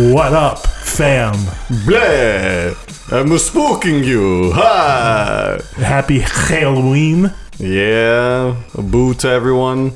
What 0.00 0.32
up, 0.32 0.64
fam? 0.64 1.34
Bleh! 1.84 2.70
I'm 3.12 3.26
spooking 3.30 4.04
you. 4.04 4.52
Ha! 4.52 5.58
Happy 5.74 6.20
Halloween. 6.20 7.32
Yeah, 7.58 8.62
a 8.74 8.82
boo 8.82 9.14
to 9.14 9.28
everyone. 9.28 9.92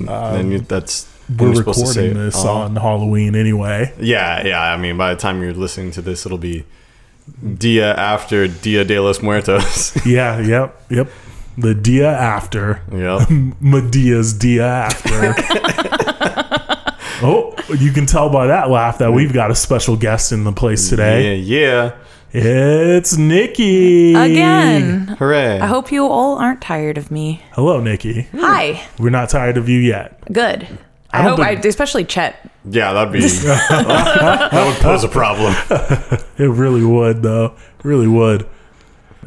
Um, 0.00 0.08
and 0.08 0.52
you, 0.52 0.58
that's 0.58 1.06
We're 1.38 1.46
you're 1.46 1.54
supposed 1.54 1.80
to 1.80 1.86
say 1.86 2.08
recording 2.08 2.24
this 2.24 2.44
Oh. 2.44 2.48
on 2.48 2.74
Halloween 2.74 3.36
anyway. 3.36 3.94
Yeah, 4.00 4.44
yeah. 4.44 4.60
I 4.60 4.76
mean, 4.76 4.96
by 4.96 5.14
the 5.14 5.20
time 5.20 5.40
you're 5.40 5.54
listening 5.54 5.92
to 5.92 6.02
this, 6.02 6.26
it'll 6.26 6.36
be 6.36 6.64
Dia 7.58 7.94
after 7.94 8.48
Dia 8.48 8.84
de 8.84 8.98
los 8.98 9.22
Muertos. 9.22 9.94
Yeah, 10.04 10.40
yep, 10.40 10.82
yep. 10.90 11.08
The 11.56 11.74
dia 11.74 12.08
after. 12.10 12.80
yep. 12.92 13.28
Madea's 13.60 14.32
dia 14.32 14.64
after. 14.66 16.48
oh, 17.22 17.54
you 17.78 17.92
can 17.92 18.06
tell 18.06 18.28
by 18.30 18.46
that 18.48 18.70
laugh 18.70 18.98
that 18.98 19.12
we've 19.12 19.32
got 19.32 19.50
a 19.50 19.54
special 19.54 19.96
guest 19.96 20.32
in 20.32 20.44
the 20.44 20.52
place 20.52 20.88
today. 20.88 21.36
Yeah, 21.36 21.94
yeah. 21.94 21.98
It's 22.34 23.16
Nikki. 23.18 24.14
Again. 24.14 25.08
Hooray. 25.18 25.60
I 25.60 25.66
hope 25.66 25.92
you 25.92 26.06
all 26.06 26.38
aren't 26.38 26.62
tired 26.62 26.96
of 26.96 27.10
me. 27.10 27.42
Hello, 27.52 27.78
Nikki. 27.80 28.22
Hmm. 28.22 28.38
Hi. 28.38 28.88
We're 28.98 29.10
not 29.10 29.28
tired 29.28 29.58
of 29.58 29.68
you 29.68 29.78
yet. 29.78 30.18
Good. 30.32 30.66
I, 31.12 31.22
don't 31.22 31.36
hope, 31.36 31.46
I, 31.46 31.50
especially 31.52 32.04
Chet. 32.06 32.50
yeah, 32.64 32.94
that'd 32.94 33.12
be. 33.12 33.20
that 33.28 34.66
would 34.66 34.82
pose 34.82 35.04
a 35.04 35.08
problem. 35.08 35.54
It 36.38 36.48
really 36.48 36.82
would, 36.84 37.22
though. 37.22 37.54
It 37.78 37.84
really 37.84 38.08
would. 38.08 38.48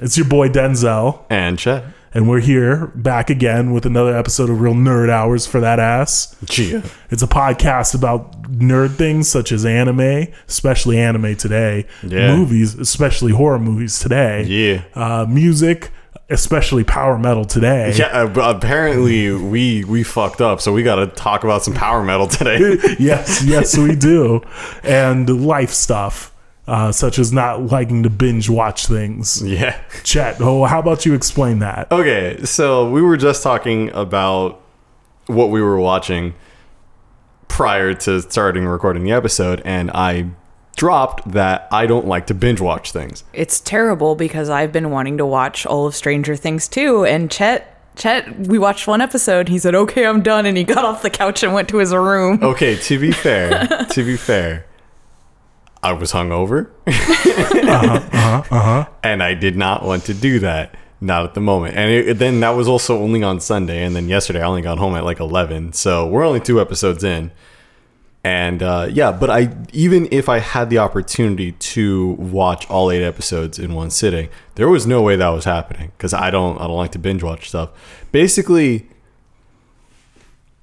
It's 0.01 0.17
your 0.17 0.27
boy 0.27 0.49
Denzel. 0.49 1.23
And 1.29 1.57
Chet. 1.59 1.83
And 2.15 2.29
we're 2.29 2.39
here 2.39 2.93
back 2.95 3.29
again 3.29 3.73
with 3.73 3.85
another 3.85 4.15
episode 4.17 4.49
of 4.49 4.61
Real 4.61 4.73
Nerd 4.73 5.09
Hours 5.09 5.45
for 5.45 5.59
that 5.59 5.79
ass. 5.81 6.33
Gia. 6.45 6.81
It's 7.11 7.21
a 7.21 7.27
podcast 7.27 7.93
about 7.93 8.43
nerd 8.43 8.95
things 8.95 9.27
such 9.27 9.51
as 9.51 9.65
anime, 9.65 10.27
especially 10.47 10.97
anime 10.97 11.35
today, 11.35 11.85
Yeah. 12.03 12.33
movies, 12.37 12.75
especially 12.75 13.33
horror 13.33 13.59
movies 13.59 13.99
today, 13.99 14.45
Yeah. 14.45 14.81
uh, 14.95 15.25
music, 15.27 15.89
especially 16.29 16.85
power 16.85 17.17
metal 17.19 17.43
today. 17.43 17.93
Yeah, 17.97 18.05
uh, 18.05 18.27
but 18.27 18.55
apparently 18.55 19.31
we 19.33 19.83
we 19.83 20.01
fucked 20.03 20.39
up, 20.39 20.61
so 20.61 20.71
we 20.71 20.83
got 20.83 20.95
to 20.95 21.07
talk 21.07 21.43
about 21.43 21.63
some 21.63 21.73
power 21.73 22.01
metal 22.01 22.27
today. 22.27 22.77
yes, 22.97 23.43
yes, 23.43 23.77
we 23.77 23.93
do. 23.93 24.41
And 24.85 25.29
life 25.45 25.71
stuff, 25.71 26.31
uh, 26.67 26.91
such 26.91 27.19
as 27.19 27.31
not 27.31 27.71
liking 27.71 28.03
to 28.03 28.09
binge 28.09 28.49
watch 28.49 28.87
things. 28.87 29.41
yeah. 29.43 29.79
Chet, 30.03 30.37
oh, 30.39 30.65
how 30.65 30.79
about 30.79 31.05
you 31.05 31.13
explain 31.13 31.59
that? 31.59 31.91
Okay, 31.91 32.43
so 32.43 32.89
we 32.89 33.01
were 33.01 33.17
just 33.17 33.43
talking 33.43 33.89
about 33.91 34.61
what 35.27 35.49
we 35.49 35.61
were 35.61 35.79
watching 35.79 36.33
prior 37.47 37.93
to 37.93 38.21
starting 38.21 38.65
recording 38.65 39.03
the 39.03 39.11
episode, 39.11 39.61
and 39.63 39.91
I 39.91 40.29
dropped 40.75 41.31
that 41.31 41.67
I 41.71 41.85
don't 41.85 42.05
like 42.05 42.27
to 42.27 42.33
binge 42.33 42.59
watch 42.59 42.91
things. 42.91 43.23
It's 43.33 43.59
terrible 43.59 44.15
because 44.15 44.49
I've 44.49 44.71
been 44.71 44.91
wanting 44.91 45.17
to 45.17 45.25
watch 45.25 45.65
all 45.65 45.85
of 45.85 45.95
Stranger 45.95 46.35
Things 46.35 46.67
too. 46.67 47.05
And 47.05 47.31
Chet, 47.31 47.71
Chet, 47.95 48.47
we 48.47 48.59
watched 48.59 48.87
one 48.87 48.99
episode. 49.01 49.47
He 49.47 49.57
said, 49.57 49.73
okay, 49.73 50.05
I'm 50.05 50.21
done. 50.21 50.45
And 50.45 50.57
he 50.57 50.63
got 50.65 50.83
off 50.83 51.01
the 51.01 51.09
couch 51.09 51.43
and 51.43 51.53
went 51.53 51.69
to 51.69 51.77
his 51.77 51.93
room. 51.93 52.43
Okay, 52.43 52.75
to 52.75 52.99
be 52.99 53.11
fair, 53.13 53.67
to 53.89 54.03
be 54.03 54.17
fair, 54.17 54.65
I 55.85 55.93
was 55.93 56.11
hungover, 56.11 56.71
uh-huh, 56.87 58.09
uh-huh, 58.11 58.43
uh-huh. 58.49 58.89
and 59.03 59.21
I 59.21 59.35
did 59.35 59.55
not 59.55 59.83
want 59.83 60.05
to 60.05 60.15
do 60.15 60.39
that. 60.39 60.75
Not 60.99 61.25
at 61.25 61.33
the 61.35 61.41
moment, 61.41 61.75
and 61.75 61.91
it, 61.91 62.17
then 62.17 62.39
that 62.39 62.51
was 62.51 62.67
also 62.67 62.97
only 62.97 63.21
on 63.21 63.39
Sunday, 63.39 63.83
and 63.83 63.95
then 63.95 64.07
yesterday 64.07 64.41
I 64.41 64.47
only 64.47 64.63
got 64.63 64.79
home 64.79 64.95
at 64.95 65.03
like 65.03 65.19
eleven, 65.19 65.73
so 65.73 66.07
we're 66.07 66.25
only 66.25 66.39
two 66.39 66.59
episodes 66.59 67.03
in, 67.03 67.31
and 68.23 68.63
uh, 68.63 68.87
yeah. 68.89 69.11
But 69.11 69.29
I 69.29 69.55
even 69.73 70.07
if 70.09 70.27
I 70.27 70.39
had 70.39 70.71
the 70.71 70.79
opportunity 70.79 71.51
to 71.51 72.07
watch 72.13 72.67
all 72.67 72.89
eight 72.89 73.03
episodes 73.03 73.59
in 73.59 73.75
one 73.75 73.91
sitting, 73.91 74.29
there 74.55 74.67
was 74.67 74.87
no 74.87 75.03
way 75.03 75.15
that 75.17 75.29
was 75.29 75.45
happening 75.45 75.91
because 75.95 76.15
I 76.15 76.31
don't 76.31 76.59
I 76.59 76.65
don't 76.65 76.77
like 76.77 76.93
to 76.93 76.99
binge 76.99 77.21
watch 77.21 77.49
stuff. 77.49 77.69
Basically, 78.11 78.89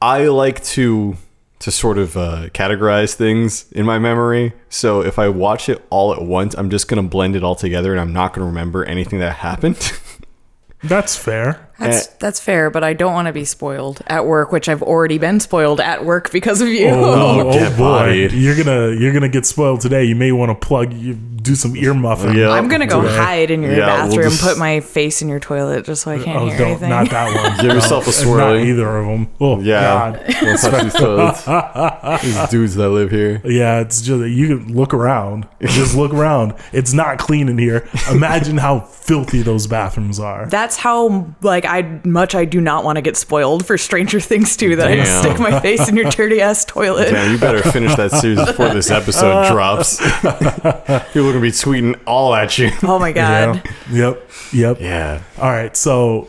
I 0.01 0.27
like 0.27 0.65
to 0.65 1.17
to 1.63 1.71
sort 1.71 1.97
of 1.97 2.17
uh, 2.17 2.49
categorize 2.49 3.15
things 3.15 3.71
in 3.71 3.87
my 3.87 3.97
memory. 3.97 4.53
So 4.69 5.01
if 5.01 5.17
I 5.17 5.29
watch 5.29 5.69
it 5.69 5.81
all 5.91 6.13
at 6.13 6.21
once, 6.21 6.55
I'm 6.55 6.71
just 6.71 6.89
gonna 6.89 7.05
blend 7.05 7.37
it 7.37 7.45
all 7.45 7.55
together, 7.55 7.93
and 7.93 8.01
I'm 8.01 8.13
not 8.13 8.35
gonna 8.35 8.49
remember 8.49 8.85
anything 8.85 9.21
that 9.21 9.37
happened. 9.37 9.93
That's 10.83 11.15
fair. 11.15 11.71
That's 11.79 12.07
eh. 12.07 12.11
that's 12.19 12.39
fair, 12.41 12.71
but 12.71 12.85
I 12.85 12.93
don't 12.93 13.13
want 13.13 13.27
to 13.27 13.33
be 13.33 13.45
spoiled 13.45 14.03
at 14.07 14.27
work, 14.27 14.53
which 14.53 14.69
I've 14.69 14.83
already 14.83 15.19
been 15.19 15.41
spoiled 15.41 15.81
at 15.81 16.05
work 16.05 16.31
because 16.31 16.61
of 16.61 16.69
you. 16.69 16.89
Oh, 16.89 17.05
oh, 17.05 17.49
oh, 17.49 17.53
get 17.53 17.77
boy, 17.77 18.13
you're 18.33 18.57
gonna 18.57 18.91
you're 18.99 19.13
gonna 19.13 19.29
get 19.29 19.47
spoiled 19.47 19.81
today. 19.81 20.05
You 20.05 20.15
may 20.15 20.33
want 20.33 20.51
to 20.51 20.67
plug, 20.67 20.93
you 20.93 21.15
do 21.15 21.55
some 21.57 21.75
ear 21.77 21.93
muffing. 21.93 22.37
Yeah. 22.37 22.51
I'm 22.51 22.69
gonna 22.69 22.87
go 22.87 23.03
Today. 23.03 23.17
hide 23.17 23.51
in 23.51 23.63
your 23.63 23.73
Yeah, 23.73 24.05
we'll 24.05 24.11
bathroom, 24.11 24.31
just- 24.31 24.43
put 24.45 24.59
my 24.59 24.79
face 24.81 25.23
in 25.23 25.29
your 25.29 25.41
toilet 25.41 25.85
just 25.87 26.03
so 26.03 26.13
I 26.13 26.19
can't 26.23 26.39
Oh, 26.43 26.47
hear 26.47 26.59
don't 26.59 26.69
anything. 26.69 26.89
not 26.91 27.11
that 27.11 27.35
one. 27.59 27.67
Give 27.67 27.75
yourself 27.75 28.05
a 28.07 28.11
No, 28.11 28.13
swirly. 28.31 28.39
Not 28.39 28.57
either 28.69 28.97
of 28.99 29.07
them. 29.07 29.29
Oh 29.41 29.59
yeah, 29.61 29.81
God. 29.83 30.25
Don't 30.41 30.59
touch 30.61 30.83
these 30.85 30.93
toilets. 30.95 31.45
These 32.23 32.49
dudes 32.51 32.75
that 32.77 32.91
live 32.91 33.11
here. 33.11 33.41
Yeah, 33.45 33.81
it's 33.81 34.01
just 34.03 34.25
you 34.29 34.47
can 34.59 34.75
look 34.75 34.95
around. 34.95 35.49
Just 35.63 35.97
look 35.97 36.13
around. 36.15 36.55
It's 36.73 36.93
not 36.93 37.19
clean 37.19 37.49
in 37.49 37.59
here. 37.59 37.89
Imagine 38.11 38.59
how 38.59 38.81
filthy 38.81 39.43
those 39.43 39.67
bathrooms 39.67 40.21
are. 40.21 40.47
That's 40.47 40.77
how 40.77 41.27
like 41.41 41.62
I 41.65 42.01
much 42.05 42.35
I 42.35 42.45
do 42.45 42.61
not 42.61 42.85
want 42.85 42.97
to 42.97 43.03
get 43.03 43.17
spoiled 43.17 43.67
for 43.67 43.77
Stranger 43.79 44.21
Things 44.21 44.57
too. 44.57 44.77
That 44.77 44.89
I 44.89 44.97
Damn. 44.97 45.23
stick 45.23 45.39
my 45.39 45.61
face 45.61 45.89
in 45.89 45.97
your 45.97 46.11
dirty 46.11 46.41
ass 46.41 46.65
toilet. 46.65 47.11
Damn, 47.11 47.33
you 47.33 47.39
better 47.39 47.63
finish 47.63 47.95
that 47.97 48.11
series 48.13 48.45
before 48.45 48.69
this 48.71 48.91
episode 48.91 49.49
drops. 49.53 49.99
People 49.99 51.29
are 51.29 51.33
gonna 51.33 51.41
be 51.41 51.51
tweeting 51.51 51.99
all 52.07 52.35
at 52.35 52.59
you. 52.59 52.71
Oh 52.83 52.99
my 52.99 53.09
Yeah. 53.09 53.55
god. 53.55 53.71
Yep. 53.91 54.31
Yep. 54.53 54.81
Yeah. 54.81 55.23
All 55.39 55.51
right. 55.51 55.77
So 55.77 56.29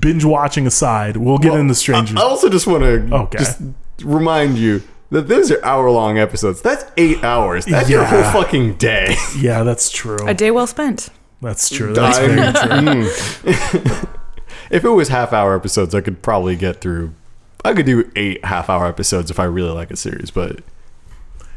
binge 0.00 0.24
watching 0.24 0.66
aside, 0.66 1.16
we'll 1.16 1.38
get 1.38 1.54
into 1.54 1.74
Stranger. 1.74 2.16
I 2.18 2.22
also 2.22 2.48
just 2.48 2.66
want 2.66 2.82
to 2.84 3.14
Okay. 3.14 3.38
just 3.38 3.60
remind 4.02 4.56
you 4.58 4.82
that 5.10 5.28
those 5.28 5.50
are 5.50 5.64
hour 5.64 5.90
long 5.90 6.18
episodes. 6.18 6.62
That's 6.62 6.84
eight 6.96 7.22
hours. 7.24 7.64
That's 7.64 7.90
your 7.90 8.04
whole 8.04 8.22
fucking 8.22 8.74
day. 8.74 9.16
yeah, 9.38 9.62
that's 9.64 9.90
true. 9.90 10.18
A 10.26 10.34
day 10.34 10.50
well 10.50 10.66
spent. 10.66 11.08
That's 11.42 11.68
true. 11.70 11.94
That's 11.94 12.18
very 12.18 12.34
true. 12.36 12.70
Mm. 13.04 14.08
If 14.70 14.84
it 14.84 14.90
was 14.90 15.08
half 15.08 15.32
hour 15.32 15.54
episodes, 15.56 15.94
I 15.94 16.00
could 16.00 16.22
probably 16.22 16.56
get 16.56 16.80
through. 16.80 17.12
I 17.64 17.74
could 17.74 17.86
do 17.86 18.10
eight 18.16 18.44
half 18.44 18.70
hour 18.70 18.86
episodes 18.86 19.30
if 19.30 19.38
I 19.38 19.44
really 19.44 19.70
like 19.72 19.90
a 19.90 19.96
series, 19.96 20.30
but 20.30 20.60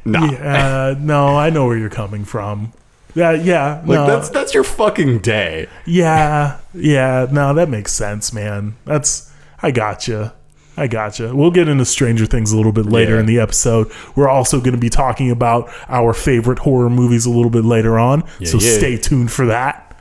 no. 0.04 0.24
Yeah, 0.26 0.66
uh, 0.96 0.96
no, 1.00 1.38
I 1.38 1.50
know 1.50 1.66
where 1.66 1.78
you're 1.78 1.90
coming 1.90 2.26
from. 2.26 2.74
Yeah, 3.16 3.32
yeah, 3.34 3.76
Like 3.86 4.00
no, 4.00 4.08
that's 4.08 4.30
that's 4.30 4.54
your 4.56 4.64
fucking 4.64 5.20
day. 5.20 5.68
yeah, 5.86 6.60
yeah. 6.74 7.28
No, 7.32 7.54
that 7.54 7.70
makes 7.70 7.94
sense, 7.94 8.34
man. 8.34 8.76
That's 8.86 9.32
I 9.62 9.70
gotcha. 9.72 10.34
I 10.76 10.88
gotcha. 10.88 11.36
We'll 11.36 11.52
get 11.52 11.68
into 11.68 11.86
Stranger 11.86 12.26
Things 12.26 12.52
a 12.52 12.58
little 12.58 12.72
bit 12.72 12.88
later 12.88 13.14
Yeah. 13.14 13.20
in 13.20 13.26
the 13.28 13.40
episode. 13.40 13.92
We're 14.16 14.28
also 14.30 14.58
going 14.60 14.72
to 14.74 14.80
be 14.80 14.90
talking 14.90 15.30
about 15.30 15.70
our 15.88 16.14
favorite 16.14 16.58
horror 16.60 16.90
movies 16.90 17.28
a 17.28 17.30
little 17.30 17.52
bit 17.52 17.64
later 17.64 18.00
on, 18.00 18.28
so 18.44 18.58
yeah. 18.58 18.78
stay 18.80 18.98
tuned 18.98 19.32
for 19.32 19.46
that. 19.46 19.96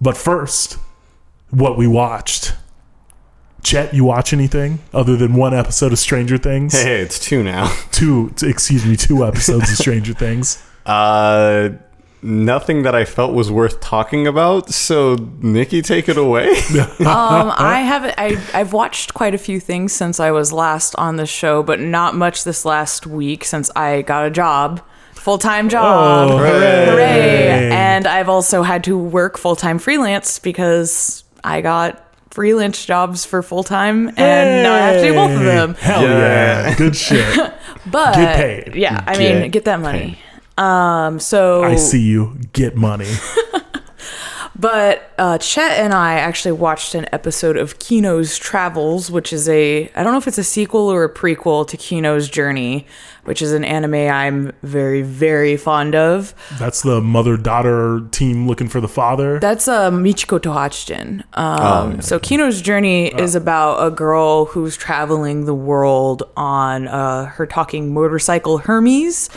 But 0.00 0.16
first, 0.16 0.78
what 1.56 1.78
we 1.78 1.86
watched. 1.86 2.54
Chet, 3.62 3.94
you 3.94 4.04
watch 4.04 4.32
anything 4.32 4.78
other 4.92 5.16
than 5.16 5.34
one 5.34 5.52
episode 5.54 5.92
of 5.92 5.98
Stranger 5.98 6.38
Things? 6.38 6.72
Hey, 6.72 6.84
hey, 6.84 7.00
it's 7.00 7.18
two 7.18 7.42
now. 7.42 7.74
Two, 7.90 8.32
excuse 8.42 8.84
me, 8.86 8.94
two 8.94 9.24
episodes 9.24 9.70
of 9.70 9.76
Stranger 9.76 10.12
Things. 10.26 10.62
Uh, 10.84 11.70
nothing 12.22 12.82
that 12.82 12.94
I 12.94 13.04
felt 13.04 13.32
was 13.32 13.50
worth 13.50 13.80
talking 13.80 14.26
about. 14.26 14.70
So, 14.70 15.16
Nikki, 15.40 15.82
take 15.82 16.08
it 16.08 16.16
away. 16.18 16.54
Um, 17.00 17.52
I 17.56 17.80
have 17.80 18.14
I 18.18 18.40
I've 18.52 18.72
watched 18.72 19.14
quite 19.14 19.34
a 19.34 19.38
few 19.38 19.60
things 19.60 19.92
since 19.92 20.20
I 20.20 20.30
was 20.30 20.52
last 20.52 20.94
on 20.96 21.16
the 21.16 21.26
show, 21.26 21.62
but 21.62 21.80
not 21.80 22.14
much 22.14 22.44
this 22.44 22.64
last 22.64 23.06
week 23.06 23.44
since 23.44 23.70
I 23.76 24.02
got 24.02 24.26
a 24.26 24.30
job. 24.30 24.82
Full 25.14 25.38
time 25.38 25.68
job. 25.68 26.30
Oh, 26.30 26.38
hooray. 26.38 26.86
Hooray. 26.86 27.70
And 27.70 28.06
I've 28.06 28.28
also 28.28 28.62
had 28.62 28.84
to 28.84 28.98
work 28.98 29.38
full 29.38 29.56
time 29.56 29.78
freelance 29.78 30.38
because 30.38 31.24
I 31.46 31.60
got 31.60 32.02
freelance 32.30 32.84
jobs 32.84 33.24
for 33.24 33.42
full 33.42 33.62
time 33.64 34.08
and 34.08 34.62
now 34.62 34.74
I 34.74 34.78
have 34.78 35.00
to 35.00 35.08
do 35.08 35.14
both 35.14 35.30
of 35.30 35.40
them. 35.44 35.74
Hell 35.74 36.02
yeah. 36.02 36.68
Yeah. 36.68 36.76
Good 36.76 36.96
shit. 37.06 37.54
But 37.86 38.14
Get 38.14 38.36
paid. 38.36 38.74
Yeah, 38.74 39.02
I 39.06 39.16
Get 39.16 39.40
mean, 39.42 39.50
get 39.50 39.64
that 39.64 39.80
money. 39.80 40.18
Um, 40.58 41.20
so 41.20 41.62
I 41.62 41.76
see 41.76 42.02
you. 42.02 42.36
Get 42.52 42.76
money. 42.76 43.10
But 44.58 45.12
uh, 45.18 45.36
Chet 45.36 45.72
and 45.72 45.92
I 45.92 46.14
actually 46.14 46.52
watched 46.52 46.94
an 46.94 47.06
episode 47.12 47.58
of 47.58 47.78
Kino's 47.78 48.38
Travels, 48.38 49.10
which 49.10 49.30
is 49.30 49.48
a 49.50 49.90
I 49.94 50.02
don't 50.02 50.12
know 50.12 50.18
if 50.18 50.26
it's 50.26 50.38
a 50.38 50.44
sequel 50.44 50.88
or 50.90 51.04
a 51.04 51.12
prequel 51.12 51.68
to 51.68 51.76
Kino's 51.76 52.28
Journey, 52.30 52.86
which 53.26 53.42
is 53.42 53.52
an 53.52 53.64
anime 53.64 53.94
I'm 53.94 54.52
very 54.62 55.02
very 55.02 55.56
fond 55.56 55.94
of. 55.94 56.34
That's 56.58 56.82
the 56.82 57.00
mother 57.00 57.36
daughter 57.36 58.00
team 58.10 58.46
looking 58.46 58.68
for 58.68 58.80
the 58.80 58.88
father. 58.88 59.38
That's 59.38 59.68
uh, 59.68 59.90
Michiko 59.90 60.40
to 60.42 60.50
Hatchin. 60.52 61.22
Um, 61.34 61.56
Oh, 61.66 61.90
yeah, 61.94 62.00
so 62.00 62.18
Kino's 62.18 62.62
Journey 62.62 63.08
is 63.08 63.34
about 63.34 63.86
a 63.86 63.90
girl 63.90 64.46
who's 64.46 64.76
traveling 64.76 65.44
the 65.44 65.54
world 65.54 66.22
on 66.36 66.88
uh, 66.88 67.26
her 67.26 67.46
talking 67.46 67.92
motorcycle 67.92 68.58
Hermes, 68.58 69.28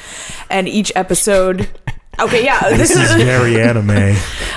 and 0.49 0.67
each 0.67 0.91
episode. 0.95 1.69
Okay, 2.19 2.43
yeah, 2.43 2.59
this 2.71 2.89
this 2.89 2.97
is 2.97 3.11
is 3.11 3.23
very 3.23 3.61
anime. 3.61 3.87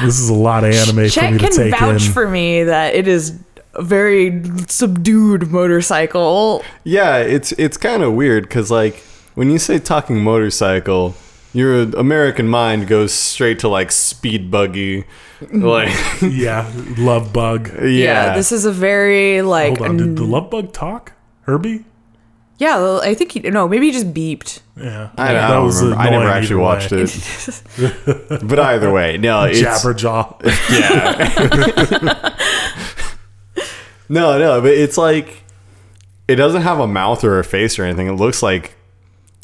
This 0.03 0.19
is 0.19 0.29
a 0.29 0.35
lot 0.35 0.65
of 0.65 0.75
anime 0.75 1.09
for 1.09 1.31
me 1.31 1.39
to 1.39 1.49
can 1.49 1.71
vouch 1.71 2.09
for 2.09 2.29
me 2.29 2.65
that 2.65 2.97
it 2.97 3.07
is 3.07 3.39
a 3.75 3.83
very 3.83 4.43
subdued 4.67 5.49
motorcycle. 5.49 6.65
Yeah, 6.83 7.19
it's 7.19 7.53
it's 7.53 7.77
kind 7.77 8.03
of 8.03 8.15
weird 8.15 8.45
because 8.49 8.69
like 8.73 9.05
when 9.35 9.51
you 9.51 9.59
say 9.59 9.79
talking 9.79 10.23
motorcycle, 10.23 11.15
your 11.53 11.83
American 11.97 12.49
mind 12.49 12.89
goes 12.89 13.13
straight 13.13 13.59
to 13.61 13.69
like 13.69 13.93
speed 13.93 14.51
buggy, 14.51 15.05
mm-hmm. 15.41 15.63
like 15.63 15.91
yeah, 16.23 16.71
love 16.99 17.33
bug. 17.33 17.71
yeah. 17.83 18.35
this 18.35 18.53
is 18.53 18.65
a 18.65 18.73
very 18.73 19.43
like 19.43 19.79
Hold 19.79 19.91
on, 19.91 19.97
did 19.97 20.17
the 20.17 20.25
love 20.25 20.51
bug 20.51 20.73
talk? 20.73 21.13
Herbie? 21.43 21.85
yeah. 22.59 23.01
I 23.03 23.15
think 23.15 23.33
he 23.33 23.41
no, 23.41 23.69
maybe 23.69 23.87
he 23.87 23.93
just 23.93 24.15
beeped. 24.15 24.61
Yeah, 24.77 25.11
I, 25.19 25.31
I 25.31 25.33
That 25.33 25.49
don't 25.49 25.67
was 25.67 25.83
remember. 25.83 26.03
I 26.03 26.11
never 26.11 26.29
actually 26.29 26.61
watched 26.61 26.93
way. 26.93 27.03
it. 27.03 28.43
but 28.49 28.59
either 28.59 28.93
way, 28.93 29.19
no, 29.19 29.45
it's 29.45 29.61
Jabberjaw. 29.61 30.41
yeah. 33.59 33.65
no, 34.09 34.39
no, 34.39 34.61
but 34.61 34.73
it's 34.73 34.97
like 34.97 35.43
it 36.29 36.37
doesn't 36.37 36.63
have 36.63 36.79
a 36.79 36.87
mouth 36.87 37.25
or 37.25 37.39
a 37.39 37.45
face 37.45 37.79
or 37.79 37.85
anything. 37.85 38.07
It 38.07 38.13
looks 38.13 38.43
like 38.43 38.77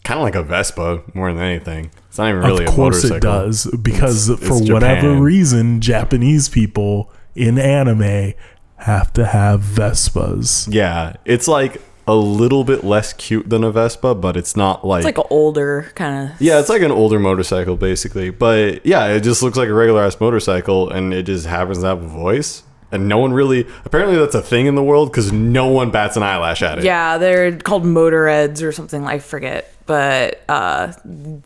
kind 0.08 0.18
of 0.20 0.24
like 0.24 0.34
a 0.34 0.42
Vespa 0.42 1.02
more 1.14 1.30
than 1.32 1.42
anything. 1.42 1.90
It's 2.08 2.16
not 2.18 2.30
even 2.30 2.40
really 2.42 2.64
of 2.64 2.72
a 2.72 2.74
course 2.74 3.04
motorcycle. 3.04 3.16
it 3.16 3.20
does, 3.20 3.66
because 3.82 4.30
It's- 4.30 4.48
for 4.48 4.56
it's 4.62 4.70
whatever 4.70 5.12
reason, 5.14 5.80
Japanese 5.80 6.48
people 6.48 7.10
in 7.36 7.58
anime 7.58 8.32
have 8.76 9.12
to 9.12 9.26
have 9.26 9.60
Vespas. 9.60 10.66
Yeah, 10.72 11.12
it's 11.24 11.46
like 11.46 11.82
a 12.06 12.14
little 12.14 12.64
bit 12.64 12.84
less 12.84 13.12
cute 13.12 13.50
than 13.50 13.62
a 13.62 13.70
Vespa, 13.70 14.14
but 14.14 14.34
it's 14.36 14.56
not 14.56 14.86
like, 14.86 15.00
It's 15.00 15.04
like 15.04 15.18
an 15.18 15.24
older 15.30 15.90
kind 15.94 16.30
of. 16.30 16.40
yeah, 16.40 16.58
it's 16.58 16.70
like 16.70 16.80
an 16.80 16.90
older 16.90 17.18
motorcycle 17.18 17.76
basically. 17.76 18.30
But 18.30 18.86
yeah, 18.86 19.08
it 19.08 19.20
just 19.20 19.42
looks 19.42 19.58
like 19.58 19.68
a 19.68 19.74
regular 19.74 20.02
ass 20.04 20.18
motorcycle, 20.18 20.88
and 20.88 21.12
it 21.12 21.24
just 21.24 21.44
happens 21.46 21.80
to 21.80 21.86
have 21.86 22.02
a 22.02 22.06
voice. 22.08 22.62
And 22.90 23.06
no 23.06 23.18
one 23.18 23.34
really 23.34 23.66
apparently 23.84 24.16
that's 24.16 24.34
a 24.34 24.40
thing 24.40 24.64
in 24.64 24.74
the 24.74 24.82
world 24.82 25.10
because 25.10 25.30
no 25.30 25.66
one 25.66 25.90
bats 25.90 26.16
an 26.16 26.22
eyelash 26.22 26.62
at 26.62 26.78
it. 26.78 26.84
Yeah, 26.84 27.18
they're 27.18 27.54
called 27.58 27.84
motorheads 27.84 28.62
or 28.62 28.72
something. 28.72 29.04
I 29.06 29.18
forget, 29.18 29.70
but 29.88 30.42
uh, 30.48 30.92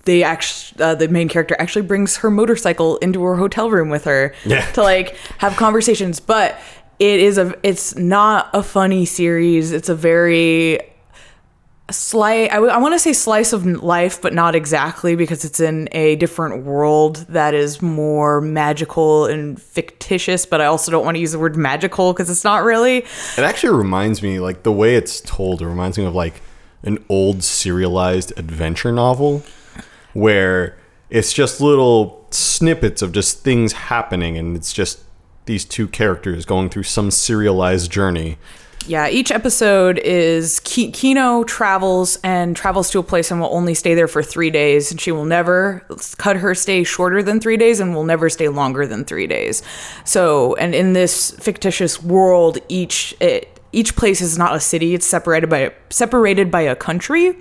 they 0.05 0.23
actually 0.23 0.83
uh, 0.85 0.95
the 0.95 1.09
main 1.09 1.29
character 1.31 1.57
actually 1.59 1.83
brings 1.83 2.17
her 2.19 2.31
motorcycle 2.31 2.99
into 2.99 3.23
her 3.23 3.37
hotel 3.37 3.71
room 3.71 3.89
with 3.89 4.05
her 4.05 4.35
Yeah. 4.45 4.71
to 4.73 4.83
like 4.83 5.17
have 5.39 5.57
conversations. 5.57 6.21
But 6.21 6.59
it 6.99 7.21
is 7.21 7.39
a 7.39 7.55
it's 7.63 7.97
not 7.97 8.51
a 8.53 8.63
funny 8.63 9.07
series. 9.07 9.73
It's 9.73 9.89
a 9.89 9.95
very 9.95 10.81
slight 11.91 12.51
I, 12.51 12.79
want 12.79 12.95
to 12.95 12.99
say 12.99 13.13
slice 13.13 13.53
of 13.53 13.67
life 13.67 14.23
but 14.23 14.33
not 14.33 14.55
exactly 14.55 15.15
because 15.15 15.45
it's 15.45 15.61
in 15.61 15.89
a 15.93 16.17
different 16.17 16.65
world 16.65 17.17
that 17.29 17.53
is 17.53 17.83
more 17.83 18.41
magical 18.41 19.27
and 19.27 19.61
fictitious 19.61 20.47
but 20.47 20.63
i 20.63 20.67
also 20.67 20.91
don't 20.91 21.05
want 21.05 21.17
to 21.17 21.21
use 21.21 21.33
the 21.33 21.39
word 21.39 21.55
magical 21.55 22.15
because 22.15 22.31
it's 22.31 22.45
not 22.45 22.63
really 22.65 22.99
It 22.99 23.39
actually 23.41 23.77
reminds 23.77 24.23
me, 24.23 24.41
like 24.41 24.63
the 24.63 24.73
way 24.73 24.95
it's 24.95 25.21
told, 25.21 25.61
it 25.61 25.67
reminds 25.67 25.99
me 25.99 26.05
of 26.07 26.15
like 26.15 26.41
an 26.83 27.05
old 27.09 27.43
serialized 27.43 28.33
adventure 28.37 28.93
novel 28.93 29.43
where 30.13 30.77
it's 31.11 31.33
just 31.33 31.61
little 31.61 32.27
snippets 32.31 33.03
of 33.03 33.13
just 33.13 33.41
things 33.41 33.73
happening 33.73 34.37
and 34.37 34.57
it's 34.57 34.73
just 34.73 35.01
these 35.47 35.65
two 35.65 35.89
characters 35.89 36.45
going 36.45 36.71
through 36.71 36.85
some 36.85 37.11
serialized 37.11 37.91
journey. 37.91 38.39
Yeah, 38.87 39.09
each 39.09 39.31
episode 39.31 39.99
is 39.99 40.59
Ki- 40.61 40.91
Kino 40.91 41.45
travels 41.45 42.19
and 42.25 42.57
travels 42.57 42.91
to 42.91 42.99
a 42.99 43.03
place 43.03 43.31
and 43.31 43.41
will 43.41 43.55
only 43.55 43.75
stay 43.75 43.95
there 43.95 44.09
for 44.09 44.23
three 44.23 44.51
days. 44.51 44.91
And 44.91 45.01
she 45.01 45.13
will 45.13 45.25
never 45.25 45.87
cut 46.19 46.37
her 46.37 46.55
stay 46.55 46.83
shorter 46.83 47.23
than 47.23 47.39
three 47.39 47.57
days 47.57 47.79
and 47.79 47.95
will 47.95 48.05
never 48.05 48.29
stay 48.29 48.49
longer 48.49 48.87
than 48.87 49.05
three 49.05 49.29
days. 49.29 49.63
So, 50.05 50.57
and 50.57 50.75
in 50.75 50.95
this 50.95 51.31
fictitious 51.33 52.03
world, 52.03 52.59
each 52.69 53.15
it, 53.21 53.52
each 53.73 53.97
place 53.97 54.21
is 54.21 54.39
not 54.39 54.55
a 54.55 54.61
city; 54.61 54.95
it's 54.95 55.07
separated 55.07 55.49
by 55.49 55.73
separated 55.91 56.51
by 56.51 56.63
a 56.63 56.77
country. 56.77 57.37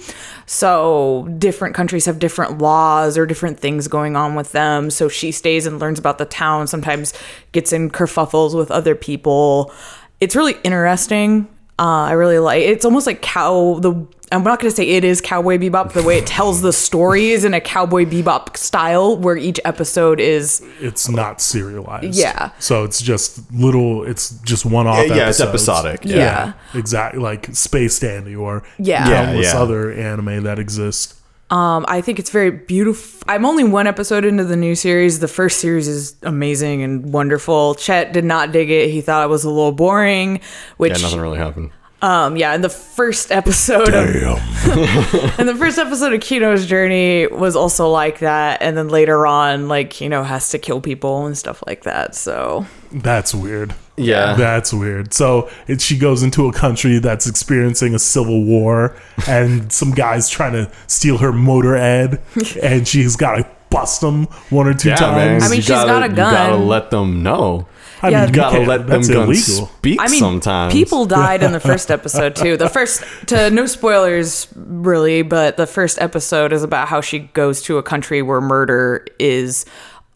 So, 0.45 1.28
different 1.38 1.75
countries 1.75 2.06
have 2.06 2.19
different 2.19 2.57
laws 2.57 3.18
or 3.18 3.25
different 3.25 3.60
things 3.60 3.88
going 3.88 4.16
on 4.16 4.36
with 4.36 4.51
them. 4.51 4.89
So 4.89 5.07
she 5.07 5.31
stays 5.31 5.66
and 5.66 5.80
learns 5.80 6.00
about 6.00 6.18
the 6.18 6.25
town. 6.25 6.68
Sometimes 6.68 7.13
gets 7.51 7.72
in 7.74 7.89
kerfuffles 7.89 8.56
with 8.56 8.72
other 8.72 8.95
people 8.95 9.74
it's 10.22 10.36
really 10.36 10.56
interesting. 10.63 11.48
Uh, 11.78 12.06
I 12.06 12.12
really 12.12 12.39
like. 12.39 12.62
It's 12.62 12.86
almost 12.86 13.07
like 13.07 13.22
cow. 13.22 13.80
The 13.80 14.07
I'm 14.31 14.44
not 14.44 14.60
going 14.60 14.69
to 14.72 14.75
say 14.75 14.88
it 14.88 15.04
is 15.04 15.22
Cowboy 15.22 15.57
Bebop. 15.57 15.94
The 15.94 16.04
way 16.04 16.18
it 16.19 16.25
tells 16.28 16.62
the 16.62 16.72
story 16.74 17.31
is 17.31 17.44
in 17.44 17.54
a 17.54 17.62
Cowboy 17.62 18.06
Bebop 18.06 18.56
style, 18.56 19.18
where 19.18 19.36
each 19.38 19.60
episode 19.66 20.19
is 20.19 20.62
It's 20.80 21.10
not 21.10 21.42
serialized. 21.42 22.16
Yeah. 22.18 22.51
So 22.60 22.83
it's 22.83 23.01
just 23.01 23.51
little. 23.51 24.04
It's 24.04 24.31
just 24.44 24.66
one 24.66 24.88
off. 24.88 25.07
Yeah, 25.07 25.16
yeah, 25.16 25.30
it's 25.30 25.39
episodic. 25.42 26.06
yeah. 26.06 26.16
Yeah. 26.16 26.54
Exactly, 26.74 27.22
like 27.22 27.54
Space 27.56 28.00
Dandy 28.00 28.36
or 28.36 28.63
Yeah. 28.80 29.07
Yeah, 29.10 29.25
countless 29.25 29.54
yeah. 29.54 29.60
other 29.60 29.92
anime 29.92 30.44
that 30.44 30.60
exist. 30.60 31.16
Um, 31.50 31.84
I 31.89 32.00
think 32.00 32.18
it's 32.18 32.30
very 32.30 32.50
beautiful. 32.50 33.19
I'm 33.27 33.45
only 33.45 33.66
one 33.66 33.86
episode 33.86 34.24
into 34.24 34.45
the 34.45 34.56
new 34.56 34.74
series. 34.74 35.19
The 35.19 35.27
first 35.27 35.60
series 35.60 35.86
is 35.89 36.16
amazing 36.24 36.81
and 36.81 37.12
wonderful. 37.12 37.75
Chet 37.75 38.13
did 38.13 38.24
not 38.24 38.54
dig 38.54 38.69
it. 38.69 38.89
He 38.89 39.01
thought 39.01 39.25
it 39.25 39.30
was 39.30 39.44
a 39.44 39.50
little 39.50 39.74
boring. 39.74 40.39
Which, 40.77 40.94
Yeah, 40.94 41.01
nothing 41.01 41.19
really 41.19 41.38
happened. 41.39 41.72
Um, 42.01 42.36
yeah, 42.36 42.56
in 42.56 42.62
the 42.62 42.69
first 42.69 43.31
episode 43.31 43.94
of 43.94 44.06
And 45.39 45.48
the 45.48 45.56
first 45.56 45.77
episode 45.77 46.13
of 46.13 46.21
Kino's 46.21 46.65
journey 46.65 47.27
was 47.27 47.56
also 47.56 47.89
like 47.89 48.19
that, 48.19 48.62
and 48.62 48.75
then 48.75 48.88
later 48.89 49.27
on, 49.27 49.68
like 49.68 49.92
Kino 49.92 50.24
has 50.24 50.50
to 50.50 50.57
kill 50.57 50.81
people 50.81 51.25
and 51.27 51.38
stuff 51.38 51.63
like 51.68 51.83
that. 51.83 52.15
So 52.15 52.65
That's 52.92 53.36
weird. 53.36 53.75
Yeah. 53.98 54.33
That's 54.33 54.74
weird. 54.74 55.13
So 55.13 55.50
it, 55.68 55.80
she 55.80 55.95
goes 55.98 56.24
into 56.24 56.48
a 56.48 56.53
country 56.53 56.98
that's 56.98 57.27
experiencing 57.27 57.94
a 57.94 58.00
civil 58.00 58.44
war, 58.45 58.95
and 59.27 59.71
some 59.71 59.92
guy's 59.92 60.27
trying 60.27 60.53
to 60.53 60.71
steal 60.88 61.19
her 61.19 61.31
motorrad, 61.31 62.19
and 62.63 62.88
she's 62.88 63.15
got 63.15 63.36
to 63.36 63.48
bust 63.70 64.01
them 64.01 64.25
one 64.50 64.67
or 64.67 64.74
two 64.74 64.89
Yeah, 64.89 64.96
man. 65.00 65.39
times. 65.39 65.43
I 65.43 65.48
mean, 65.50 65.55
You 65.58 65.62
she's 65.62 65.70
got 65.70 65.88
gotta- 65.88 66.05
a 66.08 66.10
You 66.10 66.15
gotta 66.15 66.55
let 66.58 66.89
them 66.89 67.22
know. 67.24 67.67
I 68.03 68.10
Yeah, 68.10 68.20
mean, 68.25 68.29
You 68.29 68.36
gotta 68.36 68.60
let 68.62 68.88
them 68.88 69.01
that's 69.01 69.10
guns 69.10 69.46
speak 69.46 70.00
I 70.01 70.08
mean, 70.08 70.20
sometimes. 70.20 70.74
people 70.74 71.05
died 71.05 71.43
in 71.43 71.51
the 71.51 71.60
first 71.60 71.91
episode 71.98 72.36
too. 72.36 72.58
The 72.58 72.70
first, 72.70 73.03
to 73.27 73.50
no 73.51 73.65
spoilers 73.65 74.48
really, 74.55 75.22
but 75.22 75.58
the 75.58 75.67
first 75.67 76.00
episode 76.01 76.51
is 76.53 76.63
about 76.63 76.88
how 76.88 77.01
she 77.01 77.20
goes 77.20 77.62
to 77.63 77.77
a 77.77 77.84
country 77.84 78.22
where 78.22 78.41
murder 78.41 79.05
is 79.20 79.65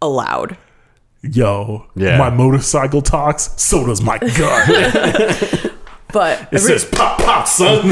allowed. 0.01 0.57
Yo, 1.21 1.85
Yeah. 1.95 2.17
my 2.17 2.29
motorcycle 2.29 3.01
talks, 3.01 3.49
so 3.57 3.85
does 3.85 4.01
my 4.01 4.17
gun. 4.19 5.71
But 6.15 6.47
it 6.53 6.59
says 6.59 6.85
pop 6.85 7.19
pop, 7.19 7.45
son. 7.45 7.83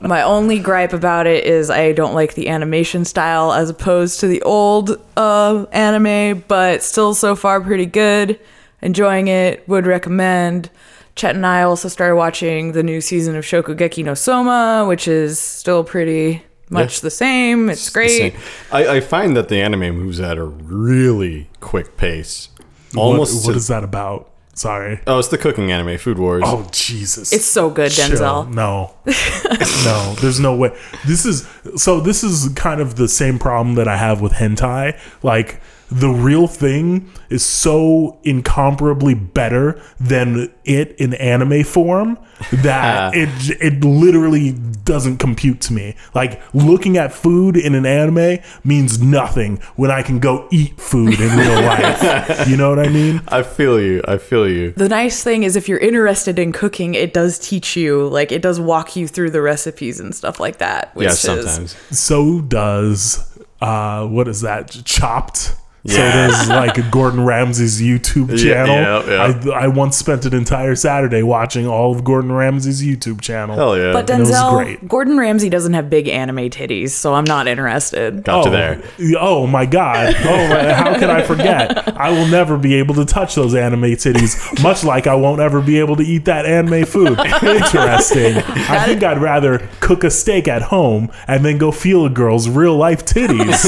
My 0.08 0.22
only 0.22 0.60
gripe 0.60 0.92
about 0.92 1.26
it 1.26 1.44
is 1.44 1.68
I 1.68 1.90
don't 1.90 2.14
like 2.14 2.34
the 2.34 2.48
animation 2.48 3.04
style 3.04 3.52
as 3.52 3.68
opposed 3.70 4.20
to 4.20 4.28
the 4.28 4.40
old 4.42 5.00
uh, 5.16 5.66
anime, 5.72 6.44
but 6.46 6.84
still 6.84 7.12
so 7.12 7.34
far 7.34 7.60
pretty 7.60 7.86
good. 7.86 8.38
Enjoying 8.82 9.26
it, 9.26 9.68
would 9.68 9.84
recommend. 9.84 10.70
Chet 11.16 11.34
and 11.34 11.44
I 11.44 11.62
also 11.62 11.88
started 11.88 12.14
watching 12.14 12.70
the 12.70 12.84
new 12.84 13.00
season 13.00 13.34
of 13.34 13.44
Shokugeki 13.44 14.04
no 14.04 14.14
Soma, 14.14 14.84
which 14.86 15.08
is 15.08 15.40
still 15.40 15.82
pretty 15.82 16.44
much 16.70 16.98
Yeah. 16.98 17.02
the 17.02 17.10
same. 17.10 17.68
It's 17.68 17.90
great. 17.90 18.36
I, 18.70 18.96
I 18.98 19.00
find 19.00 19.36
that 19.36 19.48
the 19.48 19.60
anime 19.60 19.96
moves 19.96 20.20
at 20.20 20.38
a 20.38 20.44
really 20.44 21.48
quick 21.58 21.96
pace. 21.96 22.50
Almost. 22.94 23.34
what, 23.34 23.46
what 23.46 23.52
to- 23.54 23.56
is 23.58 23.66
that 23.66 23.82
about? 23.82 24.30
Sorry. 24.56 25.00
oh, 25.06 25.18
it's 25.18 25.28
the 25.28 25.36
cooking 25.36 25.70
anime, 25.70 25.98
Food 25.98 26.18
Wars. 26.18 26.42
Oh 26.44 26.66
Jesus! 26.72 27.30
It's 27.30 27.44
so 27.44 27.68
good, 27.68 27.92
Chill. 27.92 28.08
Denzel. 28.08 28.52
No, 28.54 28.94
no, 29.04 30.14
there's 30.20 30.40
no 30.40 30.56
way. 30.56 30.74
This 31.06 31.26
is 31.26 31.46
so. 31.76 32.00
This 32.00 32.24
is 32.24 32.48
kind 32.54 32.80
of 32.80 32.96
the 32.96 33.06
same 33.06 33.38
problem 33.38 33.74
that 33.74 33.86
I 33.86 33.98
have 33.98 34.22
with 34.22 34.32
hentai. 34.32 34.98
Like 35.22 35.60
the 35.90 36.08
real 36.08 36.46
thing 36.48 37.10
is 37.30 37.44
so 37.44 38.18
incomparably 38.24 39.14
better 39.14 39.80
than 40.00 40.52
it 40.64 40.96
in 40.98 41.14
anime 41.14 41.62
form 41.62 42.18
that 42.52 43.14
it 43.14 43.28
it 43.60 43.84
literally 43.84 44.52
doesn't 44.84 45.18
compute 45.18 45.60
to 45.62 45.72
me. 45.72 45.94
Like 46.14 46.40
looking 46.54 46.96
at 46.96 47.12
food 47.12 47.56
in 47.56 47.74
an 47.74 47.86
anime 47.86 48.38
means 48.64 49.00
nothing 49.00 49.58
when 49.76 49.90
I 49.90 50.02
can 50.02 50.18
go 50.18 50.48
eat 50.50 50.80
food 50.80 51.20
in 51.20 51.36
real 51.38 51.60
life. 51.62 52.48
You 52.48 52.56
know 52.56 52.68
what 52.70 52.78
I 52.78 52.88
mean? 52.88 53.22
I 53.28 53.42
feel 53.42 53.80
you. 53.80 54.02
I 54.06 54.18
feel 54.18 54.48
you. 54.48 54.72
The 54.72 54.88
nice 54.88 55.22
thing 55.22 55.44
is 55.44 55.54
if 55.56 55.68
you're 55.68 55.78
interested 55.78 56.38
in 56.38 56.52
cooking, 56.52 56.94
it 56.94 57.12
does 57.14 57.38
teach 57.38 57.76
you, 57.76 58.08
like 58.08 58.32
it 58.32 58.42
does 58.42 58.58
walk 58.60 58.96
you 58.96 59.06
through 59.08 59.30
the 59.30 59.40
recipes 59.42 60.00
and 60.00 60.14
stuff 60.14 60.40
like 60.40 60.58
that. 60.58 60.94
Which 60.96 61.06
Yeah, 61.06 61.12
is, 61.12 61.18
sometimes. 61.20 61.76
So 61.96 62.40
does 62.40 63.38
uh 63.60 64.06
what 64.06 64.26
is 64.28 64.40
that? 64.42 64.70
Chopped. 64.84 65.54
So 65.88 65.96
there's 65.96 66.48
like 66.48 66.90
Gordon 66.90 67.24
Ramsay's 67.24 67.80
YouTube 67.80 68.38
channel. 68.42 68.74
yeah, 68.74 69.34
yeah. 69.44 69.52
I, 69.52 69.64
I 69.64 69.68
once 69.68 69.96
spent 69.96 70.24
an 70.24 70.34
entire 70.34 70.74
Saturday 70.74 71.22
watching 71.22 71.66
all 71.66 71.94
of 71.94 72.04
Gordon 72.04 72.32
Ramsay's 72.32 72.82
YouTube 72.82 73.20
channel. 73.20 73.56
Hell 73.56 73.78
yeah. 73.78 73.92
But 73.92 74.08
it 74.10 74.18
was 74.18 74.30
Denzel, 74.30 74.56
great. 74.56 74.88
Gordon 74.88 75.16
Ramsay 75.18 75.48
doesn't 75.48 75.74
have 75.74 75.88
big 75.88 76.08
anime 76.08 76.50
titties, 76.50 76.90
so 76.90 77.14
I'm 77.14 77.24
not 77.24 77.46
interested. 77.46 78.24
Got 78.24 78.40
oh, 78.40 78.44
to 78.44 78.50
there. 78.50 78.82
Oh 79.18 79.46
my 79.46 79.66
god. 79.66 80.14
Oh, 80.18 80.48
my- 80.48 80.72
how 80.72 80.98
can 80.98 81.10
I 81.10 81.22
forget? 81.22 81.96
I 81.96 82.10
will 82.10 82.26
never 82.26 82.56
be 82.56 82.74
able 82.74 82.94
to 82.96 83.04
touch 83.04 83.34
those 83.34 83.54
anime 83.54 83.82
titties, 83.82 84.62
much 84.62 84.84
like 84.84 85.06
I 85.06 85.14
won't 85.14 85.40
ever 85.40 85.60
be 85.60 85.78
able 85.78 85.96
to 85.96 86.02
eat 86.02 86.24
that 86.26 86.46
anime 86.46 86.84
food. 86.84 87.18
Interesting. 87.18 88.36
I 88.36 88.86
think 88.86 89.02
I'd 89.02 89.18
rather 89.18 89.68
cook 89.80 90.04
a 90.04 90.10
steak 90.10 90.48
at 90.48 90.62
home 90.62 91.10
and 91.26 91.44
then 91.44 91.58
go 91.58 91.70
feel 91.72 92.04
a 92.04 92.10
girl's 92.10 92.48
real 92.48 92.76
life 92.76 93.04
titties. 93.04 93.64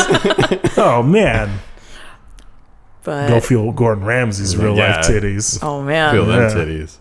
oh 0.77 1.03
man. 1.03 1.59
But 3.09 3.29
Go 3.29 3.41
feel 3.41 3.73
Gordon 3.73 4.05
Ramsay's 4.05 4.55
real 4.55 4.75
life 4.77 5.07
titties. 5.07 5.59
oh 5.63 5.83
man, 5.83 6.13
Feel 6.15 6.27
them 6.27 6.43
Yeah. 6.43 6.51
titties. 6.55 6.99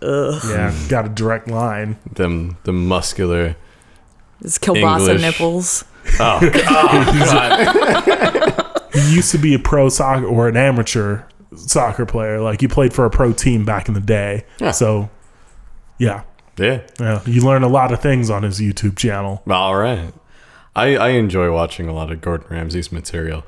Yeah, 0.49 0.73
got 0.87 1.05
a 1.05 1.09
direct 1.09 1.49
line. 1.49 1.97
Them 2.13 2.55
the 2.63 2.71
muscular. 2.71 3.57
it's 4.41 4.57
kielbasa 4.57 4.99
English. 5.01 5.21
nipples. 5.21 5.83
Oh, 6.17 6.39
oh 6.69 7.25
god. 7.25 8.89
He 8.93 9.15
used 9.15 9.31
to 9.31 9.37
be 9.37 9.53
a 9.53 9.59
pro 9.59 9.89
soccer 9.89 10.25
or 10.25 10.47
an 10.47 10.55
amateur 10.55 11.23
soccer 11.55 12.05
player. 12.05 12.39
Like 12.39 12.61
he 12.61 12.69
played 12.69 12.93
for 12.93 13.03
a 13.05 13.09
pro 13.09 13.33
team 13.33 13.65
back 13.65 13.89
in 13.89 13.93
the 13.93 13.99
day. 13.99 14.45
Yeah. 14.59 14.71
So, 14.71 15.09
yeah, 15.97 16.23
yeah. 16.57 16.83
yeah, 17.01 17.21
you 17.25 17.41
learn 17.41 17.63
a 17.63 17.67
lot 17.67 17.91
of 17.91 18.01
things 18.01 18.29
on 18.29 18.43
his 18.43 18.61
YouTube 18.61 18.95
channel. 18.97 19.43
All 19.49 19.75
right. 19.75 20.13
I 20.73 20.95
I 20.95 21.09
enjoy 21.09 21.51
watching 21.51 21.89
a 21.89 21.93
lot 21.93 22.11
of 22.13 22.21
Gordon 22.21 22.47
Ramsay's 22.49 22.93
material. 22.93 23.43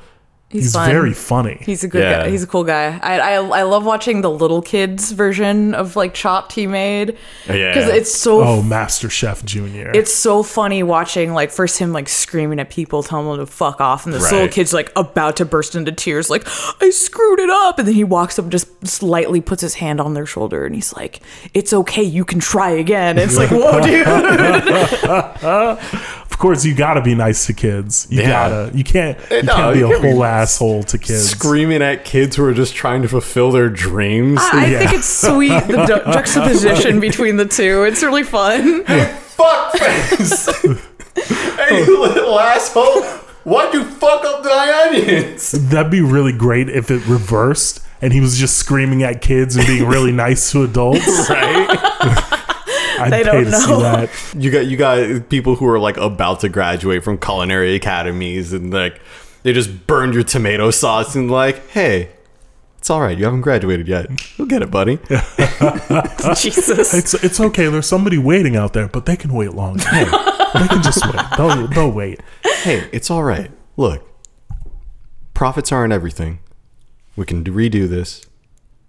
He's, 0.51 0.63
He's 0.63 0.73
fun. 0.73 0.89
very 0.89 1.13
funny. 1.13 1.59
He's 1.61 1.83
a 1.83 1.87
good 1.87 2.01
Yeah. 2.01 2.23
guy. 2.23 2.29
He's 2.31 2.41
a 2.41 2.47
cool 2.47 2.63
guy. 2.63 2.99
I, 3.03 3.19
I 3.19 3.33
I 3.59 3.61
love 3.63 3.85
watching 3.85 4.21
the 4.21 4.31
little 4.31 4.63
kids 4.63 5.11
version 5.11 5.75
of 5.75 5.95
like 5.95 6.15
Chopped 6.15 6.53
he 6.53 6.65
made 6.65 7.17
Yeah. 7.47 7.71
because 7.71 7.87
it's 7.89 8.11
so 8.11 8.41
oh, 8.43 8.61
Master 8.63 9.09
Chef 9.11 9.45
Junior. 9.45 9.91
it's 9.93 10.11
so 10.11 10.41
funny 10.41 10.81
watching 10.81 11.33
like 11.33 11.51
first 11.51 11.77
him 11.77 11.93
like 11.93 12.09
screaming 12.09 12.59
at 12.59 12.71
people 12.71 13.03
telling 13.03 13.27
them 13.27 13.37
to 13.37 13.45
fuck 13.45 13.79
off 13.79 14.05
and 14.05 14.13
this 14.15 14.23
Right. 14.23 14.31
little 14.31 14.47
kid's 14.47 14.73
like 14.73 14.91
about 14.95 15.37
to 15.37 15.45
burst 15.45 15.75
into 15.75 15.91
tears 15.91 16.31
like 16.31 16.47
i 16.81 16.89
screwed 16.89 17.39
it 17.39 17.49
up 17.51 17.77
and 17.77 17.87
then 17.87 17.93
he 17.95 18.03
walks 18.03 18.39
up 18.39 18.45
and 18.45 18.51
just 18.51 18.87
slightly 18.87 19.41
puts 19.41 19.61
his 19.61 19.75
hand 19.75 20.01
on 20.01 20.15
their 20.15 20.25
shoulder 20.25 20.65
and 20.65 20.73
he's 20.73 20.93
like 20.95 21.19
it's 21.53 21.73
okay 21.73 22.01
you 22.03 22.25
can 22.25 22.39
try 22.39 22.71
again 22.71 23.17
it's 23.19 23.37
like 23.37 23.49
whoa 23.51 23.79
dude 23.81 24.07
of 25.43 26.37
course, 26.39 26.63
you 26.65 26.73
gotta 26.73 27.01
be 27.01 27.15
nice 27.15 27.45
to 27.47 27.53
kids. 27.53 28.07
You 28.09 28.21
Yeah. 28.21 28.29
gotta. 28.29 28.77
You 28.77 28.83
can't. 28.83 29.17
Eh, 29.29 29.37
you 29.37 29.43
No, 29.43 29.55
can't 29.55 29.73
be 29.73 29.81
a 29.81 29.87
can't 29.89 30.01
be 30.01 30.09
whole 30.11 30.19
asshole 30.41 30.83
to 30.83 30.97
kids. 30.97 31.29
screaming 31.29 31.81
at 31.81 32.05
kids 32.05 32.35
who 32.35 32.43
are 32.45 32.53
just 32.53 32.73
trying 32.75 33.01
to 33.01 33.07
fulfill 33.07 33.51
their 33.51 33.69
dreams. 33.69 34.39
i 34.53 34.65
Yeah. 34.67 34.79
think 34.79 34.93
it's 34.93 35.07
sweet 35.07 35.49
the 35.67 35.85
ju- 35.85 36.11
juxtaposition 36.13 36.99
between 36.99 37.37
the 37.37 37.45
two 37.45 37.83
it's 37.83 38.01
really 38.03 38.23
fun 38.23 38.83
Hey, 38.85 39.15
fuck 39.21 39.73
face. 39.73 40.45
hey, 41.15 41.85
you 41.85 42.01
little 42.01 42.39
asshole. 42.39 43.03
Why'd 43.45 43.73
you 43.73 43.83
fuck 43.85 44.23
up 44.25 44.43
my 44.43 44.87
onions? 44.89 45.51
That'd 45.51 45.91
be 45.91 46.01
really 46.01 46.33
great 46.33 46.69
if 46.69 46.91
it 46.91 47.05
reversed 47.07 47.81
and 48.01 48.13
he 48.13 48.21
was 48.21 48.37
just 48.37 48.57
screaming 48.57 49.03
at 49.03 49.21
kids 49.21 49.55
and 49.55 49.65
being 49.67 49.85
really 49.87 50.11
nice 50.11 50.51
to 50.51 50.63
adults. 50.63 51.05
Right? 51.29 51.67
I'd 53.01 53.11
They 53.13 53.23
pay 53.23 53.31
don't 53.31 53.45
to 53.45 53.51
see 53.53 53.71
know. 53.71 53.79
that. 53.79 54.09
You 54.37 54.51
got 54.51 54.65
you 54.67 54.75
got 54.77 55.29
people 55.29 55.55
who 55.55 55.65
are 55.67 55.79
like 55.79 55.95
about 55.97 56.41
to 56.41 56.49
graduate 56.49 57.01
from 57.03 57.17
culinary 57.17 57.75
academies 57.75 58.51
and 58.51 58.71
like 58.73 58.99
they 59.43 59.53
just 59.53 59.87
burned 59.87 60.13
your 60.13 60.23
tomato 60.23 60.71
sauce 60.71 61.15
and 61.15 61.29
like, 61.29 61.67
hey, 61.69 62.09
it's 62.77 62.89
all 62.89 63.01
right. 63.01 63.17
You 63.17 63.25
haven't 63.25 63.41
graduated 63.41 63.87
yet. 63.87 64.07
You'll 64.37 64.47
get 64.47 64.61
it, 64.61 64.71
buddy. 64.71 64.97
jesus 66.35 66.93
It's 66.93 67.13
it's 67.13 67.39
okay. 67.39 67.67
There's 67.67 67.87
somebody 67.87 68.17
waiting 68.17 68.55
out 68.55 68.73
there, 68.73 68.87
but 68.87 69.05
they 69.05 69.17
can 69.17 69.33
wait 69.33 69.53
long. 69.53 69.79
Hey, 69.89 70.05
they 70.61 70.67
can 70.67 70.81
just 70.81 71.05
wait. 71.05 71.23
They'll, 71.37 71.67
they'll 71.67 71.91
wait. 71.91 72.21
hey, 72.63 72.89
it's 72.91 73.11
all 73.11 73.23
right. 73.23 73.51
Look, 73.77 74.03
profits 75.35 75.71
aren't 75.71 75.93
everything. 75.93 76.39
We 77.15 77.25
can 77.25 77.43
redo 77.43 77.87
this. 77.87 78.25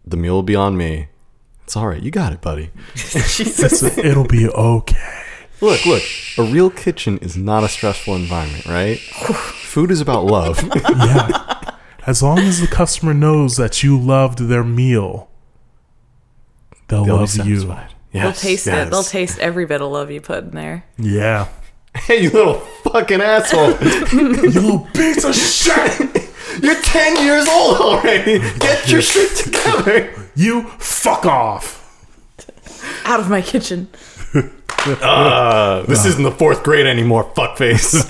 The 0.06 0.16
meal 0.16 0.34
will 0.34 0.42
be 0.42 0.56
on 0.56 0.76
me. 0.78 1.08
It's 1.64 1.76
all 1.76 1.86
right. 1.86 2.02
You 2.02 2.10
got 2.10 2.32
it, 2.32 2.40
buddy. 2.40 2.70
jesus 2.94 3.82
It'll 3.98 4.26
be 4.26 4.48
okay. 4.48 5.24
Look, 5.60 5.84
look. 5.86 6.02
A 6.38 6.42
real 6.42 6.70
kitchen 6.70 7.18
is 7.18 7.36
not 7.36 7.64
a 7.64 7.68
stressful 7.68 8.14
environment, 8.16 8.64
right? 8.66 8.98
Food 8.98 9.90
is 9.90 10.00
about 10.00 10.24
love. 10.24 10.58
Yeah. 10.90 11.76
As 12.06 12.22
long 12.22 12.38
as 12.38 12.60
the 12.60 12.66
customer 12.66 13.12
knows 13.12 13.56
that 13.58 13.82
you 13.82 13.98
loved 13.98 14.38
their 14.48 14.64
meal, 14.64 15.30
they'll, 16.88 17.04
They'll 17.04 17.16
be 17.18 17.20
love 17.20 17.36
you. 17.46 17.56
satisfied. 17.60 17.94
they'll 18.12 18.32
taste 18.32 18.66
yes. 18.66 18.86
it 18.86 18.90
they'll 18.90 19.02
taste 19.02 19.38
every 19.38 19.66
bit 19.66 19.80
of 19.82 19.92
love 19.92 20.10
you 20.10 20.20
put 20.20 20.44
in 20.44 20.50
there 20.52 20.84
Yeah. 20.98 21.48
Hey, 21.94 22.22
you 22.22 22.30
little 22.30 22.60
fucking 22.90 23.20
asshole! 23.20 23.72
You 24.12 24.28
little 24.32 24.78
piece 24.94 25.24
of 25.24 25.34
shit. 25.34 26.30
You're 26.62 26.80
ten 26.82 27.22
years 27.24 27.46
old 27.48 27.76
already. 27.76 28.38
Get 28.58 28.90
your 28.90 29.02
shit 29.02 29.36
together. 29.36 30.14
You 30.34 30.62
fuck 30.78 31.26
off. 31.26 31.76
out 33.04 33.20
of 33.20 33.28
my 33.28 33.42
kitchen 33.42 33.88
Uh, 34.86 35.82
this 35.86 36.04
isn't 36.06 36.22
the 36.22 36.30
fourth 36.30 36.62
grade 36.62 36.86
anymore. 36.86 37.24
Fuckface. 37.34 38.06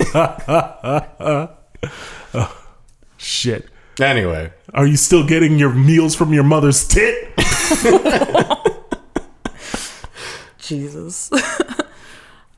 Shit. 3.17 3.69
anyway, 3.99 4.51
Are 4.73 4.87
you 4.87 4.97
still 4.97 5.25
getting 5.25 5.59
your 5.59 5.71
meals 5.73 6.15
from 6.15 6.33
your 6.33 6.43
mother's 6.43 6.87
tit? 6.87 7.29
Jesus. 10.59 11.29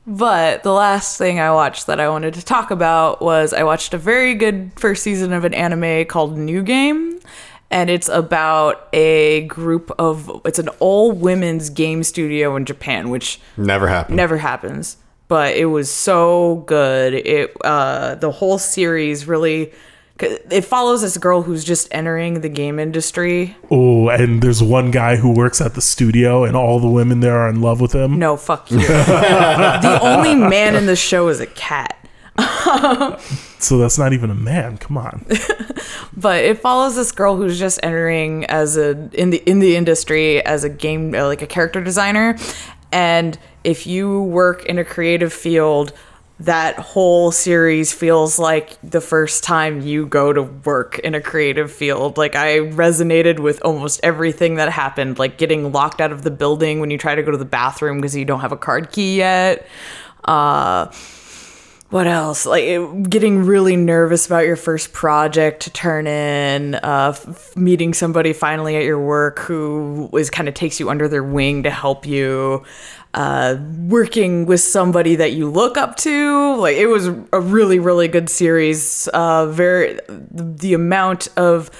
but 0.06 0.62
the 0.62 0.72
last 0.72 1.18
thing 1.18 1.40
I 1.40 1.52
watched 1.52 1.86
that 1.86 2.00
I 2.00 2.08
wanted 2.08 2.34
to 2.34 2.44
talk 2.44 2.70
about 2.70 3.20
was 3.20 3.52
I 3.52 3.64
watched 3.64 3.94
a 3.94 3.98
very 3.98 4.34
good 4.34 4.72
first 4.76 5.02
season 5.02 5.32
of 5.32 5.44
an 5.44 5.54
anime 5.54 6.04
called 6.06 6.38
New 6.38 6.62
Game. 6.62 7.18
And 7.74 7.90
it's 7.90 8.08
about 8.08 8.88
a 8.92 9.46
group 9.46 9.90
of, 9.98 10.40
it's 10.44 10.60
an 10.60 10.68
all 10.78 11.10
women's 11.10 11.70
game 11.70 12.04
studio 12.04 12.54
in 12.54 12.66
Japan, 12.66 13.10
which 13.10 13.40
never 13.56 13.88
happened. 13.88 14.16
never 14.16 14.36
happens. 14.38 14.96
But 15.26 15.56
it 15.56 15.64
was 15.64 15.90
so 15.90 16.62
good. 16.68 17.14
It, 17.14 17.56
uh, 17.64 18.14
the 18.14 18.30
whole 18.30 18.58
series 18.58 19.26
really, 19.26 19.72
it 20.20 20.60
follows 20.60 21.02
this 21.02 21.18
girl 21.18 21.42
who's 21.42 21.64
just 21.64 21.88
entering 21.90 22.42
the 22.42 22.48
game 22.48 22.78
industry. 22.78 23.56
Oh, 23.72 24.08
and 24.08 24.40
there's 24.40 24.62
one 24.62 24.92
guy 24.92 25.16
who 25.16 25.34
works 25.34 25.60
at 25.60 25.74
the 25.74 25.82
studio, 25.82 26.44
and 26.44 26.54
all 26.56 26.78
the 26.78 26.88
women 26.88 27.18
there 27.18 27.38
are 27.38 27.48
in 27.48 27.60
love 27.60 27.80
with 27.80 27.92
him. 27.92 28.20
No, 28.20 28.36
fuck 28.36 28.70
you. 28.70 28.78
the 28.86 29.98
only 30.00 30.36
man 30.36 30.76
in 30.76 30.86
the 30.86 30.94
show 30.94 31.26
is 31.26 31.40
a 31.40 31.46
cat. 31.46 32.03
So 33.64 33.78
that's 33.78 33.96
not 33.96 34.12
even 34.12 34.28
a 34.28 34.34
man. 34.34 34.76
Come 34.76 34.98
on. 34.98 35.24
but 36.16 36.44
it 36.44 36.60
follows 36.60 36.96
this 36.96 37.12
girl 37.12 37.36
who's 37.36 37.58
just 37.58 37.80
entering 37.82 38.44
as 38.44 38.76
a 38.76 39.08
in 39.14 39.30
the 39.30 39.38
in 39.48 39.58
the 39.58 39.74
industry 39.74 40.44
as 40.44 40.64
a 40.64 40.68
game 40.68 41.14
uh, 41.14 41.26
like 41.26 41.40
a 41.40 41.46
character 41.46 41.82
designer 41.82 42.36
and 42.92 43.38
if 43.64 43.86
you 43.86 44.22
work 44.22 44.66
in 44.66 44.78
a 44.78 44.84
creative 44.84 45.32
field 45.32 45.94
that 46.40 46.76
whole 46.78 47.30
series 47.30 47.92
feels 47.92 48.38
like 48.38 48.76
the 48.82 49.00
first 49.00 49.44
time 49.44 49.80
you 49.80 50.04
go 50.04 50.32
to 50.32 50.42
work 50.42 50.98
in 50.98 51.14
a 51.14 51.20
creative 51.20 51.72
field 51.72 52.18
like 52.18 52.36
i 52.36 52.58
resonated 52.58 53.38
with 53.38 53.62
almost 53.62 53.98
everything 54.02 54.56
that 54.56 54.68
happened 54.68 55.18
like 55.18 55.38
getting 55.38 55.72
locked 55.72 56.00
out 56.00 56.12
of 56.12 56.22
the 56.22 56.30
building 56.30 56.80
when 56.80 56.90
you 56.90 56.98
try 56.98 57.14
to 57.14 57.22
go 57.22 57.30
to 57.30 57.38
the 57.38 57.44
bathroom 57.44 57.96
because 57.98 58.14
you 58.14 58.24
don't 58.24 58.40
have 58.40 58.52
a 58.52 58.56
card 58.56 58.90
key 58.90 59.16
yet 59.16 59.66
uh 60.24 60.86
what 61.94 62.08
else 62.08 62.44
like 62.44 63.08
getting 63.08 63.44
really 63.44 63.76
nervous 63.76 64.26
about 64.26 64.44
your 64.44 64.56
first 64.56 64.92
project 64.92 65.62
to 65.62 65.70
turn 65.70 66.08
in 66.08 66.74
uh, 66.74 67.12
f- 67.14 67.56
meeting 67.56 67.94
somebody 67.94 68.32
finally 68.32 68.74
at 68.74 68.82
your 68.82 68.98
work 68.98 69.38
who 69.38 70.10
is 70.14 70.28
kind 70.28 70.48
of 70.48 70.54
takes 70.54 70.80
you 70.80 70.90
under 70.90 71.06
their 71.06 71.22
wing 71.22 71.62
to 71.62 71.70
help 71.70 72.04
you 72.04 72.64
uh, 73.14 73.54
working 73.86 74.44
with 74.44 74.60
somebody 74.60 75.14
that 75.14 75.34
you 75.34 75.48
look 75.48 75.76
up 75.76 75.94
to 75.94 76.56
like 76.56 76.76
it 76.76 76.88
was 76.88 77.06
a 77.06 77.40
really 77.40 77.78
really 77.78 78.08
good 78.08 78.28
series 78.28 79.06
uh, 79.14 79.46
very 79.46 79.94
the, 80.08 80.42
the 80.42 80.74
amount 80.74 81.28
of 81.36 81.70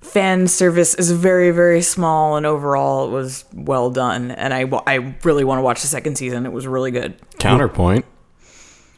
fan 0.00 0.48
service 0.48 0.94
is 0.94 1.10
very 1.10 1.50
very 1.50 1.82
small 1.82 2.36
and 2.38 2.46
overall 2.46 3.06
it 3.06 3.10
was 3.10 3.44
well 3.52 3.90
done 3.90 4.30
and 4.30 4.54
I 4.54 4.62
I 4.86 5.14
really 5.24 5.44
want 5.44 5.58
to 5.58 5.62
watch 5.62 5.82
the 5.82 5.88
second 5.88 6.16
season. 6.16 6.46
It 6.46 6.52
was 6.52 6.66
really 6.66 6.90
good. 6.90 7.20
Counterpoint. 7.38 8.06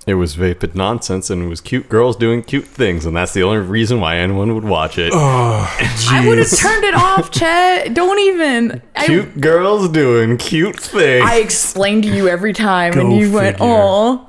It 0.09 0.15
was 0.15 0.35
vapid 0.37 0.75
nonsense 0.75 1.29
and 1.29 1.43
it 1.43 1.49
was 1.49 1.61
cute 1.61 1.91
girls 1.91 2.17
doing 2.17 2.43
cute 2.43 2.67
things, 2.67 3.05
and 3.05 3.15
that's 3.15 3.35
the 3.35 3.43
only 3.43 3.59
reason 3.59 4.00
why 4.00 4.17
anyone 4.17 4.55
would 4.55 4.65
watch 4.65 4.97
it. 4.97 5.12
I 5.12 6.25
would 6.27 6.38
have 6.38 6.50
turned 6.50 6.85
it 6.85 6.95
off, 6.95 7.31
Chet. 7.38 7.93
Don't 7.93 8.19
even. 8.19 8.81
I, 8.97 9.05
cute 9.05 9.38
girls 9.38 9.91
doing 9.91 10.38
cute 10.38 10.81
things. 10.81 11.25
I 11.25 11.37
explained 11.37 12.05
to 12.05 12.09
you 12.09 12.27
every 12.27 12.55
time, 12.55 12.95
Go 12.95 13.00
and 13.03 13.17
you 13.19 13.31
went, 13.31 13.59
"Oh, 13.61 14.29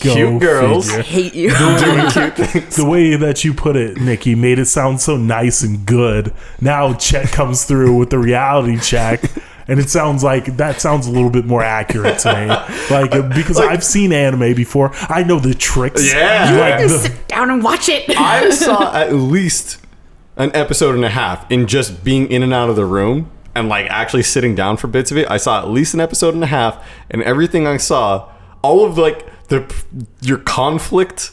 Go 0.00 0.12
Cute 0.14 0.40
girls. 0.40 0.90
I 0.90 1.02
hate 1.02 1.34
you." 1.34 1.50
doing 1.78 2.06
cute 2.10 2.36
things. 2.36 2.76
The 2.76 2.84
way 2.84 3.16
that 3.16 3.44
you 3.44 3.54
put 3.54 3.76
it, 3.76 3.98
Nikki, 3.98 4.34
made 4.34 4.58
it 4.58 4.66
sound 4.66 5.00
so 5.00 5.16
nice 5.16 5.62
and 5.62 5.86
good. 5.86 6.34
Now 6.60 6.94
Chet 6.94 7.28
comes 7.32 7.64
through 7.64 7.96
with 7.96 8.10
the 8.10 8.18
reality 8.18 8.78
check, 8.78 9.22
and 9.70 9.78
it 9.78 9.88
sounds 9.88 10.24
like 10.24 10.56
that 10.56 10.80
sounds 10.80 11.06
a 11.06 11.10
little 11.10 11.30
bit 11.30 11.46
more 11.46 11.62
accurate 11.62 12.18
to 12.20 12.34
me. 12.34 12.76
Like 12.90 13.14
uh, 13.14 13.22
because 13.22 13.58
I've 13.60 13.84
seen 13.84 14.12
anime 14.12 14.54
before, 14.54 14.90
I 15.08 15.22
know 15.22 15.38
the 15.38 15.54
tricks. 15.54 16.12
Yeah. 16.12 16.56
like 16.58 16.80
Just 16.80 17.04
the, 17.04 17.10
sit 17.10 17.28
down 17.28 17.50
and 17.50 17.62
watch 17.62 17.88
it. 17.88 18.10
I 18.10 18.50
saw 18.50 18.92
at 18.92 19.12
least 19.14 19.78
an 20.36 20.50
episode 20.54 20.96
and 20.96 21.04
a 21.04 21.10
half 21.10 21.48
in 21.52 21.68
just 21.68 22.02
being 22.02 22.28
in 22.28 22.42
and 22.42 22.52
out 22.52 22.68
of 22.68 22.74
the 22.74 22.84
room 22.84 23.30
and 23.54 23.68
like 23.68 23.88
actually 23.90 24.24
sitting 24.24 24.56
down 24.56 24.76
for 24.76 24.88
bits 24.88 25.12
of 25.12 25.18
it. 25.18 25.30
I 25.30 25.36
saw 25.36 25.60
at 25.60 25.68
least 25.68 25.94
an 25.94 26.00
episode 26.00 26.34
and 26.34 26.42
a 26.42 26.48
half, 26.48 26.84
and 27.10 27.22
everything 27.22 27.66
I 27.66 27.76
saw, 27.76 28.28
all 28.62 28.84
of 28.84 28.98
like 28.98 29.26
the 29.48 29.72
your 30.20 30.38
conflict 30.38 31.30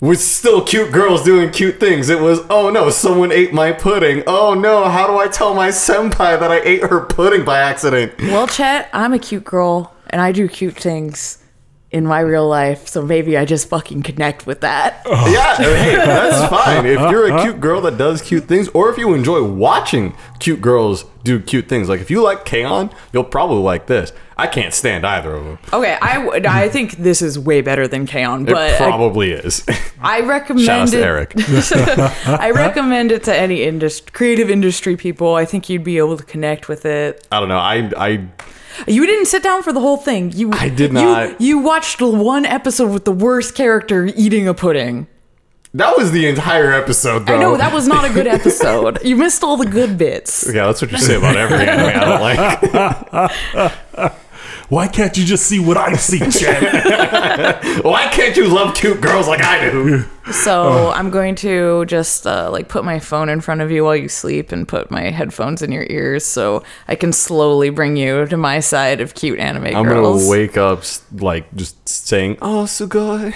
was 0.00 0.24
still 0.24 0.62
cute 0.64 0.92
girls 0.92 1.24
doing 1.24 1.50
cute 1.50 1.78
things. 1.78 2.08
It 2.08 2.20
was, 2.20 2.40
oh 2.48 2.70
no, 2.70 2.90
someone 2.90 3.32
ate 3.32 3.52
my 3.52 3.72
pudding. 3.72 4.22
Oh 4.26 4.54
no, 4.54 4.88
how 4.88 5.06
do 5.06 5.18
I 5.18 5.28
tell 5.28 5.54
my 5.54 5.68
senpai 5.68 6.40
that 6.40 6.50
I 6.50 6.60
ate 6.60 6.82
her 6.82 7.00
pudding 7.00 7.44
by 7.44 7.58
accident? 7.58 8.14
well, 8.18 8.46
Chet, 8.46 8.88
I'm 8.92 9.12
a 9.12 9.18
cute 9.18 9.44
girl, 9.44 9.94
and 10.08 10.20
I 10.20 10.32
do 10.32 10.48
cute 10.48 10.74
things 10.76 11.38
in 11.90 12.06
my 12.06 12.20
real 12.20 12.46
life, 12.48 12.86
so 12.86 13.02
maybe 13.02 13.36
I 13.36 13.44
just 13.44 13.68
fucking 13.68 14.02
connect 14.02 14.46
with 14.46 14.60
that. 14.60 15.02
Yeah, 15.30 15.56
hey, 15.56 15.96
that's 15.96 16.48
fine. 16.48 16.86
If 16.86 16.98
you're 17.10 17.36
a 17.36 17.42
cute 17.42 17.60
girl 17.60 17.80
that 17.82 17.98
does 17.98 18.22
cute 18.22 18.44
things, 18.44 18.68
or 18.68 18.90
if 18.90 18.98
you 18.98 19.12
enjoy 19.14 19.42
watching 19.44 20.14
cute 20.38 20.60
girls 20.60 21.04
do 21.24 21.38
cute 21.40 21.68
things, 21.68 21.88
like 21.88 22.00
if 22.00 22.10
you 22.10 22.22
like 22.22 22.44
K-On, 22.44 22.90
you'll 23.12 23.24
probably 23.24 23.62
like 23.62 23.86
this. 23.86 24.12
I 24.36 24.46
can't 24.46 24.72
stand 24.72 25.04
either 25.06 25.34
of 25.34 25.44
them. 25.44 25.58
Okay, 25.72 25.98
I 26.00 26.18
would. 26.18 26.46
I 26.46 26.68
think 26.68 26.92
this 26.92 27.20
is 27.22 27.38
way 27.38 27.60
better 27.60 27.86
than 27.86 28.06
K-On, 28.06 28.42
It 28.48 28.52
but 28.52 28.74
I, 28.74 28.76
probably 28.78 29.32
is. 29.32 29.64
I 30.00 30.20
recommend 30.20 30.66
Shout 30.66 30.88
out 30.88 30.94
it. 30.94 30.98
to 30.98 31.04
Eric. 31.04 31.32
I 32.26 32.50
recommend 32.52 33.12
it 33.12 33.24
to 33.24 33.36
any 33.36 33.62
industry, 33.64 34.10
creative 34.12 34.48
industry 34.48 34.96
people. 34.96 35.34
I 35.34 35.44
think 35.44 35.68
you'd 35.68 35.84
be 35.84 35.98
able 35.98 36.16
to 36.16 36.24
connect 36.24 36.68
with 36.68 36.86
it. 36.86 37.26
I 37.30 37.38
don't 37.40 37.48
know. 37.48 37.58
I 37.58 37.90
I 37.96 38.28
You 38.86 39.06
didn't 39.06 39.26
sit 39.26 39.42
down 39.42 39.62
for 39.62 39.72
the 39.72 39.80
whole 39.80 39.96
thing. 39.96 40.32
You 40.32 40.50
I 40.52 40.68
did 40.68 40.92
you- 40.92 41.00
not. 41.02 41.40
You, 41.40 41.58
watched 41.58 42.00
one 42.00 42.44
episode 42.46 42.92
with 42.92 43.04
the 43.04 43.12
worst 43.12 43.54
character 43.54 44.06
eating 44.16 44.48
a 44.48 44.54
pudding. 44.54 45.06
that 45.74 45.96
was 45.96 46.10
the 46.12 46.26
entire 46.26 46.72
episode, 46.72 47.26
though. 47.26 47.36
I 47.36 47.38
know 47.40 47.56
that 47.56 47.72
was 47.72 47.86
not 47.86 48.04
a 48.08 48.12
good 48.12 48.26
episode. 48.38 48.98
you 49.04 49.16
missed 49.16 49.44
all 49.44 49.56
the 49.56 49.66
good 49.66 49.96
bits. 49.98 50.44
Yeah, 50.52 50.66
that's 50.66 50.82
what 50.82 50.90
you 50.92 50.98
say 50.98 51.16
about 51.16 51.36
every 51.36 51.58
anime 51.66 51.86
I 51.86 52.04
don't 52.04 52.20
like. 54.00 54.12
why 54.68 54.88
can't 54.88 55.16
you 55.16 55.24
just 55.24 55.46
see 55.46 55.58
what 55.60 55.76
I 55.76 55.94
see, 55.94 56.18
Chet? 56.30 57.64
Why 57.84 58.06
can't 58.08 58.36
you 58.36 58.46
love 58.48 58.74
cute 58.74 59.00
girls 59.00 59.26
like 59.28 59.42
I 59.42 59.68
do? 59.70 60.04
So 60.32 60.90
I'm 60.90 61.10
going 61.10 61.34
to 61.36 61.84
just 61.86 62.26
uh, 62.26 62.50
like 62.50 62.68
put 62.68 62.84
my 62.84 62.98
phone 62.98 63.28
in 63.28 63.40
front 63.40 63.60
of 63.60 63.70
you 63.70 63.84
while 63.84 63.96
you 63.96 64.08
sleep 64.08 64.52
and 64.52 64.66
put 64.66 64.90
my 64.90 65.10
headphones 65.10 65.62
in 65.62 65.72
your 65.72 65.86
ears 65.90 66.24
so 66.24 66.62
I 66.88 66.94
can 66.94 67.12
slowly 67.12 67.70
bring 67.70 67.96
you 67.96 68.26
to 68.26 68.36
my 68.36 68.60
side 68.60 69.00
of 69.00 69.14
cute 69.14 69.38
anime 69.38 69.66
I'm 69.76 69.84
girls. 69.84 70.20
gonna 70.22 70.30
wake 70.30 70.56
up 70.56 70.82
like 71.12 71.52
just 71.54 71.88
saying, 71.88 72.38
"Oh, 72.40 72.64
sugoi." 72.64 73.34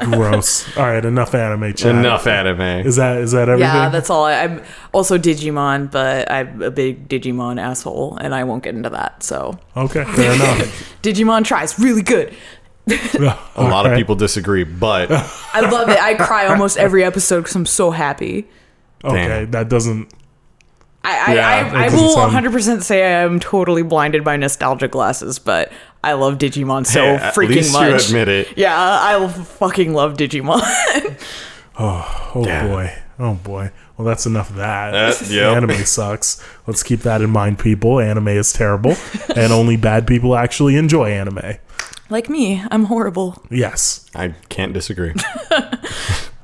Gross. 0.04 0.76
All 0.76 0.84
right, 0.84 1.04
enough 1.04 1.34
anime 1.34 1.72
chat. 1.74 1.94
Enough 1.94 2.26
anime. 2.26 2.86
Is 2.86 2.96
that 2.96 3.18
is 3.18 3.32
that 3.32 3.48
everything? 3.48 3.74
Yeah, 3.74 3.88
that's 3.88 4.10
all. 4.10 4.24
I, 4.24 4.34
I'm 4.42 4.62
also 4.92 5.18
Digimon, 5.18 5.90
but 5.90 6.30
I'm 6.30 6.62
a 6.62 6.70
big 6.70 7.08
Digimon 7.08 7.60
asshole, 7.60 8.16
and 8.16 8.34
I 8.34 8.44
won't 8.44 8.62
get 8.62 8.74
into 8.74 8.90
that. 8.90 9.22
So 9.22 9.58
okay. 9.76 10.04
Fair 10.04 10.34
enough. 10.34 10.98
Digimon 11.02 11.44
Tri's 11.44 11.78
really 11.78 12.02
good. 12.02 12.34
A 12.88 13.62
lot 13.62 13.86
of 13.86 13.96
people 13.96 14.14
disagree, 14.16 14.64
but 14.64 15.08
I 15.10 15.60
love 15.60 15.88
it. 15.88 15.98
I 16.02 16.14
cry 16.14 16.46
almost 16.46 16.76
every 16.78 17.04
episode 17.04 17.40
because 17.42 17.54
I'm 17.54 17.66
so 17.66 17.90
happy. 17.92 18.48
Okay, 19.04 19.26
Damn. 19.28 19.50
that 19.52 19.68
doesn't. 19.68 20.12
I, 21.04 21.30
I, 21.30 21.34
Yeah, 21.34 21.72
I, 21.74 21.84
I 21.86 21.88
will 21.94 22.10
sound- 22.14 22.32
100% 22.46 22.82
say 22.82 23.22
I'm 23.24 23.40
totally 23.40 23.82
blinded 23.82 24.22
by 24.24 24.36
nostalgia 24.36 24.86
glasses, 24.88 25.38
but 25.40 25.72
I 26.04 26.12
love 26.12 26.38
Digimon 26.38 26.86
so 26.86 27.00
Hey, 27.00 27.14
at 27.16 27.34
freaking 27.34 27.48
least 27.56 27.72
you 27.74 27.80
much. 27.90 28.06
admit 28.08 28.28
it. 28.28 28.56
Yeah, 28.56 28.74
I 28.76 29.28
fucking 29.28 29.92
love 29.94 30.14
Digimon. 30.16 30.60
Oh 31.78 32.42
Yeah. 32.46 32.66
boy. 32.68 32.92
Oh 33.18 33.34
boy. 33.34 33.70
Well, 33.96 34.06
that's 34.06 34.26
enough 34.26 34.50
of 34.50 34.56
that. 34.56 34.94
Uh, 34.94 35.14
yep. 35.28 35.56
Anime 35.56 35.84
sucks. 35.84 36.42
Let's 36.66 36.82
keep 36.82 37.00
that 37.00 37.22
in 37.22 37.30
mind, 37.30 37.58
people. 37.58 37.98
Anime 37.98 38.28
is 38.28 38.52
terrible, 38.52 38.94
and 39.36 39.52
only 39.52 39.76
bad 39.76 40.06
people 40.06 40.36
actually 40.36 40.76
enjoy 40.76 41.10
anime. 41.10 41.54
Like 42.12 42.28
me, 42.28 42.62
I'm 42.70 42.84
horrible. 42.84 43.42
Yes. 43.50 44.06
I 44.14 44.34
can't 44.48 44.72
disagree. 44.72 45.14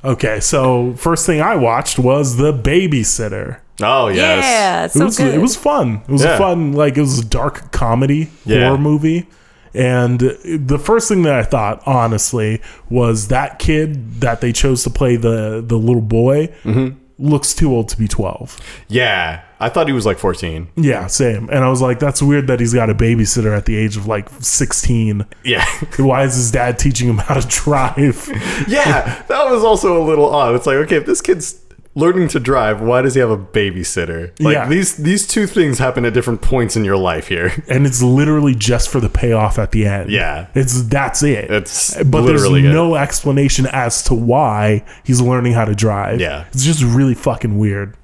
Okay. 0.04 0.38
So 0.38 0.94
first 0.94 1.26
thing 1.26 1.40
I 1.40 1.57
watched 1.57 1.98
was 1.98 2.37
The 2.37 2.52
Babysitter. 2.52 3.59
Oh 3.83 4.07
yes. 4.09 4.44
Yeah, 4.44 4.85
it's 4.85 4.94
It 4.94 4.98
so 5.00 5.04
was 5.07 5.16
good. 5.18 5.35
it 5.35 5.38
was 5.38 5.57
fun. 5.57 6.02
It 6.09 6.12
was 6.12 6.22
Yeah. 6.24 6.38
fun 6.38 6.72
like 6.72 6.96
it 6.96 7.00
was 7.00 7.18
a 7.18 7.24
dark 7.24 7.72
comedy 7.72 8.31
Yeah. 8.44 8.66
horror 8.68 8.78
movie. 8.78 9.26
And 9.74 10.20
the 10.20 10.78
first 10.83 11.09
thing 11.09 11.22
that 11.22 11.35
I 11.35 11.42
thought, 11.42 11.83
honestly, 11.85 12.62
was 12.88 13.28
that 13.28 13.59
kid 13.59 14.20
that 14.20 14.40
they 14.40 14.52
chose 14.52 14.83
to 14.85 14.90
play 14.90 15.16
the 15.16 15.62
the 15.66 15.76
little 15.76 16.00
boy 16.00 16.48
Mm-hmm. 16.64 16.96
Looks 17.18 17.54
too 17.54 17.72
old 17.72 17.88
to 17.90 17.98
be 17.98 18.09
twelve. 18.09 18.59
Yeah, 18.88 19.42
I 19.61 19.68
thought 19.68 19.88
he 19.88 19.92
was 19.92 20.07
like 20.07 20.18
14. 20.18 20.68
Yeah, 20.76 21.09
same. 21.09 21.48
And 21.50 21.64
I 21.64 21.68
was 21.68 21.83
like, 21.83 21.98
that's 21.98 22.22
weird 22.22 22.46
that 22.46 22.61
he's 22.61 22.72
got 22.72 22.90
a 22.90 22.94
babysitter 22.94 23.57
at 23.57 23.66
the 23.66 23.76
age 23.76 23.96
of 23.96 24.07
like 24.07 24.28
16. 24.40 25.26
Yeah. 25.44 25.64
Why 25.98 26.22
is 26.24 26.37
his 26.37 26.52
dad 26.52 26.78
teaching 26.78 27.09
him 27.09 27.18
how 27.18 27.35
to 27.40 27.46
drive? 27.48 28.28
yeah, 28.68 29.22
that 29.28 29.50
was 29.50 29.64
also 29.64 30.00
a 30.00 30.04
little 30.04 30.26
odd. 30.33 30.54
It's 30.54 30.66
like, 30.66 30.76
okay, 30.76 30.96
if 30.96 31.07
this 31.07 31.20
kid's 31.20 31.61
learning 31.94 32.29
to 32.29 32.38
drive, 32.40 32.81
why 32.81 33.03
does 33.03 33.14
he 33.14 33.20
have 33.20 33.31
a 33.31 33.37
babysitter? 33.38 34.33
Like 34.40 34.55
Yeah. 34.55 34.68
these 34.68 34.96
these 34.96 35.27
two 35.27 35.46
things 35.46 35.79
happen 35.79 36.05
at 36.05 36.14
different 36.14 36.42
points 36.42 36.77
in 36.77 36.85
your 36.85 36.96
life 36.96 37.29
here. 37.29 37.53
And 37.68 37.87
it's 37.87 38.03
literally 38.03 38.55
just 38.55 38.88
for 38.88 39.01
the 39.01 39.09
payoff 39.09 39.59
at 39.59 39.72
the 39.72 39.87
end. 39.87 40.11
Yeah. 40.11 40.46
It's 40.55 40.83
that's 40.85 41.22
it. 41.22 41.51
It's 41.51 41.94
but 42.05 42.22
there's 42.22 42.42
literally 42.42 42.66
it. 42.66 42.72
no 42.72 42.94
explanation 42.96 43.66
as 43.66 44.03
to 44.05 44.14
why 44.14 44.85
he's 45.05 45.20
learning 45.20 45.53
how 45.55 45.64
to 45.64 45.74
drive. 45.74 46.20
Yeah. 46.20 46.44
It's 46.53 46.64
just 46.64 46.83
really 46.83 47.14
fucking 47.14 47.59
weird. 47.59 47.94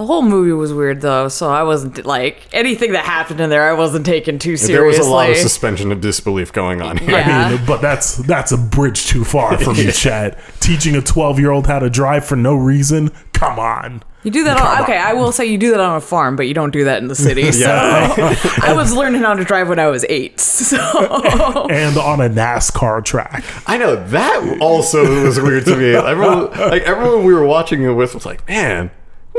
The 0.00 0.06
whole 0.06 0.22
movie 0.22 0.52
was 0.52 0.72
weird 0.72 1.02
though, 1.02 1.28
so 1.28 1.50
I 1.50 1.62
wasn't 1.62 2.06
like 2.06 2.48
anything 2.54 2.92
that 2.92 3.04
happened 3.04 3.38
in 3.38 3.50
there. 3.50 3.68
I 3.68 3.74
wasn't 3.74 4.06
taken 4.06 4.38
too 4.38 4.56
seriously. 4.56 4.72
There 4.72 4.86
was 4.86 4.96
a 4.96 5.10
lot 5.10 5.28
of 5.28 5.36
suspension 5.36 5.92
of 5.92 6.00
disbelief 6.00 6.54
going 6.54 6.80
on 6.80 6.96
here. 6.96 7.10
Yeah. 7.10 7.48
I 7.48 7.50
mean, 7.50 7.66
but 7.66 7.82
that's 7.82 8.16
that's 8.16 8.50
a 8.50 8.56
bridge 8.56 9.08
too 9.08 9.24
far 9.24 9.58
for 9.58 9.74
me, 9.74 9.90
Chad. 9.92 10.38
Teaching 10.60 10.96
a 10.96 11.02
12 11.02 11.38
year 11.38 11.50
old 11.50 11.66
how 11.66 11.80
to 11.80 11.90
drive 11.90 12.24
for 12.24 12.34
no 12.34 12.54
reason? 12.54 13.10
Come 13.34 13.58
on. 13.58 14.02
You 14.22 14.30
do 14.30 14.42
that 14.44 14.56
Come 14.56 14.66
on 14.66 14.82
okay. 14.84 14.96
on. 14.96 15.06
I 15.06 15.12
will 15.12 15.32
say 15.32 15.44
you 15.44 15.58
do 15.58 15.70
that 15.72 15.80
on 15.80 15.96
a 15.96 16.00
farm, 16.00 16.34
but 16.34 16.46
you 16.48 16.54
don't 16.54 16.70
do 16.70 16.84
that 16.84 17.02
in 17.02 17.08
the 17.08 17.14
city. 17.14 17.52
So 17.52 17.68
I 17.68 18.72
was 18.74 18.94
learning 18.94 19.20
how 19.20 19.34
to 19.34 19.44
drive 19.44 19.68
when 19.68 19.78
I 19.78 19.88
was 19.88 20.06
eight. 20.08 20.40
So 20.40 20.78
And 21.70 21.98
on 21.98 22.22
a 22.22 22.30
NASCAR 22.30 23.04
track. 23.04 23.44
I 23.66 23.76
know 23.76 23.96
that 24.08 24.58
also 24.62 25.24
was 25.24 25.38
weird 25.38 25.66
to 25.66 25.76
me. 25.76 25.94
Everyone, 25.94 26.50
like 26.52 26.84
everyone 26.84 27.24
we 27.24 27.34
were 27.34 27.44
watching 27.44 27.82
it 27.82 27.92
with 27.92 28.14
was 28.14 28.24
like, 28.24 28.48
man, 28.48 28.90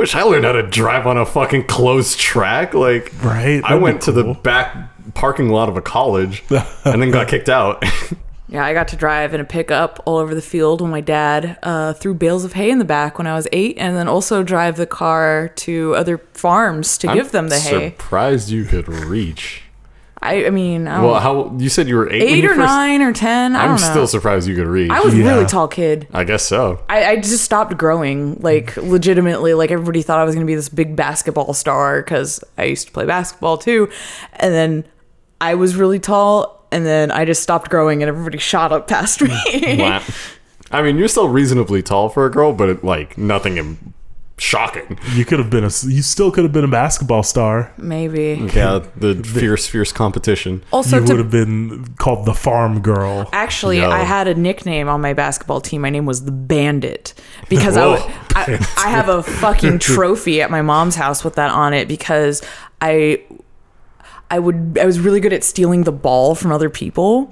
wish 0.01 0.15
I 0.15 0.23
learned 0.23 0.45
how 0.45 0.53
to 0.53 0.63
drive 0.63 1.05
on 1.05 1.17
a 1.17 1.25
fucking 1.27 1.67
closed 1.67 2.19
track. 2.19 2.73
Like, 2.73 3.13
Right, 3.23 3.57
I 3.57 3.61
that'd 3.61 3.77
be 3.77 3.83
went 3.83 4.01
to 4.03 4.11
the 4.11 4.33
back 4.33 4.75
parking 5.13 5.49
lot 5.49 5.69
of 5.69 5.77
a 5.77 5.81
college 5.81 6.43
and 6.49 6.99
then 7.01 7.11
got 7.11 7.27
kicked 7.27 7.49
out. 7.49 7.83
yeah, 8.49 8.65
I 8.65 8.73
got 8.73 8.87
to 8.87 8.95
drive 8.95 9.35
in 9.35 9.39
a 9.39 9.45
pickup 9.45 10.01
all 10.05 10.17
over 10.17 10.33
the 10.33 10.41
field 10.41 10.81
when 10.81 10.89
my 10.89 11.01
dad 11.01 11.59
uh, 11.61 11.93
threw 11.93 12.15
bales 12.15 12.43
of 12.43 12.53
hay 12.53 12.71
in 12.71 12.79
the 12.79 12.85
back 12.85 13.19
when 13.19 13.27
I 13.27 13.35
was 13.35 13.47
eight, 13.51 13.77
and 13.77 13.95
then 13.95 14.07
also 14.07 14.41
drive 14.41 14.75
the 14.75 14.87
car 14.87 15.49
to 15.57 15.93
other 15.95 16.17
farms 16.33 16.97
to 16.97 17.13
give 17.13 17.31
them 17.31 17.49
the 17.49 17.59
hay. 17.59 17.91
Surprised 17.91 18.49
you 18.49 18.65
could 18.65 18.87
reach. 18.87 19.61
I, 20.23 20.45
I 20.45 20.49
mean, 20.51 20.87
I 20.87 21.03
Well, 21.03 21.19
how 21.19 21.55
you 21.57 21.67
said 21.69 21.87
you 21.87 21.95
were 21.95 22.07
eight? 22.11 22.23
when 22.23 22.33
eight 22.35 22.43
you 22.43 22.51
or 22.51 22.55
first- 22.55 22.67
nine 22.67 23.01
or 23.01 23.11
ten. 23.11 23.55
I 23.55 23.63
I'm 23.63 23.69
don't 23.69 23.81
know. 23.81 23.89
still 23.91 24.07
surprised 24.07 24.47
you 24.47 24.55
could 24.55 24.67
read. 24.67 24.91
I 24.91 24.99
was 25.01 25.13
a 25.13 25.17
Yeah. 25.17 25.31
really 25.33 25.45
tall 25.45 25.67
kid. 25.67 26.07
I 26.13 26.23
guess 26.23 26.43
so. 26.43 26.79
I, 26.89 27.03
I 27.05 27.15
just 27.15 27.43
stopped 27.43 27.75
growing, 27.77 28.35
like 28.39 28.77
legitimately. 28.77 29.55
Like 29.55 29.71
everybody 29.71 30.03
thought 30.03 30.19
I 30.19 30.23
was 30.23 30.35
gonna 30.35 30.45
be 30.45 30.53
this 30.55 30.69
big 30.69 30.95
basketball 30.95 31.53
star 31.53 32.01
because 32.03 32.43
I 32.57 32.65
used 32.65 32.85
to 32.87 32.93
play 32.93 33.05
basketball 33.05 33.57
too, 33.57 33.89
and 34.33 34.53
then 34.53 34.85
I 35.41 35.55
was 35.55 35.75
really 35.75 35.97
tall, 35.99 36.67
and 36.71 36.85
then 36.85 37.09
I 37.09 37.25
just 37.25 37.41
stopped 37.41 37.71
growing, 37.71 38.03
and 38.03 38.07
everybody 38.09 38.37
shot 38.37 38.71
up 38.71 38.87
past 38.87 39.21
me. 39.23 39.77
Wow. 39.79 40.03
I 40.69 40.83
mean, 40.83 40.97
you're 40.97 41.07
still 41.09 41.29
reasonably 41.29 41.81
tall 41.81 42.09
for 42.09 42.25
a 42.27 42.29
girl, 42.29 42.53
but 42.53 42.69
it, 42.69 42.83
like 42.83 43.17
nothing 43.17 43.57
im- 43.57 43.93
shocking. 44.41 44.97
You 45.13 45.23
could 45.23 45.39
have 45.39 45.49
been 45.49 45.63
a. 45.63 45.71
You 45.85 46.01
still 46.01 46.31
could 46.31 46.43
have 46.43 46.51
been 46.51 46.63
a 46.63 46.67
basketball 46.67 47.23
star. 47.23 47.71
Maybe. 47.77 48.49
Yeah, 48.53 48.79
the 48.97 49.15
fierce, 49.23 49.67
fierce 49.67 49.91
competition. 49.91 50.63
Also, 50.71 50.97
you 50.97 51.03
would 51.05 51.17
have 51.19 51.31
been 51.31 51.93
called 51.95 52.25
the 52.25 52.33
farm 52.33 52.81
girl. 52.81 53.29
Actually, 53.31 53.77
Yo. 53.79 53.89
I 53.89 53.99
had 53.99 54.27
a 54.27 54.33
nickname 54.33 54.89
on 54.89 54.99
my 54.99 55.13
basketball 55.13 55.61
team. 55.61 55.81
My 55.81 55.89
name 55.89 56.05
was 56.05 56.25
the 56.25 56.31
Bandit 56.31 57.13
because 57.49 57.77
I, 57.77 57.85
would- 57.85 58.01
I 58.35 58.67
I 58.77 58.89
have 58.89 59.07
a 59.09 59.21
fucking 59.23 59.79
trophy 59.93 60.41
at 60.41 60.49
my 60.49 60.61
mom's 60.61 60.95
house 60.95 61.23
with 61.23 61.35
that 61.35 61.51
on 61.51 61.73
it 61.73 61.87
because 61.87 62.41
I 62.81 63.23
I 64.29 64.39
would 64.39 64.77
I 64.81 64.85
was 64.85 64.99
really 64.99 65.19
good 65.19 65.33
at 65.33 65.43
stealing 65.43 65.83
the 65.83 65.91
ball 65.91 66.35
from 66.35 66.51
other 66.51 66.69
people, 66.69 67.31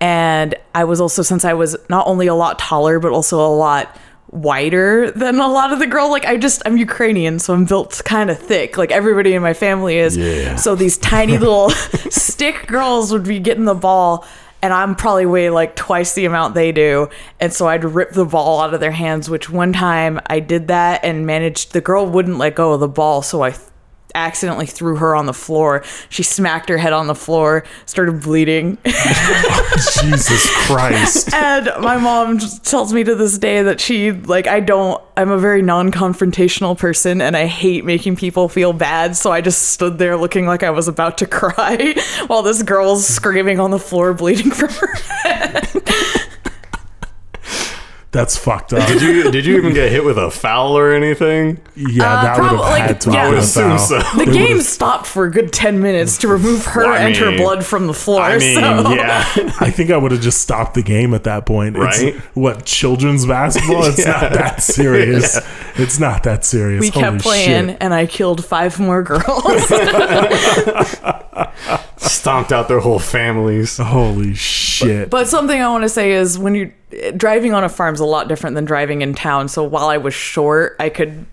and 0.00 0.54
I 0.74 0.84
was 0.84 1.00
also 1.00 1.22
since 1.22 1.44
I 1.44 1.52
was 1.52 1.76
not 1.88 2.06
only 2.06 2.26
a 2.26 2.34
lot 2.34 2.58
taller 2.58 2.98
but 2.98 3.12
also 3.12 3.38
a 3.38 3.48
lot 3.54 3.96
wider 4.30 5.10
than 5.10 5.38
a 5.40 5.48
lot 5.48 5.72
of 5.72 5.78
the 5.78 5.86
girl 5.86 6.10
like 6.10 6.24
I 6.26 6.36
just 6.36 6.62
I'm 6.66 6.76
Ukrainian 6.76 7.38
so 7.38 7.54
I'm 7.54 7.64
built 7.64 8.02
kind 8.04 8.30
of 8.30 8.38
thick 8.38 8.76
like 8.76 8.92
everybody 8.92 9.34
in 9.34 9.42
my 9.42 9.54
family 9.54 9.98
is 9.98 10.16
Yeah. 10.16 10.56
so 10.56 10.74
these 10.74 10.98
tiny 10.98 11.38
little 11.44 11.70
stick 11.70 12.66
girls 12.66 13.10
would 13.12 13.24
be 13.24 13.40
getting 13.40 13.64
the 13.64 13.74
ball 13.74 14.26
and 14.60 14.72
I'm 14.72 14.96
probably 14.96 15.24
weigh 15.24 15.50
like 15.50 15.76
twice 15.76 16.14
the 16.14 16.24
amount 16.24 16.54
they 16.54 16.72
do. 16.72 17.08
And 17.38 17.52
so 17.52 17.68
I'd 17.68 17.84
rip 17.84 18.10
the 18.10 18.24
ball 18.24 18.60
out 18.60 18.74
of 18.74 18.80
their 18.80 18.90
hands, 18.90 19.30
which 19.30 19.48
one 19.48 19.72
time 19.72 20.18
I 20.26 20.40
did 20.40 20.66
that 20.66 21.04
and 21.04 21.24
managed 21.24 21.72
the 21.74 21.80
girl 21.80 22.06
wouldn't 22.06 22.38
let 22.38 22.56
go 22.56 22.72
of 22.72 22.80
the 22.80 22.88
ball, 22.88 23.22
so 23.22 23.42
I 23.44 23.52
accidentally 24.14 24.66
threw 24.66 24.96
her 24.96 25.14
on 25.14 25.26
the 25.26 25.34
floor. 25.34 25.82
She 26.08 26.22
smacked 26.22 26.68
her 26.68 26.78
head 26.78 26.92
on 26.92 27.06
the 27.06 27.14
floor, 27.14 27.64
started 27.86 28.22
bleeding. 28.22 28.78
Jesus 30.02 30.50
Christ. 30.66 31.32
and 31.34 31.70
my 31.80 31.96
mom 31.96 32.38
tells 32.38 32.92
me 32.92 33.04
to 33.04 33.14
this 33.14 33.38
day 33.38 33.62
that 33.62 33.80
she 33.80 34.12
like 34.12 34.46
I 34.46 34.60
don't 34.60 35.02
I'm 35.16 35.30
a 35.30 35.38
very 35.38 35.62
non-confrontational 35.62 36.76
person 36.78 37.20
and 37.20 37.36
I 37.36 37.46
hate 37.46 37.84
making 37.84 38.16
people 38.16 38.48
feel 38.48 38.72
bad 38.72 39.16
so 39.16 39.30
I 39.32 39.40
just 39.40 39.70
stood 39.70 39.98
there 39.98 40.16
looking 40.16 40.46
like 40.46 40.62
I 40.62 40.70
was 40.70 40.88
about 40.88 41.18
to 41.18 41.26
cry 41.38 41.94
while 42.26 42.42
this 42.42 42.62
girl's 42.62 43.06
screaming 43.06 43.60
on 43.60 43.70
the 43.70 43.78
floor 43.78 44.14
bleeding 44.14 44.50
from 44.50 44.70
her 44.70 44.94
head. 45.22 45.68
That's 48.10 48.38
fucked 48.38 48.72
up. 48.72 48.88
Did 48.88 49.02
you 49.02 49.30
did 49.30 49.44
you 49.44 49.58
even 49.58 49.74
get 49.74 49.92
hit 49.92 50.02
with 50.02 50.16
a 50.16 50.30
foul 50.30 50.78
or 50.78 50.92
anything? 50.94 51.60
Yeah, 51.76 52.04
Uh, 52.10 52.22
that 52.22 52.40
would 52.40 52.50
have 52.52 52.60
like, 52.60 52.82
had 52.82 53.00
to 53.02 53.10
yeah. 53.10 53.24
have 53.24 53.30
been 53.32 53.38
a 53.38 53.42
foul. 53.42 53.78
so. 53.78 53.98
The 54.24 54.30
game 54.32 54.60
stopped 54.62 55.06
for 55.06 55.24
a 55.26 55.30
good 55.30 55.52
10 55.52 55.80
minutes 55.82 56.16
to 56.18 56.28
remove 56.28 56.64
her 56.64 56.84
Well, 56.84 56.94
I 56.94 56.98
and 57.00 57.16
her 57.16 57.36
blood 57.36 57.66
from 57.66 57.86
the 57.86 57.92
floor. 57.92 58.22
I 58.22 58.38
mean, 58.38 58.54
so. 58.54 58.94
yeah. 58.94 59.24
I 59.60 59.70
think 59.70 59.90
I 59.90 59.98
would 59.98 60.10
have 60.12 60.22
just 60.22 60.40
stopped 60.40 60.72
the 60.72 60.82
game 60.82 61.12
at 61.12 61.24
that 61.24 61.44
point. 61.44 61.76
Right? 61.76 62.14
It's, 62.14 62.18
what 62.34 62.64
children's 62.64 63.26
basketball? 63.26 63.84
It's 63.84 64.06
not 64.06 64.32
that 64.32 64.62
serious. 64.62 65.38
It's 65.80 66.00
not 66.00 66.24
that 66.24 66.44
serious. 66.44 66.80
We 66.80 66.90
kept 66.90 67.20
playing 67.20 67.68
shit. 67.68 67.76
and 67.80 67.94
I 67.94 68.06
killed 68.06 68.44
five 68.44 68.80
more 68.80 69.00
girls. 69.04 69.22
Stomped 71.98 72.52
out 72.52 72.66
their 72.68 72.80
whole 72.80 72.98
families. 72.98 73.76
Holy 73.76 74.34
shit. 74.34 75.08
But 75.10 75.28
something 75.28 75.60
I 75.60 75.68
want 75.68 75.82
to 75.84 75.88
say 75.88 76.12
is 76.12 76.36
when 76.38 76.54
you're 76.56 76.72
driving 77.16 77.52
on 77.54 77.64
a 77.64 77.68
farm 77.68 77.94
is 77.94 78.00
a 78.00 78.04
lot 78.04 78.28
different 78.28 78.54
than 78.54 78.64
driving 78.64 79.02
in 79.02 79.14
town. 79.14 79.48
So 79.48 79.62
while 79.64 79.88
I 79.88 79.96
was 79.98 80.14
short, 80.14 80.76
I 80.78 80.88
could, 80.88 81.26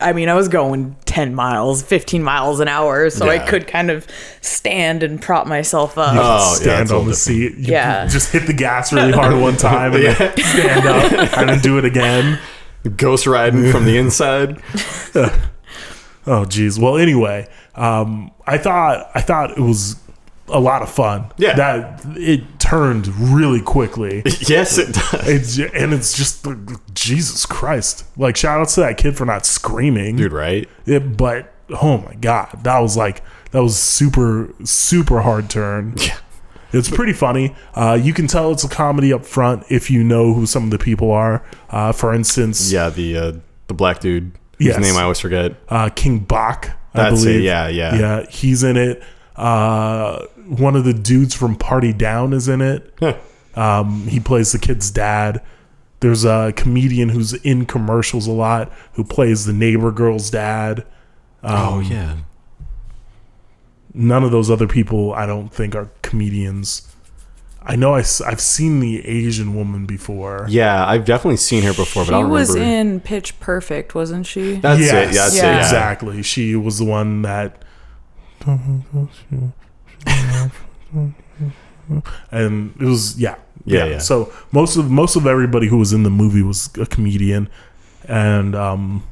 I 0.00 0.12
mean, 0.12 0.28
I 0.28 0.34
was 0.34 0.48
going 0.48 0.96
10 1.04 1.34
miles, 1.34 1.82
15 1.82 2.22
miles 2.22 2.60
an 2.60 2.68
hour. 2.68 3.08
So 3.10 3.28
I 3.28 3.38
could 3.38 3.66
kind 3.66 3.90
of 3.90 4.06
stand 4.40 5.02
and 5.02 5.20
prop 5.20 5.46
myself 5.46 5.96
up. 5.98 6.14
Oh, 6.16 6.54
stand 6.54 6.82
it's 6.82 6.90
a 6.90 6.94
on 6.94 7.00
the 7.00 7.06
little 7.10 7.14
seat. 7.14 7.56
You 7.56 7.72
Yeah. 7.72 8.06
Just 8.06 8.32
hit 8.32 8.46
the 8.46 8.52
gas 8.52 8.92
really 8.92 9.12
hard 9.12 9.40
one 9.40 9.56
time 9.58 9.94
and 9.94 10.04
then 10.04 10.36
stand 10.38 10.86
up 10.86 11.38
and 11.38 11.48
then 11.48 11.60
do 11.60 11.78
it 11.78 11.84
again. 11.84 12.38
Ghost 12.96 13.26
riding 13.26 13.70
from 13.70 13.84
the 13.84 13.96
inside. 13.98 14.62
Oh 16.30 16.44
geez. 16.44 16.78
Well, 16.78 16.98
anyway, 16.98 17.48
um, 17.74 18.30
I 18.46 18.58
thought 18.58 19.10
I 19.14 19.22
thought 19.22 19.52
it 19.52 19.60
was 19.60 19.96
a 20.50 20.58
lot 20.60 20.82
of 20.82 20.90
fun. 20.90 21.30
Yeah. 21.36 21.54
That 21.54 22.00
it 22.16 22.58
turned 22.58 23.06
really 23.08 23.60
quickly. 23.60 24.22
Yes, 24.40 24.78
it 24.78 24.94
does. 24.94 25.28
It's 25.28 25.58
and 25.74 25.92
it's 25.92 26.16
just 26.16 26.46
Jesus 26.94 27.44
Christ. 27.46 28.04
Like 28.16 28.36
shout 28.36 28.60
outs 28.60 28.74
to 28.76 28.80
that 28.82 28.98
kid 28.98 29.16
for 29.16 29.24
not 29.24 29.44
screaming. 29.46 30.16
Dude, 30.16 30.32
right? 30.32 30.68
It, 30.86 31.16
but 31.16 31.52
oh 31.82 31.98
my 31.98 32.14
god, 32.14 32.60
that 32.64 32.78
was 32.78 32.96
like 32.96 33.22
that 33.50 33.62
was 33.62 33.76
super 33.78 34.52
super 34.64 35.20
hard 35.22 35.50
turn. 35.50 35.94
Yeah. 36.02 36.16
It's 36.70 36.90
pretty 36.90 37.14
funny. 37.14 37.56
Uh, 37.74 37.98
you 37.98 38.12
can 38.12 38.26
tell 38.26 38.52
it's 38.52 38.62
a 38.62 38.68
comedy 38.68 39.10
up 39.10 39.24
front 39.24 39.64
if 39.70 39.90
you 39.90 40.04
know 40.04 40.34
who 40.34 40.44
some 40.44 40.64
of 40.64 40.70
the 40.70 40.76
people 40.78 41.10
are. 41.10 41.42
Uh, 41.70 41.92
for 41.92 42.12
instance, 42.12 42.70
Yeah, 42.70 42.90
the 42.90 43.16
uh, 43.16 43.32
the 43.68 43.74
black 43.74 44.00
dude 44.00 44.32
Yes. 44.58 44.76
whose 44.76 44.86
name 44.86 44.96
I 44.98 45.04
always 45.04 45.18
forget. 45.18 45.54
uh, 45.70 45.88
King 45.88 46.18
Bach, 46.18 46.70
I 46.92 47.04
That's 47.10 47.22
it, 47.22 47.24
believe. 47.24 47.44
yeah, 47.44 47.68
yeah. 47.68 47.94
yeah. 47.98 48.26
He's 48.28 48.62
in 48.64 48.76
it. 48.76 49.02
Uh, 49.38 50.26
one 50.48 50.74
of 50.74 50.84
the 50.84 50.92
dudes 50.92 51.34
from 51.34 51.54
Party 51.56 51.92
Down 51.92 52.32
is 52.32 52.48
in 52.48 52.60
it. 52.60 52.92
Um, 53.54 54.06
he 54.08 54.20
plays 54.20 54.52
the 54.52 54.58
kid's 54.58 54.90
dad. 54.90 55.40
There's 56.00 56.24
a 56.24 56.52
comedian 56.56 57.08
who's 57.08 57.32
in 57.34 57.66
commercials 57.66 58.26
a 58.26 58.32
lot 58.32 58.72
who 58.94 59.04
plays 59.04 59.46
the 59.46 59.52
neighbor 59.52 59.90
girl's 59.90 60.30
dad. 60.30 60.84
oh 61.42 61.80
yeah. 61.80 62.16
None 63.94 64.22
of 64.22 64.30
those 64.30 64.50
other 64.50 64.68
people, 64.68 65.12
I 65.12 65.26
don't 65.26 65.52
think, 65.52 65.74
are 65.74 65.90
comedians. 66.02 66.92
I 67.62 67.74
know 67.74 67.94
I, 67.94 67.98
have 67.98 68.40
seen 68.40 68.80
the 68.80 69.04
Asian 69.06 69.54
woman 69.54 69.86
before. 69.86 70.46
Yeah, 70.48 70.86
I've 70.86 71.04
definitely 71.04 71.38
seen 71.38 71.62
her 71.64 71.74
before, 71.74 72.04
but 72.04 72.14
I 72.14 72.18
she 72.18 72.22
don't 72.22 72.30
was 72.30 72.54
remember. 72.54 72.92
in 72.94 73.00
Pitch 73.00 73.38
Perfect, 73.40 73.94
wasn't 73.94 74.26
she? 74.26 74.56
That's 74.56 74.80
yes, 74.80 74.90
it. 74.90 74.94
Yeah, 74.94 75.22
that's 75.22 75.36
Yeah. 75.36 75.42
it. 75.42 75.44
Yeah. 75.54 75.58
exactly. 75.60 76.22
She 76.22 76.54
was 76.54 76.78
the 76.78 76.84
one 76.84 77.22
that. 77.22 77.62
And 82.30 82.74
it 82.80 82.84
was 82.84 83.18
yeah, 83.18 83.36
Yeah, 83.64 83.84
yeah. 83.86 83.98
So 83.98 84.30
most 84.52 84.76
of 84.76 84.90
most 84.90 85.16
of 85.16 85.26
everybody 85.26 85.68
who 85.68 85.78
was 85.78 85.92
in 85.92 86.02
the 86.02 86.10
movie 86.10 86.42
was 86.42 86.70
a 86.78 86.84
comedian, 86.86 87.48
and 88.06 88.54
um, 88.54 89.02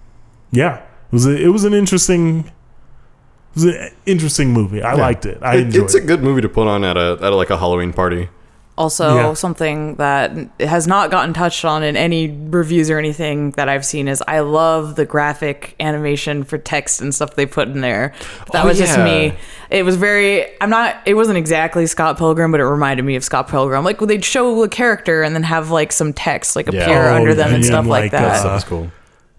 yeah, 0.51 0.77
it 0.79 1.12
was 1.12 1.27
a, 1.27 1.35
it 1.35 1.49
was 1.49 1.64
an 1.64 1.72
interesting, 1.72 2.40
it 2.40 3.55
was 3.55 3.64
an 3.64 3.90
interesting 4.05 4.53
movie. 4.53 4.83
I 4.83 4.94
Yeah. 4.94 5.01
liked 5.01 5.25
it. 5.25 5.38
I 5.42 5.57
It- 5.57 5.61
enjoyed 5.66 5.85
it's 5.85 5.94
a 5.94 6.01
good 6.03 6.22
movie 6.22 6.42
to 6.42 6.49
put 6.51 6.66
on 6.68 6.85
at 6.85 6.96
a 6.99 7.18
at 7.22 7.33
like 7.33 7.49
a 7.51 7.57
Halloween 7.57 7.92
party. 7.94 8.29
Also, 8.78 9.16
Yeah. 9.16 9.32
something 9.34 9.94
that 9.94 10.32
has 10.60 10.86
not 10.86 11.10
gotten 11.10 11.32
touched 11.32 11.64
on 11.64 11.82
in 11.82 11.96
any 11.96 12.28
reviews 12.50 12.90
or 12.90 12.98
anything 12.98 13.52
that 13.52 13.70
I've 13.70 13.86
seen 13.86 14.06
is 14.06 14.22
I 14.28 14.40
love 14.40 14.96
the 14.96 15.06
graphic 15.06 15.74
animation 15.80 16.44
for 16.44 16.58
text 16.58 17.00
and 17.00 17.14
stuff 17.14 17.36
they 17.36 17.46
put 17.46 17.68
in 17.68 17.80
there. 17.80 18.12
That 18.52 18.64
Oh, 18.64 18.68
was 18.68 18.76
just 18.76 18.98
me. 18.98 19.32
It 19.70 19.84
was 19.84 19.96
very. 19.96 20.46
I'm 20.60 20.68
not. 20.70 20.96
It 21.06 21.14
wasn't 21.14 21.38
exactly 21.38 21.86
Scott 21.86 22.18
Pilgrim, 22.18 22.50
but 22.52 22.60
it 22.60 22.66
reminded 22.66 23.04
me 23.04 23.16
of 23.16 23.24
Scott 23.24 23.48
Pilgrim. 23.48 23.82
Like 23.82 23.98
they'd 23.98 24.24
show 24.24 24.62
a 24.62 24.68
character 24.68 25.22
and 25.22 25.34
then 25.34 25.42
have 25.44 25.70
like 25.70 25.90
some 25.90 26.12
text 26.12 26.54
like 26.54 26.70
Yeah. 26.70 26.82
appear 26.82 27.08
Oh, 27.08 27.14
under 27.16 27.34
them 27.34 27.54
and 27.54 27.64
stuff 27.64 27.86
like, 27.86 28.02
like, 28.04 28.10
that. 28.12 28.42
That 28.42 28.56
is 28.56 28.64
cool. 28.64 28.90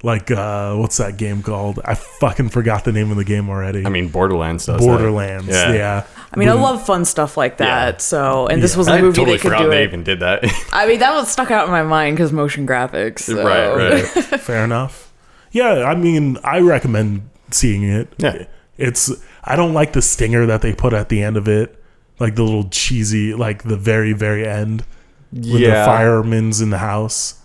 Like 0.04 0.30
uh, 0.32 0.76
what's 0.76 0.98
that 0.98 1.18
game 1.18 1.42
called? 1.42 1.80
I 1.84 1.96
fucking 1.96 2.50
forgot 2.50 2.84
the 2.86 2.92
name 2.92 3.10
of 3.12 3.18
the 3.18 3.24
game 3.24 3.50
already. 3.50 3.86
I 3.86 3.90
mean, 3.90 4.10
Borderlands 4.10 4.66
does. 4.66 4.80
that. 4.80 4.86
Borderlands. 4.88 5.48
Yeah. 5.48 5.74
Yeah. 5.74 6.08
I 6.32 6.38
mean, 6.38 6.50
I 6.50 6.54
love 6.54 6.86
fun 6.86 7.06
stuff 7.06 7.38
like 7.38 7.58
that. 7.58 7.94
Yeah. 7.96 7.98
So, 8.00 8.48
and 8.48 8.62
this 8.62 8.74
Yeah. 8.74 8.78
was 8.78 8.88
a 8.90 8.92
I 8.92 9.02
movie 9.02 9.16
totally 9.18 9.38
they 9.38 9.42
could 9.42 9.52
forgot 9.52 9.64
do 9.64 9.70
they 9.70 9.84
it. 9.84 9.88
even 9.88 10.04
did 10.04 10.20
that. 10.20 10.44
I 10.74 10.88
mean, 10.88 11.00
that 11.00 11.14
was 11.14 11.30
stuck 11.32 11.50
out 11.52 11.66
in 11.66 11.72
my 11.72 11.84
mind 11.84 12.16
because 12.18 12.32
motion 12.32 12.68
graphics. 12.68 13.20
so- 13.22 13.44
right, 13.44 13.74
right. 13.76 14.06
Fair 14.42 14.64
enough. 14.64 15.12
Yeah, 15.52 15.84
I 15.86 15.96
mean, 15.96 16.38
I 16.44 16.60
recommend 16.60 17.30
seeing 17.52 17.84
it. 17.84 18.14
Yeah. 18.18 18.46
It's 18.78 19.12
I 19.44 19.56
don't 19.56 19.74
like 19.74 19.94
the 19.94 20.02
stinger 20.04 20.46
that 20.46 20.62
they 20.62 20.74
put 20.74 20.94
at 20.94 21.10
the 21.10 21.24
end 21.24 21.38
of 21.38 21.48
it. 21.48 21.82
Like 22.20 22.36
the 22.36 22.44
little 22.44 22.68
cheesy 22.70 23.34
like 23.34 23.64
the 23.64 23.78
very 23.78 24.14
very 24.14 24.46
end 24.48 24.84
when 25.32 25.42
the 25.42 25.60
yeah. 25.60 25.86
fireman's 25.86 26.62
in 26.62 26.70
the 26.70 26.78
house. 26.78 27.37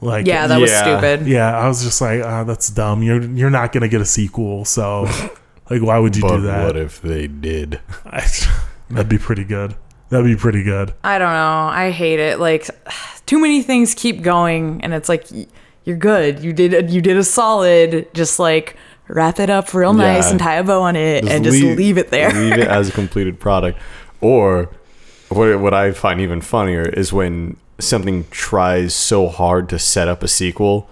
Like 0.00 0.26
Yeah, 0.26 0.46
that 0.46 0.60
was 0.60 0.70
Yeah. 0.70 0.82
stupid. 1.00 1.26
yeah, 1.26 1.58
I 1.58 1.66
was 1.68 1.82
just 1.82 2.00
like, 2.00 2.20
oh, 2.24 2.44
that's 2.44 2.68
dumb. 2.68 3.02
You're 3.02 3.22
you're 3.22 3.50
not 3.50 3.72
going 3.72 3.82
to 3.82 3.88
get 3.88 4.00
a 4.00 4.04
sequel, 4.04 4.64
so 4.64 5.02
like 5.70 5.82
why 5.82 5.98
would 5.98 6.14
you 6.16 6.22
But 6.22 6.36
do 6.36 6.42
that? 6.42 6.64
what 6.66 6.76
if 6.76 7.00
they 7.02 7.26
did? 7.26 7.80
That'd 8.90 9.08
be 9.08 9.18
pretty 9.18 9.44
good. 9.44 9.74
That'd 10.10 10.24
be 10.26 10.36
pretty 10.36 10.62
good. 10.62 10.94
I 11.04 11.18
don't 11.18 11.32
know. 11.32 11.68
I 11.70 11.90
hate 11.90 12.20
it. 12.20 12.38
Like 12.40 12.68
too 13.26 13.38
many 13.40 13.62
things 13.62 13.94
keep 13.94 14.22
going 14.22 14.80
and 14.82 14.94
it's 14.94 15.08
like 15.08 15.26
you're 15.84 15.96
good. 15.96 16.40
You 16.40 16.52
did 16.52 16.90
you 16.90 17.00
did 17.00 17.16
a 17.16 17.24
solid. 17.24 18.08
Just 18.14 18.38
like 18.38 18.76
wrap 19.08 19.38
it 19.40 19.50
up 19.50 19.72
real 19.74 19.92
nice 19.94 20.24
Yeah. 20.26 20.30
and 20.30 20.38
tie 20.40 20.54
a 20.56 20.64
bow 20.64 20.82
on 20.82 20.94
it 20.96 21.26
and 21.26 21.42
just 21.44 21.60
leave, 21.62 21.96
it 21.98 22.10
there. 22.10 22.30
leave 22.32 22.52
it 22.58 22.68
as 22.68 22.88
a 22.88 22.92
completed 23.00 23.40
product. 23.40 23.78
Or 24.20 24.70
what, 25.30 25.60
what 25.60 25.74
I 25.74 25.92
find 25.92 26.20
even 26.20 26.40
funnier 26.40 26.82
is 26.82 27.12
when 27.12 27.56
something 27.78 28.26
tries 28.30 28.94
so 28.94 29.28
hard 29.28 29.68
to 29.68 29.78
set 29.78 30.08
up 30.08 30.22
a 30.22 30.28
sequel 30.28 30.88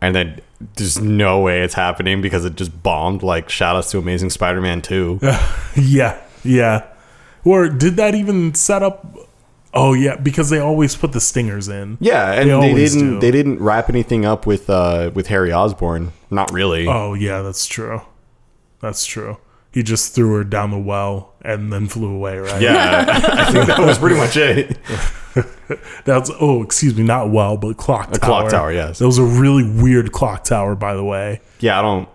and 0.00 0.14
then 0.14 0.40
there's 0.76 1.00
no 1.00 1.40
way 1.40 1.62
it's 1.62 1.74
happening 1.74 2.22
because 2.22 2.44
it 2.44 2.54
just 2.56 2.82
bombed. 2.82 3.22
Like, 3.22 3.48
shout 3.50 3.76
outs 3.76 3.90
to 3.90 3.98
Amazing 3.98 4.30
Spider 4.30 4.60
Man 4.60 4.80
2. 4.80 5.20
yeah, 5.76 6.20
yeah. 6.44 6.86
Or 7.44 7.68
did 7.68 7.96
that 7.96 8.14
even 8.14 8.54
set 8.54 8.82
up 8.82 9.16
Oh 9.74 9.92
yeah, 9.92 10.16
because 10.16 10.48
they 10.48 10.58
always 10.58 10.96
put 10.96 11.12
the 11.12 11.20
stingers 11.20 11.68
in. 11.68 11.98
Yeah, 12.00 12.32
and 12.32 12.48
They 12.48 12.72
they, 12.72 12.84
didn't 12.86 12.98
do. 12.98 13.20
they 13.20 13.30
didn't 13.30 13.58
wrap 13.60 13.90
anything 13.90 14.24
up 14.24 14.46
with 14.46 14.70
uh 14.70 15.10
with 15.12 15.26
Harry 15.26 15.52
Osborn. 15.52 16.12
Not 16.30 16.50
really. 16.50 16.86
Oh 16.88 17.12
yeah, 17.12 17.42
that's 17.42 17.66
true. 17.66 18.00
That's 18.80 19.04
true. 19.04 19.36
He 19.72 19.82
just 19.82 20.14
threw 20.14 20.32
her 20.36 20.44
down 20.44 20.70
the 20.70 20.78
well 20.78 21.34
and 21.42 21.70
then 21.70 21.88
flew 21.88 22.14
away, 22.14 22.38
right? 22.38 22.62
Yeah, 22.62 23.04
I 23.06 23.52
think 23.52 23.66
that 23.66 23.78
was 23.78 23.98
pretty 23.98 24.16
much 24.16 24.36
it. 24.38 24.78
That's 26.04 26.30
oh, 26.40 26.62
excuse 26.62 26.94
me, 26.96 27.02
not 27.02 27.30
well, 27.30 27.56
but 27.56 27.76
clock 27.76 28.06
tower. 28.06 28.16
A 28.16 28.18
clock 28.18 28.50
tower, 28.50 28.72
yes. 28.72 28.98
That 28.98 29.06
was 29.06 29.18
a 29.18 29.24
really 29.24 29.68
weird 29.68 30.12
clock 30.12 30.44
tower, 30.44 30.74
by 30.74 30.94
the 30.94 31.04
way. 31.04 31.40
Yeah, 31.60 31.78
I 31.78 31.82
don't 31.82 32.08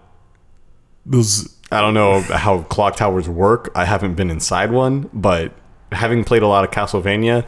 Those 1.06 1.56
I 1.72 1.82
don't 1.82 1.94
know 1.94 2.22
how 2.22 2.64
clock 2.64 2.96
towers 2.98 3.30
work. 3.30 3.72
I 3.76 3.86
haven't 3.86 4.16
been 4.16 4.30
inside 4.30 4.72
one, 4.72 5.10
but 5.14 5.54
having 5.92 6.24
played 6.24 6.44
a 6.44 6.48
lot 6.48 6.64
of 6.64 6.72
Castlevania, 6.72 7.46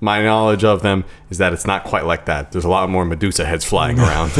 my 0.00 0.22
knowledge 0.22 0.62
of 0.64 0.82
them 0.82 1.04
is 1.30 1.38
that 1.38 1.52
it's 1.52 1.66
not 1.66 1.84
quite 1.84 2.04
like 2.04 2.26
that. 2.26 2.52
There's 2.52 2.64
a 2.64 2.68
lot 2.68 2.90
more 2.90 3.04
Medusa 3.04 3.46
heads 3.46 3.64
flying 3.64 3.98
around. 3.98 4.30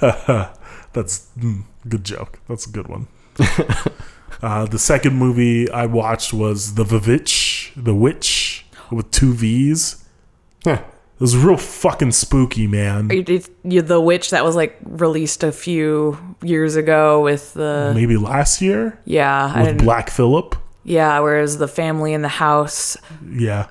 That's 0.92 1.28
mm, 1.38 1.62
good 1.88 2.04
joke. 2.04 2.40
That's 2.48 2.66
a 2.66 2.70
good 2.70 2.88
one. 2.88 3.06
Uh, 4.42 4.66
the 4.66 4.78
second 4.78 5.14
movie 5.16 5.70
I 5.70 5.86
watched 5.86 6.32
was 6.32 6.74
The 6.74 6.84
Vivitch, 6.84 7.72
The 7.76 7.94
Witch, 7.94 8.66
with 8.90 9.10
two 9.10 9.32
V's. 9.34 10.04
Huh. 10.64 10.82
It 10.82 11.20
was 11.20 11.36
real 11.36 11.58
fucking 11.58 12.12
spooky, 12.12 12.66
man. 12.66 13.10
You 13.10 13.22
did- 13.22 13.48
you- 13.62 13.82
the 13.82 14.00
witch 14.00 14.30
that 14.30 14.42
was 14.44 14.56
like 14.56 14.78
released 14.84 15.44
a 15.44 15.52
few 15.52 16.16
years 16.42 16.76
ago 16.76 17.20
with 17.20 17.52
the 17.54 17.92
Maybe 17.94 18.16
last 18.16 18.62
year 18.62 18.98
yeah 19.04 19.62
with 19.62 19.78
Black 19.78 20.08
Phillip. 20.08 20.56
yeah 20.82 21.18
whereas 21.18 21.58
the 21.58 21.68
family 21.68 22.14
in 22.14 22.22
the 22.22 22.28
house 22.28 22.96
Yeah. 23.30 23.66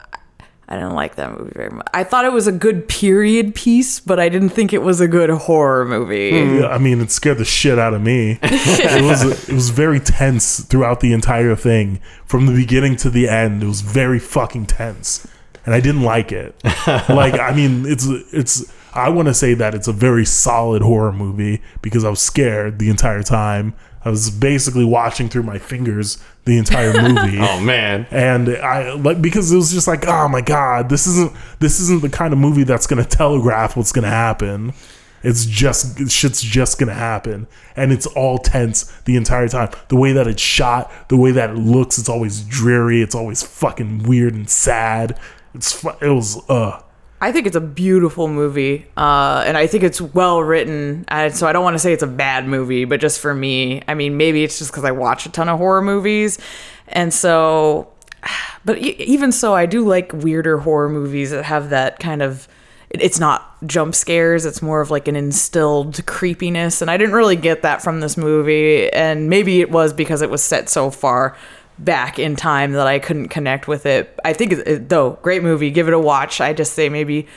I 0.71 0.75
didn't 0.75 0.93
like 0.93 1.15
that 1.15 1.35
movie 1.35 1.51
very 1.55 1.71
much. 1.71 1.87
I 1.95 2.03
thought 2.03 2.25
it 2.25 2.31
was 2.31 2.45
a 2.45 2.51
good 2.51 2.87
period 2.87 3.55
piece, 3.55 3.99
but 3.99 4.19
I 4.19 4.29
didn't 4.29 4.49
think 4.49 4.71
it 4.71 4.83
was 4.83 5.01
a 5.01 5.07
good 5.07 5.31
horror 5.31 5.83
movie. 5.83 6.29
Hmm. 6.29 6.59
Yeah, 6.59 6.67
I 6.67 6.77
mean, 6.77 7.01
it 7.01 7.09
scared 7.09 7.39
the 7.39 7.45
shit 7.45 7.79
out 7.79 7.95
of 7.95 8.03
me. 8.03 8.37
it 8.43 9.03
was 9.03 9.49
it 9.49 9.53
was 9.53 9.71
very 9.71 9.99
tense 9.99 10.63
throughout 10.63 10.99
the 10.99 11.11
entire 11.11 11.55
thing, 11.55 11.99
from 12.25 12.45
the 12.45 12.53
beginning 12.53 12.95
to 12.97 13.09
the 13.09 13.27
end. 13.27 13.63
It 13.63 13.65
was 13.65 13.81
very 13.81 14.19
fucking 14.19 14.67
tense, 14.67 15.27
and 15.65 15.73
I 15.73 15.79
didn't 15.79 16.03
like 16.03 16.31
it. 16.31 16.55
like, 16.87 17.33
I 17.39 17.51
mean, 17.55 17.85
it's 17.87 18.05
it's. 18.31 18.71
I 18.93 19.09
want 19.09 19.27
to 19.27 19.33
say 19.33 19.55
that 19.55 19.73
it's 19.73 19.87
a 19.87 19.93
very 19.93 20.25
solid 20.25 20.83
horror 20.83 21.11
movie 21.11 21.63
because 21.81 22.05
I 22.05 22.09
was 22.11 22.21
scared 22.21 22.77
the 22.77 22.91
entire 22.91 23.23
time. 23.23 23.73
I 24.05 24.09
was 24.11 24.29
basically 24.29 24.85
watching 24.85 25.29
through 25.29 25.43
my 25.43 25.57
fingers 25.57 26.19
the 26.45 26.57
entire 26.57 26.93
movie 26.93 27.37
oh 27.41 27.59
man. 27.59 28.07
and 28.09 28.49
I 28.49 28.93
like 28.93 29.21
because 29.21 29.51
it 29.51 29.55
was 29.55 29.71
just 29.71 29.87
like, 29.87 30.07
oh 30.07 30.27
my 30.27 30.41
god, 30.41 30.89
this 30.89 31.05
isn't 31.07 31.31
this 31.59 31.79
isn't 31.79 32.01
the 32.01 32.09
kind 32.09 32.33
of 32.33 32.39
movie 32.39 32.63
that's 32.63 32.87
gonna 32.87 33.05
telegraph 33.05 33.77
what's 33.77 33.91
gonna 33.91 34.07
happen. 34.09 34.73
It's 35.21 35.45
just 35.45 36.09
shit's 36.09 36.41
just 36.41 36.79
gonna 36.79 36.93
happen, 36.93 37.45
and 37.75 37.91
it's 37.91 38.05
all 38.05 38.37
tense 38.37 38.83
the 39.03 39.17
entire 39.17 39.49
time. 39.49 39.69
The 39.89 39.97
way 39.97 40.13
that 40.13 40.27
it's 40.27 40.41
shot, 40.41 40.91
the 41.09 41.17
way 41.17 41.31
that 41.31 41.49
it 41.49 41.57
looks, 41.57 41.97
it's 41.97 42.07
always 42.09 42.41
dreary. 42.41 43.01
It's 43.01 43.15
always 43.15 43.43
fucking 43.43 44.03
weird 44.03 44.33
and 44.33 44.49
sad. 44.49 45.19
It's 45.53 45.73
fu- 45.73 45.89
it 46.01 46.09
was 46.09 46.41
uh 46.49 46.81
I 47.21 47.31
think 47.33 47.47
it's 47.47 47.55
a 47.55 47.61
beautiful 47.61 48.27
movie, 48.29 48.85
uh, 48.95 49.43
and 49.45 49.57
I 49.57 49.67
think 49.67 49.83
it's 49.83 49.99
well 49.99 50.41
written. 50.41 51.03
And 51.09 51.35
so 51.35 51.47
I 51.47 51.53
don't 51.53 51.63
want 51.63 51.73
to 51.75 51.79
say 51.79 51.91
it's 51.91 52.03
a 52.03 52.07
bad 52.07 52.47
movie, 52.47 52.85
but 52.85 53.01
just 53.01 53.19
for 53.19 53.33
me, 53.33 53.81
I 53.89 53.93
mean, 53.93 54.15
maybe 54.15 54.43
it's 54.43 54.57
just 54.57 54.71
because 54.71 54.85
I 54.85 54.91
watch 54.91 55.25
a 55.25 55.29
ton 55.29 55.49
of 55.49 55.57
horror 55.57 55.81
movies, 55.81 56.39
and 56.87 57.13
so. 57.13 57.89
But 58.65 58.77
even 58.79 59.31
so, 59.31 59.53
I 59.55 59.65
do 59.65 59.87
like 59.87 60.11
weirder 60.11 60.57
horror 60.57 60.89
movies 60.89 61.31
that 61.31 61.45
have 61.45 61.69
that 61.69 61.97
kind 61.99 62.21
of. 62.21 62.47
it- 62.89 63.01
It's 63.01 63.17
not 63.19 63.45
jump 63.65 63.95
scares. 63.95 64.45
It's 64.45 64.61
more 64.61 64.81
of 64.81 64.91
like 64.91 65.07
an 65.07 65.15
instilled 65.15 66.05
creepiness, 66.05 66.81
and 66.81 66.91
I 66.91 66.97
didn't 66.97 67.15
really 67.15 67.37
get 67.37 67.61
that 67.61 67.81
from 67.81 68.01
this 68.01 68.17
movie. 68.17 68.91
And 68.91 69.29
maybe 69.29 69.61
it 69.61 69.71
was 69.71 69.93
because 69.93 70.21
it 70.21 70.29
was 70.29 70.43
set 70.43 70.67
so 70.69 70.91
far 70.91 71.37
back 71.79 72.19
in 72.19 72.35
time 72.35 72.73
that 72.73 72.85
I 72.87 72.99
couldn't 72.99 73.29
connect 73.29 73.67
with 73.67 73.85
it. 73.85 74.17
I 74.25 74.33
think, 74.33 74.55
though, 74.89 75.11
great 75.21 75.41
movie. 75.43 75.71
Give 75.71 75.87
it 75.87 75.93
a 75.93 75.99
watch. 75.99 76.41
I 76.41 76.53
just 76.53 76.73
say 76.73 76.89
maybe 76.89 77.27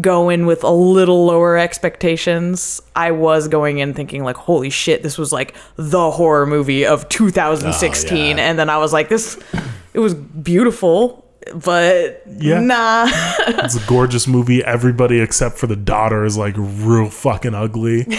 go 0.00 0.28
in 0.30 0.46
with 0.46 0.64
a 0.64 0.70
little 0.70 1.24
lower 1.26 1.56
expectations. 1.58 2.80
I 2.96 3.10
was 3.10 3.46
going 3.48 3.78
in 3.78 3.92
thinking 3.94 4.24
like, 4.24 4.36
holy 4.36 4.70
shit, 4.70 5.02
this 5.02 5.18
was 5.18 5.32
like 5.32 5.54
the 5.76 6.10
horror 6.10 6.46
movie 6.46 6.86
of 6.86 7.08
2016, 7.10 8.16
Oh, 8.18 8.36
yeah. 8.36 8.48
and 8.48 8.58
then 8.58 8.70
I 8.70 8.78
was 8.78 8.92
like, 8.92 9.08
this, 9.10 9.38
it 9.92 9.98
was 9.98 10.14
beautiful, 10.14 11.26
but 11.54 12.22
Yeah. 12.38 12.60
nah. 12.60 13.06
it's 13.46 13.76
a 13.76 13.86
gorgeous 13.86 14.26
movie. 14.26 14.64
Everybody 14.64 15.20
except 15.20 15.58
for 15.58 15.66
the 15.66 15.76
daughter 15.76 16.24
is 16.24 16.38
like 16.38 16.54
real 16.56 17.10
fucking 17.10 17.54
ugly. 17.54 18.06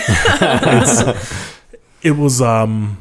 It 2.03 2.17
was 2.17 2.41
um 2.41 2.97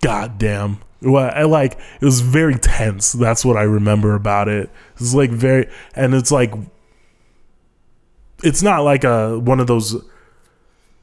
god 0.00 0.38
damn 0.38 0.78
well 1.02 1.30
i 1.34 1.42
like 1.42 1.78
it 2.00 2.04
was 2.04 2.20
very 2.20 2.54
tense. 2.56 3.12
That's 3.12 3.44
what 3.44 3.56
i 3.56 3.62
remember 3.62 4.14
about 4.14 4.48
it. 4.48 4.70
It's 4.98 5.14
like 5.14 5.30
very 5.30 5.68
and 5.94 6.14
it's 6.14 6.30
like 6.30 6.52
it's 8.42 8.62
not 8.62 8.80
like 8.84 9.04
a 9.04 9.38
one 9.38 9.60
of 9.60 9.66
those 9.66 9.96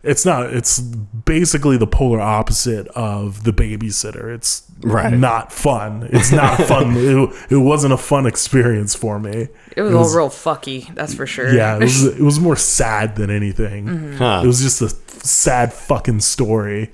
it's 0.03 0.25
not 0.25 0.53
it's 0.53 0.79
basically 0.79 1.75
the 1.77 1.87
polar 1.87 2.21
opposite 2.21 2.87
of 2.89 3.43
the 3.43 3.51
babysitter. 3.51 4.33
It's 4.33 4.63
Right. 4.83 5.11
not 5.11 5.51
fun. 5.51 6.07
It's 6.11 6.31
not 6.31 6.55
fun. 6.67 6.95
It, 6.95 7.29
it 7.53 7.57
wasn't 7.57 7.93
a 7.93 7.97
fun 7.97 8.27
experience 8.27 8.93
for 8.93 9.19
me. 9.19 9.47
It 9.75 9.81
was, 9.81 9.95
all 9.95 10.15
real 10.15 10.29
fucky, 10.29 10.93
that's 10.93 11.15
for 11.15 11.25
sure. 11.25 11.51
yeah 11.51 11.77
it 11.77 11.81
was 11.81 12.03
it 12.19 12.21
was 12.21 12.39
more 12.39 12.55
sad 12.55 13.15
than 13.15 13.29
anything. 13.31 13.85
Mm-hmm. 13.85 14.17
Huh. 14.17 14.41
it 14.43 14.47
was 14.47 14.61
just 14.61 14.81
a 14.83 14.89
sad 15.25 15.73
fucking 15.73 16.19
story 16.19 16.91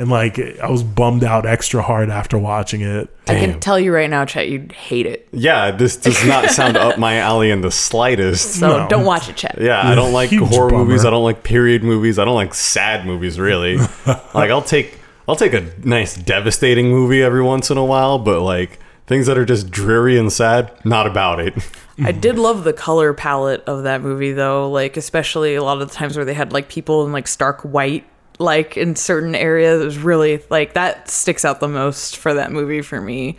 and 0.00 0.10
like 0.10 0.38
i 0.60 0.68
was 0.68 0.82
bummed 0.82 1.22
out 1.22 1.46
extra 1.46 1.82
hard 1.82 2.10
after 2.10 2.36
watching 2.38 2.80
it 2.80 3.08
I 3.28 3.38
can 3.38 3.60
tell 3.60 3.78
you 3.78 3.94
right 3.94 4.10
now, 4.10 4.24
Chet, 4.24 4.48
you'd 4.48 4.72
hate 4.72 5.06
it. 5.06 5.28
Yeah, 5.30 5.70
this 5.70 5.96
does 5.96 6.24
not 6.26 6.50
sound 6.50 6.76
up 6.76 6.98
my 6.98 7.18
alley 7.18 7.52
in 7.52 7.60
the 7.60 7.70
slightest. 7.70 8.54
So 8.58 8.66
No. 8.78 8.88
don't 8.88 9.04
watch 9.04 9.28
it, 9.28 9.36
Chet. 9.36 9.56
Yeah, 9.60 9.80
I 9.88 9.94
don't 9.94 10.12
like 10.12 10.30
Huge 10.30 10.48
horror 10.48 10.70
bummer. 10.70 10.84
movies. 10.84 11.04
I 11.04 11.10
don't 11.10 11.22
like 11.22 11.44
period 11.44 11.84
movies. 11.84 12.18
I 12.18 12.24
don't 12.24 12.34
like 12.34 12.54
sad 12.54 13.06
movies 13.06 13.38
really. 13.38 13.76
like 14.34 14.50
I'll 14.50 14.62
take 14.62 14.98
I'll 15.28 15.36
take 15.36 15.52
a 15.54 15.60
nice 15.86 16.16
devastating 16.16 16.90
movie 16.90 17.22
every 17.22 17.42
once 17.42 17.70
in 17.70 17.76
a 17.78 17.84
while, 17.84 18.18
but 18.18 18.40
like 18.40 18.80
things 19.06 19.26
that 19.28 19.38
are 19.38 19.44
just 19.44 19.70
dreary 19.70 20.18
and 20.18 20.32
sad, 20.32 20.72
not 20.84 21.06
about 21.06 21.38
it. 21.38 21.54
I 22.02 22.10
did 22.10 22.36
love 22.36 22.64
the 22.64 22.72
color 22.72 23.14
palette 23.14 23.62
of 23.68 23.84
that 23.84 24.02
movie 24.02 24.32
though, 24.32 24.68
like 24.68 24.96
especially 24.96 25.54
a 25.54 25.62
lot 25.62 25.80
of 25.80 25.88
the 25.88 25.94
times 25.94 26.16
where 26.16 26.24
they 26.24 26.34
had 26.34 26.52
like 26.52 26.68
people 26.68 27.06
in 27.06 27.12
like 27.12 27.28
stark 27.28 27.60
white 27.60 28.04
like 28.40 28.76
in 28.76 28.96
certain 28.96 29.34
areas. 29.36 29.80
It 29.80 29.84
was 29.84 29.98
really 29.98 30.42
like 30.50 30.72
that 30.74 31.08
sticks 31.08 31.44
out 31.44 31.60
the 31.60 31.68
most 31.68 32.16
for 32.16 32.34
that 32.34 32.50
movie 32.50 32.82
for 32.82 33.00
me. 33.00 33.36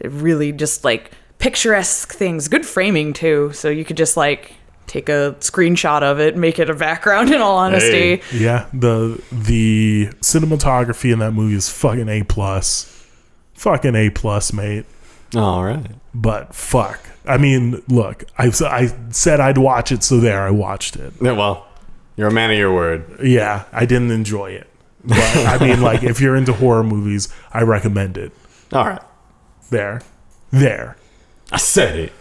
It 0.00 0.10
really 0.10 0.50
just 0.52 0.82
like 0.84 1.12
picturesque 1.38 2.12
things, 2.12 2.48
good 2.48 2.66
framing 2.66 3.12
too, 3.12 3.52
so 3.52 3.68
you 3.68 3.84
could 3.84 3.96
just 3.96 4.16
like 4.16 4.54
take 4.86 5.08
a 5.10 5.36
screenshot 5.40 6.02
of 6.02 6.18
it, 6.18 6.34
make 6.36 6.58
it 6.58 6.70
a 6.70 6.74
background 6.74 7.30
in 7.32 7.40
all 7.42 7.58
honesty. 7.58 8.16
Hey. 8.16 8.22
yeah 8.38 8.66
the 8.72 9.22
the 9.30 10.06
cinematography 10.22 11.12
in 11.12 11.18
that 11.18 11.32
movie 11.32 11.54
is 11.56 11.68
fucking 11.68 12.08
a 12.08 12.22
plus 12.22 12.94
fucking 13.52 13.94
a 13.94 14.08
plus 14.08 14.52
mate 14.52 14.86
All 15.36 15.62
right. 15.62 15.84
but 16.14 16.54
fuck 16.54 17.00
i 17.26 17.36
mean 17.36 17.82
look 17.88 18.24
I, 18.38 18.46
I 18.64 18.86
said 19.10 19.40
i'd 19.40 19.58
watch 19.58 19.92
it 19.92 20.02
so 20.04 20.20
there 20.20 20.40
i 20.46 20.50
watched 20.50 20.96
it 20.96 21.12
Yeah, 21.20 21.32
well, 21.32 21.66
you're 22.18 22.28
a 22.28 22.32
man 22.32 22.50
of 22.50 22.58
your 22.58 22.74
word. 22.74 23.04
yeah 23.22 23.64
i 23.72 23.86
didn't 23.86 24.10
enjoy 24.10 24.50
it 24.50 24.66
but 25.04 25.18
i 25.46 25.56
mean 25.64 25.80
like 25.80 26.02
if 26.02 26.20
you're 26.20 26.36
into 26.36 26.52
horror 26.52 26.82
movies 26.84 27.28
i 27.52 27.62
recommend 27.62 28.18
it 28.18 28.32
All 28.72 28.84
right. 28.86 29.00
there 29.70 30.02
there 30.50 30.96
I 31.50 31.56
said 31.56 31.96
it. 31.98 32.12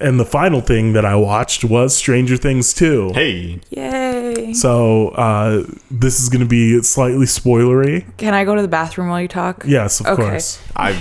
and 0.00 0.18
the 0.20 0.24
final 0.24 0.60
thing 0.60 0.92
that 0.92 1.04
i 1.04 1.14
watched 1.16 1.64
was 1.64 1.96
stranger 1.96 2.36
things 2.36 2.72
2 2.74 3.12
Hey. 3.14 3.60
Yay. 3.70 4.52
so 4.52 5.08
uh 5.10 5.64
this 5.90 6.20
is 6.20 6.28
gonna 6.28 6.44
be 6.46 6.82
slightly 6.82 7.26
spoilery 7.26 8.04
Can 8.16 8.34
I 8.34 8.44
go 8.44 8.54
to 8.54 8.62
the 8.62 8.68
bathroom 8.68 9.08
while 9.08 9.20
you 9.20 9.28
talk? 9.28 9.64
yes 9.66 10.00
of 10.00 10.06
Okay. 10.06 10.22
course 10.22 10.60
I 10.76 10.98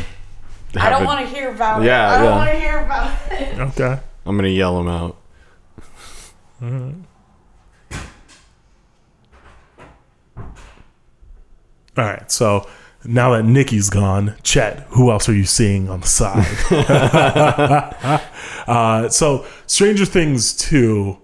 I 0.75 0.89
don't 0.91 1.03
want 1.05 1.27
to 1.27 1.33
hear 1.33 1.49
about 1.49 1.81
Yeah, 1.81 2.13
it. 2.13 2.15
I 2.15 2.17
don't 2.17 2.25
yeah. 2.25 2.37
want 2.37 2.51
to 2.51 2.59
hear 2.59 2.79
about 2.79 3.31
it. 3.31 3.59
okay 3.77 3.99
I'm 4.25 4.35
gonna 4.37 4.49
yell 4.49 4.77
them 4.77 4.87
out. 4.87 5.17
All 11.97 12.05
right, 12.05 12.31
so 12.31 12.67
now 13.03 13.31
that 13.33 13.43
Nikki's 13.43 13.89
gone, 13.89 14.35
Chet, 14.43 14.85
who 14.91 15.11
else 15.11 15.27
are 15.27 15.33
you 15.33 15.43
seeing 15.45 15.89
on 15.89 16.01
the 16.01 16.07
side? 16.07 16.45
uh, 18.67 19.09
so 19.09 19.45
Stranger 19.67 20.05
Things 20.05 20.55
2 20.57 21.17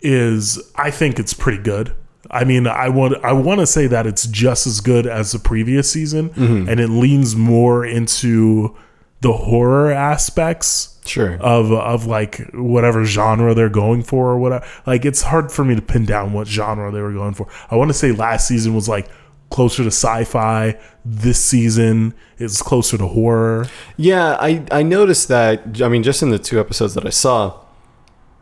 is, 0.00 0.72
I 0.76 0.90
think 0.90 1.18
it's 1.18 1.34
pretty 1.34 1.62
good. 1.62 1.94
I 2.30 2.42
mean, 2.44 2.66
I 2.66 2.88
want 2.88 3.14
I 3.24 3.32
want 3.32 3.60
to 3.60 3.66
say 3.68 3.86
that 3.86 4.04
it's 4.04 4.26
just 4.26 4.66
as 4.66 4.80
good 4.80 5.06
as 5.06 5.30
the 5.30 5.38
previous 5.38 5.88
season, 5.92 6.30
Mm-hmm. 6.30 6.68
and 6.68 6.80
it 6.80 6.88
leans 6.88 7.36
more 7.36 7.86
into 7.86 8.76
the 9.20 9.32
horror 9.32 9.92
aspects 9.92 10.95
Sure. 11.06 11.36
of 11.40 11.72
of 11.72 12.06
like 12.06 12.50
whatever 12.52 13.04
genre 13.04 13.54
they're 13.54 13.68
going 13.68 14.02
for 14.02 14.30
or 14.30 14.38
whatever. 14.38 14.66
Like 14.86 15.04
it's 15.04 15.22
hard 15.22 15.50
for 15.52 15.64
me 15.64 15.74
to 15.74 15.82
pin 15.82 16.04
down 16.04 16.32
what 16.32 16.46
genre 16.48 16.90
they 16.90 17.00
were 17.00 17.12
going 17.12 17.34
for. 17.34 17.46
I 17.70 17.76
want 17.76 17.88
to 17.90 17.94
say 17.94 18.12
last 18.12 18.48
season 18.48 18.74
was 18.74 18.88
like 18.88 19.08
closer 19.50 19.82
to 19.82 19.88
sci-fi. 19.88 20.78
This 21.04 21.42
season 21.42 22.14
is 22.38 22.60
closer 22.62 22.98
to 22.98 23.06
horror. 23.06 23.66
Yeah, 23.96 24.36
I 24.40 24.64
I 24.70 24.82
noticed 24.82 25.28
that. 25.28 25.80
I 25.80 25.88
mean, 25.88 26.02
just 26.02 26.22
in 26.22 26.30
the 26.30 26.38
two 26.38 26.58
episodes 26.60 26.94
that 26.94 27.06
I 27.06 27.10
saw, 27.10 27.60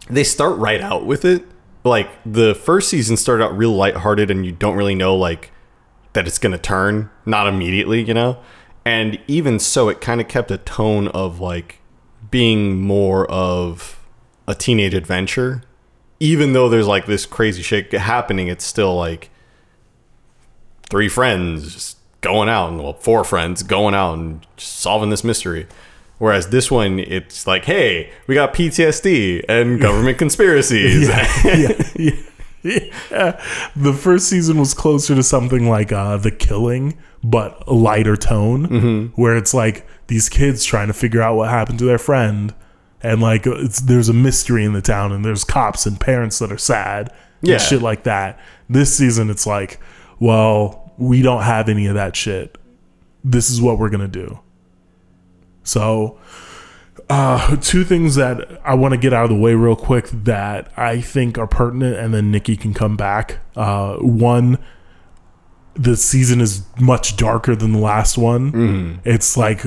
they 0.09 0.25
start 0.25 0.59
right 0.59 0.81
out 0.81 1.07
with 1.07 1.25
it. 1.25 1.45
Like 1.85 2.09
the 2.25 2.55
first 2.55 2.89
season 2.89 3.17
started 3.17 3.45
out 3.45 3.57
real 3.57 3.73
lighthearted, 3.73 4.31
and 4.31 4.47
you 4.47 4.53
don't 4.53 4.77
really 4.77 4.95
know 4.95 5.15
like 5.15 5.51
that 6.15 6.27
it's 6.27 6.39
gonna 6.39 6.59
turn. 6.59 7.11
Not 7.27 7.47
immediately, 7.47 8.03
you 8.03 8.15
know. 8.15 8.39
And 8.87 9.19
even 9.27 9.59
so, 9.59 9.89
it 9.89 10.01
kind 10.01 10.21
of 10.21 10.29
kept 10.29 10.51
a 10.51 10.59
tone 10.59 11.09
of 11.09 11.41
like 11.41 11.81
being 12.35 12.81
more 12.81 13.31
of 13.31 13.97
a 14.49 14.57
teenage 14.57 14.93
adventure. 14.93 15.63
Even 16.19 16.53
though 16.53 16.69
there's 16.69 16.89
like 16.89 17.07
this 17.07 17.27
crazy 17.27 17.63
shit 17.63 17.93
happening, 17.93 18.49
it's 18.49 18.65
still 18.65 18.97
like 18.97 19.31
three 20.91 21.09
friends 21.09 21.73
just 21.73 21.97
going 22.23 22.49
out 22.49 22.71
and 22.71 22.83
well 22.83 22.95
four 22.95 23.23
friends 23.23 23.63
going 23.63 23.95
out 23.95 24.15
and 24.15 24.45
solving 24.57 25.11
this 25.11 25.23
mystery 25.23 25.67
whereas 26.17 26.49
this 26.49 26.71
one 26.71 26.99
it's 26.99 27.47
like 27.47 27.67
hey 27.67 28.11
we 28.27 28.35
got 28.35 28.55
ptsd 28.55 29.45
and 29.47 29.79
government 29.79 30.17
conspiracies 30.25 31.07
yeah, 31.07 31.93
yeah. 31.97 32.11
The 32.65 33.93
first 33.99 34.29
season 34.29 34.59
was 34.59 34.75
closer 34.75 35.15
to 35.15 35.23
something 35.23 35.69
like 35.69 35.93
uh, 35.93 36.17
The 36.17 36.31
Killing, 36.31 36.97
but 37.23 37.63
a 37.67 37.75
lighter 37.75 38.17
tone, 38.17 39.13
where 39.17 39.37
it's 39.37 39.55
like 39.55 39.87
these 40.07 40.29
kids 40.29 40.65
trying 40.65 40.89
to 40.89 40.93
figure 40.95 41.23
out 41.23 41.37
what 41.37 41.51
happened 41.51 41.79
to 41.81 41.85
their 41.85 41.99
friend, 41.99 42.55
and 43.03 43.21
like 43.21 43.47
it's 43.47 43.81
there's 43.81 44.09
a 44.09 44.13
mystery 44.15 44.65
in 44.65 44.73
the 44.73 44.83
town, 44.83 45.13
and 45.13 45.25
there's 45.25 45.45
cops 45.45 45.87
and 45.87 46.01
parents 46.01 46.39
that 46.39 46.51
are 46.51 46.59
sad, 46.59 47.13
Yeah. 47.43 47.55
and 47.55 47.63
shit 47.63 47.83
like 47.83 48.05
that. 48.05 48.41
This 48.69 48.95
season, 48.97 49.29
it's 49.31 49.47
like, 49.47 49.79
well, 50.19 50.93
we 50.97 51.21
don't 51.23 51.43
have 51.43 51.69
any 51.69 51.87
of 51.87 51.95
that 51.95 52.17
shit. 52.17 52.57
This 53.23 53.51
is 53.51 53.61
what 53.61 53.79
we're 53.79 53.91
gonna 53.91 54.09
do. 54.09 54.41
So, 55.65 56.19
uh, 57.09 57.57
two 57.57 57.85
things 57.85 58.15
that 58.15 58.61
I 58.65 58.75
want 58.75 58.93
to 58.93 58.99
get 58.99 59.13
out 59.13 59.25
of 59.25 59.31
the 59.31 59.37
way 59.37 59.55
real 59.55 59.77
quick 59.77 60.09
that 60.11 60.73
I 60.77 61.01
think 61.01 61.39
are 61.39 61.47
pertinent, 61.47 61.97
and 61.97 62.15
then 62.15 62.31
Nikki 62.31 62.57
can 62.57 62.73
come 62.75 62.97
back. 62.97 63.41
Uh, 63.57 63.97
one, 63.97 64.59
the 65.75 65.97
season 65.97 66.41
is 66.41 66.65
much 66.81 67.17
darker 67.17 67.55
than 67.57 67.73
the 67.73 67.79
last 67.79 68.17
one. 68.17 69.01
It's 69.05 69.37
like 69.37 69.63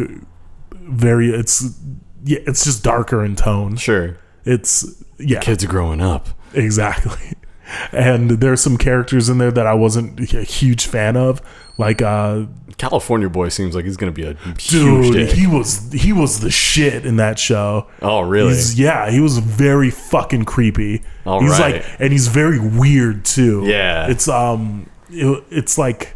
very, 0.74 1.30
it's 1.30 1.78
yeah, 2.24 2.40
it's 2.48 2.64
just 2.64 2.84
darker 2.84 3.24
in 3.24 3.36
tone. 3.36 3.76
sure 3.76 4.18
It's 4.46 5.04
yeah, 5.20 5.40
kids 5.40 5.64
are 5.64 5.68
growing 5.68 6.02
up 6.02 6.30
exactly. 6.54 7.34
And 7.92 8.32
there's 8.32 8.62
some 8.62 8.78
characters 8.78 9.30
in 9.30 9.38
there 9.40 9.52
that 9.52 9.68
I 9.68 9.74
wasn't 9.74 10.20
a 10.34 10.44
huge 10.44 10.86
fan 10.88 11.18
of, 11.18 11.42
like 11.78 12.02
uh, 12.02 12.46
california 12.78 13.28
boy 13.30 13.50
seems 13.50 13.74
like 13.76 13.86
he's 13.86 13.98
gonna 13.98 14.12
be 14.12 14.24
a 14.24 14.34
huge 14.60 14.68
dude, 14.70 15.14
dick. 15.14 15.32
he 15.32 15.48
was 15.48 15.92
he 15.92 16.14
was 16.14 16.42
the 16.42 16.52
shit 16.52 17.06
in 17.08 17.16
that 17.18 17.40
show. 17.40 17.88
oh 18.04 18.22
really 18.22 18.50
He's, 18.54 18.80
yeah, 18.80 19.10
he 19.10 19.20
was 19.20 19.40
very 19.40 19.90
fucking 19.90 20.46
creepy. 20.46 21.04
All 21.26 21.42
he's 21.42 21.52
right. 21.60 21.76
like, 21.78 21.86
and 22.00 22.12
he's 22.12 22.28
very 22.28 22.60
weird 22.60 23.26
too. 23.26 23.64
Yeah. 23.66 24.10
it's 24.10 24.28
um, 24.28 24.90
it- 25.10 25.44
it's 25.50 25.78
like, 25.78 26.16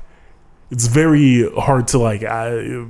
it's 0.70 0.88
very 0.88 1.50
hard 1.58 1.88
to 1.90 1.98
like 2.00 2.24
uh, 2.24 2.86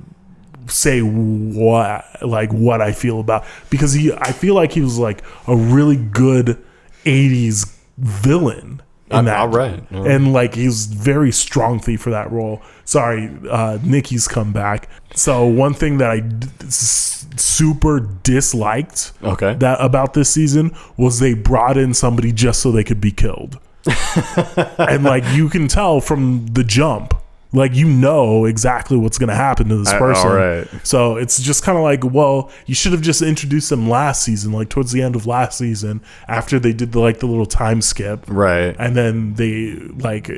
say 0.67 1.01
what 1.01 2.05
like 2.21 2.51
what 2.53 2.81
I 2.81 2.91
feel 2.91 3.19
about 3.19 3.45
because 3.69 3.93
he, 3.93 4.11
I 4.13 4.31
feel 4.31 4.53
like 4.55 4.71
he 4.73 4.81
was 4.81 4.97
like 4.99 5.23
a 5.47 5.55
really 5.55 5.95
good 5.97 6.61
'80s 7.05 7.75
villain. 7.97 8.81
In 9.09 9.25
that, 9.25 9.39
all 9.39 9.47
right. 9.49 9.83
All 9.93 10.03
right. 10.03 10.11
and 10.11 10.31
like 10.31 10.55
he's 10.55 10.85
very 10.85 11.33
strong-y 11.33 11.97
for 11.97 12.11
that 12.11 12.31
role. 12.31 12.61
Sorry, 12.85 13.29
uh, 13.49 13.77
Nikki's 13.83 14.25
come 14.25 14.53
back. 14.53 14.87
So 15.15 15.45
one 15.45 15.73
thing 15.73 15.97
that 15.97 16.09
I 16.11 16.21
d- 16.21 16.47
s- 16.61 17.25
super 17.35 17.99
disliked 17.99 19.11
Okay. 19.21 19.55
that 19.55 19.81
about 19.81 20.13
this 20.13 20.29
season 20.29 20.71
was 20.95 21.19
they 21.19 21.33
brought 21.33 21.77
in 21.77 21.93
somebody 21.93 22.31
just 22.31 22.61
so 22.61 22.71
they 22.71 22.85
could 22.85 23.01
be 23.01 23.11
killed. 23.11 23.59
and 24.77 25.03
like 25.03 25.23
you 25.33 25.49
can 25.49 25.67
tell 25.67 25.99
from 25.99 26.45
the 26.47 26.63
jump, 26.63 27.13
like 27.53 27.73
you 27.75 27.85
know 27.87 28.45
exactly 28.45 28.95
what's 28.97 29.17
going 29.17 29.27
to 29.29 29.35
happen 29.35 29.67
to 29.69 29.77
this 29.77 29.91
person. 29.91 30.27
all 30.29 30.35
right. 30.37 30.67
So 30.83 31.17
it's 31.17 31.41
just 31.41 31.63
kind 31.63 31.77
of 31.77 31.83
like, 31.83 32.03
well, 32.05 32.49
you 32.65 32.73
should 32.75 32.93
have 32.93 33.01
just 33.01 33.21
introduced 33.21 33.69
them 33.69 33.89
last 33.89 34.23
season, 34.23 34.51
like 34.53 34.69
towards 34.69 34.91
the 34.93 35.01
end 35.01 35.15
of 35.17 35.27
last 35.27 35.57
season, 35.57 36.01
after 36.29 36.59
they 36.59 36.71
did 36.73 36.93
the 36.93 36.99
like 36.99 37.19
the 37.19 37.25
little 37.27 37.45
time 37.45 37.81
skip, 37.81 38.23
right 38.27 38.75
and 38.79 38.95
then 38.95 39.33
they 39.35 39.73
like. 39.75 40.29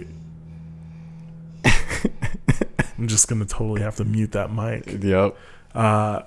I'm 2.99 3.08
just 3.08 3.28
gonna 3.28 3.45
totally 3.45 3.82
have 3.82 3.95
to 3.97 4.06
mute 4.06 4.32
that 4.34 4.54
mic. 4.54 5.04
yep 5.04 5.36
Uh, 5.73 6.21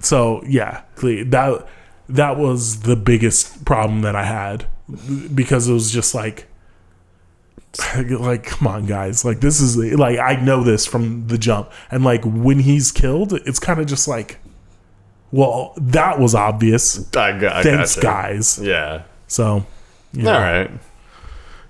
so 0.00 0.42
yeah 0.46 0.82
that 0.96 1.66
that 2.08 2.36
was 2.38 2.80
the 2.80 2.94
biggest 2.96 3.64
problem 3.64 4.02
that 4.02 4.14
i 4.14 4.24
had 4.24 4.64
because 5.34 5.68
it 5.68 5.72
was 5.72 5.90
just 5.90 6.14
like 6.14 6.46
like 8.20 8.44
come 8.44 8.66
on 8.66 8.86
guys. 8.86 9.24
Like 9.24 9.40
this 9.40 9.60
is 9.60 9.76
like 9.76 10.18
i 10.18 10.36
know 10.36 10.62
this 10.62 10.86
from 10.86 11.26
the 11.28 11.38
jump. 11.38 11.70
And 11.90 12.04
like 12.04 12.22
when 12.24 12.60
he's 12.60 12.92
killed 12.92 13.32
it's 13.32 13.58
kind 13.58 13.80
of 13.80 13.86
just 13.86 14.08
like 14.08 14.38
well 15.32 15.74
that 15.76 16.18
was 16.18 16.34
obvious. 16.34 17.14
I 17.14 17.38
got 17.38 17.56
I 17.56 17.62
thanks 17.62 17.96
gotcha. 17.96 18.06
guys. 18.06 18.58
Yeah. 18.58 19.02
So 19.26 19.66
yeah. 20.12 20.34
all 20.34 20.40
right 20.40 20.70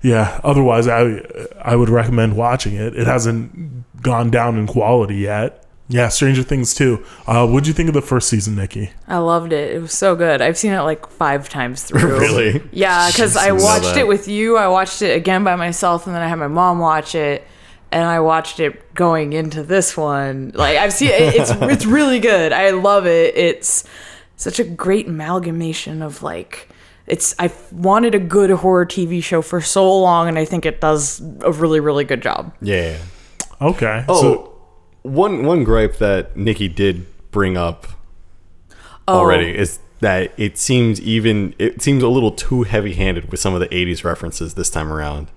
yeah 0.01 0.39
otherwise 0.45 0.87
i 0.87 1.21
i 1.61 1.75
would 1.75 1.89
recommend 1.89 2.35
watching 2.37 2.73
it. 2.75 2.95
It 2.95 3.05
hasn't 3.05 4.01
gone 4.01 4.29
down 4.29 4.57
in 4.57 4.65
quality 4.65 5.17
yet 5.17 5.65
yeah 5.91 6.07
stranger 6.07 6.43
things 6.43 6.73
too 6.75 7.03
uh 7.27 7.45
what'd 7.47 7.65
you 7.67 7.73
think 7.73 7.87
of 7.89 7.95
the 7.95 8.01
first 8.01 8.29
season 8.29 8.55
nikki 8.55 8.91
I 9.07 9.17
loved 9.17 9.51
it. 9.53 9.75
It 9.75 9.81
was 9.81 9.91
so 9.91 10.15
good. 10.15 10.39
I've 10.41 10.57
seen 10.57 10.71
it 10.71 10.81
like 10.81 11.09
five 11.09 11.49
times 11.49 11.83
through. 11.83 12.19
Really? 12.19 12.61
Yeah, 12.71 13.07
because 13.07 13.35
I 13.35 13.51
watched 13.51 13.97
it 13.97 14.07
with 14.07 14.27
you. 14.27 14.55
I 14.55 14.67
watched 14.67 15.01
it 15.01 15.17
again 15.17 15.43
by 15.43 15.55
myself, 15.55 16.05
and 16.05 16.15
then 16.15 16.21
I 16.21 16.27
had 16.27 16.37
my 16.37 16.47
mom 16.47 16.77
watch 16.77 17.15
it, 17.15 17.43
and 17.91 18.03
I 18.05 18.19
watched 18.19 18.59
it 18.59 18.93
going 18.93 19.33
into 19.33 19.63
this 19.63 19.97
one. 19.97 20.51
Like 20.53 20.77
I've 20.77 20.93
seen 20.93 21.09
it, 21.09 21.33
it's 21.35 21.51
it's 21.73 21.85
really 21.87 22.19
good. 22.19 22.53
I 22.53 22.69
love 22.69 23.07
it. 23.07 23.35
It's 23.35 23.83
such 24.35 24.59
a 24.59 24.63
great 24.63 25.07
amalgamation 25.07 26.01
of 26.03 26.21
like. 26.21 26.69
It's 27.07 27.33
I've 27.39 27.57
wanted 27.73 28.13
a 28.13 28.19
good 28.19 28.51
horror 28.51 28.85
TV 28.85 29.23
show 29.23 29.41
for 29.41 29.59
so 29.61 29.99
long, 29.99 30.27
and 30.27 30.37
I 30.37 30.45
think 30.45 30.67
it 30.67 30.79
does 30.79 31.19
a 31.41 31.51
really 31.51 31.79
really 31.79 32.03
good 32.03 32.21
job. 32.21 32.53
yeah 32.61 32.97
okay 33.59 34.05
Oh, 34.07 34.21
so 34.21 34.58
one 35.03 35.45
one 35.45 35.63
gripe 35.63 35.97
that 35.97 36.35
Nikki 36.35 36.67
did 36.67 37.05
bring 37.31 37.57
up 37.57 37.87
oh. 39.07 39.19
already 39.19 39.57
is 39.57 39.79
that 39.99 40.31
it 40.37 40.57
seems 40.57 40.99
even 41.01 41.53
it 41.59 41.81
seems 41.81 42.03
a 42.03 42.07
little 42.07 42.31
too 42.31 42.63
heavy-handed 42.63 43.31
with 43.31 43.39
some 43.39 43.53
of 43.53 43.59
the 43.59 43.67
80s 43.67 44.03
references 44.03 44.53
this 44.53 44.69
time 44.69 44.91
around. 44.91 45.27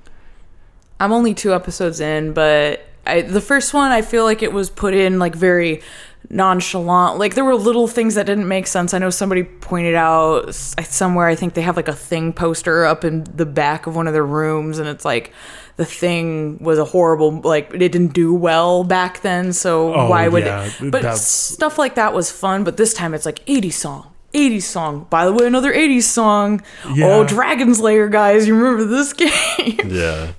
I'm 1.01 1.13
only 1.13 1.35
two 1.35 1.53
episodes 1.53 2.01
in, 2.01 2.33
but 2.33 2.87
I, 3.07 3.23
the 3.23 3.41
first 3.41 3.75
one 3.75 3.91
I 3.91 4.03
feel 4.03 4.25
like 4.25 4.43
it 4.43 4.53
was 4.53 4.71
put 4.71 4.95
in 4.95 5.19
like 5.19 5.35
very 5.35 5.83
nonchalant. 6.31 7.19
Like 7.19 7.35
there 7.35 7.45
were 7.45 7.57
little 7.57 7.89
things 7.89 8.15
that 8.15 8.27
didn't 8.27 8.47
make 8.47 8.69
sense. 8.69 8.95
I 8.95 8.99
know 8.99 9.11
somebody 9.11 9.43
pointed 9.43 9.97
out 9.97 10.55
somewhere. 10.55 11.27
I 11.27 11.35
think 11.35 11.55
they 11.55 11.63
have 11.63 11.77
like 11.77 11.89
a 11.89 11.95
thing 11.95 12.33
poster 12.33 12.85
up 12.85 13.05
in 13.05 13.25
the 13.25 13.47
back 13.47 13.87
of 13.89 13.97
one 13.97 14.07
of 14.07 14.13
their 14.13 14.27
rooms, 14.27 14.79
and 14.79 14.89
it's 14.89 15.05
like 15.05 15.33
the 15.77 15.85
thing 15.85 16.59
was 16.63 16.79
a 16.79 16.85
horrible 16.85 17.41
like 17.41 17.73
it 17.75 17.79
didn't 17.79 18.09
do 18.13 18.35
well 18.35 18.85
back 18.85 19.23
then. 19.23 19.53
So 19.53 19.95
Oh, 19.95 20.09
why 20.11 20.29
would 20.29 20.45
yeah, 20.45 20.65
it? 20.67 20.91
But 20.91 21.03
that's- 21.03 21.27
stuff 21.27 21.79
like 21.79 21.95
that 21.95 22.13
was 22.15 22.31
fun. 22.31 22.65
But 22.65 22.77
this 22.77 22.93
time 22.95 23.15
it's 23.15 23.27
like 23.27 23.41
80 23.47 23.71
song. 23.71 24.09
80s 24.35 24.63
song. 24.63 25.07
By 25.11 25.27
the 25.27 25.33
way, 25.33 25.47
another 25.47 25.73
80s 25.75 26.05
song. 26.05 26.63
Yeah. 26.95 27.07
Oh, 27.07 27.25
Dragon's 27.25 27.81
Lair, 27.81 28.09
guys. 28.09 28.47
You 28.49 28.55
remember 28.57 28.85
this 28.85 29.13
game? 29.13 29.91
Yeah. 29.91 30.33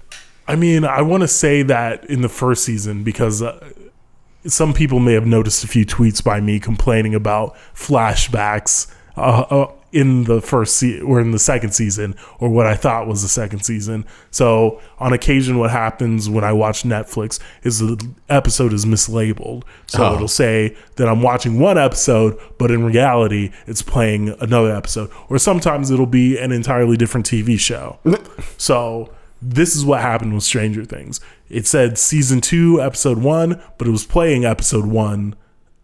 I 0.48 0.56
mean, 0.56 0.84
I 0.84 1.02
want 1.04 1.22
to 1.22 1.28
say 1.28 1.62
that 1.63 2.04
in 2.10 2.22
the 2.22 2.28
first 2.30 2.63
season 2.63 3.04
because 3.04 3.41
uh, 3.43 3.69
some 4.48 4.74
people 4.74 5.00
may 5.00 5.13
have 5.13 5.28
noticed 5.28 5.63
a 5.63 5.67
few 5.67 5.86
tweets 5.86 6.24
by 6.24 6.41
me 6.41 6.60
complaining 6.60 7.13
about 7.13 7.56
flashbacks 7.76 8.91
uh, 9.15 9.19
uh, 9.50 9.72
in 9.93 10.23
the 10.25 10.41
first 10.41 10.75
se- 10.77 10.99
or 11.01 11.21
in 11.21 11.32
the 11.32 11.39
second 11.39 11.71
season 11.73 12.15
or 12.39 12.49
what 12.49 12.65
I 12.65 12.75
thought 12.75 13.08
was 13.08 13.21
the 13.21 13.27
second 13.29 13.62
season. 13.63 14.06
So 14.32 14.82
on 14.99 15.13
occasion, 15.13 15.60
what 15.60 15.69
happens 15.71 16.29
when 16.29 16.43
I 16.43 16.51
watch 16.51 16.84
Netflix 16.84 17.39
is 17.63 17.80
the 17.80 18.03
episode 18.28 18.74
is 18.74 18.86
mislabeled. 18.86 19.63
So 19.88 20.03
Oh. 20.03 20.15
it'll 20.15 20.28
say 20.28 20.76
that 20.95 21.07
I'm 21.07 21.22
watching 21.22 21.59
one 21.59 21.78
episode, 21.78 22.38
but 22.57 22.72
in 22.72 22.84
reality, 22.84 23.51
it's 23.68 23.82
playing 23.84 24.36
another 24.39 24.76
episode. 24.76 25.11
Or 25.30 25.38
sometimes 25.38 25.91
it'll 25.91 26.05
be 26.07 26.38
an 26.38 26.51
entirely 26.51 26.97
different 26.97 27.26
TV 27.26 27.59
show. 27.59 27.99
So 28.57 29.11
this 29.41 29.76
is 29.76 29.86
what 29.86 30.01
happened 30.01 30.34
with 30.34 30.43
Stranger 30.43 30.86
Things. 30.86 31.20
It 31.49 31.68
said 31.68 31.97
season 31.97 32.41
two, 32.41 32.82
episode 32.82 33.18
one, 33.20 33.61
but 33.78 33.88
it 33.88 33.91
was 33.91 34.05
playing 34.05 34.45
episode 34.45 34.86
one 34.86 35.36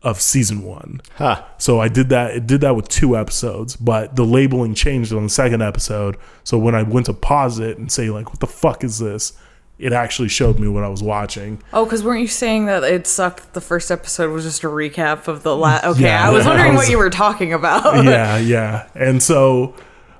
of 0.02 0.22
season 0.22 0.64
one. 0.64 1.02
Ha. 1.18 1.46
So 1.58 1.80
I 1.82 1.88
did 1.90 2.10
that. 2.10 2.32
It 2.32 2.48
did 2.48 2.62
that 2.62 2.76
with 2.76 2.88
two 2.88 3.18
episodes, 3.18 3.76
but 3.76 4.16
the 4.16 4.24
labeling 4.26 4.74
changed 4.74 5.12
on 5.14 5.24
the 5.24 5.30
second 5.30 5.62
episode. 5.62 6.16
So 6.44 6.58
when 6.58 6.74
I 6.76 6.84
went 6.84 7.08
to 7.08 7.14
pause 7.14 7.60
it 7.60 7.78
and 7.78 7.92
say 7.92 8.10
like, 8.10 8.30
"What 8.30 8.40
the 8.40 8.48
fuck 8.48 8.84
is 8.84 9.00
this?" 9.00 9.34
It 9.78 9.94
actually 9.94 10.28
showed 10.28 10.60
me 10.60 10.68
what 10.68 10.84
I 10.84 10.90
was 10.90 11.02
watching. 11.02 11.62
Oh, 11.72 11.86
because 11.86 12.04
weren't 12.04 12.20
you 12.20 12.28
saying 12.28 12.66
that 12.66 12.84
it 12.84 13.08
sucked? 13.08 13.40
that 13.44 13.54
The 13.54 13.62
first 13.62 13.92
episode 13.92 14.30
was 14.32 14.44
just 14.44 14.64
a 14.66 14.68
recap 14.68 15.28
of 15.30 15.44
the 15.44 15.56
last. 15.56 15.86
Okay, 15.86 16.04
Yeah, 16.04 16.28
I 16.28 16.32
was 16.32 16.46
I 16.46 16.50
wondering 16.50 16.74
was- 16.74 16.84
what 16.84 16.92
you 16.92 16.98
were 16.98 17.10
talking 17.10 17.54
about. 17.54 18.04
yeah, 18.04 18.38
yeah. 18.38 18.88
And 18.94 19.24
so 19.24 19.76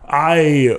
I 0.08 0.78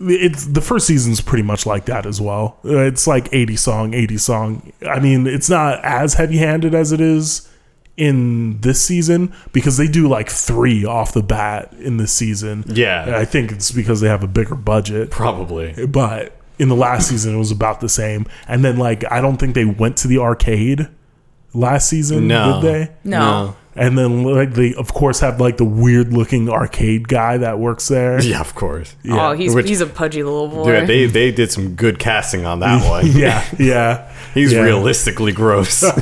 it's 0.00 0.46
the 0.46 0.60
first 0.60 0.86
season's 0.86 1.20
pretty 1.20 1.42
much 1.42 1.66
like 1.66 1.86
that 1.86 2.06
as 2.06 2.20
well. 2.20 2.58
Uh, 2.64 2.78
It's 2.78 3.06
like 3.06 3.28
80 3.32 3.56
song, 3.56 3.94
80 3.94 4.16
song. 4.18 4.72
I 4.88 5.00
mean, 5.00 5.26
it's 5.26 5.50
not 5.50 5.84
as 5.84 6.14
heavy-handed 6.14 6.74
as 6.74 6.92
it 6.92 7.00
is 7.00 7.48
in 7.96 8.58
this 8.60 8.80
season 8.80 9.32
because 9.52 9.76
they 9.76 9.86
do 9.86 10.08
like 10.08 10.28
3 10.30 10.84
off 10.84 11.12
the 11.12 11.22
bat 11.22 11.72
in 11.78 11.98
this 11.98 12.12
season. 12.12 12.64
Yeah. 12.66 13.16
I 13.18 13.24
think 13.24 13.52
it's 13.52 13.70
because 13.70 14.00
they 14.00 14.08
have 14.08 14.22
a 14.22 14.28
bigger 14.28 14.54
budget. 14.54 15.10
Probably. 15.10 15.86
But 15.86 16.36
in 16.58 16.68
the 16.68 16.76
last 16.76 17.08
season 17.08 17.34
it 17.34 17.38
was 17.38 17.50
about 17.50 17.80
the 17.80 17.88
same. 17.88 18.26
And 18.48 18.64
then 18.64 18.78
like 18.78 19.04
I 19.12 19.20
don't 19.20 19.36
think 19.36 19.54
they 19.54 19.64
went 19.66 19.96
to 19.98 20.08
the 20.08 20.18
arcade 20.18 20.88
last 21.54 21.88
season, 21.88 22.28
No. 22.28 22.60
did 22.62 22.70
they? 22.72 22.92
No. 23.04 23.56
And 23.74 23.96
then 23.96 24.22
like 24.24 24.52
they 24.52 24.74
of 24.74 24.92
course 24.92 25.20
have 25.20 25.40
like 25.40 25.56
the 25.56 25.64
weird 25.64 26.12
looking 26.12 26.48
arcade 26.50 27.08
guy 27.08 27.38
that 27.38 27.58
works 27.58 27.88
there. 27.88 28.20
Yeah, 28.24 28.40
of 28.40 28.54
course. 28.54 28.94
Yeah. 29.02 29.30
Oh, 29.30 29.32
he's 29.32 29.54
Which- 29.54 29.68
he's 29.68 29.80
a 29.80 29.86
pudgy 29.86 30.22
little 30.22 30.48
boy. 30.48 30.80
Dude, 30.80 30.88
they 30.88 31.06
they 31.06 31.30
did 31.32 31.50
some 31.50 31.74
good 31.74 31.98
casting 31.98 32.44
on 32.44 32.60
that 32.60 32.88
one. 32.90 33.06
yeah, 33.12 33.44
yeah. 33.58 34.12
He's 34.34 34.52
yeah. 34.52 34.60
realistically 34.60 35.32
gross. 35.32 35.82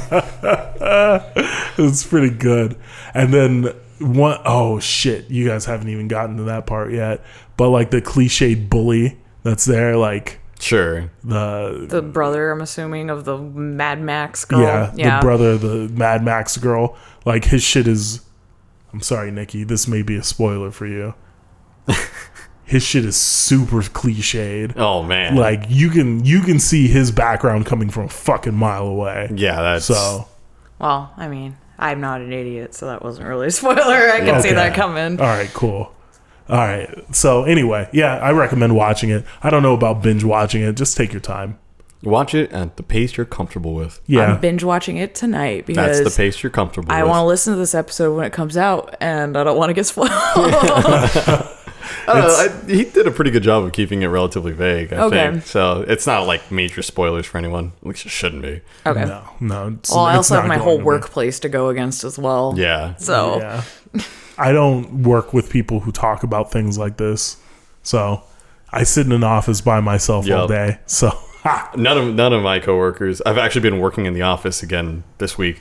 It's 1.78 2.06
pretty 2.06 2.30
good. 2.34 2.76
And 3.14 3.32
then 3.32 3.64
one 4.00 4.38
oh 4.44 4.80
shit, 4.80 5.30
you 5.30 5.46
guys 5.46 5.64
haven't 5.64 5.88
even 5.88 6.08
gotten 6.08 6.36
to 6.38 6.42
that 6.44 6.66
part 6.66 6.92
yet. 6.92 7.22
But 7.56 7.70
like 7.70 7.90
the 7.90 8.02
cliched 8.02 8.68
bully 8.68 9.18
that's 9.42 9.64
there, 9.64 9.96
like 9.96 10.40
sure. 10.58 11.10
the 11.24 11.86
the 11.88 12.02
brother, 12.02 12.50
I'm 12.50 12.60
assuming, 12.60 13.10
of 13.10 13.24
the 13.24 13.38
Mad 13.38 14.00
Max 14.00 14.44
girl. 14.44 14.90
yeah, 14.94 15.20
the 15.20 15.22
brother, 15.22 15.50
of 15.52 15.60
the 15.62 15.88
Mad 15.88 16.22
Max 16.24 16.56
girl, 16.56 16.96
like 17.24 17.46
his 17.46 17.62
shit 17.62 17.86
is. 17.86 18.20
I'm 18.92 19.00
sorry, 19.00 19.30
Nikki. 19.30 19.64
This 19.64 19.86
may 19.86 20.02
be 20.02 20.16
a 20.16 20.22
spoiler 20.22 20.70
for 20.70 20.86
you. 20.86 21.14
his 22.64 22.82
shit 22.82 23.04
is 23.04 23.16
super 23.16 23.82
cliched. 23.82 24.76
Oh 24.76 25.02
man. 25.02 25.36
Like 25.36 25.64
you 25.68 25.90
can 25.90 26.24
you 26.24 26.40
can 26.40 26.58
see 26.60 26.88
his 26.88 27.10
background 27.10 27.66
coming 27.66 27.90
from 27.90 28.04
a 28.04 28.08
fucking 28.08 28.54
mile 28.54 28.86
away. 28.86 29.28
yeah, 29.34 29.60
that's 29.60 29.86
So 29.86 30.28
Well, 30.78 31.12
I 31.16 31.28
mean, 31.28 31.56
I'm 31.78 32.00
not 32.00 32.20
an 32.20 32.32
idiot, 32.32 32.74
so 32.74 32.86
that 32.86 33.02
wasn't 33.02 33.26
really 33.28 33.48
a 33.48 33.50
spoiler. 33.50 33.80
I 33.80 34.20
can 34.20 34.40
see 34.42 34.52
that 34.52 34.74
coming. 34.74 35.20
all 35.20 35.26
right, 35.26 35.52
cool. 35.52 35.92
All 36.48 36.58
right. 36.58 36.88
So 37.14 37.44
anyway, 37.44 37.88
yeah, 37.92 38.18
I 38.18 38.32
recommend 38.32 38.74
watching 38.74 39.10
it. 39.10 39.24
I 39.42 39.50
don't 39.50 39.62
know 39.62 39.74
about 39.74 40.02
binge 40.02 40.24
watching 40.24 40.62
it. 40.62 40.76
Just 40.76 40.96
take 40.96 41.12
your 41.12 41.20
time. 41.20 41.58
Watch 42.02 42.34
it 42.34 42.50
at 42.52 42.76
the 42.76 42.82
pace 42.82 43.16
you're 43.16 43.26
comfortable 43.26 43.74
with. 43.74 44.00
Yeah. 44.06 44.34
I'm 44.34 44.40
binge 44.40 44.64
watching 44.64 44.96
it 44.96 45.14
tonight 45.14 45.66
because 45.66 45.98
That's 45.98 46.14
the 46.14 46.16
pace 46.22 46.42
you're 46.42 46.50
comfortable 46.50 46.90
I 46.92 47.02
with. 47.02 47.10
want 47.10 47.22
to 47.22 47.26
listen 47.26 47.52
to 47.54 47.58
this 47.58 47.74
episode 47.74 48.14
when 48.16 48.24
it 48.26 48.32
comes 48.32 48.56
out, 48.56 48.94
and 49.00 49.36
I 49.36 49.44
don't 49.44 49.56
want 49.58 49.70
to 49.70 49.74
get 49.74 49.86
spoiled. 49.86 50.10
I 50.12 51.48
don't 52.06 52.18
know, 52.18 52.28
I- 52.68 52.70
he 52.72 52.84
did 52.84 53.06
a 53.06 53.10
pretty 53.10 53.30
good 53.30 53.42
job 53.42 53.64
of 53.64 53.72
keeping 53.72 54.02
it 54.02 54.06
relatively 54.06 54.52
vague. 54.52 54.92
I 54.92 55.02
Okay. 55.04 55.30
think 55.32 55.46
so. 55.46 55.84
It's 55.86 56.06
not 56.06 56.26
like 56.26 56.50
major 56.50 56.82
spoilers 56.82 57.26
for 57.26 57.38
anyone. 57.38 57.72
At 57.82 57.86
least 57.88 58.06
it 58.06 58.10
shouldn't 58.10 58.42
be. 58.42 58.60
okay. 58.86 59.04
No, 59.04 59.22
no. 59.40 59.68
It's, 59.78 59.90
Well, 59.90 60.00
I 60.04 60.10
it's 60.12 60.16
also 60.18 60.34
have 60.36 60.44
not 60.44 60.48
my 60.48 60.54
going 60.56 60.64
whole 60.68 60.76
to 60.78 60.82
be. 60.82 60.86
workplace 60.86 61.40
to 61.40 61.48
go 61.48 61.68
against 61.68 62.04
as 62.04 62.18
well. 62.18 62.54
Yeah. 62.56 62.94
So 62.96 63.38
Yeah. 63.38 63.62
I 64.38 64.52
don't 64.52 65.02
work 65.02 65.32
with 65.34 65.50
people 65.50 65.80
who 65.80 65.92
talk 65.92 66.22
about 66.22 66.50
things 66.52 66.78
like 66.78 66.96
this. 66.96 67.36
So 67.82 68.22
I 68.72 68.84
sit 68.84 69.06
in 69.06 69.12
an 69.12 69.24
office 69.24 69.60
by 69.60 69.80
myself 69.80 70.24
all 70.24 70.28
Yup. 70.28 70.48
day. 70.48 70.78
So 70.86 71.12
ha, 71.42 71.70
None 71.76 71.98
of 71.98 72.14
none 72.14 72.32
of 72.32 72.42
my 72.42 72.58
coworkers. 72.60 73.20
I've 73.22 73.38
actually 73.38 73.62
been 73.62 73.78
working 73.78 74.06
in 74.06 74.14
the 74.14 74.22
office 74.22 74.62
again 74.62 75.04
this 75.18 75.36
week, 75.38 75.60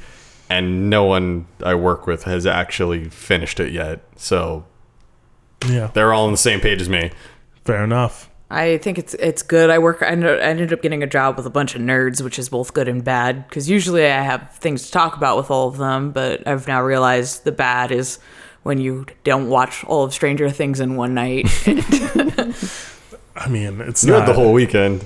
and 0.50 0.90
no 0.90 1.04
one 1.04 1.48
I 1.64 1.76
work 1.76 2.08
with 2.08 2.24
has 2.24 2.46
actually 2.46 3.10
finished 3.10 3.60
it 3.60 3.72
yet. 3.72 4.02
So 4.16 4.66
yeah, 5.68 5.92
they're 5.94 6.14
all 6.14 6.26
on 6.26 6.32
the 6.32 6.38
same 6.38 6.60
page 6.60 6.82
as 6.82 6.90
me. 6.90 7.12
fair 7.66 7.84
enough. 7.84 8.30
I 8.52 8.78
think 8.80 8.98
it's 8.98 9.14
it's 9.16 9.44
good. 9.44 9.70
I 9.70 9.78
work. 9.78 10.02
I 10.02 10.08
ended, 10.08 10.40
I 10.40 10.44
ended 10.44 10.74
up 10.74 10.82
getting 10.82 11.04
a 11.04 11.08
job 11.08 11.38
with 11.38 11.46
a 11.46 11.52
bunch 11.52 11.76
of 11.76 11.82
nerds, 11.82 12.24
which 12.24 12.40
is 12.40 12.50
both 12.50 12.74
good 12.74 12.88
and 12.88 13.04
bad. 13.04 13.48
Because 13.48 13.70
usually 13.70 14.06
I 14.08 14.22
have 14.22 14.56
things 14.56 14.88
to 14.88 14.92
talk 14.92 15.16
about 15.16 15.38
with 15.38 15.52
all 15.52 15.68
of 15.68 15.78
them, 15.78 16.12
but 16.12 16.48
I've 16.48 16.68
now 16.68 16.82
realized 16.82 17.44
the 17.44 17.52
bad 17.52 17.92
is 17.92 18.18
when 18.64 18.80
you 18.80 19.06
don't 19.24 19.50
watch 19.50 19.84
all 19.86 20.04
of 20.04 20.16
Stranger 20.16 20.50
Things 20.50 20.80
in 20.80 20.96
one 20.96 21.14
night. 21.14 21.46
I 23.36 23.48
mean, 23.50 23.82
it's 23.82 24.04
You 24.04 24.14
not 24.14 24.22
had 24.22 24.30
the 24.30 24.34
whole 24.34 24.52
weekend. 24.52 25.06